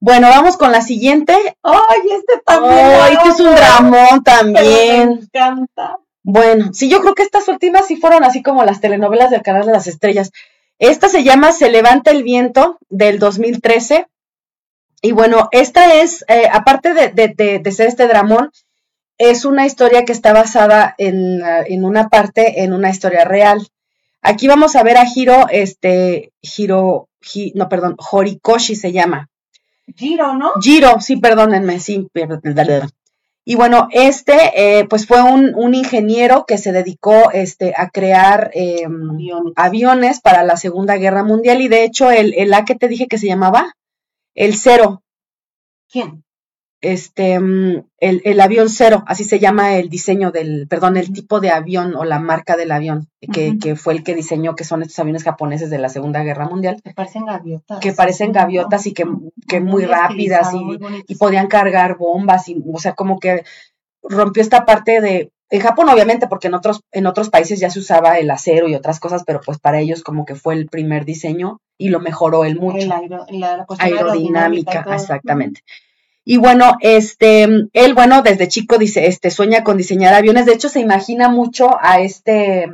Bueno, 0.00 0.28
vamos 0.28 0.56
con 0.56 0.72
la 0.72 0.80
siguiente. 0.80 1.34
¡Ay, 1.62 2.00
este 2.10 2.42
también! 2.44 2.74
¡Ay, 3.00 3.14
este 3.14 3.28
es 3.28 3.38
un 3.38 3.54
dramón 3.54 4.24
también! 4.24 5.08
me 5.08 5.20
encanta. 5.20 6.00
Bueno, 6.28 6.74
sí, 6.74 6.88
yo 6.88 7.00
creo 7.02 7.14
que 7.14 7.22
estas 7.22 7.46
últimas 7.46 7.86
sí 7.86 7.94
fueron 7.94 8.24
así 8.24 8.42
como 8.42 8.64
las 8.64 8.80
telenovelas 8.80 9.30
del 9.30 9.42
Canal 9.42 9.64
de 9.64 9.70
las 9.70 9.86
Estrellas. 9.86 10.32
Esta 10.80 11.08
se 11.08 11.22
llama 11.22 11.52
Se 11.52 11.70
levanta 11.70 12.10
el 12.10 12.24
viento 12.24 12.80
del 12.88 13.20
2013. 13.20 14.08
Y 15.02 15.12
bueno, 15.12 15.48
esta 15.52 15.94
es, 15.94 16.24
eh, 16.26 16.48
aparte 16.52 16.94
de, 16.94 17.70
ser 17.70 17.86
este 17.86 18.08
dramón, 18.08 18.50
es 19.18 19.44
una 19.44 19.66
historia 19.66 20.04
que 20.04 20.10
está 20.10 20.32
basada 20.32 20.96
en, 20.98 21.42
en, 21.44 21.84
una 21.84 22.08
parte, 22.08 22.64
en 22.64 22.72
una 22.72 22.90
historia 22.90 23.24
real. 23.24 23.64
Aquí 24.20 24.48
vamos 24.48 24.74
a 24.74 24.82
ver 24.82 24.96
a 24.96 25.04
Hiro, 25.06 25.46
este, 25.48 26.32
Hiro, 26.40 27.08
no, 27.54 27.68
perdón, 27.68 27.94
Horikoshi 28.10 28.74
se 28.74 28.90
llama. 28.90 29.28
Giro, 29.94 30.34
¿no? 30.34 30.50
Giro, 30.60 31.00
sí, 31.00 31.18
perdónenme, 31.18 31.78
sí, 31.78 32.08
perdón. 32.12 32.40
Y 33.48 33.54
bueno, 33.54 33.86
este 33.92 34.50
eh, 34.56 34.86
pues 34.86 35.06
fue 35.06 35.22
un, 35.22 35.72
ingeniero 35.72 36.46
que 36.46 36.58
se 36.58 36.72
dedicó 36.72 37.30
este, 37.30 37.74
a 37.76 37.90
crear 37.90 38.50
em, 38.54 39.16
aviones. 39.54 40.20
para 40.20 40.42
la 40.42 40.56
Segunda 40.56 40.96
Guerra 40.96 41.22
Mundial 41.22 41.60
y 41.60 41.68
de 41.68 41.84
hecho 41.84 42.10
el, 42.10 42.34
el 42.34 42.52
A 42.52 42.64
que 42.64 42.74
te 42.74 42.88
dije 42.88 43.06
que 43.06 43.18
se 43.18 43.28
llamaba, 43.28 43.76
el 44.34 44.56
Cero. 44.56 45.04
¿Quién? 45.88 46.25
Este, 46.92 47.40
mm, 47.40 47.84
el, 47.98 48.22
el, 48.24 48.40
avión 48.40 48.68
cero, 48.68 49.02
así 49.06 49.24
se 49.24 49.40
llama 49.40 49.76
el 49.76 49.88
diseño 49.88 50.30
del, 50.30 50.68
perdón, 50.68 50.96
el 50.96 51.12
tipo 51.12 51.40
de 51.40 51.50
avión 51.50 51.96
o 51.96 52.04
la 52.04 52.20
marca 52.20 52.56
del 52.56 52.70
avión, 52.70 53.08
que, 53.32 53.58
que, 53.58 53.74
fue 53.74 53.94
el 53.94 54.04
que 54.04 54.14
diseñó, 54.14 54.54
que 54.54 54.62
son 54.62 54.82
estos 54.82 54.98
aviones 55.00 55.24
japoneses 55.24 55.68
de 55.68 55.78
la 55.78 55.88
Segunda 55.88 56.22
Guerra 56.22 56.48
Mundial. 56.48 56.80
Que 56.84 56.94
parecen 56.94 57.26
gaviotas. 57.26 57.80
Que 57.80 57.92
parecen 57.92 58.30
gaviotas 58.32 58.86
y 58.86 58.94
que, 58.94 59.04
que 59.48 59.60
muy, 59.60 59.84
rápidas 59.84 60.54
y, 60.54 60.78
y, 61.08 61.16
podían 61.16 61.48
cargar 61.48 61.96
bombas, 61.96 62.48
y, 62.48 62.62
o 62.72 62.78
sea, 62.78 62.94
como 62.94 63.18
que 63.18 63.42
rompió 64.02 64.40
esta 64.40 64.64
parte 64.64 65.00
de, 65.00 65.32
en 65.50 65.60
Japón 65.60 65.88
obviamente, 65.88 66.28
porque 66.28 66.46
en 66.46 66.54
otros, 66.54 66.82
en 66.92 67.06
otros 67.06 67.30
países 67.30 67.58
ya 67.58 67.70
se 67.70 67.80
usaba 67.80 68.18
el 68.18 68.30
acero 68.30 68.68
y 68.68 68.74
otras 68.74 69.00
cosas, 69.00 69.24
pero 69.26 69.40
pues 69.44 69.58
para 69.58 69.80
ellos 69.80 70.02
como 70.02 70.24
que 70.24 70.34
fue 70.34 70.54
el 70.54 70.66
primer 70.66 71.04
diseño 71.04 71.58
y 71.78 71.88
lo 71.88 72.00
mejoró 72.00 72.44
él 72.44 72.58
mucho. 72.58 72.86
la, 72.86 73.66
aerodinámica, 73.78 74.86
exactamente. 74.92 75.62
Y 76.28 76.38
bueno, 76.38 76.76
este, 76.80 77.44
él, 77.72 77.94
bueno, 77.94 78.20
desde 78.22 78.48
chico 78.48 78.78
dice, 78.78 79.06
este, 79.06 79.30
sueña 79.30 79.62
con 79.62 79.76
diseñar 79.76 80.12
aviones. 80.12 80.44
De 80.44 80.54
hecho, 80.54 80.68
se 80.68 80.80
imagina 80.80 81.28
mucho 81.28 81.78
a 81.80 82.00
este, 82.00 82.66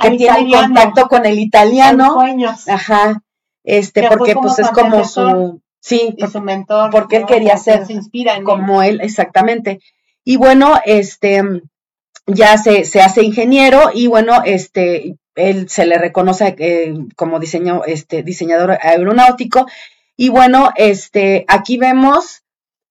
que 0.00 0.10
tiene 0.12 0.48
contacto 0.48 1.08
con 1.08 1.26
el 1.26 1.40
italiano. 1.40 2.14
Sueños. 2.14 2.68
Ajá. 2.68 3.20
Este, 3.64 4.06
porque 4.08 4.36
pues 4.36 4.60
es 4.60 4.70
como 4.70 5.04
su, 5.04 5.60
sí, 5.80 6.14
su 6.30 6.40
mentor. 6.40 6.92
Porque 6.92 7.16
él 7.16 7.26
quería 7.26 7.56
ser 7.56 7.82
como 8.44 8.80
él. 8.80 9.00
exactamente. 9.02 9.80
Y 10.22 10.36
bueno, 10.36 10.78
este, 10.84 11.42
ya 12.28 12.58
se, 12.58 12.84
se 12.84 13.00
hace 13.00 13.24
ingeniero 13.24 13.90
y 13.92 14.06
bueno, 14.06 14.42
este, 14.44 15.16
él 15.34 15.68
se 15.68 15.84
le 15.84 15.98
reconoce 15.98 16.54
eh, 16.60 16.94
como 17.16 17.40
diseño, 17.40 17.82
este, 17.84 18.22
diseñador 18.22 18.78
aeronáutico. 18.80 19.66
Y 20.16 20.28
bueno, 20.28 20.70
este, 20.76 21.44
aquí 21.48 21.76
vemos 21.76 22.44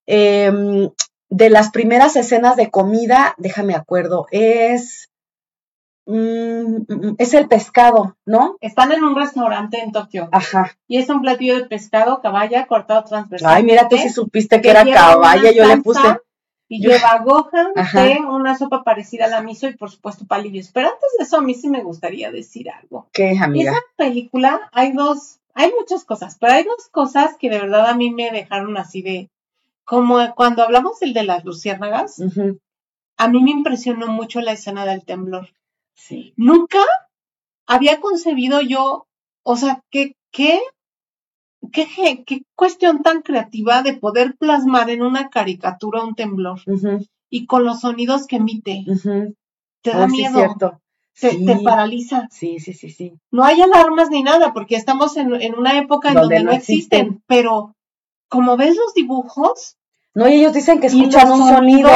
Em, 0.08 0.90
de 1.30 1.50
las 1.50 1.72
primeras 1.72 2.16
escenas 2.16 2.56
de 2.56 2.72
comida, 2.72 3.36
déjame 3.38 3.76
acuerdo, 3.76 4.28
es, 4.32 5.10
mm, 6.06 6.78
mm, 6.88 7.16
es 7.18 7.34
el 7.34 7.50
pescado, 7.50 8.16
¿no? 8.26 8.56
Están 8.62 8.94
en 8.94 9.04
un 9.04 9.18
restaurante 9.18 9.82
en 9.82 9.92
Tokio. 9.92 10.30
Ajá. 10.32 10.78
Y 10.88 10.98
es 10.98 11.10
un 11.10 11.22
platillo 11.22 11.58
de 11.58 11.66
pescado, 11.66 12.22
caballa, 12.22 12.66
cortado 12.68 13.04
transversal. 13.04 13.54
Ay, 13.54 13.64
mira, 13.64 13.90
tú 13.90 13.98
si 13.98 14.10
supiste 14.10 14.62
que, 14.62 14.70
era 14.70 14.86
caballa, 14.86 15.52
yo 15.52 15.66
le 15.66 15.78
puse. 15.78 16.18
Y 16.70 16.82
lleva 16.82 17.18
gohan, 17.26 17.74
té, 17.92 18.20
una 18.22 18.58
sopa 18.58 18.84
parecida 18.84 19.26
a 19.26 19.30
la 19.30 19.42
miso 19.42 19.68
y 19.68 19.76
por 19.76 19.92
supuesto 19.92 20.26
palillos. 20.26 20.70
Pero 20.74 20.88
antes 20.88 21.10
de 21.18 21.26
eso 21.26 21.38
a 21.38 21.42
mí 21.42 21.54
sí 21.54 21.70
me 21.70 21.84
gustaría 21.84 22.32
decir 22.32 22.70
algo. 22.70 23.08
¿Qué, 23.12 23.38
amiga? 23.40 23.72
Esa 23.72 23.82
película 23.98 24.70
hay 24.72 24.94
dos, 24.94 25.40
hay 25.54 25.74
muchas 25.78 26.06
cosas, 26.06 26.38
pero 26.40 26.54
hay 26.54 26.64
dos 26.64 26.88
cosas 26.92 27.36
que 27.38 27.50
de 27.50 27.60
verdad 27.60 27.88
a 27.88 27.96
mí 27.96 28.12
me 28.12 28.32
dejaron 28.32 28.78
así 28.78 29.02
de, 29.02 29.30
como 29.88 30.20
cuando 30.36 30.64
hablamos 30.64 31.00
del 31.00 31.14
de 31.14 31.24
las 31.24 31.46
luciérnagas, 31.46 32.22
a 33.18 33.28
mí 33.30 33.42
me 33.42 33.52
impresionó 33.52 34.08
mucho 34.08 34.42
la 34.42 34.52
escena 34.52 34.86
del 34.86 35.06
temblor. 35.06 35.48
Sí. 35.96 36.34
Nunca 36.36 36.80
había 37.66 38.02
concebido 38.02 38.60
yo, 38.60 39.08
o 39.44 39.56
sea, 39.56 39.82
¿qué, 39.90 40.18
qué, 40.32 40.60
qué, 41.72 42.24
qué 42.26 42.42
cuestión 42.54 43.02
tan 43.02 43.22
creativa 43.22 43.82
de 43.82 43.94
poder 43.94 44.36
plasmar 44.38 44.90
en 44.90 45.04
una 45.04 45.30
caricatura 45.30 46.04
un 46.04 46.16
temblor 46.16 46.60
y 47.30 47.46
con 47.46 47.64
los 47.64 47.80
sonidos 47.80 48.28
que 48.28 48.36
emite. 48.36 48.84
Te 49.82 49.92
da 49.92 50.04
oh, 50.04 50.08
miedo. 50.10 50.34
Sí, 51.14 51.30
cierto. 51.30 51.56
te, 51.56 51.64
paraliza. 51.64 52.28
Sí, 52.30 52.60
sí, 52.60 52.74
sí, 52.74 52.90
sí. 52.90 53.14
No 53.32 53.46
hay 53.46 53.62
alarmas 53.62 54.10
ni 54.10 54.22
nada, 54.22 54.52
porque 54.52 54.76
estamos 54.76 55.16
en, 55.16 55.32
una 55.56 55.80
época 55.80 56.10
en 56.10 56.16
donde, 56.16 56.44
no 56.44 56.52
existen, 56.52 57.24
pero 57.26 57.74
como 58.28 58.58
ves 58.58 58.76
los 58.76 58.94
dibujos. 58.94 59.77
No, 60.18 60.28
y 60.28 60.34
ellos 60.34 60.52
dicen 60.52 60.80
que 60.80 60.88
escuchan 60.88 61.32
un 61.32 61.48
sonido. 61.48 61.92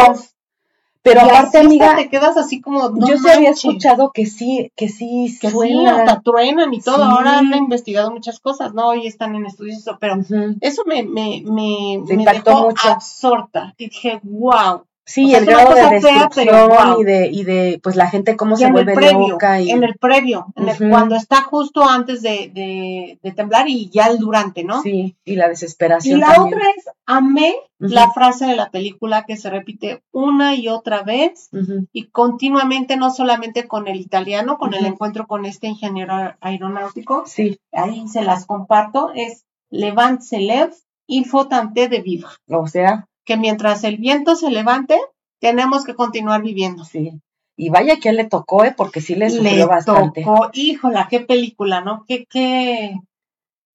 Pero 1.02 1.22
aparte, 1.22 1.58
amiga, 1.58 1.96
te 1.96 2.08
quedas 2.08 2.38
así 2.38 2.62
como. 2.62 2.94
yo 3.08 3.18
se 3.18 3.32
había 3.32 3.50
escuchado 3.50 4.12
que 4.12 4.28
sí, 4.28 4.72
que 4.76 4.90
sí 4.90 5.36
que 5.42 5.50
suena. 5.50 6.22
truenan 6.24 6.72
y 6.72 6.82
todo. 6.82 7.04
Ahora 7.04 7.40
han 7.40 7.52
investigado 7.52 8.12
muchas 8.12 8.40
cosas, 8.40 8.76
¿no? 8.76 8.90
Hoy 8.90 9.08
están 9.08 9.34
en 9.34 9.48
estudios, 9.48 9.84
pero 10.00 10.18
eso 10.62 10.84
me, 10.86 11.02
me, 11.02 11.42
me, 11.44 12.00
me 12.06 12.24
dejó 12.24 12.68
mucho. 12.68 12.90
absorta. 12.90 13.74
Dije, 13.76 14.20
wow. 14.22 14.84
Sí, 15.06 15.34
el 15.34 15.46
grado 15.46 15.74
de 15.74 16.00
destrucción 16.00 17.00
y, 17.00 17.04
de, 17.04 17.28
y 17.28 17.44
de, 17.44 17.80
pues 17.82 17.96
la 17.96 18.10
gente 18.10 18.38
cómo 18.38 18.56
se 18.56 18.72
vuelve 18.72 18.96
loca. 19.14 19.60
Y... 19.60 19.72
En 19.72 19.84
el 19.84 19.96
previo, 19.96 20.54
en 20.56 20.70
el, 20.70 20.78
cuando 20.90 21.16
está 21.16 21.42
justo 21.42 21.84
antes 21.84 22.22
de, 22.22 23.18
de, 23.22 23.32
temblar 23.32 23.68
y 23.68 23.90
ya 23.90 24.06
el 24.06 24.20
durante, 24.20 24.64
¿no? 24.64 24.82
Sí, 24.84 25.16
y 25.26 25.36
la 25.36 25.50
desesperación. 25.50 26.18
Y 26.18 26.22
la 26.22 26.42
otra 26.42 26.62
es, 26.78 26.86
amé 27.06 27.56
la 27.80 28.12
frase 28.12 28.46
de 28.46 28.56
la 28.56 28.70
película 28.70 29.26
que 29.26 29.38
se 29.38 29.50
repite 29.50 30.04
una 30.12 30.56
y 30.56 30.68
otra 30.68 31.02
vez 31.02 31.50
y 31.92 32.06
continuamente, 32.06 32.96
no 32.96 33.12
solamente 33.12 33.68
con 33.68 33.88
el 33.88 34.00
italiano, 34.00 34.58
con 34.58 34.74
el 34.76 34.86
encuentro 34.86 35.26
con 35.26 35.46
este 35.46 35.68
ingeniero 35.68 36.36
aeronáutico. 36.40 37.24
Sí. 37.26 37.60
Ahí 37.72 38.08
se 38.08 38.22
las 38.22 38.46
comparto, 38.46 39.12
es 39.16 39.46
Levant 39.72 40.22
Selev, 40.22 40.74
il 41.08 41.26
faut 41.26 41.50
de 41.50 42.02
viva. 42.02 42.30
O 42.48 42.68
sea, 42.68 43.08
que 43.32 43.38
mientras 43.38 43.86
el 43.86 43.96
viento 43.96 44.36
se 44.36 44.52
levante, 44.52 45.00
tenemos 45.40 45.86
que 45.86 45.96
continuar 45.96 46.42
viviendo. 46.42 46.84
Sí. 46.84 47.14
Y 47.56 47.70
vaya 47.70 47.96
que 47.96 48.12
le 48.12 48.26
tocó, 48.26 48.66
¿eh? 48.66 48.74
porque 48.76 49.00
sí 49.00 49.16
le 49.16 49.30
sufrió 49.30 49.70
bastante. 49.70 50.26
Tocó, 50.26 50.50
híjola, 50.52 51.08
qué 51.10 51.22
película, 51.22 51.80
¿no? 51.80 52.04
Qué, 52.06 52.26
qué, 52.30 53.00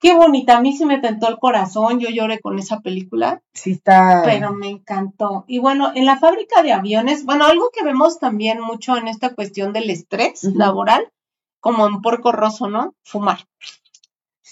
qué 0.01 0.13
bonita. 0.17 0.57
A 0.57 0.61
mí 0.61 0.77
sí 0.77 0.85
me 0.87 0.99
tentó 0.99 1.29
el 1.29 1.39
corazón, 1.39 2.01
yo 2.01 2.09
lloré 2.09 2.41
con 2.41 2.59
esa 2.59 2.81
película. 2.81 3.43
Sí 3.53 3.71
está. 3.71 4.23
Pero 4.25 4.53
me 4.53 4.67
encantó. 4.67 5.45
Y 5.47 5.61
bueno, 5.61 5.93
en 5.95 6.05
la 6.05 6.19
fábrica 6.19 6.65
de 6.65 6.73
aviones, 6.73 7.25
bueno, 7.25 7.45
algo 7.45 7.71
que 7.73 7.85
vemos 7.85 8.19
también 8.19 8.61
mucho 8.61 8.97
en 8.97 9.07
esta 9.07 9.37
cuestión 9.37 9.73
del 9.73 9.89
estrés 9.89 10.43
laboral, 10.43 11.13
como 11.61 11.87
en 11.87 12.01
Porco 12.01 12.33
Rosso, 12.33 12.69
¿no? 12.69 12.97
Fumar. 13.05 13.39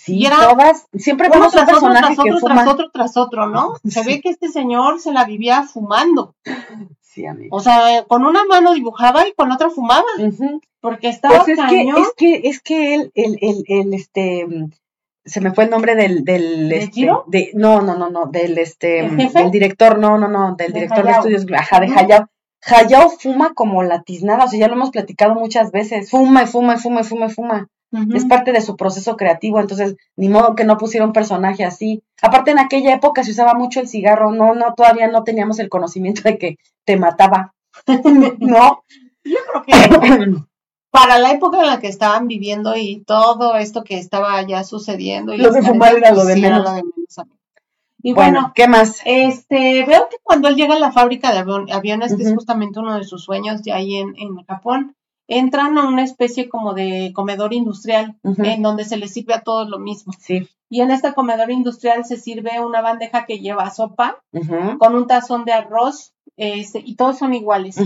Sí, 0.05 0.27
todas, 0.29 0.89
siempre 0.95 1.29
vemos 1.29 1.53
tras 1.53 1.73
otro, 1.73 1.93
tras 1.93 2.19
otro, 2.19 2.39
tras 2.41 2.67
otro, 2.67 2.91
tras 2.93 3.17
otro, 3.17 3.47
¿no? 3.47 3.75
Se 3.89 4.03
ve 4.03 4.21
que 4.21 4.31
este 4.31 4.49
señor 4.49 4.99
se 4.99 5.13
la 5.13 5.25
vivía 5.25 5.63
fumando. 5.63 6.35
Sí, 7.01 7.25
amigo. 7.25 7.55
O 7.55 7.61
sea, 7.61 8.05
con 8.09 8.25
una 8.25 8.45
mano 8.45 8.75
dibujaba 8.75 9.29
y 9.29 9.33
con 9.33 9.53
otra 9.53 9.71
fumaba. 9.71 10.09
Porque 10.81 11.09
estaba 11.09 11.45
pues 11.45 11.51
es 11.51 11.59
cañón. 11.59 11.95
Que, 11.95 12.01
es 12.01 12.13
que, 12.17 12.49
es 12.49 12.61
que 12.61 12.95
él, 12.97 13.13
el, 13.15 13.39
el, 13.41 13.65
el, 13.69 13.95
este, 13.95 14.49
se 15.25 15.41
me 15.41 15.53
fue 15.53 15.65
el 15.65 15.71
nombre 15.71 15.95
del, 15.95 16.25
del, 16.25 16.69
¿De 16.69 16.79
este, 16.79 17.09
de, 17.29 17.51
no, 17.55 17.81
no, 17.81 17.97
no, 17.97 18.11
no, 18.11 18.27
del, 18.27 18.59
este, 18.59 19.09
del 19.09 19.51
director, 19.53 20.01
no, 20.01 20.19
no, 20.19 20.27
no, 20.27 20.57
del 20.57 20.73
director 20.73 21.05
de 21.05 21.13
estudios, 21.13 21.47
ajá, 21.57 21.79
de 21.79 21.87
Hayao. 21.87 22.29
Hayao 22.65 23.09
fuma 23.09 23.55
como 23.55 23.85
la 23.85 24.03
tiznada, 24.03 24.47
o 24.47 24.49
sea, 24.49 24.59
ya 24.59 24.67
lo 24.67 24.75
hemos 24.75 24.91
platicado 24.91 25.35
muchas 25.35 25.71
veces, 25.71 26.11
fuma 26.11 26.43
y 26.43 26.47
fuma 26.47 26.75
y 26.75 26.79
fuma 26.79 27.03
y 27.03 27.05
fuma 27.05 27.27
y 27.27 27.31
fuma. 27.31 27.69
Es 28.15 28.25
parte 28.25 28.53
de 28.53 28.63
su 28.63 28.77
proceso 28.77 29.17
creativo, 29.17 29.61
entonces 29.61 29.97
ni 30.17 30.31
modo 30.31 30.55
que 30.55 30.65
no 30.65 30.79
pusiera 30.79 31.05
un 31.05 31.13
personaje 31.13 31.63
así. 31.63 32.03
Aparte 32.23 32.51
en 32.51 32.59
aquella 32.59 32.95
época 32.95 33.23
se 33.23 33.33
usaba 33.33 33.53
mucho 33.53 33.81
el 33.81 33.89
cigarro, 33.89 34.33
no, 34.33 34.55
no, 34.55 34.73
todavía 34.75 35.09
no 35.09 35.25
teníamos 35.25 35.59
el 35.59 35.69
conocimiento 35.69 36.23
de 36.23 36.39
que 36.39 36.57
te 36.85 36.97
mataba. 36.97 37.53
no. 38.39 38.83
Yo 39.25 39.39
creo 39.47 39.63
que 39.63 39.73
para 40.91 41.19
la 41.19 41.33
época 41.33 41.61
en 41.61 41.67
la 41.67 41.81
que 41.81 41.89
estaban 41.89 42.29
viviendo 42.29 42.77
y 42.77 43.03
todo 43.07 43.57
esto 43.57 43.85
que 43.85 43.99
estaba 43.99 44.41
ya 44.47 44.65
sucediendo. 44.65 45.35
Y 45.35 45.39
lo 45.39 45.51
de 45.51 45.63
fumar 45.63 45.95
era 45.97 46.13
lo 46.13 46.25
de 46.25 46.37
menos. 46.37 46.67
Y 48.05 48.15
bueno, 48.15 48.53
¿qué 48.55 48.67
más? 48.67 49.01
Este, 49.05 49.85
veo 49.85 50.09
que 50.11 50.17
cuando 50.23 50.49
él 50.49 50.57
llega 50.57 50.75
a 50.75 50.81
la 50.81 50.93
fábrica 50.93 51.33
de 51.33 51.73
aviones, 51.73 52.17
que 52.17 52.25
es 52.25 52.35
justamente 52.35 52.81
uno 52.81 52.97
de 52.97 53.05
sus 53.05 53.23
sueños 53.23 53.63
de 53.63 53.73
ahí 53.73 53.97
en, 53.97 54.15
en 54.19 54.45
Japón, 54.45 54.97
entran 55.29 55.79
a 55.79 55.87
una 55.87 56.05
especie 56.05 56.49
como 56.49 56.75
de 56.75 57.13
comedor 57.15 57.53
industrial 57.53 58.17
en 58.23 58.63
donde 58.63 58.85
se 58.85 58.97
les 58.97 59.13
sirve 59.13 59.35
a 59.35 59.43
todos 59.43 59.69
lo 59.69 59.79
mismo. 59.79 60.13
Sí. 60.19 60.49
Y 60.69 60.81
en 60.81 60.91
este 60.91 61.13
comedor 61.13 61.51
industrial 61.51 62.05
se 62.05 62.17
sirve 62.17 62.61
una 62.61 62.81
bandeja 62.81 63.27
que 63.27 63.41
lleva 63.41 63.71
sopa 63.71 64.23
con 64.79 64.95
un 64.95 65.07
tazón 65.07 65.45
de 65.45 65.53
arroz 65.53 66.15
este, 66.37 66.83
y 66.85 66.97
todos 66.97 67.19
son 67.19 67.35
iguales. 67.35 67.77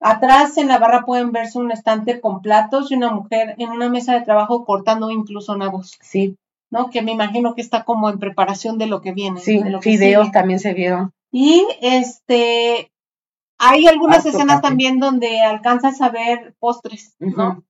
Atrás 0.00 0.58
en 0.58 0.68
la 0.68 0.78
barra 0.78 1.04
pueden 1.04 1.32
verse 1.32 1.58
un 1.58 1.72
estante 1.72 2.20
con 2.20 2.42
platos 2.42 2.90
y 2.90 2.94
una 2.94 3.10
mujer 3.10 3.54
en 3.58 3.70
una 3.70 3.88
mesa 3.88 4.14
de 4.14 4.20
trabajo 4.20 4.64
cortando 4.64 5.10
incluso 5.10 5.56
nabos. 5.56 5.96
Sí. 6.00 6.36
¿No? 6.70 6.90
Que 6.90 7.00
me 7.00 7.12
imagino 7.12 7.54
que 7.54 7.62
está 7.62 7.84
como 7.84 8.10
en 8.10 8.18
preparación 8.18 8.76
de 8.76 8.86
lo 8.86 9.00
que 9.00 9.12
viene. 9.12 9.40
Sí, 9.40 9.62
de 9.62 9.80
fideos 9.80 10.30
también 10.32 10.58
se 10.58 10.74
vieron. 10.74 11.12
Y 11.32 11.64
este, 11.80 12.90
hay 13.58 13.86
algunas 13.86 14.24
escenas 14.26 14.60
también 14.60 14.98
donde 14.98 15.40
alcanzas 15.42 16.00
a 16.00 16.10
ver 16.10 16.54
postres, 16.58 17.14
¿no? 17.18 17.64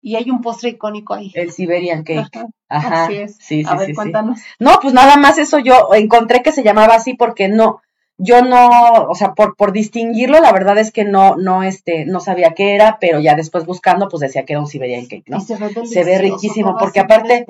Y 0.00 0.16
hay 0.16 0.30
un 0.30 0.42
postre 0.42 0.70
icónico 0.70 1.14
ahí. 1.14 1.32
El 1.34 1.50
Siberian 1.50 2.04
Cake. 2.04 2.46
Ajá. 2.68 3.04
Así 3.04 3.16
es. 3.16 3.36
Sí, 3.36 3.62
sí, 3.62 3.64
a 3.66 3.74
ver, 3.74 3.94
cuéntanos. 3.94 4.40
No, 4.58 4.78
pues 4.82 4.92
nada 4.92 5.16
más 5.16 5.38
eso 5.38 5.58
yo 5.58 5.94
encontré 5.94 6.42
que 6.42 6.52
se 6.52 6.62
llamaba 6.62 6.94
así 6.94 7.14
porque 7.14 7.48
no, 7.48 7.80
yo 8.16 8.42
no, 8.42 8.68
o 9.08 9.14
sea, 9.14 9.34
por, 9.34 9.56
por 9.56 9.72
distinguirlo, 9.72 10.38
la 10.40 10.52
verdad 10.52 10.78
es 10.78 10.92
que 10.92 11.04
no, 11.04 11.36
no, 11.36 11.62
este, 11.62 12.04
no 12.04 12.20
sabía 12.20 12.54
qué 12.54 12.74
era, 12.74 12.98
pero 13.00 13.18
ya 13.18 13.34
después 13.34 13.66
buscando, 13.66 14.08
pues 14.08 14.20
decía 14.20 14.44
que 14.44 14.52
era 14.52 14.60
un 14.60 14.68
Siberian 14.68 15.06
Cake, 15.06 15.24
¿no? 15.26 15.40
se, 15.40 15.56
ve 15.56 15.86
se 15.86 16.04
ve 16.04 16.18
riquísimo, 16.18 16.76
porque 16.78 17.00
aparte, 17.00 17.44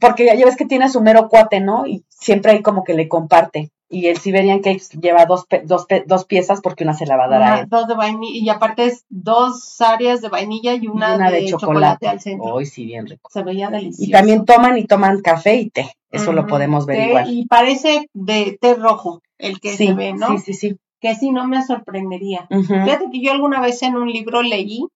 porque 0.00 0.24
ya 0.24 0.44
ves 0.44 0.56
que 0.56 0.64
tiene 0.64 0.88
su 0.88 1.00
mero 1.00 1.28
cuate, 1.28 1.60
¿no? 1.60 1.86
Y 1.86 2.04
siempre 2.08 2.52
hay 2.52 2.62
como 2.62 2.82
que 2.82 2.94
le 2.94 3.06
comparte 3.06 3.70
y 3.92 4.06
el 4.06 4.16
Siberian 4.16 4.60
Cake 4.60 4.82
lleva 4.98 5.26
dos, 5.26 5.46
dos, 5.64 5.86
dos 6.06 6.24
piezas 6.24 6.62
porque 6.62 6.82
una 6.82 6.94
se 6.94 7.04
la 7.04 7.18
va 7.18 7.26
a 7.26 7.28
dar 7.28 7.42
a 7.42 7.60
él. 7.60 7.66
Dos 7.68 7.86
de 7.86 7.94
vainilla, 7.94 8.38
y 8.38 8.48
aparte 8.48 8.86
es 8.86 9.04
dos 9.10 9.78
áreas 9.82 10.22
de 10.22 10.30
vainilla 10.30 10.74
y 10.74 10.86
una, 10.86 11.30
de, 11.30 11.44
chocolate. 11.44 12.08
al 12.08 12.18
centro. 12.18 12.54
Hoy 12.54 12.64
sí, 12.64 12.86
bien 12.86 13.06
rico. 13.06 13.28
Se 13.30 13.42
veía 13.42 13.68
delicioso. 13.68 14.08
Y 14.08 14.10
también 14.10 14.46
toman 14.46 14.78
y 14.78 14.86
toman 14.86 15.20
café 15.20 15.56
y 15.56 15.68
té. 15.68 15.92
Eso 16.10 16.32
lo 16.32 16.46
podemos 16.46 16.86
ver 16.86 17.08
igual. 17.08 17.30
Y 17.30 17.46
parece 17.46 18.08
de 18.14 18.56
té 18.58 18.74
rojo 18.74 19.20
el 19.36 19.60
que 19.60 19.76
se 19.76 19.92
ve, 19.92 20.14
¿no? 20.14 20.38
Sí, 20.38 20.38
sí, 20.38 20.54
sí. 20.54 20.76
Que 20.98 21.14
si 21.14 21.30
no 21.30 21.46
me 21.46 21.62
sorprendería. 21.62 22.48
Fíjate 22.48 23.10
que 23.12 23.20
yo 23.20 23.32
alguna 23.32 23.60
vez 23.60 23.82
en 23.82 23.96
un 23.96 24.10
libro 24.10 24.40
leí 24.40 24.86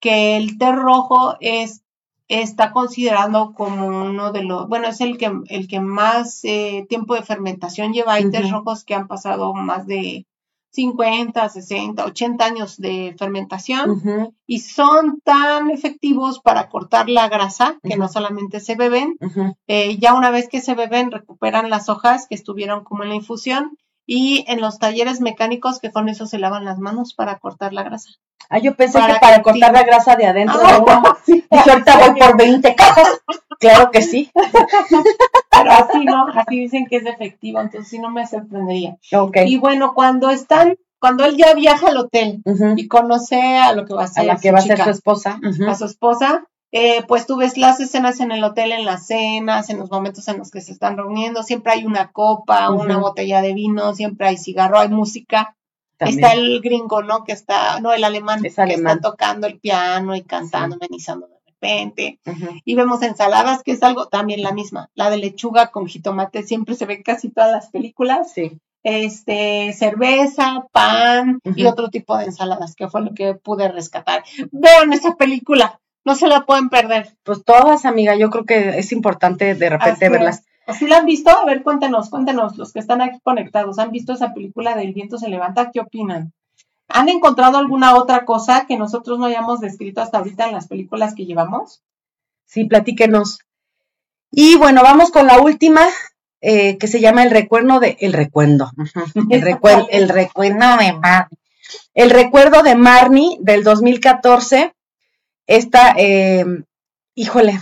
que 0.00 0.38
el 0.38 0.56
té 0.56 0.72
rojo 0.72 1.36
es 1.40 1.82
está 2.28 2.72
considerando 2.72 3.52
como 3.54 3.86
uno 3.86 4.32
de 4.32 4.42
los, 4.42 4.68
bueno, 4.68 4.88
es 4.88 5.00
el 5.00 5.18
que, 5.18 5.32
el 5.48 5.68
que 5.68 5.80
más 5.80 6.40
eh, 6.44 6.86
tiempo 6.88 7.14
de 7.14 7.22
fermentación 7.22 7.92
lleva. 7.92 8.14
Hay 8.14 8.30
rojos 8.50 8.84
que 8.84 8.94
han 8.94 9.06
pasado 9.06 9.54
más 9.54 9.86
de 9.86 10.26
50, 10.76 11.48
60, 11.48 12.04
80 12.04 12.44
años 12.44 12.76
de 12.76 13.14
fermentación 13.18 14.32
y 14.46 14.60
son 14.60 15.20
tan 15.22 15.70
efectivos 15.70 16.40
para 16.40 16.68
cortar 16.68 17.08
la 17.08 17.28
grasa 17.28 17.78
que 17.82 17.96
no 17.96 18.08
solamente 18.08 18.60
se 18.60 18.74
beben, 18.74 19.16
eh, 19.66 19.96
ya 19.96 20.12
una 20.12 20.30
vez 20.30 20.48
que 20.48 20.60
se 20.60 20.74
beben 20.74 21.10
recuperan 21.10 21.70
las 21.70 21.88
hojas 21.88 22.26
que 22.28 22.34
estuvieron 22.34 22.84
como 22.84 23.04
en 23.04 23.08
la 23.08 23.14
infusión 23.14 23.78
y 24.06 24.44
en 24.48 24.60
los 24.60 24.78
talleres 24.78 25.20
mecánicos 25.20 25.80
que 25.80 25.90
con 25.90 26.08
eso 26.08 26.26
se 26.26 26.38
lavan 26.38 26.64
las 26.64 26.78
manos 26.78 27.12
para 27.14 27.38
cortar 27.38 27.72
la 27.72 27.82
grasa. 27.82 28.10
Ah, 28.48 28.58
yo 28.58 28.76
pensé 28.76 29.00
que 29.00 29.14
para 29.20 29.42
cortar 29.42 29.72
la 29.72 29.82
grasa 29.82 30.14
de 30.14 30.26
adentro 30.26 30.58
de 30.58 30.78
uno. 30.78 31.16
Y 31.26 31.68
ahorita 31.68 31.98
voy 31.98 32.20
por 32.20 32.36
20 32.36 32.74
cajas. 32.74 33.20
Claro 33.58 33.90
que 33.90 34.02
sí. 34.02 34.30
Pero 34.34 35.72
así 35.72 36.04
no, 36.04 36.26
así 36.28 36.60
dicen 36.60 36.86
que 36.86 36.96
es 36.96 37.06
efectivo, 37.06 37.58
entonces 37.58 37.88
sí 37.88 37.98
no 37.98 38.10
me 38.10 38.26
sorprendería. 38.26 38.98
Okay. 39.10 39.50
Y 39.50 39.56
bueno, 39.56 39.94
cuando 39.94 40.28
están, 40.28 40.76
cuando 40.98 41.24
él 41.24 41.38
ya 41.38 41.54
viaja 41.54 41.88
al 41.88 41.96
hotel 41.96 42.42
y 42.76 42.86
conoce 42.86 43.56
a 43.56 43.72
lo 43.72 43.86
que 43.86 43.94
va 43.94 44.04
a 44.04 44.08
ser, 44.08 44.24
a 44.24 44.34
la 44.34 44.36
que 44.38 44.52
va 44.52 44.58
a 44.58 44.60
ser 44.60 44.78
su 44.78 44.90
esposa, 44.90 45.40
a 45.66 45.74
su 45.74 45.86
esposa, 45.86 46.44
eh, 46.72 47.04
pues 47.06 47.26
tú 47.26 47.36
ves 47.36 47.56
las 47.56 47.80
escenas 47.80 48.20
en 48.20 48.32
el 48.32 48.42
hotel, 48.42 48.72
en 48.72 48.84
las 48.84 49.06
cenas, 49.06 49.70
en 49.70 49.78
los 49.78 49.90
momentos 49.90 50.26
en 50.28 50.38
los 50.38 50.50
que 50.50 50.60
se 50.60 50.72
están 50.72 50.96
reuniendo, 50.96 51.42
siempre 51.42 51.72
hay 51.72 51.86
una 51.86 52.10
copa, 52.10 52.70
una 52.70 52.98
botella 52.98 53.40
de 53.40 53.54
vino, 53.54 53.94
siempre 53.94 54.28
hay 54.28 54.36
cigarro, 54.36 54.78
hay 54.78 54.88
música. 54.88 55.56
Está 55.98 56.34
el 56.34 56.60
gringo, 56.60 57.02
¿no? 57.02 57.24
Que 57.24 57.32
está, 57.32 57.80
no, 57.80 57.92
el 57.92 58.04
alemán, 58.04 58.42
que 58.42 58.48
está 58.48 59.00
tocando 59.00 59.46
el 59.46 59.58
piano 59.58 60.14
y 60.14 60.22
cantando, 60.22 60.76
amenizando 60.76 61.26
de 61.28 61.36
repente. 61.46 62.20
Y 62.66 62.74
vemos 62.74 63.00
ensaladas, 63.00 63.62
que 63.62 63.72
es 63.72 63.82
algo 63.82 64.08
también 64.08 64.42
la 64.42 64.52
misma. 64.52 64.90
La 64.94 65.08
de 65.08 65.16
lechuga 65.16 65.70
con 65.70 65.86
jitomate 65.86 66.42
siempre 66.42 66.74
se 66.74 66.84
ve 66.84 66.94
en 66.94 67.02
casi 67.02 67.30
todas 67.30 67.50
las 67.50 67.70
películas. 67.70 68.32
Sí. 68.32 68.58
Este, 68.82 69.72
cerveza, 69.72 70.66
pan 70.70 71.40
y 71.56 71.64
otro 71.64 71.88
tipo 71.88 72.16
de 72.18 72.26
ensaladas, 72.26 72.74
que 72.76 72.88
fue 72.88 73.00
lo 73.00 73.14
que 73.14 73.34
pude 73.34 73.68
rescatar. 73.68 74.22
Vean 74.52 74.92
esa 74.92 75.16
película 75.16 75.80
no 76.06 76.14
se 76.14 76.28
la 76.28 76.46
pueden 76.46 76.70
perder. 76.70 77.16
Pues 77.24 77.44
todas, 77.44 77.84
amiga, 77.84 78.14
yo 78.14 78.30
creo 78.30 78.44
que 78.44 78.78
es 78.78 78.92
importante 78.92 79.56
de 79.56 79.68
repente 79.68 80.08
verlas. 80.08 80.44
¿Así 80.64 80.86
la 80.86 80.98
han 80.98 81.06
visto? 81.06 81.30
A 81.30 81.44
ver, 81.44 81.64
cuéntenos, 81.64 82.10
cuéntenos, 82.10 82.56
los 82.56 82.72
que 82.72 82.78
están 82.78 83.02
aquí 83.02 83.18
conectados, 83.24 83.80
¿han 83.80 83.90
visto 83.90 84.12
esa 84.12 84.32
película 84.32 84.76
del 84.76 84.94
viento 84.94 85.18
se 85.18 85.28
levanta? 85.28 85.70
¿Qué 85.72 85.80
opinan? 85.80 86.32
¿Han 86.88 87.08
encontrado 87.08 87.58
alguna 87.58 87.96
otra 87.96 88.24
cosa 88.24 88.66
que 88.66 88.78
nosotros 88.78 89.18
no 89.18 89.26
hayamos 89.26 89.60
descrito 89.60 90.00
hasta 90.00 90.18
ahorita 90.18 90.46
en 90.46 90.52
las 90.52 90.68
películas 90.68 91.14
que 91.14 91.26
llevamos? 91.26 91.82
Sí, 92.44 92.64
platíquenos. 92.64 93.40
Y 94.30 94.54
bueno, 94.56 94.82
vamos 94.82 95.10
con 95.10 95.26
la 95.26 95.40
última, 95.40 95.88
eh, 96.40 96.78
que 96.78 96.86
se 96.86 97.00
llama 97.00 97.24
El 97.24 97.32
recuerdo 97.32 97.80
de. 97.80 97.96
El 97.98 98.12
recuerdo. 98.12 98.70
El, 99.28 99.42
recuerdo, 99.42 99.88
el 99.90 100.08
recuerdo 100.08 100.76
de 100.78 100.92
Marnie. 100.92 101.38
El 101.94 102.10
recuerdo 102.10 102.62
de 102.62 102.76
Marnie 102.76 103.38
del 103.40 103.64
2014. 103.64 104.75
Esta, 105.46 105.94
eh, 105.96 106.44
híjole, 107.14 107.60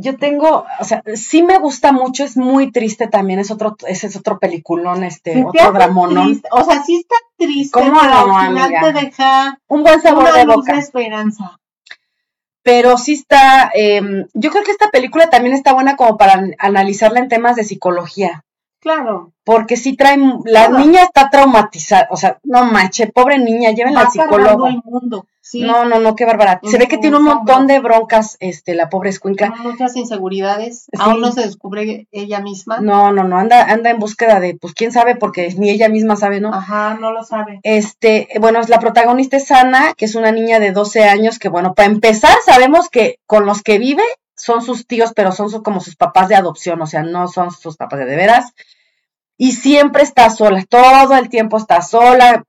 yo 0.00 0.16
tengo, 0.16 0.64
o 0.78 0.84
sea, 0.84 1.02
sí 1.14 1.42
me 1.42 1.58
gusta 1.58 1.92
mucho, 1.92 2.24
es 2.24 2.36
muy 2.36 2.70
triste 2.70 3.08
también, 3.08 3.40
es 3.40 3.50
otro, 3.50 3.76
ese 3.86 4.06
es 4.06 4.16
otro 4.16 4.38
peliculón, 4.38 5.02
este, 5.02 5.44
otro 5.44 5.72
dramón, 5.72 6.14
¿no? 6.14 6.26
O 6.52 6.64
sea, 6.64 6.82
sí 6.84 6.96
está 6.96 7.16
triste, 7.36 7.72
¿Cómo 7.72 8.00
pero 8.00 8.26
no, 8.26 8.38
al 8.38 8.48
final 8.48 8.72
te 8.80 8.92
deja 8.92 9.58
un 9.66 9.82
buen 9.82 10.00
sabor 10.00 10.32
de 10.32 10.46
boca. 10.46 10.74
De 10.74 10.78
esperanza. 10.78 11.58
Pero 12.62 12.96
sí 12.96 13.14
está, 13.14 13.70
eh, 13.74 14.26
yo 14.34 14.50
creo 14.50 14.62
que 14.62 14.70
esta 14.70 14.90
película 14.90 15.30
también 15.30 15.54
está 15.54 15.72
buena 15.72 15.96
como 15.96 16.16
para 16.16 16.44
analizarla 16.58 17.18
en 17.18 17.28
temas 17.28 17.56
de 17.56 17.64
psicología. 17.64 18.44
Claro. 18.80 19.32
Porque 19.44 19.76
sí 19.76 19.96
traen, 19.96 20.40
la 20.44 20.68
niña 20.68 21.02
está 21.02 21.30
traumatizada, 21.30 22.06
o 22.10 22.16
sea, 22.16 22.38
no 22.44 22.64
manche, 22.66 23.06
pobre 23.08 23.38
niña, 23.38 23.72
llévenla 23.72 24.02
al 24.02 24.10
psicólogo. 24.10 24.66
El 24.68 24.82
mundo. 24.84 25.26
No, 25.54 25.84
no, 25.86 25.98
no, 25.98 26.14
qué 26.14 26.24
bárbara. 26.26 26.60
Se 26.62 26.78
ve 26.78 26.88
que 26.88 26.98
tiene 26.98 27.16
un 27.16 27.24
montón 27.24 27.66
de 27.66 27.80
broncas, 27.80 28.36
este, 28.40 28.74
la 28.74 28.90
pobre 28.90 29.10
escuincla. 29.10 29.54
Muchas 29.62 29.96
inseguridades. 29.96 30.86
Aún 30.98 31.20
no 31.20 31.32
se 31.32 31.42
descubre 31.42 32.06
ella 32.12 32.40
misma. 32.40 32.80
No, 32.80 33.12
no, 33.12 33.24
no, 33.24 33.38
anda, 33.38 33.64
anda 33.64 33.90
en 33.90 33.98
búsqueda 33.98 34.40
de, 34.40 34.56
pues 34.60 34.74
quién 34.74 34.92
sabe, 34.92 35.16
porque 35.16 35.54
ni 35.56 35.70
ella 35.70 35.88
misma 35.88 36.16
sabe, 36.16 36.40
¿no? 36.40 36.52
Ajá, 36.52 36.98
no 37.00 37.12
lo 37.12 37.24
sabe. 37.24 37.60
Este, 37.62 38.28
bueno, 38.40 38.60
la 38.68 38.78
protagonista 38.78 39.38
es 39.38 39.50
Ana, 39.50 39.94
que 39.96 40.04
es 40.04 40.14
una 40.14 40.32
niña 40.32 40.60
de 40.60 40.72
12 40.72 41.04
años, 41.04 41.38
que 41.38 41.48
bueno, 41.48 41.74
para 41.74 41.88
empezar, 41.88 42.36
sabemos 42.44 42.90
que 42.90 43.18
con 43.26 43.46
los 43.46 43.62
que 43.62 43.78
vive 43.78 44.04
son 44.38 44.62
sus 44.62 44.86
tíos, 44.86 45.12
pero 45.14 45.32
son 45.32 45.50
como 45.62 45.80
sus 45.80 45.96
papás 45.96 46.28
de 46.28 46.36
adopción, 46.36 46.80
o 46.80 46.86
sea, 46.86 47.02
no 47.02 47.28
son 47.28 47.50
sus 47.50 47.76
papás 47.76 47.98
de, 48.00 48.06
de 48.06 48.16
veras 48.16 48.54
y 49.40 49.52
siempre 49.52 50.02
está 50.02 50.30
sola, 50.30 50.64
todo 50.68 51.14
el 51.16 51.28
tiempo 51.28 51.58
está 51.58 51.80
sola, 51.80 52.44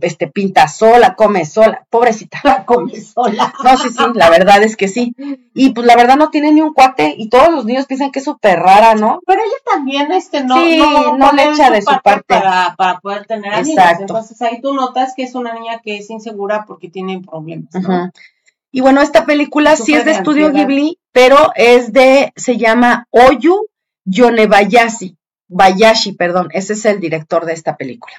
este, 0.00 0.26
pinta 0.26 0.68
sola, 0.68 1.14
come 1.14 1.44
sola, 1.44 1.86
pobrecita. 1.90 2.40
come 2.66 2.98
sola. 2.98 3.52
No, 3.62 3.76
sí, 3.76 3.90
sí, 3.90 4.02
la 4.14 4.30
verdad 4.30 4.62
es 4.62 4.74
que 4.74 4.88
sí. 4.88 5.14
Y 5.52 5.74
pues 5.74 5.86
la 5.86 5.96
verdad 5.96 6.16
no 6.16 6.30
tiene 6.30 6.50
ni 6.50 6.62
un 6.62 6.72
cuate 6.72 7.14
y 7.18 7.28
todos 7.28 7.50
los 7.50 7.66
niños 7.66 7.84
piensan 7.84 8.10
que 8.10 8.20
es 8.20 8.24
súper 8.24 8.58
rara, 8.58 8.94
¿no? 8.94 9.20
Pero 9.26 9.42
ella 9.42 9.56
también, 9.70 10.10
este, 10.12 10.42
no, 10.42 10.56
sí, 10.56 10.78
no, 11.18 11.32
le 11.32 11.50
echa 11.50 11.70
de 11.70 11.82
su 11.82 11.92
parte. 12.02 12.24
Para, 12.26 12.74
para 12.74 13.00
poder 13.00 13.26
tener. 13.26 13.52
Exacto. 13.52 14.04
Entonces 14.04 14.40
ahí 14.40 14.62
tú 14.62 14.72
notas 14.72 15.12
que 15.14 15.24
es 15.24 15.34
una 15.34 15.52
niña 15.52 15.80
que 15.84 15.98
es 15.98 16.08
insegura 16.08 16.64
porque 16.66 16.88
tiene 16.88 17.20
problemas, 17.20 17.74
¿no? 17.74 18.10
Y 18.72 18.80
bueno, 18.80 19.00
esta 19.00 19.26
película 19.26 19.76
sí 19.76 19.94
es 19.94 20.04
de 20.04 20.12
estudio 20.12 20.52
Ghibli, 20.52 20.98
pero 21.12 21.52
es 21.56 21.92
de, 21.92 22.32
se 22.36 22.56
llama 22.56 23.06
Oyu 23.10 23.66
Yonebayashi 24.04 25.16
Bayashi, 25.50 26.12
perdón, 26.12 26.48
ese 26.52 26.74
es 26.74 26.84
el 26.84 27.00
director 27.00 27.44
de 27.44 27.52
esta 27.52 27.76
película. 27.76 28.14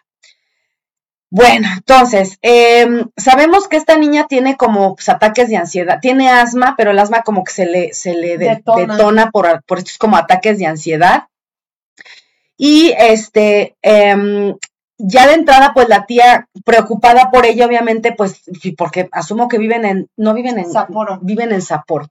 Bueno, 1.30 1.70
entonces, 1.78 2.38
em, 2.42 3.10
sabemos 3.16 3.70
que 3.70 3.78
esta 3.78 3.98
niña 3.98 4.28
tiene 4.28 4.58
como 4.58 4.96
pues, 4.96 5.08
ataques 5.08 5.48
de 5.48 5.56
ansiedad, 5.56 6.00
tiene 6.02 6.30
asma, 6.30 6.76
pero 6.78 6.92
el 6.92 7.00
asma 7.00 7.22
como 7.22 7.46
que 7.46 7.54
se 7.54 7.66
le, 7.66 7.94
se 7.94 8.16
le 8.16 8.38
detona, 8.38 9.32
por, 9.32 9.64
por, 9.64 9.78
estos 9.78 9.98
como 9.98 10.18
ataques 10.18 10.60
de 10.60 10.66
ansiedad. 10.66 11.30
Y 12.58 12.94
este, 12.98 13.78
em, 13.82 14.58
ya 15.04 15.28
de 15.28 15.34
entrada, 15.34 15.72
pues 15.74 15.90
la 15.90 16.06
tía 16.06 16.48
preocupada 16.64 17.30
por 17.32 17.46
ella, 17.46 17.66
obviamente, 17.66 18.12
pues, 18.12 18.42
porque 18.78 19.10
asumo 19.12 19.48
que 19.48 19.58
viven 19.58 19.86
en, 19.86 20.10
no 20.18 20.34
viven 20.34 20.60
en 20.60 20.72
Sapporo. 20.72 21.20
viven 21.22 21.52
en 21.52 21.62
Sapporo. 21.62 22.10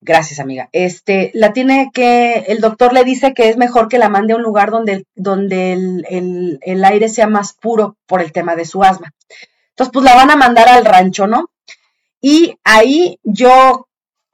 Gracias, 0.00 0.40
amiga. 0.40 0.68
Este, 0.72 1.30
la 1.32 1.52
tiene 1.52 1.90
que, 1.94 2.44
el 2.48 2.60
doctor 2.60 2.92
le 2.92 3.04
dice 3.04 3.34
que 3.34 3.48
es 3.48 3.56
mejor 3.56 3.88
que 3.88 3.98
la 3.98 4.08
mande 4.08 4.32
a 4.32 4.36
un 4.36 4.42
lugar 4.42 4.72
donde, 4.72 5.06
donde 5.14 5.72
el, 5.74 6.58
el, 6.60 6.84
aire 6.84 7.08
sea 7.08 7.28
más 7.28 7.52
puro 7.52 7.96
por 8.06 8.20
el 8.20 8.32
tema 8.32 8.56
de 8.56 8.64
su 8.64 8.82
asma. 8.82 9.12
Entonces, 9.70 9.92
pues 9.92 10.04
la 10.04 10.16
van 10.16 10.30
a 10.32 10.36
mandar 10.36 10.68
al 10.68 10.84
rancho, 10.84 11.28
¿no? 11.28 11.50
Y 12.20 12.56
ahí 12.64 13.20
yo 13.22 13.86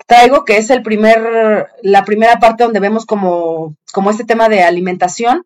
traigo 0.07 0.47
que 0.47 0.57
es 0.57 0.71
el 0.71 0.83
primer, 0.83 1.69
la 1.83 2.05
primera 2.05 2.39
parte 2.39 2.65
donde 2.65 2.81
vemos 2.81 3.05
como, 3.05 3.77
como 3.93 4.11
este 4.11 4.25
tema 4.25 4.49
de 4.49 4.63
alimentación, 4.63 5.45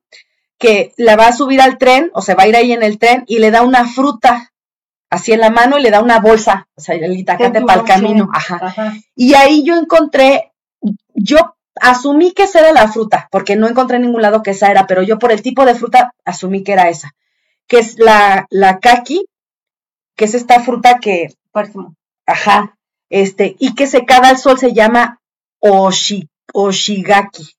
que 0.62 0.94
la 0.97 1.16
va 1.16 1.26
a 1.26 1.32
subir 1.32 1.60
al 1.60 1.76
tren, 1.76 2.12
o 2.14 2.22
se 2.22 2.36
va 2.36 2.44
a 2.44 2.47
ir 2.47 2.55
ahí 2.55 2.70
en 2.70 2.84
el 2.84 2.97
tren 2.97 3.24
y 3.26 3.40
le 3.40 3.51
da 3.51 3.62
una 3.62 3.84
fruta 3.84 4.52
así 5.10 5.32
en 5.32 5.40
la 5.40 5.51
mano 5.51 5.76
y 5.76 5.82
le 5.82 5.90
da 5.90 6.01
una 6.01 6.20
bolsa, 6.20 6.68
o 6.76 6.80
sea, 6.80 6.94
el 6.94 7.18
itacate 7.18 7.62
para 7.62 7.80
el 7.80 7.86
camino. 7.86 8.30
Ajá. 8.32 8.94
Y 9.16 9.34
ahí 9.34 9.64
yo 9.64 9.76
encontré, 9.76 10.52
yo 11.14 11.56
asumí 11.80 12.30
que 12.30 12.44
esa 12.44 12.60
era 12.60 12.70
la 12.70 12.86
fruta, 12.86 13.28
porque 13.32 13.56
no 13.56 13.66
encontré 13.66 13.97
en 13.97 14.02
ningún 14.02 14.22
lado 14.22 14.44
que 14.44 14.52
esa 14.52 14.70
era, 14.70 14.86
pero 14.86 15.02
yo 15.02 15.18
por 15.18 15.32
el 15.32 15.43
tipo 15.43 15.64
de 15.64 15.74
fruta 15.74 16.14
asumí 16.24 16.62
que 16.62 16.74
era 16.74 16.89
esa, 16.89 17.10
que 17.66 17.80
es 17.80 17.98
la, 17.98 18.47
la 18.48 18.78
kaki, 18.78 19.26
que 20.14 20.26
es 20.26 20.34
esta 20.34 20.60
fruta 20.60 21.01
que, 21.01 21.34
ajá, 22.24 22.78
este, 23.10 23.56
y 23.59 23.74
que 23.74 23.89
secada 23.89 24.28
al 24.28 24.39
sol 24.39 24.60
se 24.60 24.72
llama 24.72 25.18
oshi, 25.59 26.28
oshigaki 26.55 27.56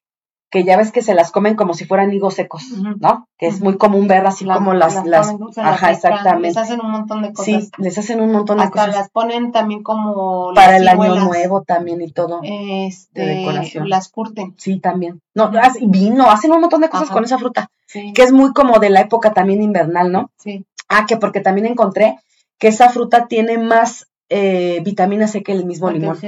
que 0.53 0.63
ya 0.63 0.77
ves 0.77 0.91
que 0.91 1.01
se 1.01 1.15
las 1.15 1.31
comen 1.31 1.55
como 1.55 1.73
si 1.73 1.85
fueran 1.85 2.13
higos 2.13 2.35
secos, 2.35 2.65
¿no? 2.99 3.27
Que 3.39 3.47
es 3.47 3.59
muy 3.59 3.75
común 3.75 4.07
ver 4.07 4.23
así 4.27 4.45
como 4.45 4.75
las, 4.75 5.03
las, 5.03 5.33
ajá, 5.57 5.89
exactamente. 5.89 6.49
Les 6.49 6.57
hacen 6.57 6.79
un 6.79 6.91
montón 6.91 7.23
de 7.23 7.33
cosas. 7.33 7.45
Sí, 7.45 7.71
les 7.79 7.97
hacen 7.97 8.21
un 8.21 8.31
montón 8.31 8.59
de 8.59 8.69
cosas. 8.69 8.89
Hasta 8.89 8.99
las 8.99 9.09
ponen 9.09 9.51
también 9.51 9.81
como 9.81 10.53
para 10.53 10.77
el 10.77 10.87
año 10.87 11.15
nuevo 11.15 11.63
también 11.63 12.03
y 12.03 12.11
todo. 12.11 12.41
Este, 12.43 13.19
de 13.19 13.35
decoración. 13.37 13.89
las 13.89 14.09
curten. 14.09 14.53
Sí, 14.59 14.79
también. 14.79 15.21
No, 15.33 15.51
vino, 15.87 16.29
hacen 16.29 16.51
un 16.51 16.61
montón 16.61 16.81
de 16.81 16.89
cosas 16.89 17.09
con 17.09 17.23
esa 17.23 17.39
fruta, 17.39 17.71
que 17.91 18.21
es 18.21 18.31
muy 18.31 18.53
como 18.53 18.77
de 18.77 18.91
la 18.91 19.01
época 19.01 19.33
también 19.33 19.63
invernal, 19.63 20.11
¿no? 20.11 20.29
Sí. 20.37 20.67
Ah, 20.87 21.07
que 21.07 21.17
porque 21.17 21.39
también 21.39 21.65
encontré 21.65 22.19
que 22.59 22.67
esa 22.67 22.89
fruta 22.89 23.25
tiene 23.25 23.57
más 23.57 24.05
eh, 24.29 24.81
vitamina 24.83 25.27
C 25.27 25.41
que 25.41 25.53
el 25.53 25.65
mismo 25.65 25.89
limón. 25.89 26.19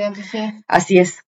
Así 0.68 0.98
es. 0.98 1.20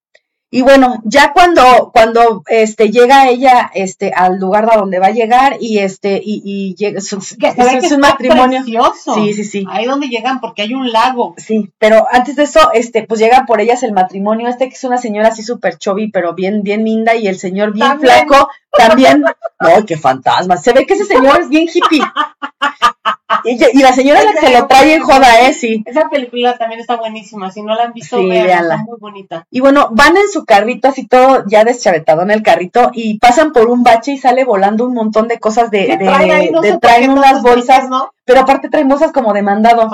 Y 0.50 0.62
bueno, 0.62 1.02
ya 1.04 1.34
cuando, 1.34 1.92
cuando 1.94 2.42
este, 2.48 2.90
llega 2.90 3.28
ella 3.28 3.70
este, 3.74 4.14
al 4.16 4.40
lugar 4.40 4.70
a 4.72 4.78
donde 4.78 4.98
va 4.98 5.08
a 5.08 5.12
llegar 5.12 5.58
y 5.60 5.80
este, 5.80 6.22
y, 6.24 6.42
y 6.46 6.74
llega, 6.76 7.00
es, 7.00 7.12
un 7.12 8.00
matrimonio. 8.00 8.62
Precioso. 8.62 9.16
Sí, 9.16 9.34
sí, 9.34 9.44
sí. 9.44 9.66
Ahí 9.70 9.86
donde 9.86 10.08
llegan, 10.08 10.40
porque 10.40 10.62
hay 10.62 10.74
un 10.74 10.90
lago. 10.90 11.36
Sí, 11.38 11.70
pero 11.78 12.08
antes 12.10 12.38
de 12.38 12.44
eso, 12.44 12.72
este, 12.74 13.04
pues 13.04 13.20
llega 13.20 13.46
por 13.46 13.60
ellas 13.60 13.84
el 13.84 13.92
matrimonio, 13.92 14.48
este 14.48 14.70
que 14.70 14.76
es 14.76 14.84
una 14.86 14.98
señora 14.98 15.30
así 15.30 15.44
súper 15.44 15.78
chovi, 15.78 16.12
pero 16.12 16.34
bien, 16.34 16.64
bien 16.64 16.86
linda, 16.86 17.14
y 17.14 17.28
el 17.28 17.38
señor 17.38 17.74
bien 17.74 18.00
flaco, 18.00 18.50
también. 18.72 19.26
¡Ay, 19.60 19.84
qué 19.86 19.98
fantasma! 19.98 20.56
Se 20.56 20.72
ve 20.72 20.86
que 20.86 20.94
ese 20.94 21.04
señor 21.04 21.42
es 21.42 21.50
bien 21.50 21.68
hippie. 21.68 22.02
Y, 23.44 23.82
la 23.82 23.94
señora 23.94 24.24
la 24.24 24.34
que 24.34 24.50
lo 24.50 24.68
trae 24.68 24.96
en 24.96 25.04
joda, 25.04 25.42
¿eh? 25.42 25.54
Sí. 25.54 25.84
Esa 25.86 26.10
película 26.10 26.58
también 26.58 26.82
está 26.82 26.96
buenísima. 26.96 27.52
Si 27.52 27.62
no 27.62 27.76
la 27.76 27.84
han 27.84 27.94
visto, 27.94 28.18
sí, 28.18 28.32
está 28.32 28.78
muy 28.78 28.98
bonita. 29.00 29.46
Y 29.52 29.60
bueno, 29.60 29.90
van 29.92 30.18
en 30.18 30.30
su 30.32 30.46
carrito, 30.46 30.88
así 30.88 31.08
todo 31.08 31.44
ya 31.48 31.64
deschavetado 31.64 32.22
en 32.22 32.32
el 32.32 32.44
carrito, 32.44 32.92
y 32.94 33.20
pasan 33.20 33.52
por 33.52 33.70
un 33.70 33.84
bache 33.84 34.14
y 34.14 34.18
sale 34.18 34.44
volando 34.44 34.86
un 34.86 34.94
montón 34.94 35.28
de 35.28 35.40
cosas 35.40 35.72
de. 35.72 35.98
de, 35.98 36.60
de, 36.62 36.78
traen 36.80 37.12
unas 37.12 37.42
bolsas, 37.42 37.90
¿no? 37.90 38.12
Pero 38.26 38.42
aparte 38.42 38.70
traen 38.70 38.90
bolsas 38.90 39.14
como 39.14 39.34
de 39.34 39.42
mandado. 39.42 39.90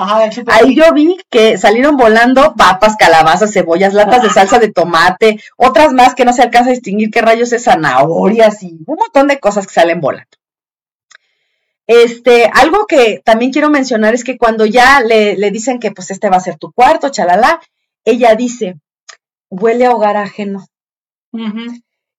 Ahí 0.48 0.74
yo 0.74 0.92
vi 0.92 1.16
que 1.30 1.56
salieron 1.56 1.96
volando 1.96 2.54
papas, 2.56 2.96
calabazas, 2.96 3.52
cebollas, 3.52 3.94
latas 3.94 4.22
de 4.22 4.30
salsa 4.30 4.58
de 4.58 4.72
tomate, 4.72 5.40
otras 5.56 5.92
más 5.92 6.14
que 6.14 6.24
no 6.24 6.32
se 6.32 6.42
alcanza 6.42 6.70
a 6.70 6.72
distinguir 6.72 7.10
qué 7.10 7.22
rayos 7.22 7.52
es 7.52 7.64
zanahorias 7.64 8.62
y 8.62 8.78
un 8.86 8.96
montón 8.98 9.28
de 9.28 9.38
cosas 9.38 9.66
que 9.66 9.74
salen 9.74 10.00
volando. 10.00 10.28
Este, 11.86 12.50
algo 12.52 12.86
que 12.86 13.20
también 13.24 13.52
quiero 13.52 13.70
mencionar 13.70 14.14
es 14.14 14.24
que 14.24 14.38
cuando 14.38 14.64
ya 14.64 15.00
le, 15.00 15.36
dicen 15.50 15.78
que 15.78 15.90
pues 15.90 16.10
este 16.10 16.30
va 16.30 16.36
a 16.36 16.40
ser 16.40 16.56
tu 16.56 16.72
cuarto, 16.72 17.10
chalala, 17.10 17.60
ella 18.04 18.34
dice, 18.34 18.80
huele 19.50 19.86
a 19.86 19.92
hogar 19.92 20.16
ajeno. 20.16 20.66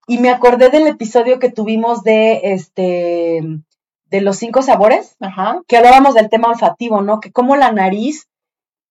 Y 0.08 0.20
me 0.20 0.30
acordé 0.30 0.70
del 0.70 0.88
episodio 0.88 1.40
que 1.40 1.52
tuvimos 1.52 2.04
de 2.04 2.42
este 2.44 3.42
de 4.06 4.22
los 4.22 4.38
cinco 4.38 4.62
sabores, 4.62 5.18
que 5.68 5.78
hablábamos 5.78 6.14
del 6.14 6.30
tema 6.30 6.50
olfativo, 6.50 7.02
¿no? 7.02 7.20
Que 7.20 7.32
como 7.32 7.56
la 7.56 7.72
nariz 7.72 8.28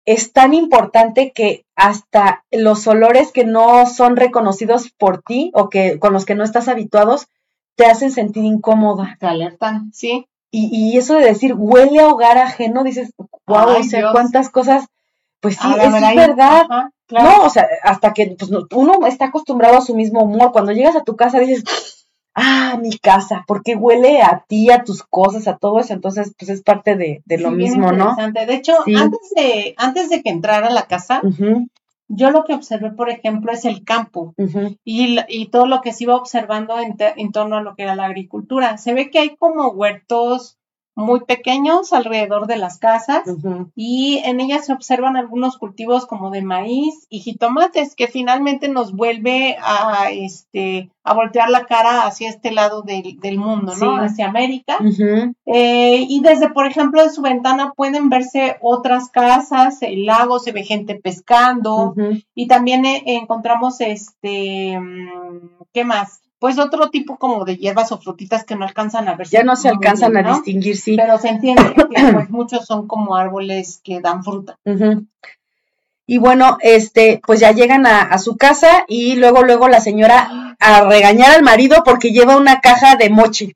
es 0.06 0.32
tan 0.32 0.54
importante 0.54 1.32
que 1.32 1.66
hasta 1.76 2.46
los 2.50 2.88
olores 2.88 3.32
que 3.32 3.46
no 3.46 3.86
son 3.86 4.16
reconocidos 4.16 4.90
por 4.92 5.22
ti 5.22 5.52
o 5.54 5.70
que 5.70 6.00
con 6.00 6.14
los 6.14 6.26
que 6.26 6.36
no 6.36 6.44
estás 6.44 6.68
habituados 6.68 7.28
te 7.76 7.86
hacen 7.86 8.12
sentir 8.12 8.44
incómoda. 8.46 9.18
Te 9.20 9.28
alertan, 9.28 9.92
sí. 9.94 10.28
Y, 10.54 10.98
eso 10.98 11.16
de 11.16 11.26
decir, 11.26 11.54
huele 11.56 12.02
a 12.02 12.10
hogar 12.10 12.38
ajeno, 12.38 12.84
dices, 12.84 13.14
wow, 13.48 13.78
o 13.80 13.84
sea, 13.84 14.12
cuántas 14.12 14.50
cosas, 14.50 14.86
pues 15.40 15.56
sí, 15.56 15.68
es 15.80 16.16
verdad. 16.16 16.66
No, 17.10 17.44
o 17.44 17.50
sea, 17.50 17.68
hasta 17.84 18.14
que 18.14 18.36
pues, 18.38 18.52
uno 18.72 19.08
está 19.08 19.26
acostumbrado 19.26 19.78
a 19.78 19.82
su 19.82 19.96
mismo 19.96 20.24
humor. 20.24 20.52
Cuando 20.52 20.72
llegas 20.74 20.96
a 20.96 21.04
tu 21.04 21.16
casa 21.16 21.40
dices, 21.40 21.64
ah, 22.36 22.78
mi 22.82 22.98
casa, 22.98 23.44
porque 23.48 23.76
huele 23.76 24.22
a 24.22 24.44
ti, 24.48 24.72
a 24.72 24.84
tus 24.84 25.04
cosas, 25.04 25.48
a 25.48 25.58
todo 25.58 25.80
eso, 25.80 25.94
entonces 25.94 26.34
pues 26.38 26.50
es 26.50 26.62
parte 26.62 26.96
de, 26.96 27.22
lo 27.38 27.52
mismo, 27.52 27.92
¿no? 27.92 28.16
De 28.16 28.54
hecho, 28.54 28.74
antes, 28.96 29.32
de, 29.36 29.74
antes 29.78 30.10
de 30.10 30.22
que 30.22 30.30
entrara 30.30 30.68
a 30.68 30.72
la 30.72 30.84
casa, 30.84 31.22
yo 32.14 32.32
lo 32.32 32.44
que 32.44 32.54
observé, 32.54 32.92
por 32.92 33.10
ejemplo, 33.10 33.52
es 33.52 33.66
el 33.66 33.84
campo 33.84 34.34
y, 34.84 35.18
y, 35.30 35.50
todo 35.50 35.66
lo 35.66 35.82
que 35.82 35.94
se 35.94 36.04
iba 36.04 36.16
observando 36.16 36.80
en, 36.80 36.96
en 37.00 37.32
torno 37.32 37.58
a 37.58 37.62
lo 37.62 37.76
que 37.76 37.84
era 37.84 37.96
la 37.96 38.06
agricultura. 38.06 38.78
Se 38.78 38.94
ve 38.94 39.10
que 39.10 39.20
hay 39.20 39.36
como 39.38 39.70
huertos, 39.70 40.60
muy 41.02 41.22
pequeños 41.22 41.94
alrededor 41.94 42.48
de 42.48 42.58
las 42.58 42.78
casas 42.78 43.24
y 43.76 44.22
en 44.24 44.40
ellas 44.40 44.66
se 44.66 44.74
observan 44.74 45.18
algunos 45.18 45.58
cultivos 45.58 46.06
como 46.06 46.30
de 46.32 46.42
maíz 46.42 47.08
y 47.10 47.20
jitomates 47.20 47.96
que 47.96 48.08
finalmente 48.08 48.70
nos 48.70 48.94
vuelve 48.94 49.58
a 49.62 50.12
este 50.12 50.90
a 51.04 51.14
voltear 51.14 51.50
la 51.50 51.66
cara 51.66 52.06
hacia 52.06 52.30
este 52.30 52.52
lado 52.52 52.84
del, 52.84 53.38
mundo, 53.38 53.74
¿no? 53.76 53.96
Hacia 53.98 54.28
América. 54.28 54.78
Eh, 55.46 56.06
y 56.08 56.22
desde, 56.22 56.50
por 56.50 56.68
ejemplo, 56.68 57.04
de 57.04 57.10
su 57.10 57.22
ventana 57.22 57.74
pueden 57.76 58.10
verse 58.10 58.58
otras 58.62 59.10
casas, 59.10 59.82
el 59.82 60.06
lago, 60.06 60.40
se 60.40 60.52
ve 60.52 60.64
gente 60.64 60.96
pescando 60.96 61.96
y 62.36 62.48
también 62.48 62.86
eh, 62.86 63.02
encontramos 63.06 63.82
este, 63.82 64.80
mm, 64.80 65.64
¿qué 65.74 65.84
más? 65.84 66.21
Pues 66.42 66.58
otro 66.58 66.90
tipo 66.90 67.18
como 67.18 67.46
de 67.46 67.58
hierbas 67.58 67.92
o 67.92 68.00
frutitas 68.00 68.44
que 68.44 68.56
no 68.56 68.66
alcanzan 68.66 69.08
a 69.08 69.14
ver. 69.14 69.28
Ya 69.28 69.44
no 69.44 69.56
se 69.56 69.70
alcanzan 69.70 70.18
a 70.18 70.24
distinguir, 70.24 70.76
sí. 70.76 70.96
Pero 70.98 71.20
se 71.20 71.30
entiende 71.30 71.76
que 71.96 72.14
pues 72.14 72.32
muchos 72.32 72.66
son 72.66 72.88
como 72.88 73.16
árboles 73.16 73.80
que 73.84 74.02
dan 74.02 74.24
fruta. 74.24 74.58
Y 76.08 76.18
bueno, 76.18 76.58
este, 76.62 77.22
pues 77.28 77.40
ya 77.40 77.52
llegan 77.52 77.86
a, 77.86 78.18
su 78.18 78.38
casa 78.38 78.86
y 78.88 79.18
luego, 79.18 79.44
luego 79.44 79.68
la 79.68 79.82
señora 79.82 80.56
a 80.60 80.82
regañar 80.90 81.30
al 81.30 81.44
marido 81.44 81.84
porque 81.86 82.12
lleva 82.12 82.38
una 82.38 82.60
caja 82.60 82.96
de 82.96 83.12
mochi. 83.12 83.56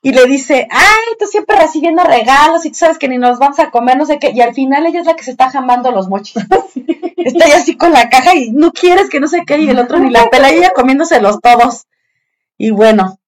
Y 0.00 0.12
le 0.12 0.26
dice, 0.26 0.68
ay, 0.70 1.16
tú 1.18 1.26
siempre 1.26 1.56
recibiendo 1.56 2.04
regalos 2.04 2.64
y 2.64 2.70
tú 2.70 2.76
sabes 2.76 2.98
que 2.98 3.08
ni 3.08 3.18
nos 3.18 3.38
vamos 3.38 3.58
a 3.58 3.70
comer, 3.70 3.96
no 3.96 4.06
sé 4.06 4.18
qué. 4.18 4.30
Y 4.30 4.40
al 4.40 4.54
final 4.54 4.86
ella 4.86 5.00
es 5.00 5.06
la 5.06 5.16
que 5.16 5.24
se 5.24 5.32
está 5.32 5.50
jamando 5.50 5.90
los 5.90 6.08
mochis. 6.08 6.36
está 7.16 7.44
ahí 7.44 7.52
así 7.52 7.76
con 7.76 7.92
la 7.92 8.08
caja 8.08 8.34
y 8.34 8.50
no 8.52 8.72
quieres 8.72 9.08
que 9.08 9.20
no 9.20 9.28
sé 9.28 9.42
qué, 9.46 9.58
y 9.58 9.68
el 9.68 9.78
otro 9.78 9.98
ni 9.98 10.10
la 10.10 10.30
pela, 10.30 10.52
y 10.52 10.58
ella 10.58 10.72
comiéndoselos 10.74 11.40
todos. 11.40 11.86
Y 12.56 12.70
bueno, 12.70 13.18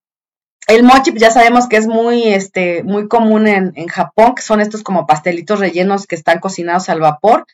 el 0.67 0.83
mochi 0.83 1.11
pues 1.11 1.21
ya 1.21 1.31
sabemos 1.31 1.67
que 1.67 1.77
es 1.77 1.87
muy, 1.87 2.23
este, 2.23 2.83
muy 2.83 3.07
común 3.07 3.47
en, 3.47 3.73
en 3.75 3.87
Japón, 3.87 4.35
que 4.35 4.41
son 4.41 4.61
estos 4.61 4.83
como 4.83 5.05
pastelitos 5.05 5.59
rellenos 5.59 6.07
que 6.07 6.15
están 6.15 6.39
cocinados 6.39 6.87
al 6.89 7.01
vapor, 7.01 7.45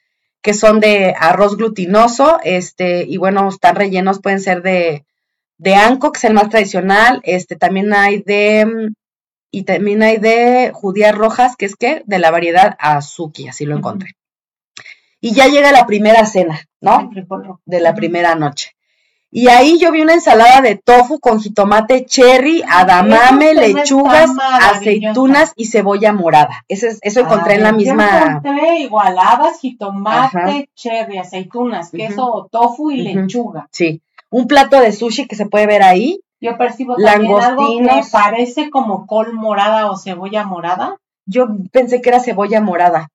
que 0.41 0.53
son 0.53 0.79
de 0.79 1.15
arroz 1.19 1.57
glutinoso, 1.57 2.39
este, 2.43 3.03
y 3.03 3.17
bueno, 3.17 3.49
están 3.49 3.75
rellenos, 3.75 4.21
pueden 4.21 4.39
ser 4.39 4.61
de, 4.61 5.05
de 5.57 5.75
anko, 5.75 6.11
que 6.11 6.17
es 6.17 6.23
el 6.25 6.33
más 6.33 6.49
tradicional, 6.49 7.21
este, 7.23 7.55
también 7.55 7.93
hay 7.93 8.21
de, 8.21 8.91
y 9.51 9.63
también 9.63 10.03
hay 10.03 10.17
de 10.17 10.71
judías 10.73 11.15
rojas, 11.15 11.55
que 11.55 11.65
es 11.65 11.75
que 11.75 12.03
de 12.05 12.19
la 12.19 12.31
variedad 12.31 12.75
azuki, 12.79 13.47
así 13.47 13.65
lo 13.65 13.77
encontré. 13.77 14.15
Y 15.19 15.33
ya 15.33 15.47
llega 15.47 15.71
la 15.71 15.87
primera 15.87 16.25
cena, 16.25 16.61
¿no? 16.79 17.09
De 17.65 17.79
la 17.79 17.95
primera 17.95 18.35
noche. 18.35 18.77
Y 19.29 19.49
ahí 19.49 19.77
yo 19.77 19.91
vi 19.91 20.01
una 20.01 20.13
ensalada 20.13 20.61
de 20.61 20.75
tofu 20.75 21.19
con 21.19 21.41
jitomate 21.41 22.05
cherry, 22.05 22.63
adamame, 22.67 23.53
lechugas, 23.53 24.31
aceitunas 24.61 25.51
y 25.57 25.65
cebolla 25.65 26.13
morada. 26.13 26.63
Eso, 26.69 26.87
eso 27.01 27.19
encontré 27.19 27.55
en 27.55 27.63
la 27.63 27.73
misma. 27.73 28.41
Yo 28.43 28.51
encontré 28.51 28.79
igualadas, 28.79 29.59
jitomate, 29.59 30.69
cherry, 30.75 31.17
aceitunas, 31.17 31.91
queso, 31.91 32.47
tofu 32.51 32.91
y 32.91 33.01
lechuga. 33.01 33.67
Sí. 33.71 34.01
Un 34.29 34.47
plato 34.47 34.79
de 34.79 34.93
sushi 34.93 35.27
que 35.27 35.35
se 35.35 35.45
puede 35.45 35.67
ver 35.67 35.83
ahí. 35.83 36.19
Yo 36.39 36.57
percibo 36.57 36.95
también 36.95 37.39
algo 37.39 37.65
que 37.65 38.01
parece 38.11 38.69
como 38.69 39.05
col 39.07 39.33
morada 39.33 39.89
o 39.89 39.97
cebolla 39.97 40.43
morada. 40.43 40.97
Yo 41.25 41.47
pensé 41.71 42.01
que 42.01 42.09
era 42.09 42.19
cebolla 42.19 42.61
morada 42.61 43.09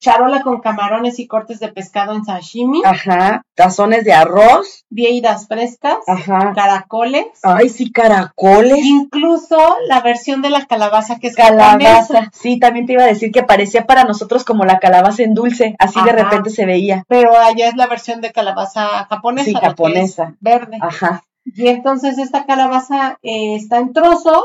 charola 0.00 0.42
con 0.42 0.60
camarones 0.60 1.18
y 1.18 1.26
cortes 1.26 1.58
de 1.60 1.68
pescado 1.68 2.14
en 2.14 2.24
sashimi. 2.24 2.82
Ajá, 2.84 3.42
tazones 3.54 4.04
de 4.04 4.12
arroz. 4.12 4.84
Vieiras 4.90 5.48
frescas. 5.48 5.98
Ajá. 6.06 6.52
Caracoles. 6.54 7.26
Ay, 7.42 7.68
sí, 7.68 7.90
caracoles. 7.90 8.78
Incluso 8.84 9.58
la 9.88 10.00
versión 10.00 10.42
de 10.42 10.50
la 10.50 10.66
calabaza 10.66 11.18
que 11.18 11.28
es 11.28 11.36
calabaza. 11.36 12.30
Sí, 12.32 12.58
también 12.58 12.86
te 12.86 12.92
iba 12.92 13.02
a 13.02 13.06
decir 13.06 13.32
que 13.32 13.42
parecía 13.42 13.86
para 13.86 14.04
nosotros 14.04 14.44
como 14.44 14.64
la 14.64 14.78
calabaza 14.78 15.22
en 15.22 15.34
dulce, 15.34 15.74
así 15.78 16.00
de 16.02 16.12
repente 16.12 16.50
se 16.50 16.66
veía. 16.66 17.04
Pero 17.08 17.36
allá 17.36 17.68
es 17.68 17.76
la 17.76 17.86
versión 17.86 18.20
de 18.20 18.32
calabaza 18.32 19.06
japonesa. 19.08 19.44
Sí, 19.44 19.54
japonesa. 19.54 20.34
verde. 20.40 20.78
Ajá. 20.80 21.22
Y 21.54 21.68
entonces 21.68 22.18
esta 22.18 22.44
calabaza 22.44 23.18
eh, 23.22 23.54
está 23.54 23.78
en 23.78 23.92
trozos 23.92 24.44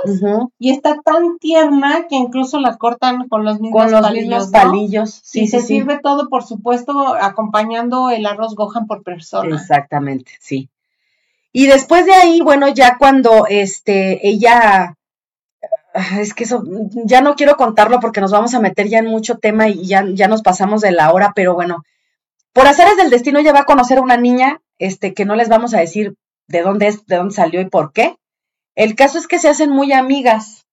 y 0.59 0.69
está 0.69 1.01
tan 1.03 1.39
tierna 1.39 2.05
que 2.07 2.15
incluso 2.15 2.59
la 2.59 2.77
cortan 2.77 3.27
con 3.27 3.43
los 3.43 3.59
mismos 3.59 3.91
con 3.91 3.91
los 3.91 4.11
Mismos 4.11 4.47
palillos. 4.49 5.19
Sí, 5.23 5.41
y 5.41 5.47
se 5.47 5.61
sirve 5.61 5.99
todo, 6.01 6.29
por 6.29 6.43
supuesto, 6.43 7.15
acompañando 7.19 8.11
el 8.11 8.27
arroz 8.27 8.53
gohan 8.55 8.85
por 8.85 9.01
persona. 9.01 9.55
Exactamente, 9.55 10.33
sí. 10.39 10.69
Y 11.51 11.65
después 11.65 12.05
de 12.05 12.13
ahí, 12.13 12.39
bueno, 12.41 12.67
ya 12.69 12.97
cuando 12.99 13.47
este 13.47 14.27
ella 14.27 14.95
ah, 15.95 16.19
es 16.19 16.35
que 16.35 16.43
eso 16.43 16.63
ya 17.03 17.21
no 17.21 17.35
quiero 17.35 17.57
contarlo 17.57 17.99
porque 17.99 18.21
nos 18.21 18.31
vamos 18.31 18.53
a 18.53 18.59
meter 18.59 18.87
ya 18.87 18.99
en 18.99 19.07
mucho 19.07 19.39
tema 19.39 19.67
y 19.67 19.87
ya, 19.87 20.05
ya 20.13 20.27
nos 20.27 20.43
pasamos 20.43 20.81
de 20.81 20.91
la 20.91 21.11
hora, 21.11 21.33
pero 21.35 21.55
bueno, 21.55 21.83
por 22.53 22.67
haceres 22.67 22.95
del 22.95 23.09
destino 23.09 23.39
ella 23.39 23.53
va 23.53 23.61
a 23.61 23.65
conocer 23.65 23.97
a 23.97 24.01
una 24.01 24.17
niña, 24.17 24.61
este, 24.77 25.13
que 25.15 25.25
no 25.25 25.35
les 25.35 25.49
vamos 25.49 25.73
a 25.73 25.79
decir 25.79 26.15
de 26.51 26.61
dónde 26.61 26.87
es, 26.87 27.05
de 27.05 27.17
dónde 27.17 27.33
salió 27.33 27.61
y 27.61 27.69
por 27.69 27.93
qué. 27.93 28.17
El 28.75 28.95
caso 28.95 29.17
es 29.17 29.27
que 29.27 29.39
se 29.39 29.49
hacen 29.49 29.69
muy 29.69 29.91
amigas. 29.91 30.65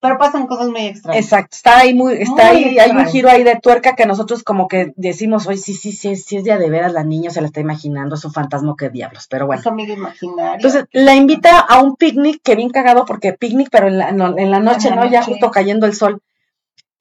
Pero 0.00 0.18
pasan 0.18 0.48
cosas 0.48 0.68
muy 0.68 0.86
extrañas. 0.86 1.24
Exacto, 1.24 1.54
está 1.54 1.78
ahí 1.78 1.94
muy, 1.94 2.14
está 2.14 2.48
ahí, 2.48 2.76
hay 2.76 2.90
un 2.90 3.06
giro 3.06 3.28
ahí 3.28 3.44
de 3.44 3.60
tuerca 3.60 3.94
que 3.94 4.04
nosotros 4.04 4.42
como 4.42 4.66
que 4.66 4.92
decimos, 4.96 5.46
oye, 5.46 5.58
sí, 5.58 5.74
sí, 5.74 5.92
sí, 5.92 6.16
sí 6.16 6.38
es 6.38 6.44
ya 6.44 6.58
de 6.58 6.68
veras 6.70 6.92
la 6.92 7.04
niña 7.04 7.30
se 7.30 7.40
la 7.40 7.46
está 7.46 7.60
imaginando, 7.60 8.16
es 8.16 8.24
un 8.24 8.32
fantasma 8.32 8.74
que 8.76 8.90
diablos, 8.90 9.28
pero 9.30 9.46
bueno. 9.46 9.60
Es 9.60 9.66
amiga 9.68 9.94
imaginaria. 9.94 10.54
Entonces, 10.56 10.86
la 10.90 11.14
invita 11.14 11.60
a 11.60 11.80
un 11.80 11.94
picnic, 11.94 12.40
que 12.42 12.56
bien 12.56 12.70
cagado 12.70 13.04
porque 13.04 13.32
picnic, 13.34 13.68
pero 13.70 13.86
en 13.86 13.98
la, 13.98 14.08
en 14.08 14.50
la 14.50 14.58
noche, 14.58 14.90
¿no? 14.90 15.06
Ya 15.06 15.22
justo 15.22 15.52
cayendo 15.52 15.86
el 15.86 15.94
sol. 15.94 16.20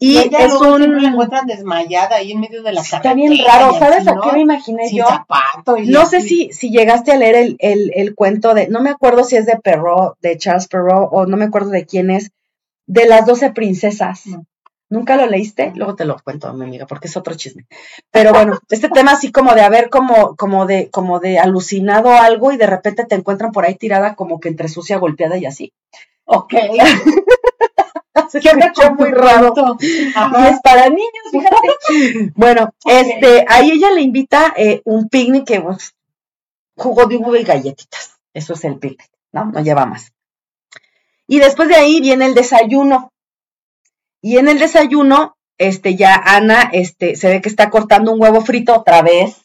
Y, 0.03 0.17
es 0.17 0.53
un... 0.53 0.99
la 0.99 1.09
encuentran 1.09 1.45
desmayada 1.45 2.15
ahí 2.15 2.31
en 2.31 2.39
medio 2.39 2.63
de 2.63 2.71
la 2.71 2.81
carretera. 2.81 2.97
Está 2.97 3.13
bien 3.13 3.45
raro, 3.45 3.77
¿sabes 3.77 4.07
a 4.07 4.15
qué 4.19 4.31
me 4.31 4.41
imaginé 4.41 4.91
yo? 4.91 5.05
no 5.85 6.05
sé 6.07 6.21
si, 6.21 6.51
si 6.51 6.71
llegaste 6.71 7.11
a 7.11 7.17
leer 7.17 7.35
el, 7.35 7.55
el, 7.59 7.91
el, 7.93 8.15
cuento 8.15 8.55
de, 8.55 8.67
no 8.67 8.81
me 8.81 8.89
acuerdo 8.89 9.23
si 9.23 9.35
es 9.35 9.45
de 9.45 9.59
Perrault, 9.59 10.15
de 10.19 10.39
Charles 10.39 10.67
Perrault, 10.67 11.09
o 11.11 11.27
no 11.27 11.37
me 11.37 11.45
acuerdo 11.45 11.69
de 11.69 11.85
quién 11.85 12.09
es, 12.09 12.31
de 12.87 13.05
las 13.05 13.27
doce 13.27 13.51
princesas. 13.51 14.23
¿Nunca 14.89 15.17
lo 15.17 15.27
leíste? 15.27 15.71
Luego 15.75 15.95
te 15.95 16.05
lo 16.05 16.17
cuento, 16.17 16.51
mi 16.55 16.65
amiga, 16.65 16.87
porque 16.87 17.07
es 17.07 17.15
otro 17.15 17.35
chisme. 17.35 17.67
Pero 18.09 18.33
bueno, 18.33 18.57
este 18.71 18.89
tema 18.89 19.11
así 19.11 19.31
como 19.31 19.53
de 19.53 19.61
haber 19.61 19.91
como, 19.91 20.35
como 20.35 20.65
de, 20.65 20.89
como 20.89 21.19
de 21.19 21.37
alucinado 21.37 22.09
algo 22.09 22.51
y 22.51 22.57
de 22.57 22.65
repente 22.65 23.05
te 23.05 23.13
encuentran 23.13 23.51
por 23.51 23.65
ahí 23.65 23.75
tirada 23.75 24.15
como 24.15 24.39
que 24.39 24.49
entre 24.49 24.67
sucia, 24.67 24.97
golpeada 24.97 25.37
y 25.37 25.45
así. 25.45 25.73
Ok. 26.25 26.55
Se 28.39 28.39
escuchó 28.39 28.95
muy 28.95 29.11
raro. 29.11 29.53
Y 29.79 30.47
es 30.47 30.61
para 30.61 30.87
niños, 30.89 31.23
fíjate. 31.31 32.31
bueno, 32.35 32.73
este, 32.85 33.45
ahí 33.47 33.71
ella 33.71 33.91
le 33.91 34.01
invita 34.01 34.53
eh, 34.55 34.81
un 34.85 35.09
picnic 35.09 35.45
que 35.45 35.59
pues, 35.59 35.93
jugo 36.77 37.05
de 37.07 37.17
uva 37.17 37.37
y 37.37 37.43
galletitas. 37.43 38.19
Eso 38.33 38.53
es 38.53 38.63
el 38.63 38.79
picnic, 38.79 39.09
¿no? 39.33 39.45
No 39.45 39.59
lleva 39.61 39.85
más. 39.85 40.13
Y 41.27 41.39
después 41.39 41.67
de 41.67 41.75
ahí 41.75 41.99
viene 41.99 42.25
el 42.25 42.33
desayuno. 42.33 43.11
Y 44.21 44.37
en 44.37 44.47
el 44.47 44.59
desayuno, 44.59 45.35
este, 45.57 45.95
ya 45.95 46.15
Ana, 46.15 46.69
este, 46.71 47.17
se 47.17 47.27
ve 47.27 47.41
que 47.41 47.49
está 47.49 47.69
cortando 47.69 48.13
un 48.13 48.21
huevo 48.21 48.41
frito 48.41 48.73
otra 48.73 49.01
vez, 49.01 49.41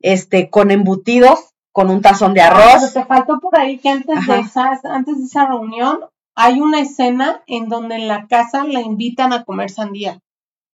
este, 0.00 0.50
con 0.50 0.70
embutidos, 0.70 1.54
con 1.72 1.90
un 1.90 2.02
tazón 2.02 2.34
de 2.34 2.42
ah, 2.42 2.48
arroz. 2.48 2.92
te 2.92 3.04
faltó 3.04 3.40
por 3.40 3.56
ahí 3.56 3.78
que 3.78 3.88
antes 3.88 4.26
de, 4.26 4.40
esa, 4.40 4.78
antes 4.84 5.18
de 5.18 5.24
esa 5.24 5.46
reunión 5.46 6.00
hay 6.40 6.60
una 6.60 6.80
escena 6.80 7.42
en 7.48 7.68
donde 7.68 7.96
en 7.96 8.06
la 8.06 8.28
casa 8.28 8.62
la 8.64 8.80
invitan 8.80 9.32
a 9.32 9.42
comer 9.42 9.70
sandía. 9.70 10.20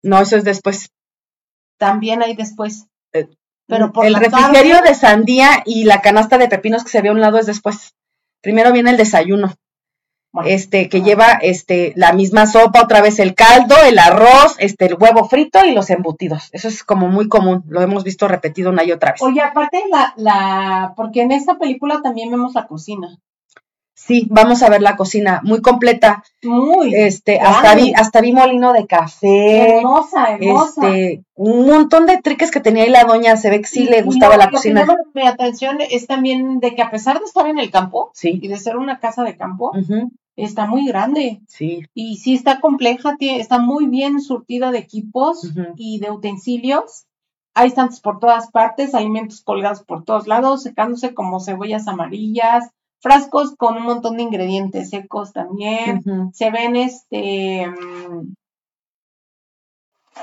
No, 0.02 0.18
eso 0.18 0.38
es 0.38 0.44
después. 0.44 0.88
También 1.78 2.22
hay 2.22 2.34
después. 2.34 2.86
Eh, 3.12 3.28
pero 3.66 3.92
por 3.92 4.06
el 4.06 4.14
refrigerio 4.14 4.80
de 4.80 4.94
sandía 4.94 5.62
y 5.66 5.84
la 5.84 6.00
canasta 6.00 6.38
de 6.38 6.48
pepinos 6.48 6.82
que 6.82 6.88
se 6.88 7.02
ve 7.02 7.10
a 7.10 7.12
un 7.12 7.20
lado 7.20 7.38
es 7.38 7.44
después. 7.44 7.94
Primero 8.40 8.72
viene 8.72 8.90
el 8.90 8.96
desayuno. 8.96 9.52
este, 10.46 10.88
que 10.88 11.02
lleva 11.02 11.32
este, 11.42 11.92
la 11.94 12.14
misma 12.14 12.46
sopa, 12.46 12.82
otra 12.82 13.02
vez 13.02 13.18
el 13.18 13.34
caldo, 13.34 13.74
el 13.84 13.98
arroz, 13.98 14.54
este, 14.60 14.86
el 14.86 14.94
huevo 14.94 15.28
frito 15.28 15.66
y 15.66 15.74
los 15.74 15.90
embutidos. 15.90 16.48
Eso 16.52 16.68
es 16.68 16.82
como 16.84 17.08
muy 17.08 17.28
común, 17.28 17.64
lo 17.68 17.82
hemos 17.82 18.02
visto 18.02 18.28
repetido 18.28 18.70
una 18.70 18.82
y 18.84 18.92
otra 18.92 19.12
vez. 19.12 19.20
Oye, 19.20 19.42
aparte 19.42 19.82
la, 19.90 20.14
la, 20.16 20.94
porque 20.96 21.20
en 21.20 21.32
esta 21.32 21.58
película 21.58 22.00
también 22.02 22.30
vemos 22.30 22.54
la 22.54 22.66
cocina. 22.66 23.18
Sí, 24.10 24.26
vamos 24.28 24.60
a 24.64 24.68
ver 24.68 24.82
la 24.82 24.96
cocina, 24.96 25.40
muy 25.44 25.62
completa. 25.62 26.24
Muy. 26.42 26.92
Este, 26.92 27.38
hasta 27.38 27.76
vi, 27.76 27.92
hasta 27.94 28.20
vi 28.20 28.32
molino 28.32 28.72
de 28.72 28.84
café. 28.88 29.76
Hermosa, 29.76 30.34
hermosa. 30.34 30.88
Este, 30.88 31.24
un 31.36 31.64
montón 31.66 32.06
de 32.06 32.18
triques 32.18 32.50
que 32.50 32.58
tenía 32.58 32.82
ahí 32.82 32.90
la 32.90 33.04
doña, 33.04 33.36
se 33.36 33.50
ve 33.50 33.60
que 33.60 33.68
sí 33.68 33.84
le 33.84 34.02
gustaba 34.02 34.36
la 34.36 34.50
cocina. 34.50 34.84
Lo 34.84 34.96
que 34.96 35.20
mi 35.20 35.28
atención 35.28 35.78
es 35.80 36.08
también 36.08 36.58
de 36.58 36.74
que 36.74 36.82
a 36.82 36.90
pesar 36.90 37.20
de 37.20 37.24
estar 37.24 37.46
en 37.46 37.60
el 37.60 37.70
campo 37.70 38.10
sí. 38.12 38.40
y 38.42 38.48
de 38.48 38.56
ser 38.56 38.78
una 38.78 38.98
casa 38.98 39.22
de 39.22 39.36
campo, 39.36 39.70
está 40.34 40.66
muy 40.66 40.88
grande. 40.88 41.40
Sí. 41.46 41.84
Y 41.94 42.16
sí 42.16 42.34
está 42.34 42.60
compleja, 42.60 43.14
está 43.20 43.60
muy 43.60 43.86
bien 43.86 44.20
surtida 44.20 44.72
de 44.72 44.78
equipos 44.78 45.52
y 45.76 46.00
de 46.00 46.10
utensilios. 46.10 47.04
Hay 47.54 47.68
estantes 47.68 48.00
por 48.00 48.18
todas 48.18 48.50
partes, 48.50 48.92
alimentos 48.92 49.40
colgados 49.42 49.84
por 49.84 50.02
todos 50.02 50.26
lados, 50.26 50.64
secándose 50.64 51.14
como 51.14 51.38
cebollas 51.38 51.86
amarillas, 51.86 52.70
frascos 53.00 53.54
con 53.56 53.76
un 53.76 53.84
montón 53.84 54.16
de 54.16 54.22
ingredientes 54.22 54.90
secos 54.90 55.32
también. 55.32 56.02
Se 56.32 56.50
ven 56.50 56.76
este. 56.76 57.66
Mm, 57.66 58.34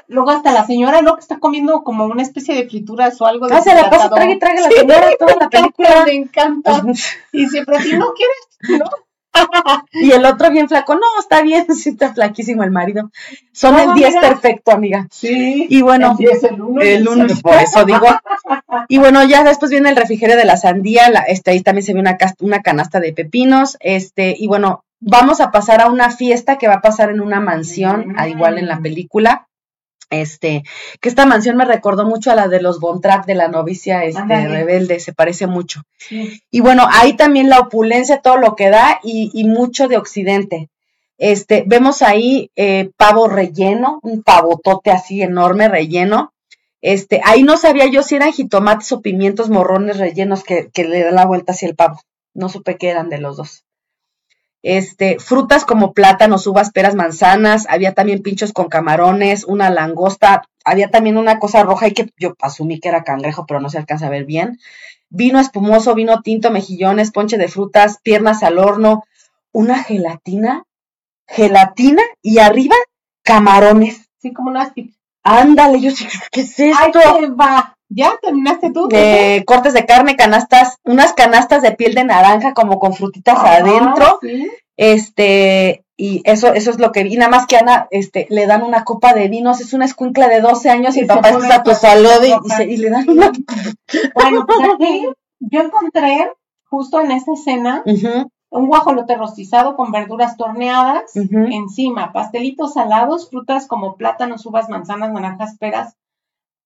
luego 0.07 0.31
hasta 0.31 0.51
la 0.51 0.65
señora, 0.65 1.01
¿no? 1.01 1.15
Que 1.15 1.21
está 1.21 1.39
comiendo 1.39 1.83
como 1.83 2.05
una 2.05 2.21
especie 2.21 2.55
de 2.55 2.69
frituras 2.69 3.19
o 3.21 3.25
algo 3.25 3.47
de. 3.47 3.55
Ah, 3.55 3.61
se 3.61 3.75
la 3.75 3.89
pasa, 3.89 4.09
trague 4.09 4.33
y 4.33 4.39
trague 4.39 4.61
la 4.61 4.69
señora 4.69 5.09
toda 5.17 5.35
la 5.39 5.49
película. 5.49 6.05
Me 6.05 6.13
encanta. 6.13 6.83
y 7.31 7.47
siempre, 7.47 7.81
si 7.81 7.97
no 7.97 8.13
quieres, 8.13 8.79
¿no? 8.79 9.06
y 9.91 10.11
el 10.11 10.25
otro 10.25 10.51
bien 10.51 10.67
flaco, 10.67 10.95
no, 10.95 11.01
está 11.19 11.41
bien, 11.41 11.65
sí 11.75 11.89
está 11.89 12.13
flaquísimo 12.13 12.63
el 12.63 12.71
marido. 12.71 13.11
Son 13.51 13.77
el 13.79 13.93
10 13.93 14.15
perfecto, 14.17 14.71
amiga. 14.71 15.07
Sí. 15.11 15.67
Y 15.69 15.81
bueno, 15.81 16.11
el 16.11 16.17
10, 16.17 16.43
el 16.43 16.61
1. 16.61 16.81
El 16.81 17.07
1, 17.07 17.27
por 17.41 17.55
eso 17.55 17.85
digo. 17.85 18.07
Y 18.89 18.99
bueno, 18.99 19.23
ya 19.23 19.43
después 19.43 19.71
viene 19.71 19.89
el 19.89 19.95
refrigerio 19.95 20.37
de 20.37 20.45
la 20.45 20.55
sandía, 20.55 21.09
la, 21.09 21.21
este, 21.21 21.51
ahí 21.51 21.61
también 21.61 21.83
se 21.83 21.93
ve 21.93 21.99
una, 21.99 22.17
una 22.39 22.61
canasta 22.61 22.99
de 22.99 23.11
pepinos, 23.11 23.75
este, 23.79 24.35
y 24.37 24.47
bueno, 24.47 24.85
vamos 24.99 25.41
a 25.41 25.51
pasar 25.51 25.81
a 25.81 25.87
una 25.87 26.09
fiesta 26.09 26.57
que 26.57 26.67
va 26.67 26.75
a 26.75 26.81
pasar 26.81 27.09
en 27.09 27.21
una 27.21 27.39
mansión, 27.39 28.13
al 28.17 28.29
igual 28.29 28.57
en 28.57 28.67
la 28.67 28.79
mm. 28.79 28.83
película. 28.83 29.46
Este, 30.09 30.63
que 31.01 31.09
esta 31.09 31.25
mansión 31.25 31.57
me 31.57 31.65
recordó 31.65 32.05
mucho 32.05 32.31
a 32.31 32.35
la 32.35 32.47
de 32.47 32.61
los 32.61 32.79
Bontrac 32.79 33.25
de 33.25 33.35
la 33.35 33.49
novicia 33.49 34.05
este, 34.05 34.47
rebelde, 34.47 34.99
se 34.99 35.13
parece 35.13 35.47
mucho. 35.47 35.83
Y 36.49 36.61
bueno, 36.61 36.87
ahí 36.89 37.17
también 37.17 37.49
la 37.49 37.59
opulencia, 37.59 38.21
todo 38.21 38.37
lo 38.37 38.55
que 38.55 38.69
da 38.69 38.99
y, 39.03 39.31
y 39.33 39.43
mucho 39.43 39.87
de 39.87 39.97
occidente. 39.97 40.69
Este, 41.17 41.63
vemos 41.67 42.01
ahí 42.01 42.51
eh, 42.55 42.91
pavo 42.95 43.27
relleno, 43.27 43.99
un 44.03 44.23
pavotote 44.23 44.91
así 44.91 45.21
enorme 45.21 45.67
relleno. 45.67 46.33
Este, 46.81 47.21
ahí 47.25 47.43
no 47.43 47.57
sabía 47.57 47.87
yo 47.87 48.03
si 48.03 48.15
eran 48.15 48.31
jitomates 48.31 48.91
o 48.93 49.01
pimientos 49.01 49.49
morrones 49.49 49.97
rellenos 49.97 50.43
que, 50.43 50.69
que 50.71 50.85
le 50.85 51.03
dan 51.03 51.15
la 51.15 51.25
vuelta 51.25 51.51
hacia 51.51 51.67
el 51.67 51.75
pavo. 51.75 51.99
No 52.33 52.49
supe 52.49 52.77
qué 52.77 52.89
eran 52.89 53.09
de 53.09 53.17
los 53.17 53.35
dos 53.35 53.66
este, 54.63 55.19
frutas 55.19 55.65
como 55.65 55.93
plátanos, 55.93 56.47
uvas, 56.47 56.71
peras, 56.71 56.95
manzanas, 56.95 57.65
había 57.69 57.93
también 57.93 58.21
pinchos 58.21 58.53
con 58.53 58.67
camarones, 58.67 59.43
una 59.45 59.69
langosta, 59.69 60.43
había 60.65 60.89
también 60.89 61.17
una 61.17 61.39
cosa 61.39 61.63
roja 61.63 61.87
y 61.87 61.93
que 61.93 62.09
yo 62.17 62.35
asumí 62.41 62.79
que 62.79 62.89
era 62.89 63.03
cangrejo, 63.03 63.45
pero 63.45 63.59
no 63.59 63.69
se 63.69 63.77
alcanza 63.77 64.07
a 64.07 64.11
ver 64.11 64.25
bien. 64.25 64.59
Vino 65.09 65.39
espumoso, 65.39 65.95
vino 65.95 66.21
tinto, 66.21 66.51
mejillones, 66.51 67.11
ponche 67.11 67.37
de 67.37 67.47
frutas, 67.47 67.99
piernas 68.03 68.43
al 68.43 68.57
horno, 68.57 69.03
una 69.53 69.83
gelatina, 69.83 70.63
gelatina 71.27 72.01
y 72.21 72.39
arriba 72.39 72.75
camarones. 73.23 74.09
Sí, 74.17 74.33
como 74.33 74.49
una 74.49 74.73
Ándale, 75.23 75.81
yo 75.81 75.91
¿qué 76.31 76.41
es 76.41 76.59
esto? 76.59 76.99
va. 77.39 77.76
¿Ya 77.89 78.13
terminaste 78.21 78.71
tú? 78.71 78.89
Cortes 79.45 79.73
de 79.73 79.85
carne, 79.85 80.15
canastas, 80.15 80.77
unas 80.83 81.13
canastas 81.13 81.61
de 81.61 81.71
piel 81.71 81.95
de 81.95 82.03
naranja 82.03 82.53
como 82.53 82.79
con 82.79 82.93
frutitas 82.93 83.37
adentro. 83.39 84.19
Este, 84.75 85.83
y 85.97 86.21
eso, 86.25 86.53
eso 86.53 86.69
es 86.69 86.79
lo 86.79 86.91
que 86.91 87.03
vi. 87.03 87.17
Nada 87.17 87.31
más 87.31 87.47
que 87.47 87.57
Ana, 87.57 87.87
este, 87.89 88.27
le 88.29 88.45
dan 88.45 88.61
una 88.61 88.83
copa 88.83 89.13
de 89.13 89.27
vinos, 89.27 89.61
es 89.61 89.73
una 89.73 89.85
escuincla 89.85 90.27
de 90.27 90.41
12 90.41 90.69
años 90.69 90.95
y, 90.95 91.01
el 91.01 91.07
papá 91.07 91.29
está 91.29 91.55
a 91.55 91.63
tu 91.63 91.73
salud 91.73 92.23
y, 92.59 92.77
le 92.77 92.89
dan 92.89 93.09
una. 93.09 93.31
Bueno, 94.13 94.45
pues 94.45 94.59
aquí 94.75 95.07
yo 95.39 95.61
encontré 95.61 96.31
justo 96.65 97.01
en 97.01 97.11
esta 97.11 97.33
escena 97.33 97.83
un 98.49 98.67
guajolote 98.67 99.15
rostizado 99.15 99.75
con 99.75 99.91
verduras 99.91 100.37
torneadas 100.37 101.15
encima, 101.15 102.13
pastelitos 102.13 102.73
salados, 102.73 103.29
frutas 103.29 103.67
como 103.67 103.95
plátanos, 103.95 104.45
uvas, 104.45 104.69
manzanas, 104.69 105.11
naranjas, 105.11 105.57
peras, 105.57 105.95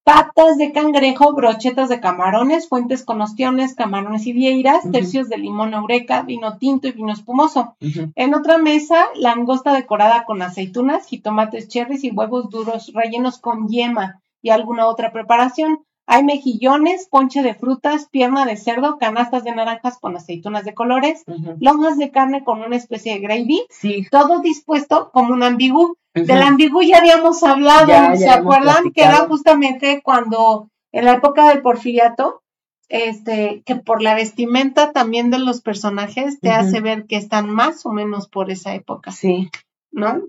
patas 0.04 0.58
de 0.58 0.72
cangrejo, 0.72 1.32
brochetas 1.32 1.88
de 1.88 2.00
camarones, 2.00 2.68
fuentes 2.68 3.04
con 3.04 3.20
ostiones, 3.20 3.74
camarones 3.74 4.26
y 4.26 4.32
vieiras, 4.32 4.90
tercios 4.90 5.28
de 5.28 5.38
limón 5.38 5.74
eureka, 5.74 6.22
vino 6.22 6.58
tinto 6.58 6.88
y 6.88 6.92
vino 6.92 7.12
espumoso. 7.12 7.76
En 8.14 8.34
otra 8.34 8.58
mesa, 8.58 9.06
langosta 9.14 9.72
decorada 9.72 10.24
con 10.24 10.42
aceitunas, 10.42 11.06
jitomates 11.06 11.68
cherries 11.68 12.04
y 12.04 12.10
huevos 12.10 12.50
duros 12.50 12.92
rellenos 12.94 13.38
con 13.38 13.68
yema 13.68 14.20
y 14.42 14.50
alguna 14.50 14.86
otra 14.86 15.12
preparación. 15.12 15.84
Hay 16.04 16.24
mejillones, 16.24 17.06
ponche 17.08 17.42
de 17.42 17.54
frutas, 17.54 18.08
pierna 18.10 18.44
de 18.44 18.56
cerdo, 18.56 18.98
canastas 18.98 19.44
de 19.44 19.54
naranjas 19.54 19.98
con 19.98 20.16
aceitunas 20.16 20.64
de 20.64 20.74
colores, 20.74 21.22
lonjas 21.60 21.96
de 21.96 22.10
carne 22.10 22.42
con 22.42 22.60
una 22.60 22.76
especie 22.76 23.14
de 23.14 23.20
gravy, 23.20 23.64
todo 24.10 24.40
dispuesto 24.40 25.10
como 25.12 25.32
un 25.32 25.44
ambigú. 25.44 25.96
Del 26.14 26.42
ambigú 26.42 26.82
ya 26.82 26.98
habíamos 26.98 27.42
hablado, 27.42 28.16
¿se 28.16 28.28
acuerdan? 28.28 28.92
Que 28.92 29.02
era 29.02 29.26
justamente 29.28 30.02
cuando, 30.02 30.70
en 30.92 31.06
la 31.06 31.14
época 31.14 31.48
del 31.48 31.62
porfiriato, 31.62 32.42
este, 32.88 33.62
que 33.64 33.76
por 33.76 34.02
la 34.02 34.14
vestimenta 34.14 34.92
también 34.92 35.30
de 35.30 35.38
los 35.38 35.62
personajes 35.62 36.38
te 36.40 36.50
hace 36.50 36.82
ver 36.82 37.06
que 37.06 37.16
están 37.16 37.48
más 37.48 37.86
o 37.86 37.92
menos 37.92 38.28
por 38.28 38.50
esa 38.50 38.74
época. 38.74 39.10
Sí. 39.12 39.50
¿No? 39.90 40.20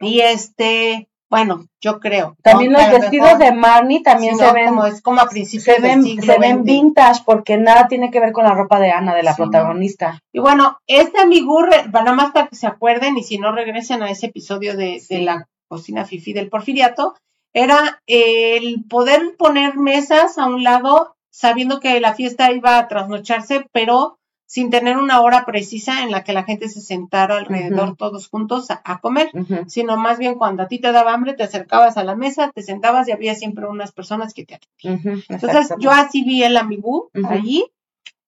Y 0.00 0.20
este, 0.20 1.08
bueno, 1.28 1.66
yo 1.80 1.98
creo. 1.98 2.36
También 2.42 2.72
los 2.72 2.90
vestidos 2.90 3.38
de 3.38 3.52
Marnie 3.52 4.02
también 4.02 4.36
se 4.36 4.52
ven 4.52 4.68
como 4.68 4.86
es 4.86 5.02
como 5.02 5.20
a 5.20 5.28
principios 5.28 5.76
se 5.76 5.82
ven, 5.82 6.22
se 6.22 6.38
ven 6.38 6.62
vintage 6.62 7.22
porque 7.24 7.56
nada 7.56 7.88
tiene 7.88 8.10
que 8.10 8.20
ver 8.20 8.32
con 8.32 8.44
la 8.44 8.54
ropa 8.54 8.78
de 8.78 8.90
Ana 8.90 9.14
de 9.14 9.22
la 9.22 9.34
protagonista. 9.34 10.20
Y 10.32 10.38
bueno, 10.38 10.78
este 10.86 11.20
amigur, 11.20 11.68
nada 11.92 12.12
más 12.12 12.32
para 12.32 12.46
que 12.46 12.56
se 12.56 12.66
acuerden 12.66 13.16
y 13.18 13.24
si 13.24 13.38
no 13.38 13.52
regresen 13.52 14.02
a 14.02 14.10
ese 14.10 14.26
episodio 14.26 14.76
de, 14.76 15.02
de 15.08 15.18
la 15.20 15.48
cocina 15.68 16.04
fifi 16.04 16.32
del 16.32 16.48
Porfiriato, 16.48 17.14
era 17.52 18.02
el 18.06 18.84
poder 18.88 19.34
poner 19.36 19.76
mesas 19.76 20.38
a 20.38 20.46
un 20.46 20.62
lado 20.62 21.16
sabiendo 21.30 21.80
que 21.80 22.00
la 22.00 22.14
fiesta 22.14 22.52
iba 22.52 22.78
a 22.78 22.88
trasnocharse, 22.88 23.66
pero 23.72 24.18
sin 24.46 24.70
tener 24.70 24.96
una 24.96 25.20
hora 25.20 25.44
precisa 25.44 26.02
en 26.02 26.12
la 26.12 26.22
que 26.22 26.32
la 26.32 26.44
gente 26.44 26.68
se 26.68 26.80
sentara 26.80 27.36
alrededor 27.36 27.96
todos 27.96 28.28
juntos 28.28 28.68
a, 28.70 29.00
comer, 29.00 29.30
sino 29.66 29.96
más 29.96 30.18
bien 30.18 30.36
cuando 30.36 30.62
a 30.62 30.68
ti 30.68 30.78
te 30.78 30.92
daba 30.92 31.12
hambre, 31.12 31.34
te 31.34 31.42
acercabas 31.42 31.96
a 31.96 32.04
la 32.04 32.14
mesa, 32.14 32.52
te 32.54 32.62
sentabas 32.62 33.08
y 33.08 33.12
había 33.12 33.34
siempre 33.34 33.66
unas 33.66 33.92
personas 33.92 34.32
que 34.34 34.44
te 34.44 34.54
atendían. 34.54 35.22
Entonces 35.28 35.74
yo 35.78 35.90
así 35.90 36.22
vi 36.22 36.42
el 36.44 36.56
amigú 36.56 37.10
allí 37.28 37.64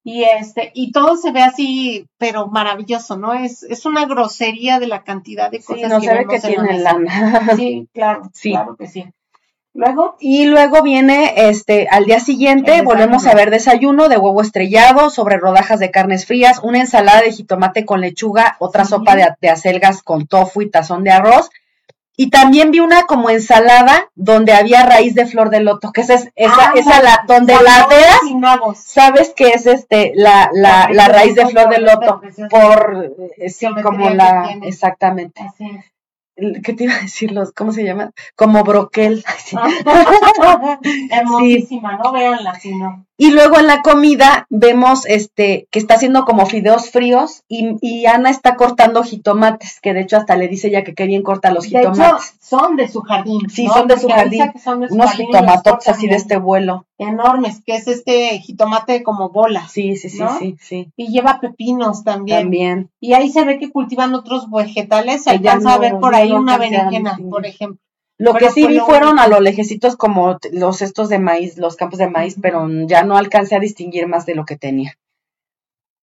y 0.03 0.25
este 0.25 0.71
y 0.75 0.91
todo 0.91 1.17
se 1.17 1.33
ve 1.33 1.43
así, 1.43 2.07
pero 2.17 2.49
maravilloso, 2.49 3.17
¿no? 3.17 3.35
Es 3.35 3.63
es 3.63 3.85
una 3.87 4.07
grosería 4.07 4.81
de 4.81 4.87
la 4.87 5.05
cantidad 5.05 5.51
de 5.51 5.63
cosas 5.63 5.91
no 5.91 6.01
que 6.01 6.41
se 6.41 6.49
que 6.49 6.55
tiene 6.55 6.85
Sí, 7.57 7.89
claro, 7.93 8.23
sí. 8.33 8.51
claro 8.51 8.77
que 8.77 8.87
sí. 8.87 9.05
Luego. 9.79 10.17
Y 10.19 10.47
luego 10.47 10.83
viene, 10.83 11.35
este, 11.37 11.87
al 11.89 12.05
día 12.05 12.19
siguiente, 12.19 12.83
volvemos 12.83 13.29
a 13.29 13.35
ver 13.35 13.53
desayuno 13.53 14.09
de 14.09 14.19
huevo 14.19 14.43
estrellado 14.43 15.09
sobre 15.09 15.37
rodajas 15.37 15.79
de 15.79 15.93
carnes 15.93 16.27
frías, 16.27 16.59
una 16.65 16.81
ensalada 16.81 17.21
de 17.21 17.31
jitomate 17.31 17.85
con 17.85 18.01
lechuga, 18.01 18.57
otra 18.59 18.85
sopa 18.85 19.15
de, 19.15 19.49
acelgas 19.49 20.03
con 20.03 20.27
tofu 20.27 20.63
y 20.63 20.69
tazón 20.69 21.05
de 21.05 21.13
arroz. 21.13 21.51
Y 22.17 22.31
también 22.31 22.73
vi 22.73 22.81
una 22.81 23.05
como 23.05 23.31
ensalada 23.31 24.11
donde 24.17 24.53
había 24.53 24.85
raíz 24.85 25.15
de 25.15 25.27
flor 25.27 25.49
de 25.49 25.61
loto, 25.61 25.93
que 25.93 26.01
esa 26.01 26.15
es 26.15 26.29
esa, 26.35 26.73
esa 26.75 27.01
la, 27.01 27.25
donde 27.29 27.55
la 27.55 27.87
veas, 27.87 28.19
sabes 28.77 29.33
que 29.37 29.51
es 29.51 29.67
este 29.67 30.11
la, 30.17 30.51
la, 30.53 30.89
la, 30.91 31.07
raíz 31.07 31.37
de 31.37 31.47
flor 31.47 31.69
de 31.69 31.79
loto, 31.79 32.21
por 32.51 33.15
eh, 33.37 33.49
sí, 33.49 33.69
como 33.81 34.11
la, 34.11 34.59
exactamente. 34.63 35.41
¿Qué 36.63 36.73
te 36.73 36.85
iba 36.85 36.95
a 36.95 37.01
decir? 37.01 37.33
Los, 37.33 37.53
¿Cómo 37.53 37.73
se 37.73 37.85
llama? 37.85 38.13
Como 38.37 38.63
broquel. 38.65 39.25
Hermosísima, 41.11 41.97
no 41.97 42.13
veanla 42.13 42.55
si 42.55 42.75
no. 42.77 43.08
Y 43.21 43.33
luego 43.33 43.59
en 43.59 43.67
la 43.67 43.83
comida 43.83 44.47
vemos 44.49 45.05
este 45.05 45.67
que 45.73 45.81
está 45.81 45.95
haciendo 45.95 46.25
como 46.25 46.47
fideos 46.47 46.91
fríos 46.91 47.43
y, 47.49 47.77
y, 47.81 48.07
Ana 48.07 48.31
está 48.31 48.55
cortando 48.55 49.03
jitomates, 49.03 49.81
que 49.81 49.93
de 49.93 50.03
hecho 50.03 50.17
hasta 50.17 50.37
le 50.37 50.47
dice 50.47 50.71
ya 50.71 50.85
que 50.85 50.95
qué 50.95 51.05
bien 51.07 51.25
corta 51.25 51.51
los 51.51 51.65
jitomates. 51.65 51.99
De 51.99 52.05
hecho, 52.05 52.19
son 52.41 52.77
de 52.77 52.87
su 52.87 53.01
jardín. 53.01 53.51
Sí, 53.51 53.67
son 53.67 53.89
de 53.89 53.99
su 53.99 54.09
jardín. 54.09 54.53
Unos 54.91 55.11
jitomatotes 55.11 55.89
así 55.89 56.07
de 56.07 56.15
este 56.15 56.39
vuelo. 56.39 56.87
Enormes, 56.97 57.61
que 57.67 57.75
es 57.75 57.89
este 57.89 58.39
jitomate 58.39 59.03
como 59.03 59.31
bola. 59.31 59.67
Sí, 59.67 59.97
sí, 59.97 60.11
sí, 60.11 60.23
sí, 60.39 60.57
sí. 60.61 60.93
Y 60.97 61.09
lleva 61.09 61.41
pepinos 61.41 62.05
también. 62.05 62.43
También. 62.43 62.91
Y 63.01 63.15
ahí 63.15 63.31
se 63.31 63.45
ve 63.45 63.59
que 63.59 63.73
cultivan 63.73 64.15
otros 64.15 64.49
vegetales. 64.49 65.25
Se 65.25 65.31
alcanza 65.31 65.75
a 65.75 65.79
ver 65.79 65.99
por 65.99 66.15
ahí 66.15 66.31
una 66.31 66.57
berenjena, 66.57 67.19
por 67.29 67.47
ejemplo. 67.47 67.81
Lo 68.19 68.35
que 68.35 68.51
sí 68.51 68.67
vi 68.67 68.81
fueron 68.81 69.19
a 69.19 69.29
lo 69.29 69.41
lejecitos 69.41 69.97
como 69.97 70.39
los 70.53 70.83
estos 70.83 71.09
de 71.09 71.19
maíz, 71.19 71.57
los 71.57 71.77
campos 71.77 71.99
de 71.99 72.11
maíz, 72.11 72.37
pero 72.41 72.69
ya 72.87 73.05
no 73.05 73.17
alcancé 73.17 73.55
a 73.57 73.61
distinguir 73.61 74.07
más 74.09 74.27
de 74.27 74.35
lo 74.35 74.45
que 74.45 74.57
tenía. 74.57 74.95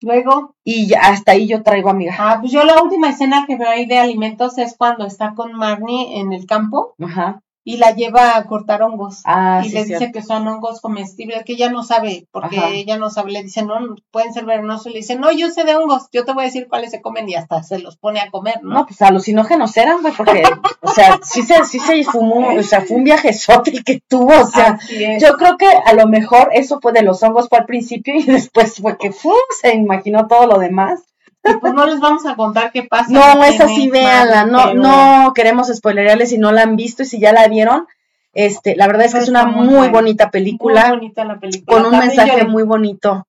Luego. 0.03 0.55
Y 0.65 0.89
ya, 0.89 1.01
hasta 1.01 1.33
ahí 1.33 1.47
yo 1.47 1.63
traigo, 1.63 1.89
amiga. 1.89 2.15
Ah, 2.19 2.39
pues 2.41 2.53
yo 2.53 2.65
la 2.65 2.83
última 2.83 3.09
escena 3.09 3.45
que 3.47 3.57
veo 3.57 3.69
ahí 3.69 3.87
de 3.87 3.99
alimentos 3.99 4.59
es 4.59 4.77
cuando 4.77 5.07
está 5.07 5.35
con 5.35 5.53
Marnie 5.53 6.21
en 6.21 6.33
el 6.33 6.47
campo. 6.47 6.95
Ajá 7.01 7.42
y 7.65 7.77
la 7.77 7.93
lleva 7.93 8.37
a 8.37 8.45
cortar 8.45 8.83
hongos. 8.83 9.23
Ah, 9.25 9.63
y 9.65 9.71
le 9.71 9.85
dice 9.85 10.11
que 10.13 10.23
son 10.23 10.47
hongos 10.49 10.81
comestibles, 10.81 11.45
que 11.45 11.53
ella 11.53 11.71
no 11.71 11.83
sabe, 11.83 12.27
porque 12.33 12.59
ella 12.75 12.99
no 12.99 13.11
sabe, 13.11 13.33
le 13.33 13.43
dice, 13.43 13.63
no, 13.63 13.75
pueden 14.11 14.33
ser 14.33 14.45
venenosos, 14.45 14.93
le 14.93 14.99
dice, 14.99 15.17
no, 15.17 15.31
yo 15.33 15.51
sé 15.51 15.65
de 15.65 15.77
hongos, 15.77 16.09
yo 16.13 16.25
te 16.25 16.33
voy 16.33 16.43
a 16.43 16.47
decir 16.47 16.67
cuáles 16.69 16.91
se 16.91 17.01
comen 17.01 17.29
y 17.29 17.35
hasta 17.35 17.63
se 17.63 17.79
los 17.79 17.97
pone 17.97 18.21
a 18.21 18.31
comer, 18.31 18.63
¿no? 18.63 18.75
No, 18.75 18.87
pues 18.87 19.01
alucinógenos 19.03 19.77
eran, 19.77 20.03
güey, 20.03 20.15
porque, 20.15 20.43
o 20.81 20.91
sea, 20.91 21.21
sí 21.23 21.43
se, 21.43 21.65
sí 21.65 21.79
se 21.79 22.03
fumó, 22.05 22.55
o 22.59 22.63
sea, 22.63 22.81
fue 22.81 22.97
un 22.97 23.05
viaje 23.05 23.31
el 23.67 23.85
que 23.85 24.01
tuvo, 24.09 24.41
o 24.41 24.47
sea, 24.47 24.79
yo 25.21 25.37
creo 25.37 25.57
que 25.57 25.69
a 25.69 25.93
lo 25.95 26.07
mejor 26.07 26.51
eso 26.53 26.81
fue 26.81 26.93
de 26.93 27.03
los 27.03 27.23
hongos 27.23 27.49
fue 27.49 27.59
al 27.59 27.67
principio 27.67 28.15
y 28.15 28.23
después 28.23 28.77
fue 28.81 28.97
que, 28.99 29.13
fu, 29.13 29.33
se 29.61 29.75
imaginó 29.75 30.27
todo 30.27 30.47
lo 30.47 30.59
demás. 30.59 31.03
Y 31.45 31.55
pues 31.61 31.75
no 31.75 31.87
les 31.87 32.01
vamos 32.01 32.25
a 32.27 32.37
contar 32.37 32.71
qué 32.73 32.85
pasa. 32.85 33.13
No, 33.13 33.45
esa 33.45 33.69
sí, 33.69 33.91
véanla. 33.91 34.47
No, 34.47 34.75
no 34.75 35.33
queremos 35.35 35.69
spoilerarles 35.69 36.31
si 36.31 36.39
no 36.39 36.53
la 36.53 36.63
han 36.63 36.77
visto 36.77 37.03
y 37.03 37.07
si 37.07 37.19
ya 37.19 37.33
la 37.33 37.49
vieron. 37.49 37.87
Este, 38.35 38.77
la 38.77 38.87
verdad 38.87 39.07
es 39.07 39.13
que 39.13 39.21
es 39.21 39.29
una 39.29 39.45
muy, 39.45 39.89
bonita 39.89 40.31
película. 40.31 40.89
Muy 40.89 40.99
bonita 40.99 41.25
la 41.25 41.39
película. 41.39 41.83
Con 41.83 41.93
un 41.93 41.99
mensaje 41.99 42.45
muy 42.45 42.63
bonito. 42.63 43.27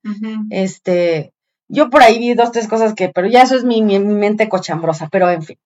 Este, 0.50 1.34
yo 1.68 1.90
por 1.90 2.04
ahí 2.04 2.20
vi 2.20 2.34
dos, 2.36 2.52
tres 2.52 2.68
cosas 2.68 2.94
que, 2.94 3.10
pero 3.10 3.28
ya 3.28 3.42
eso 3.42 3.56
es 3.56 3.64
mi, 3.64 3.82
mi 3.82 4.00
mente 4.00 4.48
cochambrosa, 4.48 5.10
pero 5.12 5.30
en 5.30 5.44
fin. 5.44 5.58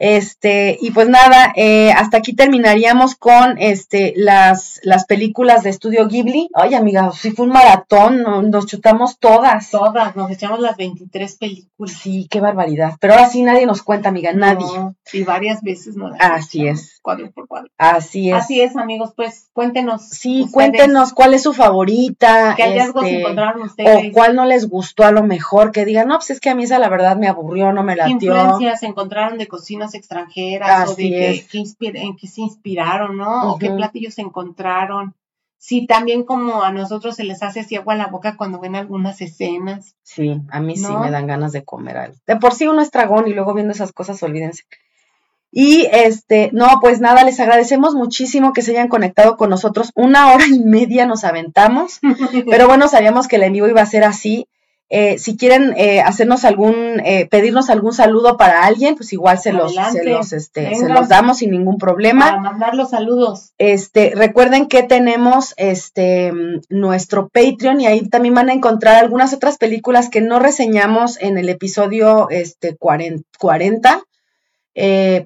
Este, 0.00 0.78
y 0.80 0.92
pues 0.92 1.10
nada, 1.10 1.52
eh, 1.56 1.92
hasta 1.92 2.16
aquí 2.16 2.32
terminaríamos 2.32 3.16
con 3.16 3.58
este, 3.58 4.14
las, 4.16 4.80
las 4.82 5.04
películas 5.04 5.62
de 5.62 5.68
estudio 5.68 6.08
Ghibli. 6.08 6.48
Ay, 6.54 6.72
amiga, 6.74 7.12
si 7.12 7.32
fue 7.32 7.44
un 7.44 7.52
maratón, 7.52 8.50
nos 8.50 8.64
chutamos 8.64 9.18
todas. 9.18 9.70
Todas, 9.70 10.16
nos 10.16 10.30
echamos 10.30 10.60
las 10.60 10.78
23 10.78 11.36
películas. 11.36 11.96
Sí, 12.00 12.26
qué 12.30 12.40
barbaridad. 12.40 12.94
Pero 12.98 13.12
ahora 13.12 13.28
sí 13.28 13.42
nadie 13.42 13.66
nos 13.66 13.82
cuenta, 13.82 14.08
amiga, 14.08 14.32
nadie. 14.32 14.66
Y 15.12 15.22
varias 15.24 15.60
veces 15.60 15.96
no 15.96 16.10
Así 16.18 16.66
es. 16.66 16.98
Cuadro 17.02 17.30
por 17.30 17.46
cuadro. 17.46 17.70
Así 17.76 18.30
es. 18.30 18.36
Así 18.36 18.62
es, 18.62 18.76
amigos, 18.76 19.12
pues 19.14 19.50
cuéntenos. 19.52 20.08
Sí, 20.08 20.46
cuéntenos 20.50 21.12
cuál 21.12 21.34
es 21.34 21.42
su 21.42 21.52
favorita. 21.52 22.54
¿Qué 22.56 22.62
hallazgos 22.62 23.04
este, 23.04 23.20
encontraron 23.20 23.62
ustedes? 23.62 24.08
O 24.08 24.12
cuál 24.14 24.34
no 24.34 24.46
les 24.46 24.66
gustó 24.66 25.04
a 25.04 25.12
lo 25.12 25.24
mejor, 25.24 25.72
que 25.72 25.84
digan, 25.84 26.08
no, 26.08 26.16
pues 26.16 26.30
es 26.30 26.40
que 26.40 26.48
a 26.48 26.54
mí 26.54 26.64
esa 26.64 26.78
la 26.78 26.88
verdad 26.88 27.18
me 27.18 27.28
aburrió, 27.28 27.70
no 27.74 27.82
me 27.82 27.96
latió. 27.96 28.18
¿Qué 28.18 28.26
influencias 28.26 28.82
encontraron 28.82 29.36
de 29.36 29.46
cocinas 29.90 29.94
extranjeras 29.94 30.90
o 30.90 30.94
de 30.94 31.46
que, 31.50 31.64
en 32.00 32.16
qué 32.16 32.26
se 32.26 32.40
inspiraron, 32.40 33.16
¿no? 33.16 33.52
O 33.52 33.58
qué 33.58 33.70
platillos 33.70 34.18
encontraron. 34.18 35.14
Sí, 35.58 35.86
también 35.86 36.24
como 36.24 36.62
a 36.62 36.72
nosotros 36.72 37.16
se 37.16 37.24
les 37.24 37.42
hace 37.42 37.60
así 37.60 37.76
agua 37.76 37.94
la 37.94 38.06
boca 38.06 38.36
cuando 38.36 38.60
ven 38.60 38.76
algunas 38.76 39.20
escenas. 39.20 39.94
Sí, 40.02 40.40
a 40.50 40.58
mí 40.58 40.74
sí 40.76 40.90
me 40.96 41.10
dan 41.10 41.26
ganas 41.26 41.52
de 41.52 41.64
comer 41.64 41.98
algo. 41.98 42.16
De 42.26 42.36
por 42.36 42.54
sí 42.54 42.66
uno 42.66 42.80
es 42.80 42.90
dragón 42.90 43.28
y 43.28 43.34
luego 43.34 43.52
viendo 43.52 43.72
esas 43.74 43.92
cosas, 43.92 44.22
olvídense. 44.22 44.64
Y 45.52 45.86
este, 45.92 46.50
no, 46.52 46.78
pues 46.80 47.00
nada, 47.00 47.24
les 47.24 47.40
agradecemos 47.40 47.94
muchísimo 47.94 48.52
que 48.52 48.62
se 48.62 48.70
hayan 48.70 48.88
conectado 48.88 49.36
con 49.36 49.50
nosotros. 49.50 49.90
Una 49.94 50.32
hora 50.32 50.46
y 50.46 50.60
media 50.60 51.06
nos 51.06 51.24
aventamos, 51.24 52.00
pero 52.48 52.66
bueno, 52.66 52.88
sabíamos 52.88 53.28
que 53.28 53.36
el 53.36 53.42
envío 53.42 53.68
iba 53.68 53.82
a 53.82 53.86
ser 53.86 54.04
así. 54.04 54.46
Eh, 54.92 55.18
si 55.18 55.36
quieren 55.36 55.72
eh, 55.76 56.00
hacernos 56.00 56.44
algún, 56.44 57.00
eh, 57.04 57.28
pedirnos 57.30 57.70
algún 57.70 57.92
saludo 57.92 58.36
para 58.36 58.64
alguien, 58.64 58.96
pues 58.96 59.12
igual 59.12 59.38
se 59.38 59.52
los, 59.52 59.72
se 59.72 60.02
los, 60.02 60.32
este, 60.32 60.74
se 60.74 60.88
los 60.88 61.08
damos 61.08 61.38
sin 61.38 61.52
ningún 61.52 61.78
problema. 61.78 62.30
Para 62.30 62.40
mandar 62.40 62.74
los 62.74 62.90
saludos. 62.90 63.52
Este, 63.56 64.12
recuerden 64.16 64.66
que 64.66 64.82
tenemos 64.82 65.54
este 65.58 66.32
nuestro 66.68 67.28
Patreon 67.28 67.80
y 67.80 67.86
ahí 67.86 68.08
también 68.08 68.34
van 68.34 68.50
a 68.50 68.52
encontrar 68.52 68.96
algunas 68.96 69.32
otras 69.32 69.58
películas 69.58 70.08
que 70.08 70.22
no 70.22 70.40
reseñamos 70.40 71.20
en 71.20 71.38
el 71.38 71.48
episodio 71.50 72.28
este 72.28 72.76
40, 72.76 74.02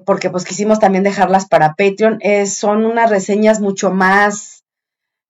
porque 0.05 0.29
pues 0.29 0.45
quisimos 0.45 0.77
también 0.77 1.03
dejarlas 1.03 1.47
para 1.47 1.73
Patreon. 1.73 2.19
son 2.45 2.85
unas 2.85 3.09
reseñas 3.09 3.61
mucho 3.61 3.89
más 3.89 4.54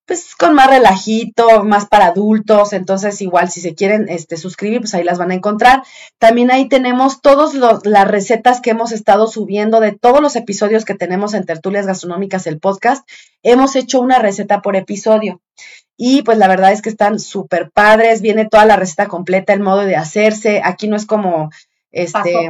pues 0.06 0.36
con 0.36 0.54
más 0.54 0.70
relajito, 0.70 1.64
más 1.64 1.88
para 1.88 2.08
adultos, 2.08 2.74
entonces 2.74 3.22
igual 3.22 3.50
si 3.50 3.60
se 3.60 3.74
quieren 3.74 4.08
este, 4.08 4.38
suscribir, 4.38 4.82
pues 4.82 4.94
ahí 4.94 5.04
las 5.04 5.18
van 5.18 5.32
a 5.32 5.36
encontrar. 5.36 5.84
También 6.20 6.52
ahí 6.52 6.70
tenemos 6.70 7.22
todas 7.22 7.56
las 7.56 8.08
recetas 8.08 8.62
que 8.62 8.70
hemos 8.70 8.92
estado 8.92 9.28
subiendo 9.28 9.80
de 9.80 9.94
todos 9.94 10.22
los 10.22 10.36
episodios 10.36 10.86
que 10.86 10.94
tenemos 10.94 11.34
en 11.34 11.46
Tertulias 11.46 11.88
Gastronómicas, 11.88 12.46
el 12.46 12.60
podcast. 12.60 13.08
Hemos 13.42 13.76
hecho 13.76 14.00
una 14.00 14.20
receta 14.20 14.62
por 14.62 14.76
episodio. 14.76 15.42
Y 15.98 16.24
pues 16.24 16.38
la 16.38 16.50
verdad 16.50 16.74
es 16.74 16.82
que 16.82 16.90
están 16.90 17.20
súper 17.20 17.72
padres, 17.72 18.22
viene 18.22 18.48
toda 18.48 18.66
la 18.66 18.76
receta 18.76 19.08
completa, 19.08 19.54
el 19.54 19.62
modo 19.62 19.86
de 19.86 19.96
hacerse. 19.96 20.62
Aquí 20.64 20.88
no 20.88 20.98
es 20.98 21.06
como 21.06 21.50
este, 21.96 22.50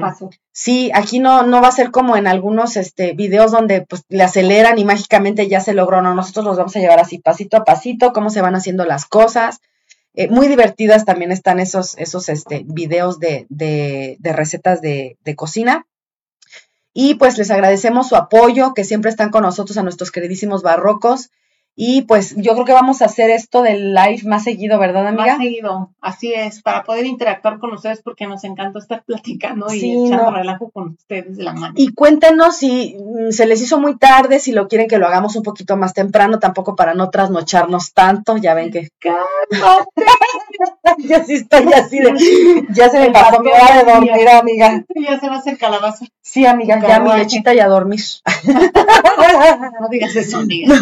Sí, 0.51 0.89
aquí 0.95 1.19
no, 1.19 1.43
no 1.43 1.61
va 1.61 1.67
a 1.67 1.72
ser 1.72 1.91
como 1.91 2.17
en 2.17 2.26
algunos 2.26 2.77
este, 2.77 3.13
videos 3.13 3.51
donde 3.51 3.81
pues 3.81 4.03
le 4.09 4.23
aceleran 4.23 4.80
y 4.80 4.85
mágicamente 4.85 5.47
ya 5.47 5.61
se 5.61 5.76
logró. 5.76 6.01
No, 6.01 6.15
nosotros 6.15 6.45
los 6.45 6.57
vamos 6.57 6.76
a 6.76 6.80
llevar 6.80 6.99
así 6.99 7.19
pasito 7.19 7.57
a 7.57 7.63
pasito, 7.63 8.11
cómo 8.11 8.31
se 8.31 8.41
van 8.41 8.55
haciendo 8.55 8.85
las 8.85 9.05
cosas. 9.05 9.61
Eh, 10.15 10.30
muy 10.30 10.47
divertidas 10.47 11.05
también 11.05 11.31
están 11.31 11.59
esos, 11.59 11.95
esos 11.99 12.27
este, 12.30 12.63
videos 12.65 13.19
de, 13.19 13.45
de, 13.49 14.17
de 14.19 14.34
recetas 14.34 14.81
de, 14.81 15.17
de 15.23 15.35
cocina. 15.35 15.85
Y 16.91 17.13
pues 17.15 17.38
les 17.38 17.51
agradecemos 17.51 18.09
su 18.09 18.15
apoyo, 18.15 18.73
que 18.73 18.84
siempre 18.84 19.11
están 19.11 19.30
con 19.30 19.43
nosotros 19.43 19.77
a 19.77 19.84
nuestros 19.84 20.09
queridísimos 20.09 20.63
barrocos. 20.63 21.30
Y 21.77 22.03
pues 22.03 22.34
yo 22.38 22.53
creo 22.53 22.64
que 22.64 22.72
vamos 22.72 23.02
a 23.02 23.06
hacer 23.06 23.30
esto 23.30 23.61
del 23.61 23.93
live 23.93 24.22
más 24.23 24.45
seguido, 24.45 24.80
¿verdad, 24.80 25.07
amiga? 25.07 25.34
Más 25.34 25.38
seguido, 25.38 25.91
así 25.99 26.34
es, 26.34 26.61
para 26.61 26.84
poder 26.84 27.06
interactuar 27.06 27.60
con 27.60 27.73
ustedes 27.73 28.02
porque 28.02 28.27
nos 28.27 28.45
encanta 28.45 28.80
estar 28.80 29.03
platicando 29.06 29.73
y 29.73 30.06
echando 30.06 30.31
relajo 30.31 30.69
con 30.69 30.91
ustedes 30.91 31.35
de 31.35 31.43
la 31.43 31.52
mano. 31.52 31.73
Y 31.76 31.93
cuéntenos 31.93 32.56
si 32.56 32.95
mm, 32.97 33.31
se 33.31 33.45
les 33.45 33.61
hizo 33.61 33.77
muy 33.77 33.97
tarde, 33.97 34.39
si 34.39 34.53
lo 34.53 34.69
quieren 34.69 34.88
que 34.88 34.97
lo 34.97 35.07
hagamos 35.07 35.35
un 35.35 35.43
poquito 35.43 35.76
más 35.76 35.93
temprano, 35.93 36.39
tampoco 36.39 36.77
para 36.77 36.93
no 36.93 37.10
trasnocharnos 37.10 37.93
tanto, 37.93 38.38
ya 38.38 38.53
ven 38.53 38.72
que... 38.72 38.88
ya 40.99 41.26
sí 41.26 41.34
estoy 41.34 41.73
así 41.73 41.99
de... 41.99 42.65
Ya 42.69 42.89
se 42.89 42.99
me 42.99 43.11
pasó 43.11 43.41
mi 43.41 43.49
hora 43.49 43.84
de 43.84 43.91
dormir, 43.91 44.30
amiga. 44.30 44.85
Ya 44.95 45.19
se 45.19 45.27
va 45.27 45.35
a 45.35 45.39
hacer 45.39 45.57
calabaza. 45.57 46.06
Sí, 46.22 46.45
amiga, 46.45 46.80
ya 46.81 46.99
mi 46.99 47.11
lechita 47.14 47.53
y 47.53 47.60
a 47.60 47.68
dormir. 47.68 47.99
no 49.80 49.89
digas 49.89 50.15
eso, 50.15 50.38
amiga. 50.38 50.73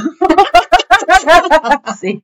sí. 1.99 2.23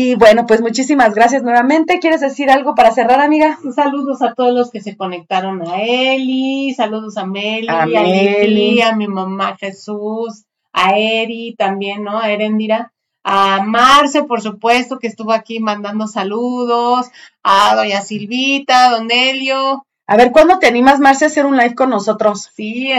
Y 0.00 0.14
bueno, 0.14 0.46
pues 0.46 0.60
muchísimas 0.60 1.14
gracias 1.14 1.42
nuevamente. 1.42 1.98
¿Quieres 1.98 2.20
decir 2.20 2.50
algo 2.50 2.74
para 2.74 2.92
cerrar, 2.92 3.20
amiga? 3.20 3.58
Saludos 3.74 4.22
a 4.22 4.32
todos 4.34 4.54
los 4.54 4.70
que 4.70 4.80
se 4.80 4.96
conectaron 4.96 5.66
a 5.66 5.82
Eli, 5.82 6.72
saludos 6.74 7.16
a 7.16 7.26
Meli, 7.26 7.66
a, 7.68 7.84
Meli. 7.84 8.80
a 8.80 8.94
mi 8.94 9.08
mamá 9.08 9.56
Jesús, 9.56 10.44
a 10.72 10.96
Eri 10.96 11.56
también, 11.58 12.04
¿no? 12.04 12.20
A 12.20 12.30
Erendira, 12.30 12.92
a 13.24 13.62
Marce, 13.64 14.22
por 14.22 14.40
supuesto, 14.40 15.00
que 15.00 15.08
estuvo 15.08 15.32
aquí 15.32 15.58
mandando 15.58 16.06
saludos, 16.06 17.10
a 17.42 17.74
doña 17.74 18.00
Silvita, 18.00 18.86
a 18.86 18.90
don 18.90 19.10
Elio. 19.10 19.84
A 20.06 20.16
ver, 20.16 20.30
¿cuándo 20.30 20.60
te 20.60 20.68
animas, 20.68 21.00
Marce, 21.00 21.24
a 21.24 21.28
hacer 21.28 21.44
un 21.44 21.56
live 21.56 21.74
con 21.74 21.90
nosotros? 21.90 22.50
Sí. 22.54 22.92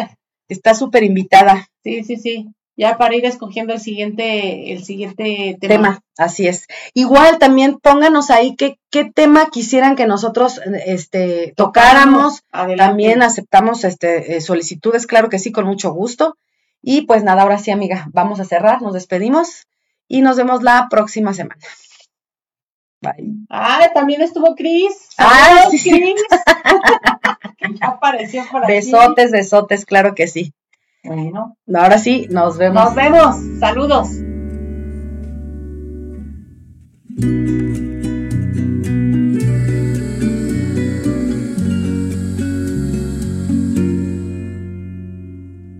Está 0.49 0.73
súper 0.73 1.03
invitada. 1.03 1.69
Sí, 1.81 2.03
sí, 2.03 2.17
sí 2.17 2.49
ya 2.79 2.97
para 2.97 3.13
ir 3.13 3.25
escogiendo 3.25 3.73
el 3.73 3.81
siguiente, 3.81 4.71
el 4.71 4.85
siguiente 4.85 5.57
tema. 5.59 6.01
Así 6.17 6.47
es. 6.47 6.65
Igual 6.93 7.37
también 7.37 7.77
pónganos 7.77 8.29
ahí 8.29 8.55
qué, 8.55 8.79
qué 8.89 9.03
tema 9.03 9.49
quisieran 9.49 9.97
que 9.97 10.07
nosotros 10.07 10.61
este, 10.85 11.53
tocáramos. 11.57 12.41
También 12.77 13.21
aceptamos 13.21 13.83
este, 13.83 14.37
eh, 14.37 14.41
solicitudes, 14.41 15.07
claro 15.07 15.27
que 15.27 15.39
sí, 15.39 15.51
con 15.51 15.65
mucho 15.65 15.91
gusto. 15.91 16.37
Y 16.81 17.01
pues 17.01 17.21
nada, 17.21 17.41
ahora 17.41 17.57
sí, 17.57 17.69
amiga, 17.69 18.07
vamos 18.13 18.39
a 18.39 18.45
cerrar, 18.45 18.81
nos 18.81 18.93
despedimos 18.93 19.67
y 20.07 20.21
nos 20.21 20.37
vemos 20.37 20.63
la 20.63 20.87
próxima 20.89 21.33
semana. 21.33 21.59
Bye. 23.01 23.45
Ah, 23.49 23.89
también 23.93 24.21
estuvo 24.21 24.55
Cris. 24.55 25.09
Ah, 25.17 25.65
sí. 25.69 25.91
Cris. 25.91 26.21
ya 27.81 27.87
apareció 27.87 28.45
por 28.49 28.63
aquí. 28.63 28.71
Besotes, 28.71 29.31
besotes, 29.31 29.85
claro 29.85 30.15
que 30.15 30.27
sí. 30.27 30.53
Bueno. 31.03 31.57
Ahora 31.73 31.97
sí, 31.97 32.27
nos 32.29 32.57
vemos. 32.57 32.83
Nos 32.83 32.95
vemos. 32.95 33.35
Saludos. 33.59 34.09